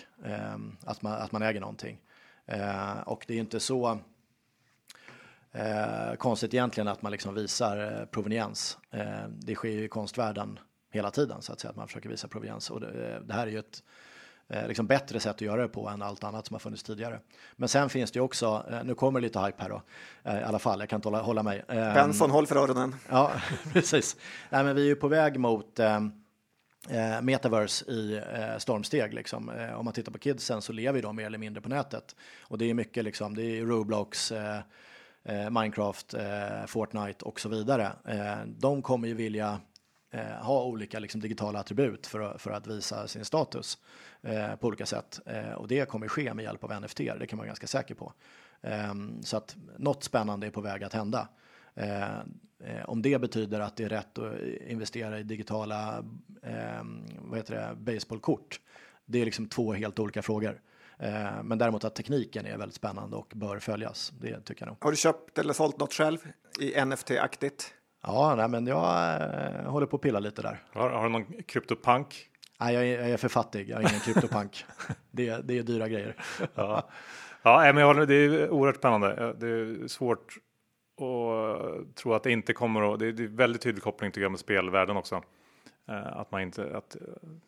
att, 0.84 1.02
man, 1.02 1.12
att 1.12 1.32
man 1.32 1.42
äger 1.42 1.60
någonting. 1.60 1.98
Och 3.04 3.24
det 3.28 3.34
är 3.34 3.38
inte 3.38 3.60
så 3.60 3.98
konstigt 6.18 6.54
egentligen 6.54 6.88
att 6.88 7.02
man 7.02 7.12
liksom 7.12 7.34
visar 7.34 8.06
proveniens. 8.10 8.78
det 9.28 9.54
sker 9.54 9.68
ju 9.68 9.84
i 9.84 9.88
konstvärlden 9.88 10.58
hela 10.90 11.10
tiden 11.10 11.42
så 11.42 11.52
att 11.52 11.60
säga, 11.60 11.70
att 11.70 11.76
man 11.76 11.86
försöker 11.86 12.08
visa 12.08 12.28
proveniens. 12.28 12.70
Och 12.70 12.80
det, 12.80 13.22
det 13.24 13.34
här 13.34 13.46
är 13.46 13.50
ju 13.50 13.58
ett 13.58 13.82
liksom 14.66 14.86
bättre 14.86 15.20
sätt 15.20 15.34
att 15.34 15.40
göra 15.40 15.62
det 15.62 15.68
på 15.68 15.88
än 15.88 16.02
allt 16.02 16.24
annat 16.24 16.46
som 16.46 16.54
har 16.54 16.58
funnits 16.58 16.82
tidigare. 16.82 17.20
Men 17.56 17.68
sen 17.68 17.88
finns 17.88 18.10
det 18.10 18.18
ju 18.18 18.22
också, 18.22 18.66
eh, 18.70 18.84
nu 18.84 18.94
kommer 18.94 19.20
lite 19.20 19.40
hype 19.40 19.62
här 19.62 19.68
då, 19.68 19.82
eh, 20.24 20.40
i 20.40 20.42
alla 20.42 20.58
fall, 20.58 20.80
jag 20.80 20.88
kan 20.88 20.96
inte 20.96 21.08
hålla, 21.08 21.22
hålla 21.22 21.42
mig. 21.42 21.64
Eh, 21.68 21.94
Benson, 21.94 22.30
håll 22.30 22.46
för 22.46 22.56
öronen. 22.56 22.94
Ja, 23.08 23.30
precis. 23.72 24.16
Nej, 24.50 24.64
men 24.64 24.76
vi 24.76 24.82
är 24.82 24.86
ju 24.86 24.96
på 24.96 25.08
väg 25.08 25.40
mot 25.40 25.78
eh, 26.90 27.22
metaverse 27.22 27.84
i 27.90 28.16
eh, 28.16 28.58
stormsteg. 28.58 29.14
Liksom. 29.14 29.50
Eh, 29.50 29.78
om 29.78 29.84
man 29.84 29.94
tittar 29.94 30.12
på 30.12 30.18
kidsen 30.18 30.62
så 30.62 30.72
lever 30.72 31.02
de 31.02 31.16
mer 31.16 31.26
eller 31.26 31.38
mindre 31.38 31.60
på 31.60 31.68
nätet. 31.68 32.16
Och 32.42 32.58
det 32.58 32.70
är 32.70 32.74
mycket 32.74 33.04
liksom, 33.04 33.34
det 33.36 33.42
är 33.42 33.64
Roblox, 33.64 34.32
eh, 34.32 34.60
eh, 35.24 35.50
Minecraft, 35.50 36.14
eh, 36.14 36.66
Fortnite 36.66 37.24
och 37.24 37.40
så 37.40 37.48
vidare. 37.48 37.92
de 38.46 38.82
kommer 38.82 39.08
ju 39.08 39.14
vilja 39.14 39.60
Eh, 40.14 40.44
ha 40.44 40.64
olika 40.64 40.98
liksom, 40.98 41.20
digitala 41.20 41.58
attribut 41.58 42.06
för, 42.06 42.38
för 42.38 42.50
att 42.50 42.66
visa 42.66 43.08
sin 43.08 43.24
status 43.24 43.78
eh, 44.22 44.56
på 44.56 44.66
olika 44.66 44.86
sätt. 44.86 45.20
Eh, 45.26 45.52
och 45.52 45.68
det 45.68 45.88
kommer 45.88 46.08
ske 46.08 46.34
med 46.34 46.42
hjälp 46.42 46.64
av 46.64 46.82
NFT, 46.82 46.96
det 46.96 47.26
kan 47.26 47.36
man 47.36 47.38
vara 47.38 47.46
ganska 47.46 47.66
säker 47.66 47.94
på. 47.94 48.12
Ehm, 48.62 49.22
så 49.22 49.36
att 49.36 49.56
något 49.78 50.04
spännande 50.04 50.46
är 50.46 50.50
på 50.50 50.60
väg 50.60 50.84
att 50.84 50.92
hända. 50.92 51.28
Eh, 51.74 52.84
om 52.84 53.02
det 53.02 53.20
betyder 53.20 53.60
att 53.60 53.76
det 53.76 53.84
är 53.84 53.88
rätt 53.88 54.18
att 54.18 54.40
investera 54.66 55.18
i 55.18 55.22
digitala 55.22 56.04
eh, 56.42 56.84
vad 57.18 57.38
heter 57.38 57.54
det, 57.54 57.92
baseballkort. 57.92 58.60
Det 59.04 59.20
är 59.20 59.24
liksom 59.24 59.48
två 59.48 59.72
helt 59.72 59.98
olika 59.98 60.22
frågor. 60.22 60.60
Eh, 60.98 61.42
men 61.42 61.58
däremot 61.58 61.84
att 61.84 61.94
tekniken 61.94 62.46
är 62.46 62.56
väldigt 62.56 62.76
spännande 62.76 63.16
och 63.16 63.32
bör 63.34 63.58
följas. 63.58 64.12
Det 64.20 64.40
tycker 64.40 64.62
jag 64.62 64.68
nog. 64.68 64.76
Har 64.80 64.90
du 64.90 64.96
köpt 64.96 65.38
eller 65.38 65.52
sålt 65.52 65.78
något 65.78 65.92
själv 65.92 66.18
i 66.60 66.74
NFT-aktigt? 66.74 67.74
Ja, 68.02 68.34
nej, 68.34 68.48
men 68.48 68.66
jag 68.66 69.14
äh, 69.14 69.70
håller 69.70 69.86
på 69.86 69.96
att 69.96 70.02
pilla 70.02 70.18
lite 70.18 70.42
där. 70.42 70.62
Har, 70.72 70.90
har 70.90 71.02
du 71.02 71.08
någon 71.08 71.42
kryptopunk? 71.42 72.28
Nej, 72.60 72.74
jag 72.74 72.86
är, 72.86 73.00
jag 73.00 73.10
är 73.10 73.16
för 73.16 73.28
fattig. 73.28 73.68
Jag 73.68 73.82
är 73.82 73.88
ingen 73.88 74.00
kryptopunk. 74.00 74.64
det, 75.10 75.36
det 75.48 75.58
är 75.58 75.62
dyra 75.62 75.88
grejer. 75.88 76.16
ja, 76.54 76.88
ja 77.42 77.62
men 77.62 77.76
jag 77.76 77.86
håller, 77.86 78.06
det 78.06 78.14
är 78.14 78.50
oerhört 78.50 78.76
spännande. 78.76 79.34
Det 79.38 79.46
är 79.46 79.88
svårt 79.88 80.34
och 80.96 81.94
tror 81.94 82.16
att 82.16 82.22
det 82.22 82.32
inte 82.32 82.52
kommer 82.52 82.94
att, 82.94 82.98
det 83.00 83.06
är 83.06 83.36
väldigt 83.36 83.62
tydlig 83.62 83.82
koppling 83.82 84.10
tycker 84.10 84.22
jag 84.22 84.30
med 84.30 84.40
spelvärlden 84.40 84.96
också. 84.96 85.22
Eh, 85.88 86.16
att 86.16 86.30
man 86.30 86.40
inte, 86.40 86.76
att 86.76 86.96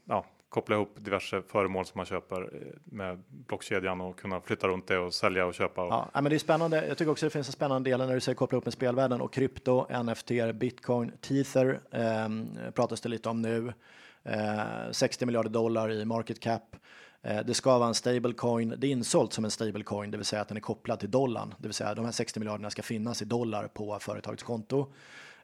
ja, 0.05 0.27
koppla 0.55 0.77
ihop 0.77 0.95
diverse 0.97 1.43
föremål 1.43 1.87
som 1.87 1.99
man 1.99 2.07
köper 2.07 2.43
eh, 2.43 2.61
med 2.85 3.23
blockkedjan 3.29 4.01
och 4.01 4.19
kunna 4.19 4.41
flytta 4.41 4.69
runt 4.69 4.87
det 4.87 4.99
och 4.99 5.15
sälja 5.15 5.47
och 5.47 5.55
köpa. 5.55 5.83
Och... 5.83 5.93
Ja, 5.93 6.11
men 6.15 6.25
det 6.25 6.37
är 6.37 6.39
spännande. 6.39 6.87
Jag 6.87 6.99
tycker 6.99 7.13
också 7.13 7.27
det 7.27 7.31
finns 7.31 7.49
en 7.49 7.53
spännande 7.53 7.91
del 7.91 7.99
när 7.99 8.15
du 8.15 8.21
säger 8.21 8.37
koppla 8.37 8.57
ihop 8.57 8.65
med 8.65 8.73
spelvärlden 8.73 9.21
och 9.21 9.33
krypto, 9.33 10.03
NFT, 10.03 10.31
bitcoin, 10.55 11.13
tether 11.21 11.81
eh, 11.91 12.71
pratas 12.71 13.01
det 13.01 13.09
lite 13.09 13.29
om 13.29 13.43
nu. 13.43 13.73
Eh, 14.23 14.91
60 14.91 15.27
miljarder 15.27 15.51
dollar 15.51 15.91
i 15.91 16.05
market 16.05 16.41
cap. 16.41 16.77
Eh, 17.23 17.41
det 17.47 17.55
ska 17.55 17.79
vara 17.79 17.89
en 17.89 17.95
stablecoin. 17.95 18.75
Det 18.79 18.87
är 18.87 18.91
insålt 18.91 19.33
som 19.33 19.45
en 19.45 19.51
stablecoin, 19.51 20.11
det 20.11 20.17
vill 20.17 20.27
säga 20.27 20.43
att 20.43 20.49
den 20.49 20.57
är 20.57 20.61
kopplad 20.61 21.01
till 21.01 21.11
dollarn. 21.11 21.55
Det 21.59 21.69
vill 21.69 21.75
säga 21.75 21.95
de 21.95 22.05
här 22.05 22.13
60 22.13 22.41
miljarderna 22.41 22.71
ska 22.71 22.83
finnas 22.83 23.23
i 23.23 23.25
dollar 23.25 23.69
på 23.69 23.99
företagets 23.99 24.43
konto. 24.43 24.93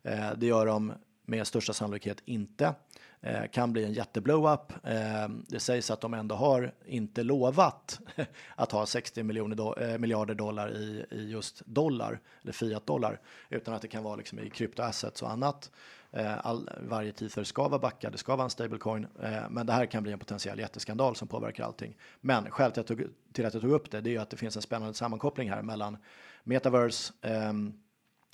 Eh, 0.02 0.30
det 0.36 0.46
gör 0.46 0.66
de 0.66 0.92
med 1.26 1.46
största 1.46 1.72
sannolikhet 1.72 2.22
inte. 2.24 2.74
Eh, 3.22 3.46
kan 3.46 3.72
bli 3.72 3.84
en 3.84 3.92
jätteblow-up. 3.92 4.86
Eh, 4.86 5.28
det 5.48 5.60
sägs 5.60 5.90
att 5.90 6.00
de 6.00 6.14
ändå 6.14 6.34
har 6.34 6.74
inte 6.86 7.22
lovat 7.22 8.00
att 8.56 8.72
ha 8.72 8.86
60 8.86 9.22
miljoner 9.22 9.82
eh, 9.82 9.98
miljarder 9.98 10.34
dollar 10.34 10.76
i, 10.76 11.06
i 11.10 11.30
just 11.30 11.62
dollar, 11.66 12.20
eller 12.42 12.52
fiat 12.52 12.86
dollar, 12.86 13.20
utan 13.48 13.74
att 13.74 13.82
det 13.82 13.88
kan 13.88 14.02
vara 14.02 14.16
liksom 14.16 14.38
i 14.38 14.50
kryptoassets 14.50 15.22
och 15.22 15.30
annat. 15.30 15.70
Eh, 16.12 16.46
all, 16.46 16.70
varje 16.88 17.12
teaser 17.12 17.44
ska 17.44 17.68
vara 17.68 17.78
backad, 17.78 18.12
det 18.12 18.18
ska 18.18 18.36
vara 18.36 18.44
en 18.44 18.50
stablecoin, 18.50 19.06
eh, 19.22 19.50
men 19.50 19.66
det 19.66 19.72
här 19.72 19.86
kan 19.86 20.02
bli 20.02 20.12
en 20.12 20.18
potentiell 20.18 20.58
jätteskandal 20.58 21.16
som 21.16 21.28
påverkar 21.28 21.64
allting. 21.64 21.96
Men 22.20 22.50
skälet 22.50 22.74
till 22.74 22.80
att, 22.80 22.86
tog, 22.86 23.02
till 23.32 23.46
att 23.46 23.54
jag 23.54 23.62
tog 23.62 23.72
upp 23.72 23.90
det, 23.90 24.00
det 24.00 24.10
är 24.10 24.12
ju 24.12 24.18
att 24.18 24.30
det 24.30 24.36
finns 24.36 24.56
en 24.56 24.62
spännande 24.62 24.94
sammankoppling 24.94 25.50
här 25.50 25.62
mellan 25.62 25.96
metaverse, 26.44 27.12
eh, 27.20 27.52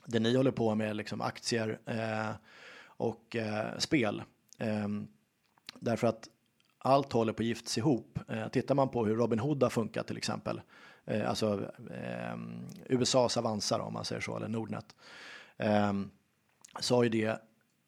det 0.06 0.20
ni 0.20 0.36
håller 0.36 0.50
på 0.50 0.74
med, 0.74 0.96
liksom 0.96 1.20
aktier 1.20 1.78
eh, 1.86 2.30
och 2.86 3.36
eh, 3.36 3.78
spel. 3.78 4.22
Eh, 4.58 4.88
därför 5.80 6.06
att 6.06 6.28
allt 6.78 7.12
håller 7.12 7.32
på 7.32 7.42
att 7.42 7.46
giftas 7.46 7.78
ihop. 7.78 8.18
Eh, 8.28 8.48
tittar 8.48 8.74
man 8.74 8.88
på 8.88 9.06
hur 9.06 9.16
Robin 9.16 9.38
Hood 9.38 9.62
har 9.62 9.70
funkat 9.70 10.06
till 10.06 10.16
exempel, 10.16 10.60
eh, 11.04 11.28
alltså 11.28 11.70
ehm, 11.90 12.66
USAs 12.86 13.36
Avanza 13.36 13.78
då, 13.78 13.84
om 13.84 13.92
man 13.92 14.04
säger 14.04 14.20
så, 14.20 14.36
eller 14.36 14.48
Nordnet, 14.48 14.96
ehm, 15.56 16.10
så 16.80 16.96
har 16.96 17.02
ju 17.02 17.08
det 17.08 17.42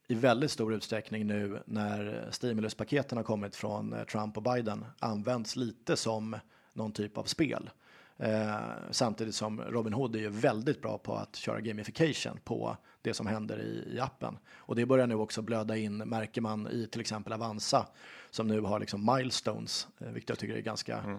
i 0.08 0.14
väldigt 0.14 0.50
stor 0.50 0.74
utsträckning 0.74 1.26
nu 1.26 1.62
när 1.66 2.28
stimuluspaketen 2.30 3.18
har 3.18 3.24
kommit 3.24 3.56
från 3.56 3.92
eh, 3.92 4.04
Trump 4.04 4.36
och 4.36 4.42
Biden 4.42 4.84
används 4.98 5.56
lite 5.56 5.96
som 5.96 6.36
någon 6.72 6.92
typ 6.92 7.18
av 7.18 7.24
spel. 7.24 7.70
Eh, 8.18 8.58
samtidigt 8.90 9.34
som 9.34 9.60
Robin 9.60 9.92
Hood 9.92 10.16
är 10.16 10.20
ju 10.20 10.28
väldigt 10.28 10.82
bra 10.82 10.98
på 10.98 11.14
att 11.14 11.36
köra 11.36 11.60
gamification 11.60 12.38
på 12.44 12.76
det 13.02 13.14
som 13.14 13.26
händer 13.26 13.60
i, 13.60 13.96
i, 13.96 14.00
appen. 14.00 14.38
Och 14.56 14.76
det 14.76 14.86
börjar 14.86 15.06
nu 15.06 15.14
också 15.14 15.42
blöda 15.42 15.76
in, 15.76 15.96
märker 15.96 16.40
man 16.40 16.68
i 16.68 16.86
till 16.86 17.00
exempel 17.00 17.32
Avanza 17.32 17.86
som 18.30 18.48
nu 18.48 18.60
har 18.60 18.80
liksom 18.80 19.16
milestones, 19.16 19.88
eh, 19.98 20.08
vilket 20.08 20.28
jag 20.28 20.38
tycker 20.38 20.56
är 20.56 20.60
ganska, 20.60 20.98
mm. 20.98 21.18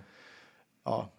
ja, 0.83 1.09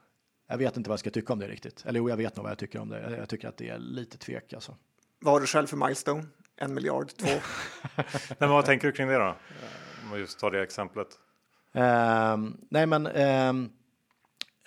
jag 0.47 0.59
vet 0.59 0.77
inte 0.77 0.91
vad 0.91 0.95
jag 0.95 1.01
ska 1.01 1.11
tycka 1.11 1.33
om 1.33 1.39
det 1.39 1.49
riktigt. 1.49 1.85
Eller 1.87 1.99
jo, 1.99 2.09
jag 2.09 2.17
vet 2.17 2.37
nog 2.37 2.43
vad 2.43 2.51
jag 2.51 2.59
tycker 2.59 2.79
om 2.79 2.89
det. 2.89 3.17
Jag 3.19 3.29
tycker 3.29 3.49
att 3.49 3.57
det 3.57 3.69
är 3.69 3.79
lite 3.79 4.19
tvek 4.19 4.53
alltså. 4.53 4.77
Vad 5.21 5.35
har 5.35 5.41
du 5.41 5.47
själv 5.47 5.67
för 5.67 5.77
milestone? 5.77 6.27
en 6.61 6.75
miljard, 6.75 7.09
två. 7.09 7.27
nej, 7.97 8.37
men 8.39 8.49
vad 8.49 8.65
tänker 8.65 8.87
du 8.87 8.93
kring 8.93 9.09
det 9.09 9.19
då? 9.19 9.37
Om 10.05 10.13
vi 10.13 10.19
just 10.19 10.39
tar 10.39 10.51
det 10.51 10.63
exemplet. 10.63 11.09
Uh, 11.77 12.51
nej, 12.71 12.87
men 12.87 13.07
uh, 13.07 13.71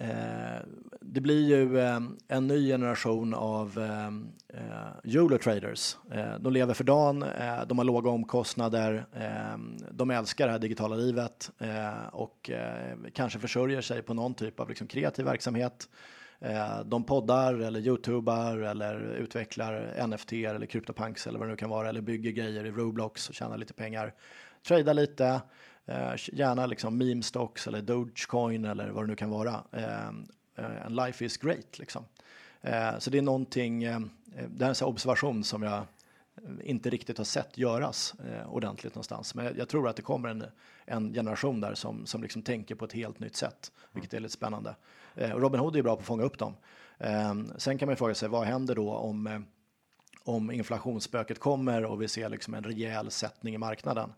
Eh, 0.03 0.61
det 1.01 1.21
blir 1.21 1.41
ju 1.41 1.79
eh, 1.79 1.99
en 2.27 2.47
ny 2.47 2.67
generation 2.67 3.33
av 3.33 3.77
eh, 3.77 4.07
eh 4.59 5.15
Eurotraders. 5.15 5.97
de 6.39 6.53
lever 6.53 6.73
för 6.73 6.83
dagen, 6.83 7.25
de 7.67 7.77
har 7.77 7.85
låga 7.85 8.09
omkostnader, 8.09 9.05
de 9.91 10.11
älskar 10.11 10.45
det 10.45 10.51
här 10.51 10.59
digitala 10.59 10.95
livet 10.95 11.51
och 12.11 12.49
kanske 13.13 13.39
försörjer 13.39 13.81
sig 13.81 14.01
på 14.01 14.13
någon 14.13 14.33
typ 14.33 14.59
av 14.59 14.69
liksom, 14.69 14.87
kreativ 14.87 15.25
verksamhet. 15.25 15.87
Eh, 16.43 16.79
de 16.85 17.03
poddar 17.03 17.53
eller 17.53 17.79
youtubar 17.79 18.57
eller 18.57 19.15
utvecklar 19.15 20.07
NFT 20.07 20.33
eller 20.33 20.65
CryptoPunks 20.65 21.27
eller 21.27 21.39
vad 21.39 21.47
det 21.47 21.51
nu 21.51 21.57
kan 21.57 21.69
vara 21.69 21.89
eller 21.89 22.01
bygger 22.01 22.31
grejer 22.31 22.65
i 22.65 22.71
Roblox 22.71 23.29
och 23.29 23.35
tjänar 23.35 23.57
lite 23.57 23.73
pengar. 23.73 24.13
Trada 24.67 24.93
lite, 24.93 25.41
Eh, 25.85 26.13
gärna 26.33 26.65
liksom 26.65 26.97
meme 26.97 27.23
stocks 27.23 27.67
eller 27.67 27.81
Dogecoin 27.81 28.65
eller 28.65 28.89
vad 28.89 29.03
det 29.03 29.07
nu 29.07 29.15
kan 29.15 29.29
vara. 29.29 29.63
Eh, 29.71 30.07
eh 30.55 30.85
en 30.85 30.95
life 30.95 31.25
is 31.25 31.37
great 31.37 31.79
liksom. 31.79 32.05
Eh, 32.61 32.99
så 32.99 33.09
det 33.09 33.17
är 33.17 33.21
någonting, 33.21 33.79
det 34.47 34.65
här 34.65 34.71
är 34.71 34.83
en 34.83 34.87
observation 34.87 35.43
som 35.43 35.63
jag 35.63 35.85
inte 36.63 36.89
riktigt 36.89 37.17
har 37.17 37.25
sett 37.25 37.57
göras 37.57 38.13
ordentligt 38.47 38.95
någonstans. 38.95 39.35
Men 39.35 39.55
jag 39.57 39.69
tror 39.69 39.89
att 39.89 39.95
det 39.95 40.01
kommer 40.01 40.29
en, 40.29 40.45
en 40.85 41.13
generation 41.13 41.61
där 41.61 41.73
som, 41.73 42.05
som 42.05 42.23
liksom 42.23 42.41
tänker 42.41 42.75
på 42.75 42.85
ett 42.85 42.93
helt 42.93 43.19
nytt 43.19 43.35
sätt, 43.35 43.71
vilket 43.91 44.13
är 44.13 44.19
lite 44.19 44.33
spännande. 44.33 44.75
Eh, 45.15 45.35
Robin 45.35 45.59
Hood 45.59 45.75
är 45.75 45.81
bra 45.81 45.95
på 45.95 45.99
att 45.99 46.05
fånga 46.05 46.23
upp 46.23 46.37
dem. 46.37 46.55
Ehm, 46.97 47.51
sen 47.57 47.77
kan 47.77 47.87
man 47.87 47.95
fråga 47.95 48.15
sig 48.15 48.29
vad 48.29 48.43
händer 48.43 48.75
då 48.75 48.93
om, 48.93 49.27
eh, 49.27 49.39
om 50.23 50.51
inflationsspöket 50.51 51.39
kommer 51.39 51.85
och 51.85 52.01
vi 52.01 52.07
ser 52.07 52.29
liksom 52.29 52.53
en 52.53 52.63
rejäl 52.63 53.11
sättning 53.11 53.55
i 53.55 53.57
marknaden. 53.57 54.13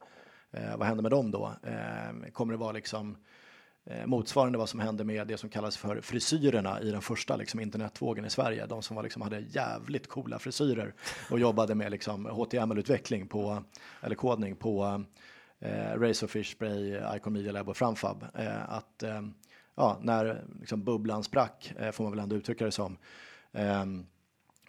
Eh, 0.52 0.78
vad 0.78 0.88
händer 0.88 1.02
med 1.02 1.12
dem 1.12 1.32
då? 1.32 1.54
Eh, 1.64 2.32
kommer 2.32 2.54
det 2.54 2.60
vara 2.60 2.72
liksom 2.72 3.18
eh, 3.86 4.06
motsvarande 4.06 4.58
vad 4.58 4.70
som 4.70 4.80
hände 4.80 5.04
med 5.04 5.28
det 5.28 5.38
som 5.38 5.50
kallas 5.50 5.78
för 5.78 6.02
frisyrerna 6.02 6.82
i 6.82 6.92
den 6.92 7.02
första 7.02 7.36
liksom, 7.36 7.60
internetvågen 7.60 8.26
i 8.26 8.30
Sverige. 8.30 8.66
De 8.66 8.82
som 8.82 8.96
var, 8.96 9.04
liksom, 9.04 9.22
hade 9.22 9.40
jävligt 9.40 10.08
coola 10.08 10.40
frisyrer 10.40 10.94
och 11.30 11.40
jobbade 11.40 11.76
med 11.76 11.92
liksom, 11.92 12.26
HTML-utveckling 12.26 13.28
på, 13.28 13.64
eller 14.02 14.16
kodning 14.16 14.56
på 14.56 15.04
eh, 15.60 16.00
Razorfish 16.00 16.52
Spray, 16.52 17.00
Icon 17.16 17.34
Media 17.34 17.52
Lab 17.52 17.70
och 17.70 17.78
Framfab. 17.78 18.26
Eh, 18.34 18.70
att 18.70 19.04
eh, 19.04 19.22
ja, 19.76 20.00
när 20.02 20.44
liksom 20.60 20.84
bubblan 20.84 21.24
sprack, 21.24 21.74
eh, 21.80 21.92
får 21.92 22.04
man 22.04 22.12
väl 22.14 22.20
ändå 22.20 22.36
uttrycka 22.36 22.66
det 22.66 22.72
som, 22.72 22.98
eh, 23.52 23.86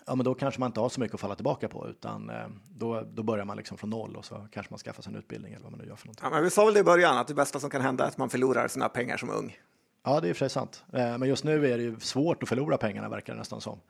ja, 0.06 0.14
men 0.14 0.24
då 0.24 0.34
kanske 0.34 0.60
man 0.60 0.66
inte 0.66 0.80
har 0.80 0.88
så 0.88 1.00
mycket 1.00 1.14
att 1.14 1.20
falla 1.20 1.34
tillbaka 1.34 1.68
på, 1.68 1.88
utan 1.88 2.30
eh, 2.30 2.36
då, 2.68 3.02
då 3.14 3.22
börjar 3.22 3.44
man 3.44 3.56
liksom 3.56 3.78
från 3.78 3.90
noll 3.90 4.16
och 4.16 4.24
så 4.24 4.46
kanske 4.52 4.72
man 4.72 4.78
skaffar 4.78 5.02
sig 5.02 5.12
en 5.12 5.18
utbildning 5.18 5.52
eller 5.52 5.62
vad 5.62 5.72
man 5.72 5.80
nu 5.80 5.88
gör 5.88 5.96
för 5.96 6.06
någonting. 6.06 6.24
Ja, 6.24 6.30
men 6.30 6.44
vi 6.44 6.50
sa 6.50 6.64
väl 6.64 6.74
det 6.74 6.80
i 6.80 6.84
början 6.84 7.18
att 7.18 7.28
det 7.28 7.34
bästa 7.34 7.60
som 7.60 7.70
kan 7.70 7.80
hända 7.80 8.04
är 8.04 8.08
att 8.08 8.18
man 8.18 8.30
förlorar 8.30 8.68
sina 8.68 8.88
pengar 8.88 9.16
som 9.16 9.30
ung. 9.30 9.58
Ja, 10.04 10.20
det 10.20 10.26
är 10.26 10.28
i 10.28 10.32
och 10.32 10.36
för 10.36 10.48
sig 10.48 10.50
sant. 10.50 10.84
Eh, 10.92 11.18
men 11.18 11.28
just 11.28 11.44
nu 11.44 11.72
är 11.72 11.78
det 11.78 11.82
ju 11.82 12.00
svårt 12.00 12.42
att 12.42 12.48
förlora 12.48 12.76
pengarna 12.76 13.08
verkar 13.08 13.32
det 13.32 13.38
nästan 13.38 13.60
som. 13.60 13.80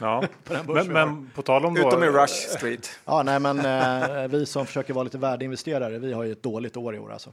Ja, 0.00 0.24
men, 0.66 0.92
men, 0.92 1.30
på 1.34 1.42
tal 1.42 1.64
om 1.64 1.74
då... 1.74 1.88
Utom 1.88 2.04
i 2.04 2.06
Rush 2.06 2.34
Street. 2.34 2.90
ja, 3.04 3.22
nej, 3.22 3.40
men 3.40 3.58
eh, 3.58 4.28
vi 4.28 4.46
som 4.46 4.66
försöker 4.66 4.94
vara 4.94 5.04
lite 5.04 5.18
värdeinvesterare, 5.18 5.98
vi 5.98 6.12
har 6.12 6.24
ju 6.24 6.32
ett 6.32 6.42
dåligt 6.42 6.76
år 6.76 6.94
i 6.94 6.98
år 6.98 7.12
alltså. 7.12 7.30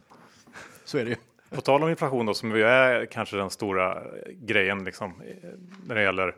Så 0.86 0.98
är 0.98 1.04
det 1.04 1.10
ju. 1.10 1.16
På 1.50 1.62
tal 1.62 1.84
om 1.84 1.90
inflation 1.90 2.26
då, 2.26 2.34
som 2.34 2.56
ju 2.56 2.64
är 2.64 3.06
kanske 3.06 3.38
den 3.38 3.50
stora 3.50 4.04
grejen 4.30 4.84
liksom, 4.84 5.14
när 5.88 5.96
det 5.96 6.04
gäller 6.04 6.36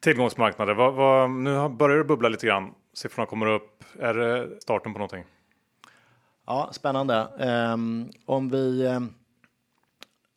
tillgångsmarknader. 0.00 0.74
Vad, 0.74 0.94
vad, 0.94 1.30
nu 1.30 1.68
börjar 1.68 1.98
det 1.98 2.04
bubbla 2.04 2.28
lite 2.28 2.46
grann. 2.46 2.74
Siffrorna 2.94 3.26
kommer 3.26 3.46
upp. 3.46 3.84
Är 3.98 4.14
det 4.14 4.60
starten 4.60 4.92
på 4.92 4.98
någonting? 4.98 5.24
Ja, 6.46 6.70
spännande. 6.72 7.28
Um, 7.74 8.10
om 8.26 8.48
vi 8.48 8.86
um, 8.86 9.14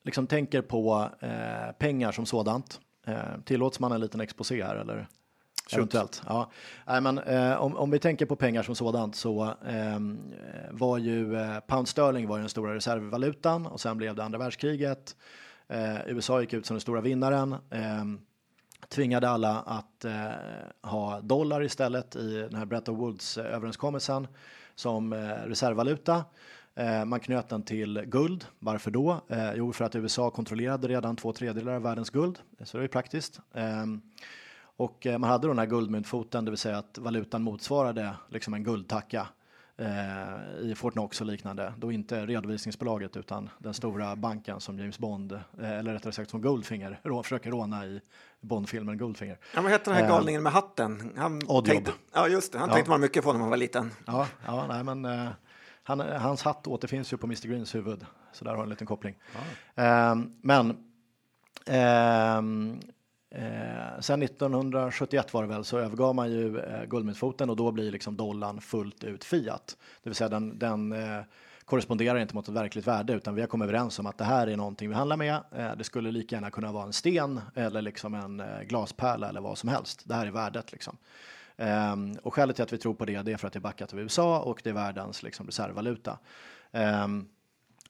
liksom 0.04 0.28
tänker 0.28 0.62
på 0.62 1.10
eh, 1.20 1.72
pengar 1.78 2.12
som 2.12 2.26
sådant, 2.26 2.80
eh, 3.08 3.16
tillåts 3.46 3.80
man 3.80 3.92
en 3.92 4.02
liten 4.02 4.22
exposé 4.22 4.64
här 4.64 4.76
eller? 4.76 5.08
Shoot. 5.68 5.78
Eventuellt. 5.78 6.22
Ja. 6.28 6.52
Nej, 6.88 7.02
men, 7.02 7.18
eh, 7.18 7.62
om, 7.62 7.76
om 7.76 7.92
vi 7.92 8.00
tänker 8.00 8.26
på 8.26 8.36
pengar 8.36 8.64
som 8.64 8.76
sådant 8.76 9.16
så 9.16 9.54
ehm, 9.68 10.20
var 10.72 10.98
ju 10.98 11.36
eh, 11.36 11.60
pound 11.60 11.88
sterling 11.88 12.28
var 12.28 12.38
ju 12.38 12.42
den 12.42 12.50
stora 12.50 12.76
reservvalutan 12.76 13.66
och 13.66 13.82
sen 13.82 13.98
blev 13.98 14.16
det 14.16 14.24
andra 14.24 14.40
världskriget. 14.40 15.16
Eh, 15.68 16.08
USA 16.08 16.42
gick 16.42 16.54
ut 16.54 16.66
som 16.66 16.76
den 16.76 16.82
stora 16.82 17.02
vinnaren 17.02 17.56
tvingade 18.94 19.30
alla 19.30 19.60
att 19.62 20.06
eh, 20.06 20.32
ha 20.82 21.22
dollar 21.22 21.64
istället 21.64 22.16
i 22.16 22.34
den 22.34 22.56
här 22.56 22.66
Bretton 22.66 22.96
Woods-överenskommelsen 22.98 24.28
som 24.76 25.14
eh, 25.14 25.28
reservvaluta. 25.28 26.26
Eh, 26.76 27.06
man 27.06 27.20
knöt 27.20 27.50
den 27.50 27.64
till 27.64 28.02
guld. 28.06 28.46
Varför 28.60 28.92
då? 28.92 29.22
Eh, 29.28 29.54
jo, 29.56 29.74
för 29.74 29.86
att 29.86 29.96
USA 29.96 30.30
kontrollerade 30.30 30.88
redan 30.88 31.16
två 31.16 31.34
tredjedelar 31.34 31.74
av 31.74 31.82
världens 31.82 32.10
guld, 32.10 32.40
så 32.64 32.78
det 32.78 32.82
är 32.82 32.84
ju 32.84 32.88
praktiskt. 32.88 33.40
Ehm, 33.54 34.02
och 34.78 35.08
eh, 35.08 35.18
man 35.18 35.30
hade 35.30 35.48
då 35.48 35.48
den 35.48 35.60
här 35.60 35.66
guldmyntfoten, 35.66 36.46
det 36.46 36.52
vill 36.52 36.58
säga 36.58 36.78
att 36.78 36.98
valutan 36.98 37.44
motsvarade 37.44 38.16
liksom 38.30 38.54
en 38.54 38.64
guldtacka 38.64 39.28
eh, 39.78 40.62
i 40.62 40.76
Fortnox 40.76 41.22
och 41.22 41.28
liknande. 41.28 41.74
Då 41.78 41.92
inte 41.92 42.26
redovisningsbolaget 42.26 43.18
utan 43.18 43.50
den 43.58 43.74
stora 43.74 44.16
banken 44.16 44.60
som 44.60 44.80
James 44.80 45.00
Bond, 45.00 45.32
eh, 45.32 45.72
eller 45.72 45.94
rättare 45.94 46.14
sagt 46.14 46.30
som 46.30 46.42
Goldfinger, 46.42 47.00
rå, 47.04 47.24
försöker 47.24 47.52
råna 47.52 47.86
i 47.86 48.02
Bondfilmen 48.44 48.98
Goldfinger. 48.98 49.38
Ja, 49.56 49.62
vad 49.62 49.72
heter 49.72 49.86
den 49.86 49.94
här 49.96 50.04
Eh, 50.04 50.10
galningen 50.10 50.44
med 50.44 50.52
hatten? 50.52 51.14
Han 51.18 51.36
Oddjob. 51.48 51.66
tänkte, 51.66 51.92
ja, 52.14 52.28
just 52.28 52.52
det. 52.52 52.60
Han 52.60 52.70
Ja. 52.70 52.74
tänkte 52.76 52.90
man 52.92 53.02
mycket 53.02 53.24
på 53.24 53.32
när 53.34 53.40
man 53.40 53.50
var 53.50 53.58
liten. 53.58 53.92
Ja, 54.08 54.28
ja 54.46 54.68
nej, 54.68 54.84
men 54.84 55.06
eh, 55.06 55.30
han, 55.84 56.00
hans 56.00 56.44
hatt 56.44 56.68
återfinns 56.68 57.14
ju 57.14 57.18
på 57.18 57.26
Mr 57.28 57.48
Greens 57.48 57.76
huvud, 57.76 58.06
så 58.34 58.46
där 58.46 58.56
har 58.56 58.64
en 58.64 58.70
liten 58.70 58.88
koppling. 58.88 59.16
Ehm, 59.76 60.32
men 60.42 60.78
ehm, 61.66 62.80
eh, 63.30 64.00
sen 64.00 64.24
1971 64.24 65.34
var 65.34 65.42
det 65.44 65.50
väl 65.50 65.64
så 65.64 65.78
övergav 65.78 66.16
man 66.16 66.32
ju 66.32 66.60
eh, 66.60 66.84
guldmyntfoten 66.86 67.50
och 67.50 67.56
då 67.56 67.72
blir 67.72 67.92
liksom 67.92 68.18
dollarn 68.18 68.62
fullt 68.62 69.04
ut 69.04 69.24
fiat, 69.24 69.78
det 70.04 70.10
vill 70.10 70.16
säga 70.16 70.30
den, 70.30 70.60
den 70.60 70.92
eh, 70.92 71.20
korresponderar 71.66 72.20
inte 72.20 72.36
mot 72.36 72.48
ett 72.48 72.54
verkligt 72.54 72.88
värde 72.88 73.14
utan 73.14 73.36
vi 73.36 73.42
har 73.42 73.48
kommit 73.48 73.64
överens 73.64 74.00
om 74.00 74.06
att 74.06 74.18
det 74.18 74.24
här 74.24 74.48
är 74.48 74.58
någonting 74.58 74.90
vi 74.90 74.96
handlar 74.96 75.18
med. 75.18 75.36
Eh, 75.52 75.76
det 75.78 75.84
skulle 75.84 76.12
lika 76.12 76.36
gärna 76.36 76.52
kunna 76.52 76.72
vara 76.72 76.86
en 76.86 76.94
sten 76.94 77.42
eller 77.56 77.82
liksom 77.82 78.14
en 78.14 78.40
eh, 78.40 78.62
glaspärla 78.62 79.30
eller 79.30 79.42
vad 79.42 79.58
som 79.58 79.70
helst. 79.70 80.02
Det 80.06 80.14
här 80.16 80.26
är 80.26 80.32
värdet 80.32 80.72
liksom. 80.72 80.98
Ehm, 81.58 82.14
och 82.24 82.34
skälet 82.34 82.56
till 82.56 82.64
att 82.64 82.74
vi 82.74 82.78
tror 82.78 82.94
på 82.94 83.06
det, 83.06 83.22
det 83.22 83.32
är 83.32 83.38
för 83.38 83.48
att 83.48 83.54
det 83.54 83.60
är 83.60 83.62
backat 83.62 83.94
av 83.94 84.00
USA 84.00 84.40
och 84.40 84.62
det 84.64 84.70
är 84.70 84.74
världens 84.74 85.24
liksom, 85.24 85.46
reservvaluta. 85.46 86.20
Ehm, 86.72 87.28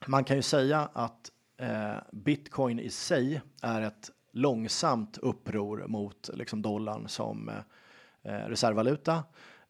man 0.07 0.23
kan 0.23 0.35
ju 0.35 0.41
säga 0.41 0.89
att 0.93 1.31
eh, 1.57 1.95
bitcoin 2.11 2.79
i 2.79 2.89
sig 2.89 3.41
är 3.61 3.81
ett 3.81 4.09
långsamt 4.31 5.17
uppror 5.17 5.85
mot 5.87 6.29
liksom, 6.33 6.61
dollarn 6.61 7.07
som 7.07 7.51
reservvaluta. 8.23 9.23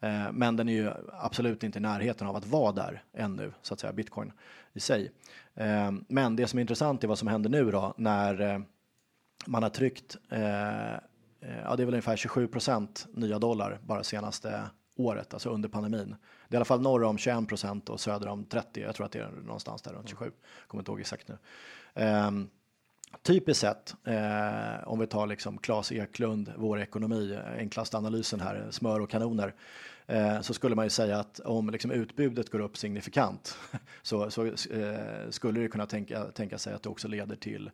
Eh, 0.03 0.31
men 0.31 0.55
den 0.55 0.69
är 0.69 0.73
ju 0.73 0.91
absolut 1.11 1.63
inte 1.63 1.79
i 1.79 1.81
närheten 1.81 2.27
av 2.27 2.35
att 2.35 2.47
vara 2.47 2.71
där 2.71 3.03
ännu, 3.13 3.53
så 3.61 3.73
att 3.73 3.79
säga, 3.79 3.93
bitcoin 3.93 4.31
i 4.73 4.79
sig. 4.79 5.11
Eh, 5.55 5.91
men 6.07 6.35
det 6.35 6.47
som 6.47 6.59
är 6.59 6.61
intressant 6.61 7.03
är 7.03 7.07
vad 7.07 7.17
som 7.17 7.27
händer 7.27 7.49
nu 7.49 7.71
då 7.71 7.93
när 7.97 8.41
eh, 8.41 8.59
man 9.45 9.63
har 9.63 9.69
tryckt, 9.69 10.17
eh, 10.29 10.93
eh 10.93 10.99
ja 11.63 11.75
det 11.75 11.83
är 11.83 11.85
väl 11.85 11.93
ungefär 11.93 12.15
27 12.15 12.47
procent 12.47 13.07
nya 13.13 13.39
dollar 13.39 13.79
bara 13.83 14.03
senaste 14.03 14.61
året, 14.95 15.33
alltså 15.33 15.49
under 15.49 15.69
pandemin. 15.69 16.15
Det 16.47 16.55
är 16.55 16.55
i 16.55 16.57
alla 16.57 16.65
fall 16.65 16.81
norr 16.81 17.03
om 17.03 17.17
21 17.17 17.47
procent 17.47 17.89
och 17.89 17.99
söder 17.99 18.27
om 18.27 18.45
30, 18.45 18.81
jag 18.81 18.95
tror 18.95 19.05
att 19.05 19.11
det 19.11 19.19
är 19.19 19.31
någonstans 19.31 19.81
där 19.81 19.93
runt 19.93 20.09
27, 20.09 20.31
kommer 20.67 20.81
inte 20.81 20.91
ihåg 20.91 20.99
exakt 20.99 21.27
nu. 21.27 21.37
Ehm, 21.93 22.49
Typiskt 23.21 23.61
sett, 23.61 23.95
eh, 24.03 24.87
om 24.87 24.99
vi 24.99 25.07
tar 25.07 25.27
liksom 25.27 25.57
Claes 25.57 25.91
Eklund, 25.91 26.53
vår 26.57 26.79
ekonomi, 26.79 27.33
eh, 27.33 27.57
enklaste 27.57 27.97
analysen 27.97 28.39
här, 28.39 28.67
smör 28.71 28.99
och 28.99 29.09
kanoner, 29.09 29.53
eh, 30.07 30.41
så 30.41 30.53
skulle 30.53 30.75
man 30.75 30.85
ju 30.85 30.89
säga 30.89 31.19
att 31.19 31.39
om 31.39 31.69
liksom 31.69 31.91
utbudet 31.91 32.49
går 32.49 32.59
upp 32.59 32.77
signifikant 32.77 33.57
så, 34.01 34.31
så 34.31 34.45
eh, 34.45 35.29
skulle 35.29 35.59
det 35.59 35.67
kunna 35.67 35.85
tänka, 35.85 36.23
tänka 36.23 36.57
sig 36.57 36.73
att 36.73 36.83
det 36.83 36.89
också 36.89 37.07
leder 37.07 37.35
till 37.35 37.71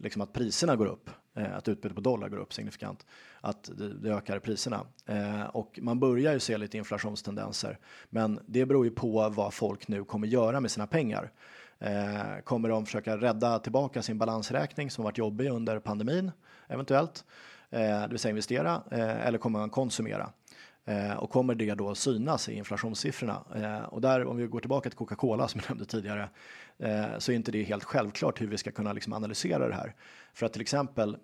liksom 0.00 0.22
att 0.22 0.32
priserna 0.32 0.76
går 0.76 0.86
upp, 0.86 1.10
eh, 1.34 1.56
att 1.56 1.68
utbudet 1.68 1.94
på 1.94 2.00
dollar 2.00 2.28
går 2.28 2.38
upp 2.38 2.52
signifikant, 2.52 3.06
att 3.40 3.70
det, 3.78 3.94
det 3.94 4.10
ökar 4.10 4.38
priserna. 4.38 4.86
Eh, 5.06 5.42
och 5.42 5.78
man 5.82 6.00
börjar 6.00 6.32
ju 6.32 6.40
se 6.40 6.58
lite 6.58 6.78
inflationstendenser, 6.78 7.78
men 8.10 8.40
det 8.46 8.66
beror 8.66 8.84
ju 8.84 8.90
på 8.90 9.28
vad 9.28 9.54
folk 9.54 9.88
nu 9.88 10.04
kommer 10.04 10.26
göra 10.26 10.60
med 10.60 10.70
sina 10.70 10.86
pengar. 10.86 11.32
Eh, 11.80 12.40
kommer 12.44 12.68
de 12.68 12.86
försöka 12.86 13.16
rädda 13.16 13.58
tillbaka 13.58 14.02
sin 14.02 14.18
balansräkning 14.18 14.90
som 14.90 15.04
varit 15.04 15.18
jobbig 15.18 15.48
under 15.48 15.78
pandemin 15.78 16.32
eventuellt, 16.68 17.24
eh, 17.70 17.80
det 17.80 18.08
vill 18.08 18.18
säga 18.18 18.30
investera, 18.30 18.82
eh, 18.90 19.26
eller 19.26 19.38
kommer 19.38 19.58
man 19.58 19.70
konsumera? 19.70 20.30
Eh, 20.84 21.16
och 21.16 21.30
kommer 21.30 21.54
det 21.54 21.74
då 21.74 21.94
synas 21.94 22.48
i 22.48 22.54
inflationssiffrorna? 22.54 23.44
Eh, 23.54 23.84
och 23.84 24.00
där, 24.00 24.26
om 24.26 24.36
vi 24.36 24.46
går 24.46 24.60
tillbaka 24.60 24.90
till 24.90 24.98
Coca-Cola 24.98 25.48
som 25.48 25.60
jag 25.60 25.70
nämnde 25.70 25.84
tidigare, 25.84 26.28
eh, 26.78 27.18
så 27.18 27.32
är 27.32 27.36
inte 27.36 27.52
det 27.52 27.62
helt 27.62 27.84
självklart 27.84 28.40
hur 28.40 28.46
vi 28.46 28.58
ska 28.58 28.70
kunna 28.70 28.92
liksom 28.92 29.12
analysera 29.12 29.68
det 29.68 29.74
här. 29.74 29.94
För 30.34 30.46
att 30.46 30.52
till 30.52 30.62
exempel 30.62 31.16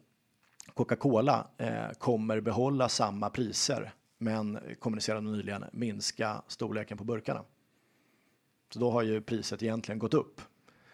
Coca-Cola 0.74 1.46
eh, 1.58 1.90
kommer 1.98 2.40
behålla 2.40 2.88
samma 2.88 3.30
priser, 3.30 3.92
men 4.18 4.56
eh, 4.56 4.74
kommunicerade 4.74 5.30
nyligen 5.30 5.64
minska 5.72 6.42
storleken 6.48 6.98
på 6.98 7.04
burkarna. 7.04 7.44
Så 8.76 8.80
då 8.80 8.90
har 8.90 9.02
ju 9.02 9.20
priset 9.20 9.62
egentligen 9.62 9.98
gått 9.98 10.14
upp. 10.14 10.40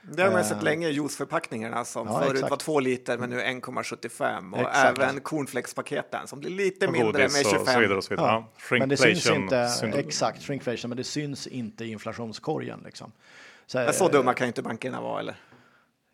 Det 0.02 0.22
har 0.22 0.30
man 0.30 0.40
Eh. 0.40 0.46
sett 0.46 0.62
länge, 0.62 0.88
juiceförpackningarna 0.88 1.84
som 1.84 2.06
Ja, 2.06 2.18
förut 2.20 2.32
exakt. 2.32 2.50
var 2.50 2.56
2 2.56 2.80
liter 2.80 3.18
men 3.18 3.30
nu 3.30 3.40
1,75 3.40 4.52
och 4.54 4.60
Exakt. 4.60 4.98
även 4.98 5.20
cornflakespaketen 5.20 6.26
som 6.26 6.40
blir 6.40 6.50
lite 6.50 6.86
Och 6.86 6.92
mindre 6.92 7.18
med 7.18 7.26
och 7.26 7.50
25. 7.50 7.66
så 7.66 7.80
vidare 7.80 7.96
och 7.98 8.04
så 8.04 8.10
vidare. 8.14 8.26
Ja. 8.26 8.52
Ja. 8.70 8.76
Men 8.78 8.88
det 8.88 8.96
syns 8.96 9.30
inte, 9.30 9.68
syndrom. 9.68 10.00
exakt, 10.00 10.42
shrinkflation, 10.42 10.88
men 10.88 10.96
det 10.96 11.04
syns 11.04 11.46
inte 11.46 11.84
i 11.84 11.90
inflationskorgen. 11.90 12.80
Liksom. 12.84 13.12
Så, 13.66 13.78
Men 13.78 13.92
så 13.94 14.04
eh, 14.06 14.10
dumma 14.10 14.34
kan 14.34 14.44
ju 14.46 14.48
inte 14.48 14.62
bankerna 14.62 15.00
vara 15.00 15.20
eller? 15.20 15.34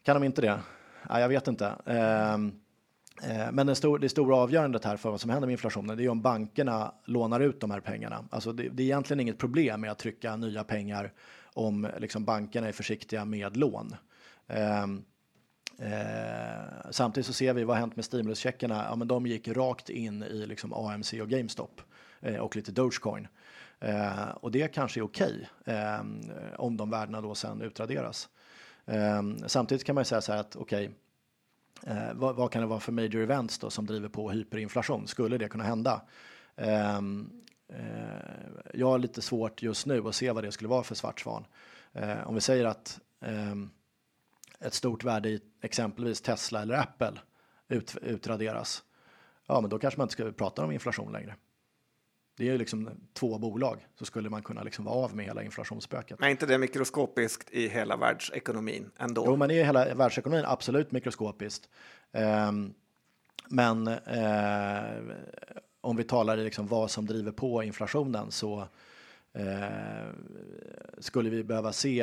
Kan 0.05 0.17
de 0.17 0.25
inte 0.25 0.41
det? 0.41 0.61
Ja, 1.09 1.21
jag 1.21 1.29
vet 1.29 1.49
inte. 1.49 1.73
Ehm, 1.87 2.53
eh, 3.23 3.53
Men 3.53 3.67
det, 3.67 3.75
stor, 3.75 3.99
det 3.99 4.09
stora 4.09 4.37
avgörandet 4.37 4.85
här 4.85 4.97
för 4.97 5.11
vad 5.11 5.21
som 5.21 5.31
händer 5.31 5.47
med 5.47 5.53
inflationen, 5.53 5.97
det 5.97 6.05
är 6.05 6.09
om 6.09 6.23
bankerna 6.23 6.93
lånar 7.05 7.41
ut 7.41 7.61
de 7.61 7.71
här 7.71 7.81
pengarna. 7.81 8.25
Alltså 8.31 8.53
det, 8.53 8.69
det 8.69 8.83
är 8.83 8.85
egentligen 8.85 9.21
inget 9.21 9.39
problem 9.39 9.81
med 9.81 9.91
att 9.91 9.99
trycka 9.99 10.37
nya 10.37 10.65
pengar 10.65 11.13
om 11.59 11.89
liksom 11.99 12.25
bankerna 12.25 12.69
är 12.69 12.73
försiktiga 12.73 13.25
med 13.25 13.57
lån. 13.57 13.97
Ehm, 14.47 15.05
eh, 15.79 16.91
samtidigt 16.91 17.27
så 17.27 17.33
ser 17.33 17.55
vi 17.55 17.65
vad 17.65 17.77
har 17.77 17.81
hänt 17.81 17.97
med 17.97 18.05
stimuluscheckarna. 18.05 18.85
Ja, 18.89 18.97
men 18.97 19.09
de 19.09 19.27
gick 19.27 19.49
rakt 19.49 19.89
in 19.89 20.23
i 20.23 20.47
liksom 20.47 20.73
AMC 20.73 21.13
och 21.13 21.29
GameStop 21.29 21.81
eh, 22.21 22.37
och 22.37 22.57
lite 22.57 22.73
Dogecoin. 22.73 23.29
Eh, 23.81 24.29
och 24.29 24.51
det 24.51 24.75
kanske 24.75 25.01
är 25.01 25.05
okej 25.05 25.49
eh, 25.65 26.01
om 26.57 26.77
de 26.77 26.91
värdena 26.91 27.21
då 27.21 27.35
sen 27.35 27.63
utraderas. 27.63 28.29
Ehm, 28.87 29.39
samtidigt 29.47 29.85
kan 29.85 29.95
man 29.95 30.01
ju 30.01 30.07
säga 30.07 30.21
så 30.21 30.33
här 30.33 30.41
att 30.41 30.57
okej, 30.57 30.91
eh, 31.87 32.13
vad, 32.15 32.37
vad 32.37 32.51
kan 32.51 32.63
det 32.63 32.69
vara 32.69 32.81
för 32.81 32.93
major 32.93 33.23
events 33.23 33.59
då 33.59 33.71
som 33.71 33.87
driver 33.87 34.09
på 34.09 34.31
hyperinflation? 34.31 35.09
Skulle 35.09 35.39
det 35.39 35.49
kunna 35.49 35.65
hända? 35.65 36.03
Ehm, 36.57 37.31
Eh, 37.69 38.71
jag 38.75 38.87
har 38.87 38.99
lite 38.99 39.23
svårt 39.23 39.63
just 39.63 39.87
nu 39.87 40.09
att 40.09 40.15
se 40.15 40.31
vad 40.31 40.45
det 40.45 40.53
skulle 40.53 40.69
vara 40.69 40.83
för 40.83 40.95
svart 40.95 41.21
svan. 41.21 41.47
Eh, 41.93 42.29
om 42.29 42.35
vi 42.35 42.41
säger 42.41 42.65
att 42.65 43.01
ehm, 43.21 43.71
ett 44.61 44.75
stort 44.75 45.05
värde 45.05 45.29
i 45.29 45.41
exempelvis 45.61 46.21
Tesla 46.21 46.63
eller 46.63 46.75
Apple 46.75 47.13
ut, 47.69 47.97
utraderas, 48.03 48.83
ja, 49.47 49.61
men 49.61 49.71
då 49.71 49.79
kanske 49.79 49.99
man 49.99 50.05
inte 50.05 50.13
ska 50.13 50.33
prata 50.33 50.65
om 50.65 50.73
inflation 50.73 51.13
längre. 51.13 51.35
Det 52.37 52.49
är 52.49 52.53
ju 52.53 52.59
liksom 52.59 52.91
två 53.13 53.39
bolag 53.39 53.87
så 53.95 54.05
skulle 54.05 54.31
man 54.31 54.43
kunna 54.43 54.63
liksom 54.63 54.85
vara 54.85 54.95
av 54.95 55.17
med 55.17 55.25
hela 55.25 55.43
inflationsspöket. 55.43 56.21
Men 56.21 56.27
är 56.27 56.31
inte 56.31 56.47
det 56.47 56.59
mikroskopiskt 56.59 57.51
i 57.51 57.69
hela 57.69 57.97
världsekonomin 57.97 58.91
ändå? 58.97 59.25
Jo, 59.27 59.37
men 59.37 59.51
i 59.51 59.63
hela 59.63 59.95
världsekonomin 59.95 60.45
absolut 60.45 60.93
mikroskopiskt. 60.93 61.69
Ehm, 62.13 62.75
men 63.49 63.89
eh, 63.89 65.15
om 65.81 65.97
vi 65.97 66.05
talar 66.05 66.37
liksom 66.37 66.67
vad 66.67 66.91
som 66.91 67.07
driver 67.07 67.33
på 67.33 67.63
inflationen 67.63 68.31
så 68.31 68.69
eh, 69.33 70.09
skulle 70.99 71.31
vi 71.31 71.45
behöva 71.45 71.73
se 71.73 72.01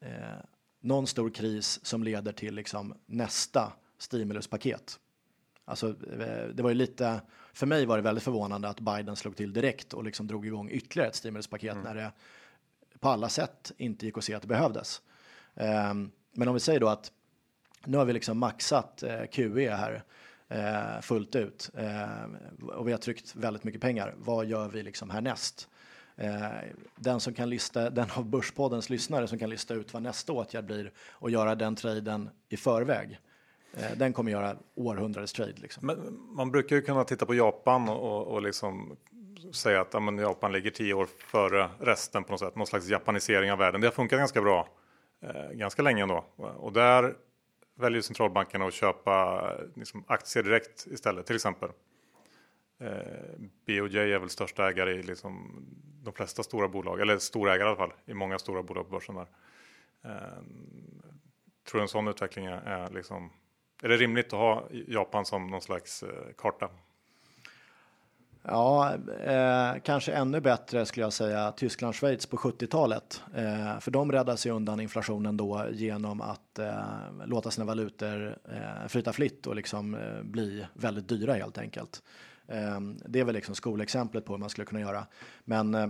eh, 0.00 0.38
någon 0.80 1.06
stor 1.06 1.30
kris 1.30 1.84
som 1.84 2.02
leder 2.02 2.32
till 2.32 2.54
liksom 2.54 2.94
nästa 3.06 3.72
stimuluspaket. 3.98 5.00
Alltså, 5.64 5.88
eh, 5.88 6.48
det 6.54 6.62
var 6.62 6.70
ju 6.70 6.74
lite, 6.74 7.20
för 7.52 7.66
mig 7.66 7.86
var 7.86 7.96
det 7.96 8.02
väldigt 8.02 8.24
förvånande 8.24 8.68
att 8.68 8.80
Biden 8.80 9.16
slog 9.16 9.36
till 9.36 9.52
direkt 9.52 9.92
och 9.92 10.04
liksom 10.04 10.26
drog 10.26 10.46
igång 10.46 10.70
ytterligare 10.70 11.08
ett 11.08 11.14
stimuluspaket 11.14 11.76
när 11.84 11.94
det 11.94 12.12
på 13.00 13.08
alla 13.08 13.28
sätt 13.28 13.72
inte 13.76 14.06
gick 14.06 14.18
att 14.18 14.24
se 14.24 14.34
att 14.34 14.42
det 14.42 14.48
behövdes. 14.48 15.02
Ehm, 15.54 16.10
men 16.32 16.48
om 16.48 16.54
vi 16.54 16.60
säger 16.60 16.80
då 16.80 16.88
att 16.88 17.12
nu 17.84 17.96
har 17.96 18.04
vi 18.04 18.12
liksom 18.12 18.38
maxat 18.38 19.02
eh, 19.02 19.24
QE 19.32 19.70
här 19.70 20.02
eh, 20.54 21.00
fullt 21.00 21.36
ut 21.36 21.70
eh, 21.74 22.68
och 22.68 22.88
vi 22.88 22.92
har 22.92 22.98
tryckt 22.98 23.36
väldigt 23.36 23.64
mycket 23.64 23.80
pengar. 23.80 24.14
Vad 24.18 24.46
gör 24.46 24.68
vi 24.68 24.82
liksom 24.82 25.10
härnäst? 25.10 25.68
Eh, 26.16 26.46
den 26.96 27.20
som 27.20 27.34
kan 27.34 27.50
lista, 27.50 27.90
den 27.90 28.06
av 28.16 28.24
Börspoddens 28.24 28.90
lyssnare 28.90 29.28
som 29.28 29.38
kan 29.38 29.50
lista 29.50 29.74
ut 29.74 29.92
vad 29.92 30.02
nästa 30.02 30.32
åtgärd 30.32 30.64
blir 30.64 30.92
och 31.10 31.30
göra 31.30 31.54
den 31.54 31.76
traden 31.76 32.30
i 32.48 32.56
förväg. 32.56 33.18
Eh, 33.76 33.96
den 33.96 34.12
kommer 34.12 34.30
göra 34.30 34.56
århundradets 34.74 35.32
trade. 35.32 35.54
Liksom. 35.56 35.86
Men 35.86 36.18
man 36.36 36.50
brukar 36.50 36.76
ju 36.76 36.82
kunna 36.82 37.04
titta 37.04 37.26
på 37.26 37.34
Japan 37.34 37.88
och, 37.88 38.26
och 38.26 38.42
liksom 38.42 38.96
säga 39.52 39.80
att 39.80 39.88
ja, 39.92 40.00
men 40.00 40.18
Japan 40.18 40.52
ligger 40.52 40.70
tio 40.70 40.94
år 40.94 41.08
före 41.18 41.70
resten 41.80 42.24
på 42.24 42.32
något 42.32 42.40
sätt. 42.40 42.56
Någon 42.56 42.66
slags 42.66 42.88
japanisering 42.88 43.52
av 43.52 43.58
världen. 43.58 43.80
Det 43.80 43.86
har 43.86 43.92
funkat 43.92 44.18
ganska 44.18 44.40
bra 44.42 44.68
eh, 45.22 45.50
ganska 45.52 45.82
länge 45.82 46.02
ändå. 46.02 46.24
Och 46.36 46.72
där 46.72 47.14
väljer 47.74 48.02
centralbankerna 48.02 48.66
att 48.66 48.74
köpa 48.74 49.50
liksom, 49.74 50.04
aktier 50.06 50.42
direkt 50.42 50.86
istället, 50.86 51.26
till 51.26 51.36
exempel. 51.36 51.70
Eh, 52.78 53.40
BOJ 53.66 53.98
är 53.98 54.18
väl 54.18 54.30
största 54.30 54.68
ägare 54.68 54.92
i 54.92 55.02
liksom, 55.02 55.64
de 56.02 56.12
flesta 56.12 56.42
stora 56.42 56.68
bolag, 56.68 57.00
eller 57.00 57.18
storägare 57.18 57.68
i 57.68 57.68
alla 57.68 57.76
fall, 57.76 57.92
i 58.06 58.14
många 58.14 58.38
stora 58.38 58.62
bolag 58.62 58.84
på 58.84 58.90
börsen. 58.90 59.14
Där. 59.14 59.26
Eh, 60.04 60.42
tror 61.70 61.82
en 61.82 61.88
sån 61.88 62.08
utveckling 62.08 62.46
är, 62.46 62.60
är, 62.60 62.90
liksom, 62.90 63.30
är 63.82 63.88
det 63.88 63.96
rimligt 63.96 64.26
att 64.26 64.32
ha 64.32 64.68
Japan 64.70 65.26
som 65.26 65.46
någon 65.46 65.62
slags 65.62 66.02
eh, 66.02 66.32
karta? 66.36 66.70
Ja, 68.46 68.94
eh, 69.24 69.80
kanske 69.82 70.12
ännu 70.12 70.40
bättre 70.40 70.86
skulle 70.86 71.06
jag 71.06 71.12
säga 71.12 71.52
Tyskland, 71.52 71.94
Schweiz 71.94 72.26
på 72.26 72.36
70-talet. 72.36 73.22
Eh, 73.34 73.80
för 73.80 73.90
de 73.90 74.12
räddade 74.12 74.38
sig 74.38 74.52
undan 74.52 74.80
inflationen 74.80 75.36
då 75.36 75.66
genom 75.72 76.20
att 76.20 76.58
eh, 76.58 76.84
låta 77.26 77.50
sina 77.50 77.64
valutor 77.64 78.38
eh, 78.52 78.88
flyta 78.88 79.12
fritt 79.12 79.46
och 79.46 79.56
liksom 79.56 79.94
eh, 79.94 80.22
bli 80.22 80.66
väldigt 80.74 81.08
dyra 81.08 81.34
helt 81.34 81.58
enkelt. 81.58 82.02
Eh, 82.48 82.80
det 83.06 83.20
är 83.20 83.24
väl 83.24 83.34
liksom 83.34 83.54
skolexemplet 83.54 84.24
på 84.24 84.32
hur 84.32 84.38
man 84.38 84.50
skulle 84.50 84.64
kunna 84.64 84.80
göra. 84.80 85.06
Men 85.44 85.74
eh, 85.74 85.88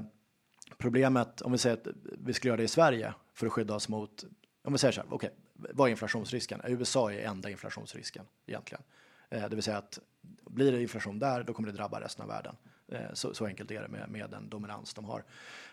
problemet, 0.79 1.41
om 1.41 1.53
vi 1.53 1.59
säger 1.59 1.77
att 1.77 1.87
vi 2.19 2.33
skulle 2.33 2.49
göra 2.49 2.57
det 2.57 2.65
i 2.65 2.69
Sverige 2.69 3.15
för 3.35 3.47
att 3.47 3.53
skydda 3.53 3.75
oss 3.75 3.89
mot, 3.89 4.25
om 4.65 4.73
vi 4.73 4.79
säger 4.79 4.93
så 4.93 5.01
här, 5.01 5.09
okej, 5.11 5.31
okay, 5.57 5.71
vad 5.75 5.89
är 5.89 5.91
inflationsrisken? 5.91 6.61
USA 6.65 7.13
är 7.13 7.27
enda 7.27 7.51
inflationsrisken 7.51 8.25
egentligen. 8.47 8.83
Eh, 9.31 9.49
det 9.49 9.57
vill 9.57 9.63
säga 9.63 9.79
att 9.79 9.99
blir 10.47 10.73
det 10.73 10.83
inflation 10.83 11.19
där, 11.19 11.43
då 11.43 11.53
kommer 11.53 11.69
det 11.69 11.77
drabba 11.77 12.01
resten 12.01 12.23
av 12.23 12.29
världen. 12.29 12.57
Eh, 12.89 13.13
så, 13.13 13.35
så 13.35 13.47
enkelt 13.47 13.71
är 13.71 13.83
det 13.83 13.89
med, 13.89 14.09
med 14.09 14.31
den 14.31 14.49
dominans 14.49 14.95
de 14.95 15.05
har. 15.05 15.25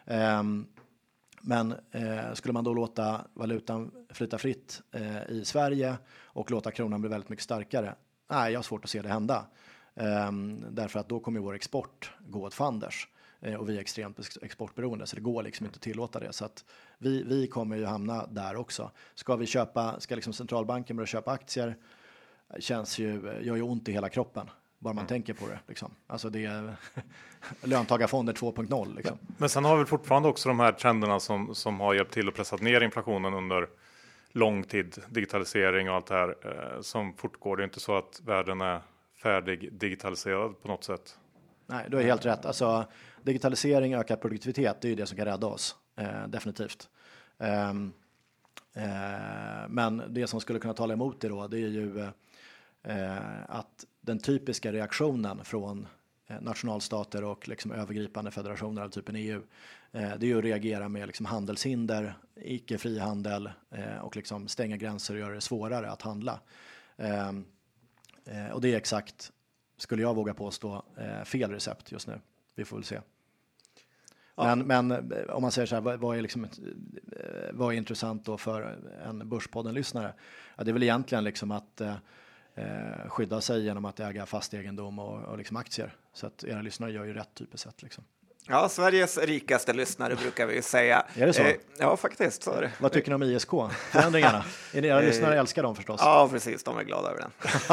Ehm, 0.05 0.67
men 1.41 1.75
eh, 1.91 2.33
skulle 2.33 2.53
man 2.53 2.63
då 2.63 2.73
låta 2.73 3.27
valutan 3.33 3.91
flyta 4.09 4.37
fritt 4.37 4.81
eh, 4.91 5.29
i 5.29 5.45
Sverige 5.45 5.97
och 6.23 6.51
låta 6.51 6.71
kronan 6.71 7.01
bli 7.01 7.09
väldigt 7.09 7.29
mycket 7.29 7.43
starkare? 7.43 7.95
Nej, 8.29 8.51
jag 8.51 8.59
har 8.59 8.63
svårt 8.63 8.83
att 8.83 8.89
se 8.89 9.01
det 9.01 9.09
hända. 9.09 9.45
Ehm, 9.95 10.65
därför 10.69 10.99
att 10.99 11.09
då 11.09 11.19
kommer 11.19 11.39
vår 11.39 11.53
export 11.53 12.11
gå 12.27 12.45
åt 12.45 12.53
fanders 12.53 13.07
eh, 13.39 13.55
och 13.55 13.69
vi 13.69 13.77
är 13.77 13.81
extremt 13.81 14.37
exportberoende 14.41 15.07
så 15.07 15.15
det 15.15 15.21
går 15.21 15.43
liksom 15.43 15.65
inte 15.65 15.75
att 15.75 15.81
tillåta 15.81 16.19
det. 16.19 16.33
Så 16.33 16.45
att 16.45 16.65
vi, 16.97 17.23
vi 17.23 17.47
kommer 17.47 17.77
ju 17.77 17.85
hamna 17.85 18.27
där 18.27 18.55
också. 18.55 18.91
Ska 19.15 19.35
vi 19.35 19.45
köpa, 19.45 19.99
ska 19.99 20.15
liksom 20.15 20.33
centralbanken 20.33 20.95
börja 20.95 21.07
köpa 21.07 21.31
aktier? 21.31 21.77
Känns 22.59 22.99
ju, 22.99 23.39
gör 23.41 23.55
ju 23.55 23.61
ont 23.61 23.89
i 23.89 23.91
hela 23.91 24.09
kroppen 24.09 24.49
bara 24.81 24.93
man 24.93 25.01
mm. 25.01 25.07
tänker 25.07 25.33
på 25.33 25.47
det. 25.47 25.59
Liksom. 25.67 25.91
Alltså 26.07 26.29
det 26.29 26.45
är 26.45 26.75
löntagarfonder 27.63 28.33
2.0. 28.33 28.95
Liksom. 28.95 29.17
Men 29.37 29.49
sen 29.49 29.65
har 29.65 29.77
vi 29.77 29.85
fortfarande 29.85 30.29
också 30.29 30.49
de 30.49 30.59
här 30.59 30.71
trenderna 30.71 31.19
som, 31.19 31.55
som 31.55 31.79
har 31.79 31.93
hjälpt 31.93 32.13
till 32.13 32.27
att 32.27 32.35
pressa 32.35 32.55
ner 32.55 32.81
inflationen 32.81 33.33
under 33.33 33.67
lång 34.31 34.63
tid. 34.63 34.97
Digitalisering 35.09 35.89
och 35.89 35.95
allt 35.95 36.07
det 36.07 36.13
här 36.13 36.35
eh, 36.45 36.81
som 36.81 37.13
fortgår. 37.13 37.57
Det 37.57 37.63
är 37.63 37.65
inte 37.65 37.79
så 37.79 37.97
att 37.97 38.21
världen 38.25 38.61
är 38.61 38.81
färdig 39.23 39.73
digitaliserad 39.73 40.61
på 40.61 40.67
något 40.67 40.83
sätt. 40.83 41.17
Nej, 41.67 41.85
du 41.89 41.97
har 41.97 42.03
helt 42.03 42.25
rätt. 42.25 42.45
Alltså, 42.45 42.85
digitalisering, 43.21 43.93
ökad 43.93 44.21
produktivitet, 44.21 44.81
det 44.81 44.87
är 44.87 44.89
ju 44.89 44.95
det 44.95 45.05
som 45.05 45.17
kan 45.17 45.25
rädda 45.25 45.47
oss. 45.47 45.75
Eh, 45.97 46.27
definitivt. 46.27 46.89
Um, 47.37 47.93
eh, 48.75 49.69
men 49.69 50.03
det 50.09 50.27
som 50.27 50.41
skulle 50.41 50.59
kunna 50.59 50.73
tala 50.73 50.93
emot 50.93 51.21
det 51.21 51.29
då, 51.29 51.47
det 51.47 51.57
är 51.57 51.67
ju 51.67 51.99
eh, 51.99 52.09
att 53.47 53.85
den 54.01 54.19
typiska 54.19 54.73
reaktionen 54.73 55.43
från 55.43 55.87
eh, 56.27 56.41
nationalstater 56.41 57.23
och 57.23 57.47
liksom 57.47 57.71
övergripande 57.71 58.31
federationer 58.31 58.81
av 58.81 58.89
typen 58.89 59.15
EU. 59.15 59.41
Eh, 59.91 60.09
det 60.17 60.25
är 60.25 60.27
ju 60.27 60.37
att 60.37 60.43
reagera 60.43 60.89
med 60.89 61.07
liksom 61.07 61.25
handelshinder, 61.25 62.17
icke 62.35 62.77
frihandel 62.77 63.49
eh, 63.71 63.97
och 63.97 64.15
liksom 64.15 64.47
stänga 64.47 64.77
gränser 64.77 65.13
och 65.13 65.19
göra 65.19 65.33
det 65.33 65.41
svårare 65.41 65.89
att 65.89 66.01
handla. 66.01 66.39
Ehm, 66.97 67.45
och 68.53 68.61
det 68.61 68.73
är 68.73 68.77
exakt, 68.77 69.31
skulle 69.77 70.01
jag 70.01 70.15
våga 70.15 70.33
påstå, 70.33 70.85
fel 71.25 71.51
recept 71.51 71.91
just 71.91 72.07
nu. 72.07 72.19
Vi 72.55 72.65
får 72.65 72.77
väl 72.77 72.83
se. 72.83 72.99
Ja. 74.35 74.55
Men, 74.55 74.67
men 74.67 75.11
om 75.29 75.41
man 75.41 75.51
säger 75.51 75.65
så 75.65 75.75
här, 75.75 75.97
vad, 75.97 76.17
är, 76.17 76.21
liksom, 76.21 76.47
vad 77.51 77.73
är 77.73 77.77
intressant 77.77 78.25
då 78.25 78.37
för 78.37 78.79
en 79.05 79.29
Börspodden-lyssnare? 79.29 80.13
Ja, 80.55 80.63
det 80.63 80.71
är 80.71 80.73
väl 80.73 80.83
egentligen 80.83 81.23
liksom 81.23 81.51
att 81.51 81.81
eh, 82.55 83.09
skydda 83.09 83.41
sig 83.41 83.63
genom 83.63 83.85
att 83.85 83.99
äga 83.99 84.25
fast 84.25 84.53
egendom 84.53 84.99
och, 84.99 85.23
och 85.23 85.37
liksom 85.37 85.57
aktier. 85.57 85.95
Så 86.13 86.27
att 86.27 86.43
era 86.43 86.61
lyssnare 86.61 86.91
gör 86.91 87.05
ju 87.05 87.13
rätt 87.13 87.35
typiskt 87.35 87.63
sett. 87.63 87.83
Liksom. 87.83 88.03
Ja, 88.47 88.69
Sveriges 88.69 89.17
rikaste 89.17 89.73
lyssnare 89.73 90.15
brukar 90.15 90.45
vi 90.45 90.61
säga. 90.61 91.05
Är 91.15 91.27
det 91.27 91.33
så? 91.33 91.41
Eh, 91.41 91.55
ja, 91.77 91.97
faktiskt. 91.97 92.43
Så 92.43 92.61
det. 92.61 92.71
Vad 92.79 92.91
tycker 92.91 93.09
ni 93.09 93.15
om 93.15 93.23
ISK? 93.23 93.49
Förändringarna? 93.91 94.43
era 94.73 94.99
lyssnare 94.99 95.39
älskar 95.39 95.63
dem 95.63 95.75
förstås. 95.75 96.01
Ja, 96.03 96.27
precis. 96.31 96.63
De 96.63 96.77
är 96.77 96.83
glada 96.83 97.09
över 97.09 97.19
den. 97.19 97.31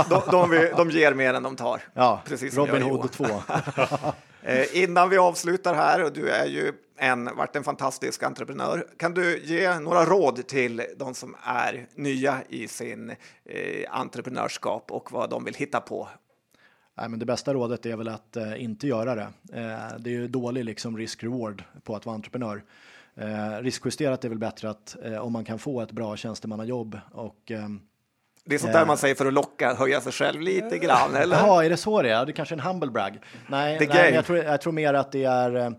De, 0.09 0.23
de, 0.31 0.71
de 0.77 0.91
ger 0.91 1.15
mer 1.15 1.35
än 1.35 1.43
de 1.43 1.57
tar. 1.57 1.81
Ja, 1.95 2.23
precis 2.25 2.55
Robin 2.55 2.83
Hood 2.83 3.13
2. 3.13 3.25
eh, 4.43 4.83
innan 4.83 5.11
vi 5.11 5.19
avslutar 5.19 5.75
här, 5.75 6.05
och 6.05 6.13
du 6.13 6.31
är 6.31 6.47
ju 6.47 6.73
en, 6.99 7.37
varit 7.37 7.57
en 7.57 7.65
fantastisk 7.65 8.23
entreprenör. 8.23 8.87
Kan 8.97 9.15
du 9.15 9.43
ge 9.45 9.79
några 9.79 10.05
råd 10.05 10.47
till 10.47 10.83
de 10.97 11.15
som 11.15 11.37
är 11.43 11.87
nya 11.95 12.43
i 12.49 12.69
sin 12.69 13.11
eh, 13.45 13.87
entreprenörskap 13.91 14.93
och 14.93 15.13
vad 15.13 15.31
de 15.31 15.45
vill 15.45 15.55
hitta 15.55 15.81
på? 15.81 16.09
Nej, 16.97 17.09
men 17.09 17.19
det 17.19 17.27
bästa 17.27 17.55
rådet 17.55 17.87
är 17.87 17.97
väl 17.97 18.09
att 18.09 18.37
eh, 18.37 18.63
inte 18.63 18.87
göra 18.87 19.15
det. 19.15 19.29
Eh, 19.53 19.99
det 19.99 20.11
är 20.11 20.15
ju 20.15 20.29
dålig 20.29 20.65
liksom, 20.65 20.99
risk-reward 20.99 21.63
på 21.83 21.97
att 21.97 22.07
vara 22.07 22.15
entreprenör. 22.15 22.65
Eh, 23.17 23.63
riskjusterat 23.63 24.25
är 24.25 24.29
väl 24.29 24.39
bättre 24.39 24.71
att 24.71 24.97
eh, 25.05 25.19
om 25.19 25.33
man 25.33 25.45
kan 25.45 25.59
få 25.59 25.81
ett 25.81 25.93
bra 25.93 26.17
tjänstemannajobb 26.17 26.99
och 27.13 27.51
ehm, 27.51 27.81
det 28.45 28.55
är 28.55 28.59
sånt 28.59 28.73
där 28.73 28.87
man 28.87 28.97
säger 28.97 29.15
för 29.15 29.27
att 29.27 29.33
locka, 29.33 29.75
höja 29.75 30.01
sig 30.01 30.13
själv 30.13 30.41
lite 30.41 30.79
grann, 30.79 31.15
eller? 31.15 31.37
Jaha, 31.37 31.65
är 31.65 31.71
det 31.71 31.77
så 31.77 32.03
det 32.03 32.11
är? 32.11 32.27
Det 32.27 32.33
är 32.33 32.35
kanske 32.35 32.55
är 32.55 32.57
en 32.57 32.65
humble 32.65 32.91
brag. 32.91 33.19
Nej, 33.47 33.89
nej 33.89 34.15
jag, 34.15 34.25
tror, 34.25 34.39
jag 34.39 34.61
tror 34.61 34.73
mer 34.73 34.95
att 34.95 35.13
det 35.13 35.25
är 35.25 35.57
eh, 35.57 35.71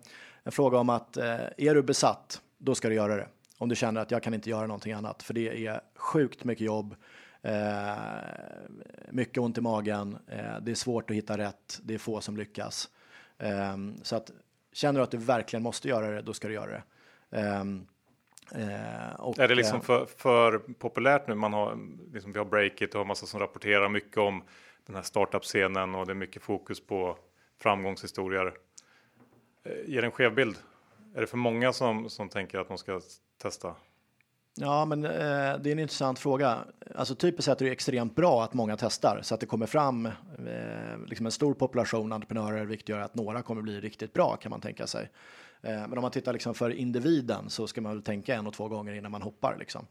en 0.49 0.53
fråga 0.53 0.77
om 0.77 0.89
att 0.89 1.17
eh, 1.17 1.39
är 1.57 1.75
du 1.75 1.83
besatt, 1.83 2.41
då 2.57 2.75
ska 2.75 2.89
du 2.89 2.95
göra 2.95 3.15
det. 3.15 3.27
Om 3.57 3.69
du 3.69 3.75
känner 3.75 4.01
att 4.01 4.11
jag 4.11 4.23
kan 4.23 4.33
inte 4.33 4.49
göra 4.49 4.67
någonting 4.67 4.93
annat, 4.93 5.23
för 5.23 5.33
det 5.33 5.67
är 5.67 5.81
sjukt 5.95 6.43
mycket 6.43 6.65
jobb, 6.65 6.95
eh, 7.41 7.93
mycket 9.09 9.37
ont 9.37 9.57
i 9.57 9.61
magen, 9.61 10.17
eh, 10.27 10.61
det 10.61 10.71
är 10.71 10.75
svårt 10.75 11.09
att 11.09 11.15
hitta 11.15 11.37
rätt, 11.37 11.79
det 11.83 11.93
är 11.93 11.97
få 11.97 12.21
som 12.21 12.37
lyckas. 12.37 12.89
Eh, 13.37 13.77
så 14.03 14.15
att 14.15 14.31
känner 14.73 14.99
du 14.99 15.03
att 15.03 15.11
du 15.11 15.17
verkligen 15.17 15.63
måste 15.63 15.87
göra 15.87 16.09
det, 16.11 16.21
då 16.21 16.33
ska 16.33 16.47
du 16.47 16.53
göra 16.53 16.71
det. 16.71 16.83
Ehm, 17.37 17.87
eh, 18.51 19.19
och, 19.19 19.39
är 19.39 19.47
det 19.47 19.55
liksom 19.55 19.77
eh, 19.77 19.83
för, 19.83 20.05
för, 20.05 20.57
populärt 20.57 21.27
nu? 21.27 21.35
Man 21.35 21.53
har, 21.53 21.77
liksom, 22.13 22.33
vi 22.33 22.39
har 22.39 22.45
Breakit 22.45 22.93
och 22.93 22.99
har 22.99 23.05
massa 23.05 23.25
som 23.25 23.39
rapporterar 23.39 23.89
mycket 23.89 24.17
om 24.17 24.43
den 24.85 24.95
här 24.95 25.03
startup-scenen 25.03 25.95
och 25.95 26.05
det 26.05 26.11
är 26.11 26.15
mycket 26.15 26.41
fokus 26.41 26.85
på 26.85 27.17
framgångshistorier. 27.61 28.53
Eh, 29.69 29.93
ger 29.93 30.03
en 30.03 30.11
skev 30.11 30.35
bild? 30.35 30.57
Är 31.15 31.21
det 31.21 31.27
för 31.27 31.37
många 31.37 31.73
som, 31.73 32.09
som 32.09 32.29
tänker 32.29 32.59
att 32.59 32.67
de 32.67 32.77
ska 32.77 33.01
testa? 33.41 33.75
Ja, 34.55 34.85
men 34.85 35.05
eh, 35.05 35.11
det 35.59 35.69
är 35.69 35.71
en 35.71 35.79
intressant 35.79 36.19
fråga. 36.19 36.57
Alltså 36.95 37.15
typiskt 37.15 37.45
sett 37.45 37.61
är 37.61 37.65
det 37.65 37.71
extremt 37.71 38.15
bra 38.15 38.43
att 38.43 38.53
många 38.53 38.77
testar 38.77 39.19
så 39.23 39.33
att 39.33 39.39
det 39.39 39.45
kommer 39.45 39.65
fram 39.65 40.05
eh, 40.05 40.13
liksom 41.07 41.25
en 41.25 41.31
stor 41.31 41.53
population 41.53 42.13
entreprenörer, 42.13 42.65
vilket 42.65 42.89
gör 42.89 42.99
att 42.99 43.15
några 43.15 43.41
kommer 43.41 43.61
bli 43.61 43.81
riktigt 43.81 44.13
bra 44.13 44.35
kan 44.35 44.49
man 44.49 44.61
tänka 44.61 44.87
sig. 44.87 45.09
Eh, 45.61 45.71
men 45.71 45.97
om 45.97 46.01
man 46.01 46.11
tittar 46.11 46.33
liksom 46.33 46.53
för 46.53 46.69
individen 46.69 47.49
så 47.49 47.67
ska 47.67 47.81
man 47.81 47.91
väl 47.91 48.03
tänka 48.03 48.35
en 48.35 48.47
och 48.47 48.53
två 48.53 48.67
gånger 48.67 48.93
innan 48.93 49.11
man 49.11 49.21
hoppar 49.21 49.55
liksom. 49.59 49.87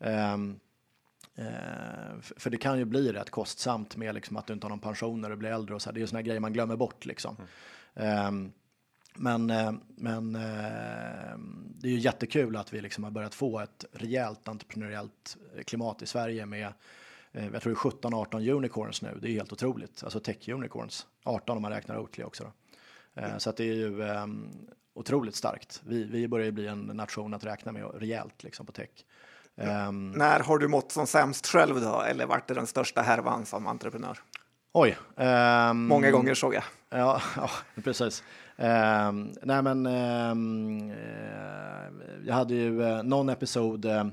Ehm, 0.00 0.60
eh, 1.34 2.20
för 2.20 2.50
det 2.50 2.56
kan 2.56 2.78
ju 2.78 2.84
bli 2.84 3.12
rätt 3.12 3.30
kostsamt 3.30 3.96
med 3.96 4.14
liksom 4.14 4.36
att 4.36 4.46
du 4.46 4.52
inte 4.52 4.64
har 4.64 4.70
någon 4.70 4.80
pension 4.80 5.20
när 5.20 5.30
du 5.30 5.36
blir 5.36 5.50
äldre 5.50 5.74
och 5.74 5.82
så 5.82 5.88
här. 5.88 5.94
Det 5.94 5.98
är 5.98 6.02
ju 6.02 6.06
såna 6.06 6.22
grejer 6.22 6.40
man 6.40 6.52
glömmer 6.52 6.76
bort 6.76 7.06
liksom. 7.06 7.36
Mm. 7.94 8.52
Um, 9.16 9.46
men, 9.46 9.50
eh, 9.50 9.72
men 9.96 10.34
eh, 10.34 11.38
det 11.80 11.88
är 11.88 11.92
ju 11.92 11.98
jättekul 11.98 12.56
att 12.56 12.72
vi 12.72 12.80
liksom 12.80 13.04
har 13.04 13.10
börjat 13.10 13.34
få 13.34 13.60
ett 13.60 13.84
rejält 13.92 14.48
entreprenöriellt 14.48 15.36
klimat 15.66 16.02
i 16.02 16.06
Sverige 16.06 16.46
med 16.46 16.72
eh, 17.32 17.48
jag 17.52 17.62
tror 17.62 17.72
det 17.72 18.06
är 18.06 18.10
17-18 18.10 18.50
unicorns 18.52 19.02
nu. 19.02 19.18
Det 19.22 19.28
är 19.28 19.32
helt 19.32 19.52
otroligt. 19.52 20.04
Alltså 20.04 20.20
tech 20.20 20.48
unicorns. 20.48 21.06
18 21.24 21.56
om 21.56 21.62
man 21.62 21.72
räknar 21.72 21.98
Oatly 21.98 22.24
också. 22.24 22.44
Då. 22.44 22.52
Så 23.38 23.50
att 23.50 23.56
det 23.56 23.64
är 23.64 23.74
ju 23.74 24.02
um, 24.02 24.48
otroligt 24.94 25.34
starkt. 25.34 25.82
Vi, 25.86 26.04
vi 26.04 26.28
börjar 26.28 26.44
ju 26.44 26.52
bli 26.52 26.66
en 26.66 26.80
nation 26.80 27.34
att 27.34 27.44
räkna 27.44 27.72
med 27.72 27.90
rejält 27.94 28.42
liksom 28.42 28.66
på 28.66 28.72
tech. 28.72 28.88
Um, 29.56 30.10
När 30.10 30.40
har 30.40 30.58
du 30.58 30.68
mått 30.68 30.92
som 30.92 31.06
sämst 31.06 31.46
själv 31.46 31.80
då? 31.80 32.00
Eller 32.00 32.26
vart 32.26 32.48
det 32.48 32.54
den 32.54 32.66
största 32.66 33.02
härvan 33.02 33.46
som 33.46 33.66
entreprenör? 33.66 34.18
Oj. 34.72 34.98
ehm, 35.16 35.86
Många 35.86 36.10
gånger 36.10 36.34
såg 36.34 36.54
jag. 36.54 36.64
Ja, 36.90 37.22
ja 37.36 37.50
precis. 37.84 38.22
Ehm, 38.56 39.32
nej, 39.42 39.62
men 39.62 39.86
ehm, 39.86 40.90
eh, 40.90 42.26
jag 42.26 42.34
hade 42.34 42.54
ju 42.54 42.82
eh, 42.82 43.02
någon 43.02 43.28
episod 43.28 43.84
eh, 43.84 44.06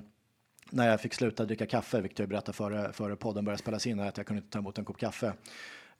när 0.69 0.89
jag 0.89 1.01
fick 1.01 1.13
sluta 1.13 1.45
dricka 1.45 1.65
kaffe, 1.65 2.01
vilket 2.01 2.19
jag 2.19 2.29
berättade 2.29 2.53
före, 2.53 2.93
före 2.93 3.15
podden 3.15 3.45
började 3.45 3.59
spelas 3.59 3.87
in, 3.87 3.99
att 3.99 4.17
jag 4.17 4.25
kunde 4.25 4.39
inte 4.39 4.51
ta 4.51 4.59
emot 4.59 4.77
en 4.77 4.85
kopp 4.85 4.97
kaffe. 4.97 5.33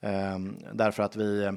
Ehm, 0.00 0.56
därför 0.72 1.02
att 1.02 1.16
vi, 1.16 1.44
eh, 1.44 1.52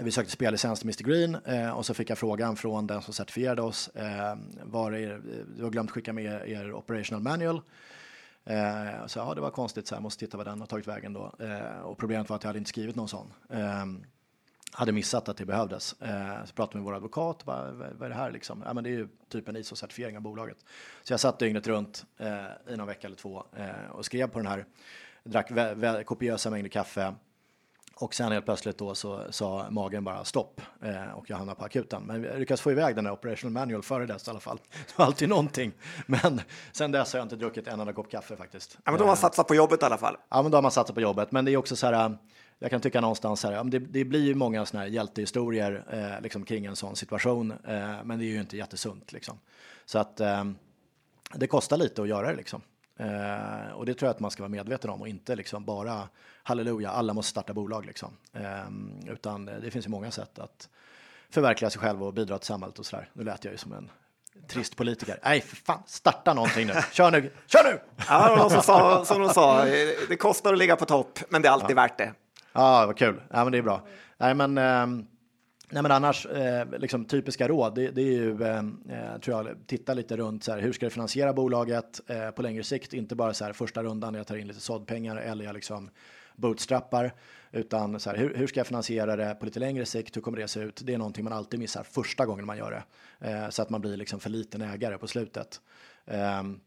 vi 0.00 0.10
sökte 0.10 0.32
spellicens 0.32 0.80
till 0.80 0.88
Mr 0.88 1.04
Green 1.04 1.34
eh, 1.44 1.70
och 1.70 1.86
så 1.86 1.94
fick 1.94 2.10
jag 2.10 2.18
frågan 2.18 2.56
från 2.56 2.86
den 2.86 3.02
som 3.02 3.14
certifierade 3.14 3.62
oss. 3.62 3.88
Eh, 3.88 4.36
var 4.62 4.92
er, 4.92 5.22
du 5.56 5.62
har 5.62 5.70
glömt 5.70 5.90
skicka 5.90 6.12
med 6.12 6.48
er 6.48 6.72
operational 6.72 7.22
manual. 7.22 7.60
Eh, 8.44 9.06
så 9.06 9.18
ja, 9.18 9.34
det 9.34 9.40
var 9.40 9.50
konstigt, 9.50 9.86
så 9.86 9.94
jag 9.94 10.02
måste 10.02 10.20
titta 10.20 10.36
vad 10.36 10.46
den 10.46 10.60
har 10.60 10.66
tagit 10.66 10.88
vägen 10.88 11.12
då. 11.12 11.32
Eh, 11.38 11.80
och 11.80 11.98
problemet 11.98 12.28
var 12.28 12.36
att 12.36 12.42
jag 12.42 12.48
hade 12.48 12.58
inte 12.58 12.68
skrivit 12.68 12.96
någon 12.96 13.08
sån. 13.08 13.32
Ehm, 13.50 14.04
Eh, 14.76 14.78
hade 14.78 14.92
missat 14.92 15.28
att 15.28 15.36
det 15.36 15.44
behövdes. 15.44 16.02
Eh, 16.02 16.44
så 16.44 16.54
pratade 16.54 16.78
med 16.78 16.84
vår 16.84 16.94
advokat, 16.94 17.44
bara, 17.44 17.72
vad, 17.72 18.02
är 18.02 18.08
det 18.08 18.14
här 18.14 18.30
liksom? 18.30 18.62
Ja, 18.66 18.74
men 18.74 18.84
det 18.84 18.90
är 18.90 18.98
ju 18.98 19.08
typ 19.28 19.48
en 19.48 19.56
ISO-certifiering 19.56 20.16
av 20.16 20.22
bolaget. 20.22 20.64
Så 21.02 21.12
jag 21.12 21.20
satt 21.20 21.38
dygnet 21.38 21.66
runt 21.66 22.04
eh, 22.18 22.72
i 22.74 22.76
någon 22.76 22.86
vecka 22.86 23.06
eller 23.06 23.16
två 23.16 23.44
eh, 23.56 23.90
och 23.90 24.04
skrev 24.04 24.28
på 24.28 24.38
den 24.38 24.48
här, 24.48 24.64
drack 25.24 26.06
kopiösa 26.06 26.50
mängder 26.50 26.68
kaffe. 26.68 27.14
Och 27.98 28.14
sen 28.14 28.32
helt 28.32 28.44
plötsligt 28.44 28.78
då 28.78 28.94
så 28.94 29.32
sa 29.32 29.66
magen 29.70 30.04
bara 30.04 30.24
stopp 30.24 30.60
eh, 30.82 31.10
och 31.10 31.30
jag 31.30 31.36
hamnade 31.36 31.58
på 31.58 31.64
akuten. 31.64 32.02
Men 32.02 32.24
jag 32.24 32.38
lyckades 32.38 32.60
få 32.60 32.70
iväg 32.70 32.94
den 32.94 33.04
där 33.04 33.10
operational 33.10 33.52
manual 33.52 33.82
före 33.82 34.06
dess 34.06 34.26
i 34.26 34.30
alla 34.30 34.40
fall. 34.40 34.60
Det 34.86 34.98
var 34.98 35.06
alltid 35.06 35.28
någonting. 35.28 35.72
Men 36.06 36.40
sen 36.72 36.92
dess 36.92 37.12
har 37.12 37.18
jag 37.18 37.24
inte 37.24 37.36
druckit 37.36 37.68
en 37.68 37.80
enda 37.80 37.92
kopp 37.92 38.10
kaffe 38.10 38.36
faktiskt. 38.36 38.78
Ja, 38.84 38.90
men 38.90 39.00
de 39.00 39.08
har 39.08 39.16
satsat 39.16 39.48
på 39.48 39.54
jobbet 39.54 39.82
i 39.82 39.84
alla 39.84 39.98
fall. 39.98 40.16
Ja, 40.28 40.42
men 40.42 40.50
då 40.50 40.56
har 40.56 40.62
man 40.62 40.70
satsat 40.70 40.94
på 40.94 41.00
jobbet. 41.00 41.32
Men 41.32 41.44
det 41.44 41.52
är 41.52 41.56
också 41.56 41.76
så 41.76 41.86
här, 41.86 42.18
jag 42.58 42.70
kan 42.70 42.80
tycka 42.80 43.00
någonstans 43.00 43.44
här, 43.44 43.52
ja, 43.52 43.64
det, 43.64 43.78
det 43.78 44.04
blir 44.04 44.24
ju 44.24 44.34
många 44.34 44.66
såna 44.66 44.82
här 44.82 44.88
hjältehistorier 44.88 45.84
eh, 45.90 46.22
liksom 46.22 46.44
kring 46.44 46.66
en 46.66 46.76
sån 46.76 46.96
situation, 46.96 47.50
eh, 47.50 48.04
men 48.04 48.18
det 48.18 48.24
är 48.24 48.28
ju 48.28 48.40
inte 48.40 48.56
jättesunt 48.56 49.12
liksom. 49.12 49.38
Så 49.84 49.98
att 49.98 50.20
eh, 50.20 50.44
det 51.34 51.46
kostar 51.46 51.76
lite 51.76 52.02
att 52.02 52.08
göra 52.08 52.30
det 52.30 52.36
liksom. 52.36 52.62
Eh, 52.98 53.72
och 53.72 53.86
det 53.86 53.94
tror 53.94 54.06
jag 54.06 54.14
att 54.14 54.20
man 54.20 54.30
ska 54.30 54.42
vara 54.42 54.50
medveten 54.50 54.90
om 54.90 55.00
och 55.00 55.08
inte 55.08 55.36
liksom 55.36 55.64
bara 55.64 56.08
halleluja, 56.42 56.90
alla 56.90 57.12
måste 57.12 57.30
starta 57.30 57.54
bolag 57.54 57.86
liksom. 57.86 58.16
Eh, 58.32 59.12
utan 59.12 59.44
det 59.44 59.70
finns 59.70 59.86
ju 59.86 59.90
många 59.90 60.10
sätt 60.10 60.38
att 60.38 60.68
förverkliga 61.30 61.70
sig 61.70 61.80
själv 61.80 62.02
och 62.04 62.14
bidra 62.14 62.38
till 62.38 62.46
samhället 62.46 62.78
och 62.78 62.86
så 62.86 62.96
där. 62.96 63.10
Nu 63.12 63.24
lät 63.24 63.44
jag 63.44 63.52
ju 63.52 63.58
som 63.58 63.72
en 63.72 63.90
trist 64.48 64.76
politiker. 64.76 65.18
Nej, 65.24 65.40
för 65.40 65.56
fan, 65.56 65.82
starta 65.86 66.34
någonting 66.34 66.66
nu. 66.66 66.74
Kör 66.92 67.10
nu, 67.10 67.30
kör 67.46 67.64
nu! 67.64 67.80
Ja, 68.08 68.50
som, 68.50 68.62
sa, 68.62 69.04
som 69.04 69.22
de 69.22 69.28
sa, 69.28 69.64
det 70.08 70.16
kostar 70.18 70.52
att 70.52 70.58
ligga 70.58 70.76
på 70.76 70.84
topp, 70.84 71.18
men 71.28 71.42
det 71.42 71.48
är 71.48 71.52
alltid 71.52 71.76
värt 71.76 71.98
det. 71.98 72.12
Ja, 72.56 72.86
vad 72.86 72.96
kul. 72.96 73.22
Ja, 73.30 73.44
men 73.44 73.52
det 73.52 73.58
är 73.58 73.62
bra. 73.62 73.86
Nej, 74.18 74.34
men, 74.34 74.58
eh, 74.58 74.86
nej, 75.70 75.82
men 75.82 75.90
annars, 75.90 76.26
eh, 76.26 76.68
liksom 76.78 77.04
typiska 77.04 77.48
råd, 77.48 77.74
det, 77.74 77.90
det 77.90 78.02
är 78.02 78.12
ju, 78.12 78.42
eh, 78.42 78.58
eh, 78.58 79.18
tror 79.20 79.46
jag, 79.46 79.56
titta 79.66 79.94
lite 79.94 80.16
runt 80.16 80.44
så 80.44 80.52
här, 80.52 80.60
hur 80.60 80.72
ska 80.72 80.86
du 80.86 80.90
finansiera 80.90 81.32
bolaget 81.32 82.00
eh, 82.06 82.30
på 82.30 82.42
längre 82.42 82.62
sikt? 82.62 82.92
Inte 82.92 83.14
bara 83.14 83.34
så 83.34 83.44
här 83.44 83.52
första 83.52 83.82
rundan 83.82 84.12
när 84.12 84.20
jag 84.20 84.26
tar 84.26 84.36
in 84.36 84.48
lite 84.48 84.60
såddpengar 84.60 85.16
eller 85.16 85.44
jag 85.44 85.54
liksom 85.54 85.90
bootstrappar, 86.36 87.14
utan 87.52 88.00
så 88.00 88.10
här, 88.10 88.16
hur, 88.16 88.34
hur 88.34 88.46
ska 88.46 88.60
jag 88.60 88.66
finansiera 88.66 89.16
det 89.16 89.34
på 89.34 89.44
lite 89.46 89.60
längre 89.60 89.86
sikt? 89.86 90.16
Hur 90.16 90.22
kommer 90.22 90.38
det 90.38 90.48
se 90.48 90.60
ut? 90.60 90.80
Det 90.84 90.94
är 90.94 90.98
någonting 90.98 91.24
man 91.24 91.32
alltid 91.32 91.60
missar 91.60 91.82
första 91.82 92.26
gången 92.26 92.46
man 92.46 92.58
gör 92.58 92.70
det, 92.70 92.84
eh, 93.28 93.48
så 93.48 93.62
att 93.62 93.70
man 93.70 93.80
blir 93.80 93.96
liksom 93.96 94.20
för 94.20 94.30
liten 94.30 94.62
ägare 94.62 94.98
på 94.98 95.06
slutet. 95.06 95.60
Ehm, 96.06 96.60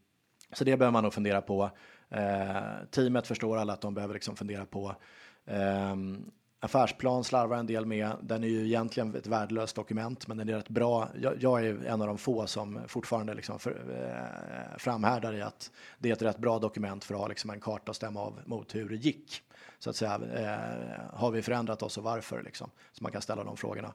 så 0.52 0.64
det 0.64 0.76
behöver 0.76 0.92
man 0.92 1.02
nog 1.02 1.14
fundera 1.14 1.40
på. 1.40 1.70
Eh, 2.10 2.86
teamet 2.90 3.26
förstår 3.26 3.56
alla 3.56 3.72
att 3.72 3.80
de 3.80 3.94
behöver 3.94 4.14
liksom 4.14 4.36
fundera 4.36 4.66
på 4.66 4.96
Um, 5.44 6.30
affärsplan 6.60 7.24
slarvar 7.24 7.56
en 7.56 7.66
del 7.66 7.86
med. 7.86 8.16
Den 8.22 8.44
är 8.44 8.48
ju 8.48 8.66
egentligen 8.66 9.14
ett 9.14 9.26
värdelöst 9.26 9.76
dokument, 9.76 10.26
men 10.26 10.36
den 10.36 10.48
är 10.48 10.52
rätt 10.52 10.68
bra. 10.68 11.08
Jag, 11.20 11.42
jag 11.42 11.66
är 11.66 11.84
en 11.84 12.00
av 12.00 12.06
de 12.06 12.18
få 12.18 12.46
som 12.46 12.80
fortfarande 12.86 13.34
liksom 13.34 13.58
för, 13.58 13.70
eh, 13.70 14.78
framhärdar 14.78 15.34
i 15.34 15.42
att 15.42 15.70
det 15.98 16.08
är 16.08 16.12
ett 16.12 16.22
rätt 16.22 16.38
bra 16.38 16.58
dokument 16.58 17.04
för 17.04 17.14
att 17.14 17.20
ha 17.20 17.28
liksom 17.28 17.50
en 17.50 17.60
karta 17.60 17.90
att 17.90 17.96
stämma 17.96 18.20
av 18.20 18.40
mot 18.44 18.74
hur 18.74 18.88
det 18.88 18.96
gick. 18.96 19.42
Så 19.78 19.90
att 19.90 19.96
säga, 19.96 20.20
eh, 20.34 21.18
har 21.18 21.30
vi 21.30 21.42
förändrat 21.42 21.82
oss 21.82 21.98
och 21.98 22.04
varför? 22.04 22.42
Liksom, 22.42 22.70
så 22.92 23.02
man 23.02 23.12
kan 23.12 23.22
ställa 23.22 23.44
de 23.44 23.56
frågorna. 23.56 23.94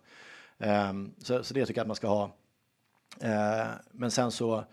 Eh, 0.58 0.94
så, 1.18 1.44
så 1.44 1.54
det 1.54 1.66
tycker 1.66 1.80
jag 1.80 1.84
att 1.84 1.88
man 1.88 1.96
ska 1.96 2.08
ha. 2.08 2.32
Eh, 3.20 3.68
men 3.92 4.12
sen 4.12 4.32
så 4.32 4.64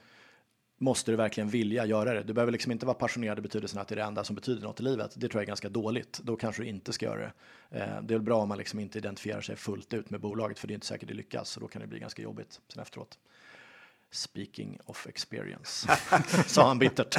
måste 0.82 1.10
du 1.10 1.16
verkligen 1.16 1.48
vilja 1.48 1.86
göra 1.86 2.14
det. 2.14 2.22
Du 2.22 2.32
behöver 2.32 2.52
liksom 2.52 2.72
inte 2.72 2.86
vara 2.86 2.94
passionerad 2.94 3.38
i 3.38 3.42
betydelsen 3.42 3.80
att 3.80 3.88
det 3.88 3.94
är 3.94 3.96
det 3.96 4.02
enda 4.02 4.24
som 4.24 4.36
betyder 4.36 4.62
något 4.62 4.80
i 4.80 4.82
livet. 4.82 5.12
Det 5.14 5.28
tror 5.28 5.40
jag 5.40 5.42
är 5.42 5.46
ganska 5.46 5.68
dåligt. 5.68 6.20
Då 6.22 6.36
kanske 6.36 6.62
du 6.62 6.68
inte 6.68 6.92
ska 6.92 7.06
göra 7.06 7.20
det. 7.20 7.32
Eh, 7.78 8.02
det 8.02 8.14
är 8.14 8.18
väl 8.18 8.22
bra 8.22 8.36
om 8.36 8.48
man 8.48 8.58
liksom 8.58 8.80
inte 8.80 8.98
identifierar 8.98 9.40
sig 9.40 9.56
fullt 9.56 9.94
ut 9.94 10.10
med 10.10 10.20
bolaget, 10.20 10.58
för 10.58 10.68
det 10.68 10.72
är 10.72 10.74
inte 10.74 10.86
säkert 10.86 11.08
det 11.08 11.14
lyckas, 11.14 11.48
så 11.48 11.60
då 11.60 11.68
kan 11.68 11.82
det 11.82 11.88
bli 11.88 11.98
ganska 11.98 12.22
jobbigt 12.22 12.60
sen 12.68 12.82
efteråt. 12.82 13.18
Speaking 14.10 14.78
of 14.84 15.06
experience, 15.06 15.88
sa 16.46 16.68
han 16.68 16.78
bittert. 16.78 17.16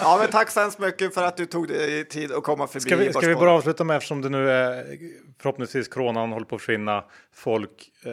Ja, 0.00 0.16
men 0.20 0.30
tack 0.30 0.50
så 0.50 0.60
hemskt 0.60 0.78
mycket 0.78 1.14
för 1.14 1.24
att 1.24 1.36
du 1.36 1.46
tog 1.46 1.68
dig 1.68 2.04
tid 2.04 2.32
att 2.32 2.44
komma 2.44 2.66
förbi. 2.66 2.80
Ska 2.80 2.96
vi, 2.96 3.12
ska 3.12 3.28
vi 3.28 3.34
bara 3.34 3.52
avsluta 3.52 3.84
med 3.84 3.96
eftersom 3.96 4.20
det 4.20 4.28
nu 4.28 4.50
är 4.50 4.98
förhoppningsvis 5.38 5.88
coronan 5.88 6.32
håller 6.32 6.46
på 6.46 6.54
att 6.54 6.60
försvinna. 6.60 7.04
Folk 7.32 7.92
eh, 8.04 8.12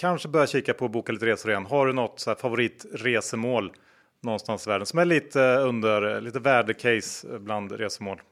kanske 0.00 0.28
börjar 0.28 0.46
kika 0.46 0.74
på 0.74 0.84
att 0.84 0.90
boka 0.90 1.12
lite 1.12 1.26
resor 1.26 1.50
igen. 1.50 1.66
Har 1.66 1.86
du 1.86 1.92
något 1.92 2.20
så 2.20 2.30
här 2.30 2.34
favoritresemål 2.34 3.72
någonstans 4.20 4.66
i 4.66 4.70
världen 4.70 4.86
som 4.86 4.98
är 4.98 5.04
lite 5.04 5.40
under 5.40 6.20
lite 6.20 6.38
värdecase 6.38 7.38
bland 7.38 7.72
resemål? 7.72 8.22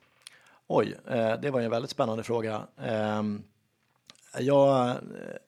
Oj, 0.66 0.96
eh, 1.10 1.40
det 1.40 1.50
var 1.50 1.60
ju 1.60 1.64
en 1.64 1.70
väldigt 1.70 1.90
spännande 1.90 2.22
fråga. 2.22 2.62
Eh, 2.84 3.22
jag 4.38 4.88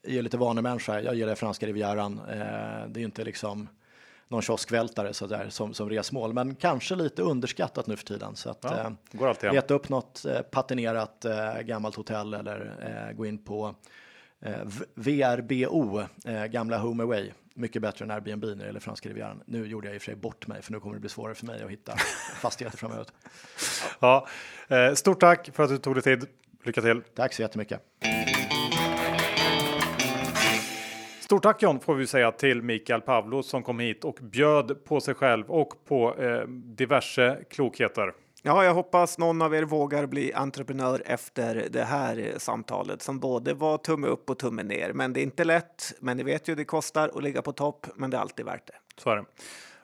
är 0.02 0.12
ju 0.12 0.22
lite 0.22 0.36
vanemänniska. 0.36 1.01
Jag 1.01 1.14
gillar 1.14 1.34
franska 1.34 1.66
rivieran. 1.66 2.20
Eh, 2.28 2.88
det 2.88 3.01
är 3.01 3.05
inte 3.05 3.24
liksom 3.24 3.68
någon 4.28 4.42
kioskvältare 4.42 5.14
så 5.14 5.26
där, 5.26 5.48
som, 5.48 5.74
som 5.74 5.90
resmål, 5.90 6.32
men 6.32 6.55
kanske 6.55 6.94
lite 6.94 7.22
underskattat 7.22 7.86
nu 7.86 7.97
för 7.97 8.05
tiden. 8.05 8.36
Så 8.36 8.51
att, 8.51 8.59
Ja, 8.62 8.78
eh, 8.78 8.90
går 9.12 9.28
alltid 9.28 9.52
leta 9.52 9.74
upp 9.74 9.88
något 9.88 10.24
eh, 10.24 10.40
patinerat 10.40 11.24
eh, 11.24 11.60
gammalt 11.60 11.94
hotell 11.94 12.34
eller 12.34 12.74
eh, 12.80 13.16
gå 13.16 13.26
in 13.26 13.44
på 13.44 13.74
eh, 14.42 14.64
VRBO, 14.94 16.00
eh, 16.24 16.44
gamla 16.44 16.78
Home 16.78 17.02
Away. 17.02 17.30
Mycket 17.54 17.82
bättre 17.82 18.04
än 18.04 18.10
Airbnb 18.10 18.44
när 18.44 18.56
det 18.56 18.66
gäller 18.66 18.80
franska 18.80 19.08
rivieran. 19.08 19.42
Nu 19.46 19.66
gjorde 19.66 19.86
jag 19.86 19.94
i 19.94 19.98
och 19.98 20.02
för 20.02 20.06
sig 20.06 20.16
bort 20.16 20.46
mig, 20.46 20.62
för 20.62 20.72
nu 20.72 20.80
kommer 20.80 20.94
det 20.94 21.00
bli 21.00 21.10
svårare 21.10 21.34
för 21.34 21.46
mig 21.46 21.62
att 21.62 21.70
hitta 21.70 21.96
fastigheter 22.40 22.78
framöver. 22.78 23.06
Ja, 24.00 24.26
eh, 24.68 24.94
stort 24.94 25.20
tack 25.20 25.50
för 25.52 25.62
att 25.62 25.70
du 25.70 25.78
tog 25.78 25.94
dig 25.94 26.02
tid. 26.02 26.26
Lycka 26.64 26.80
till! 26.80 27.02
Tack 27.14 27.32
så 27.32 27.42
jättemycket. 27.42 27.80
Stort 31.30 31.42
tack 31.42 31.62
John 31.62 31.80
får 31.80 31.94
vi 31.94 32.06
säga 32.06 32.32
till 32.32 32.62
Mikael 32.62 33.00
Pavlo 33.00 33.42
som 33.42 33.62
kom 33.62 33.78
hit 33.78 34.04
och 34.04 34.18
bjöd 34.22 34.84
på 34.84 35.00
sig 35.00 35.14
själv 35.14 35.50
och 35.50 35.84
på 35.84 36.14
eh, 36.14 36.48
diverse 36.48 37.38
klokheter. 37.50 38.12
Ja, 38.42 38.64
jag 38.64 38.74
hoppas 38.74 39.18
någon 39.18 39.42
av 39.42 39.54
er 39.54 39.62
vågar 39.62 40.06
bli 40.06 40.32
entreprenör 40.32 41.02
efter 41.06 41.68
det 41.70 41.84
här 41.84 42.34
samtalet 42.38 43.02
som 43.02 43.18
både 43.20 43.54
var 43.54 43.78
tumme 43.78 44.06
upp 44.06 44.30
och 44.30 44.38
tumme 44.38 44.62
ner. 44.62 44.92
Men 44.92 45.12
det 45.12 45.20
är 45.20 45.22
inte 45.22 45.44
lätt, 45.44 45.92
men 46.00 46.16
ni 46.16 46.22
vet 46.22 46.48
ju 46.48 46.54
det 46.54 46.64
kostar 46.64 47.08
att 47.08 47.22
ligga 47.22 47.42
på 47.42 47.52
topp, 47.52 47.86
men 47.94 48.10
det 48.10 48.16
är 48.16 48.20
alltid 48.20 48.46
värt 48.46 48.66
det. 48.66 48.74
Så 48.96 49.10
är 49.10 49.16
det. 49.16 49.24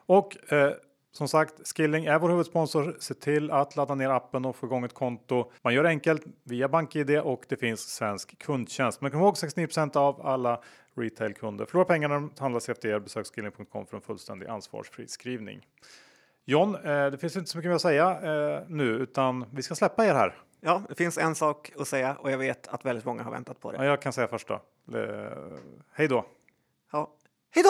Och 0.05 0.53
eh, 0.53 0.71
som 1.11 1.27
sagt, 1.27 1.53
Skilling 1.77 2.05
är 2.05 2.19
vår 2.19 2.29
huvudsponsor. 2.29 2.97
Se 2.99 3.13
till 3.13 3.51
att 3.51 3.75
ladda 3.75 3.95
ner 3.95 4.09
appen 4.09 4.45
och 4.45 4.55
få 4.55 4.65
igång 4.65 4.83
ett 4.83 4.93
konto. 4.93 5.51
Man 5.61 5.73
gör 5.73 5.83
det 5.83 5.89
enkelt 5.89 6.23
via 6.43 6.67
BankID 6.67 7.19
och 7.19 7.45
det 7.47 7.57
finns 7.57 7.81
svensk 7.95 8.39
kundtjänst. 8.39 9.01
Men 9.01 9.11
kom 9.11 9.19
ihåg 9.19 9.35
69% 9.35 9.97
av 9.97 10.27
alla 10.27 10.61
retailkunder 10.95 11.65
förlorar 11.65 11.85
pengar 11.85 12.07
när 12.07 12.15
de 12.15 12.31
handlar 12.39 12.69
efter 12.69 12.89
er. 12.89 12.99
Besök 12.99 13.25
skilling.com 13.25 13.85
för 13.85 13.97
en 13.97 14.01
fullständig 14.01 14.47
ansvarsfri 14.47 15.07
skrivning. 15.07 15.61
John, 16.49 16.75
eh, 16.75 17.05
det 17.11 17.17
finns 17.17 17.35
inte 17.35 17.49
så 17.49 17.57
mycket 17.57 17.69
mer 17.69 17.75
att 17.75 17.81
säga 17.81 18.11
eh, 18.11 18.63
nu, 18.67 18.83
utan 18.83 19.45
vi 19.51 19.61
ska 19.63 19.75
släppa 19.75 20.05
er 20.05 20.13
här. 20.13 20.35
Ja, 20.61 20.81
det 20.89 20.95
finns 20.95 21.17
en 21.17 21.35
sak 21.35 21.71
att 21.79 21.87
säga 21.87 22.15
och 22.15 22.31
jag 22.31 22.37
vet 22.37 22.67
att 22.67 22.85
väldigt 22.85 23.05
många 23.05 23.23
har 23.23 23.31
väntat 23.31 23.59
på 23.59 23.71
det. 23.71 23.77
Ja, 23.77 23.85
jag 23.85 24.01
kan 24.01 24.13
säga 24.13 24.27
först 24.27 24.47
då. 24.47 24.53
Eh, 24.97 25.31
hej 25.91 26.07
då! 26.07 26.25
Ja. 26.91 27.09
Hej 27.51 27.63
då! 27.63 27.69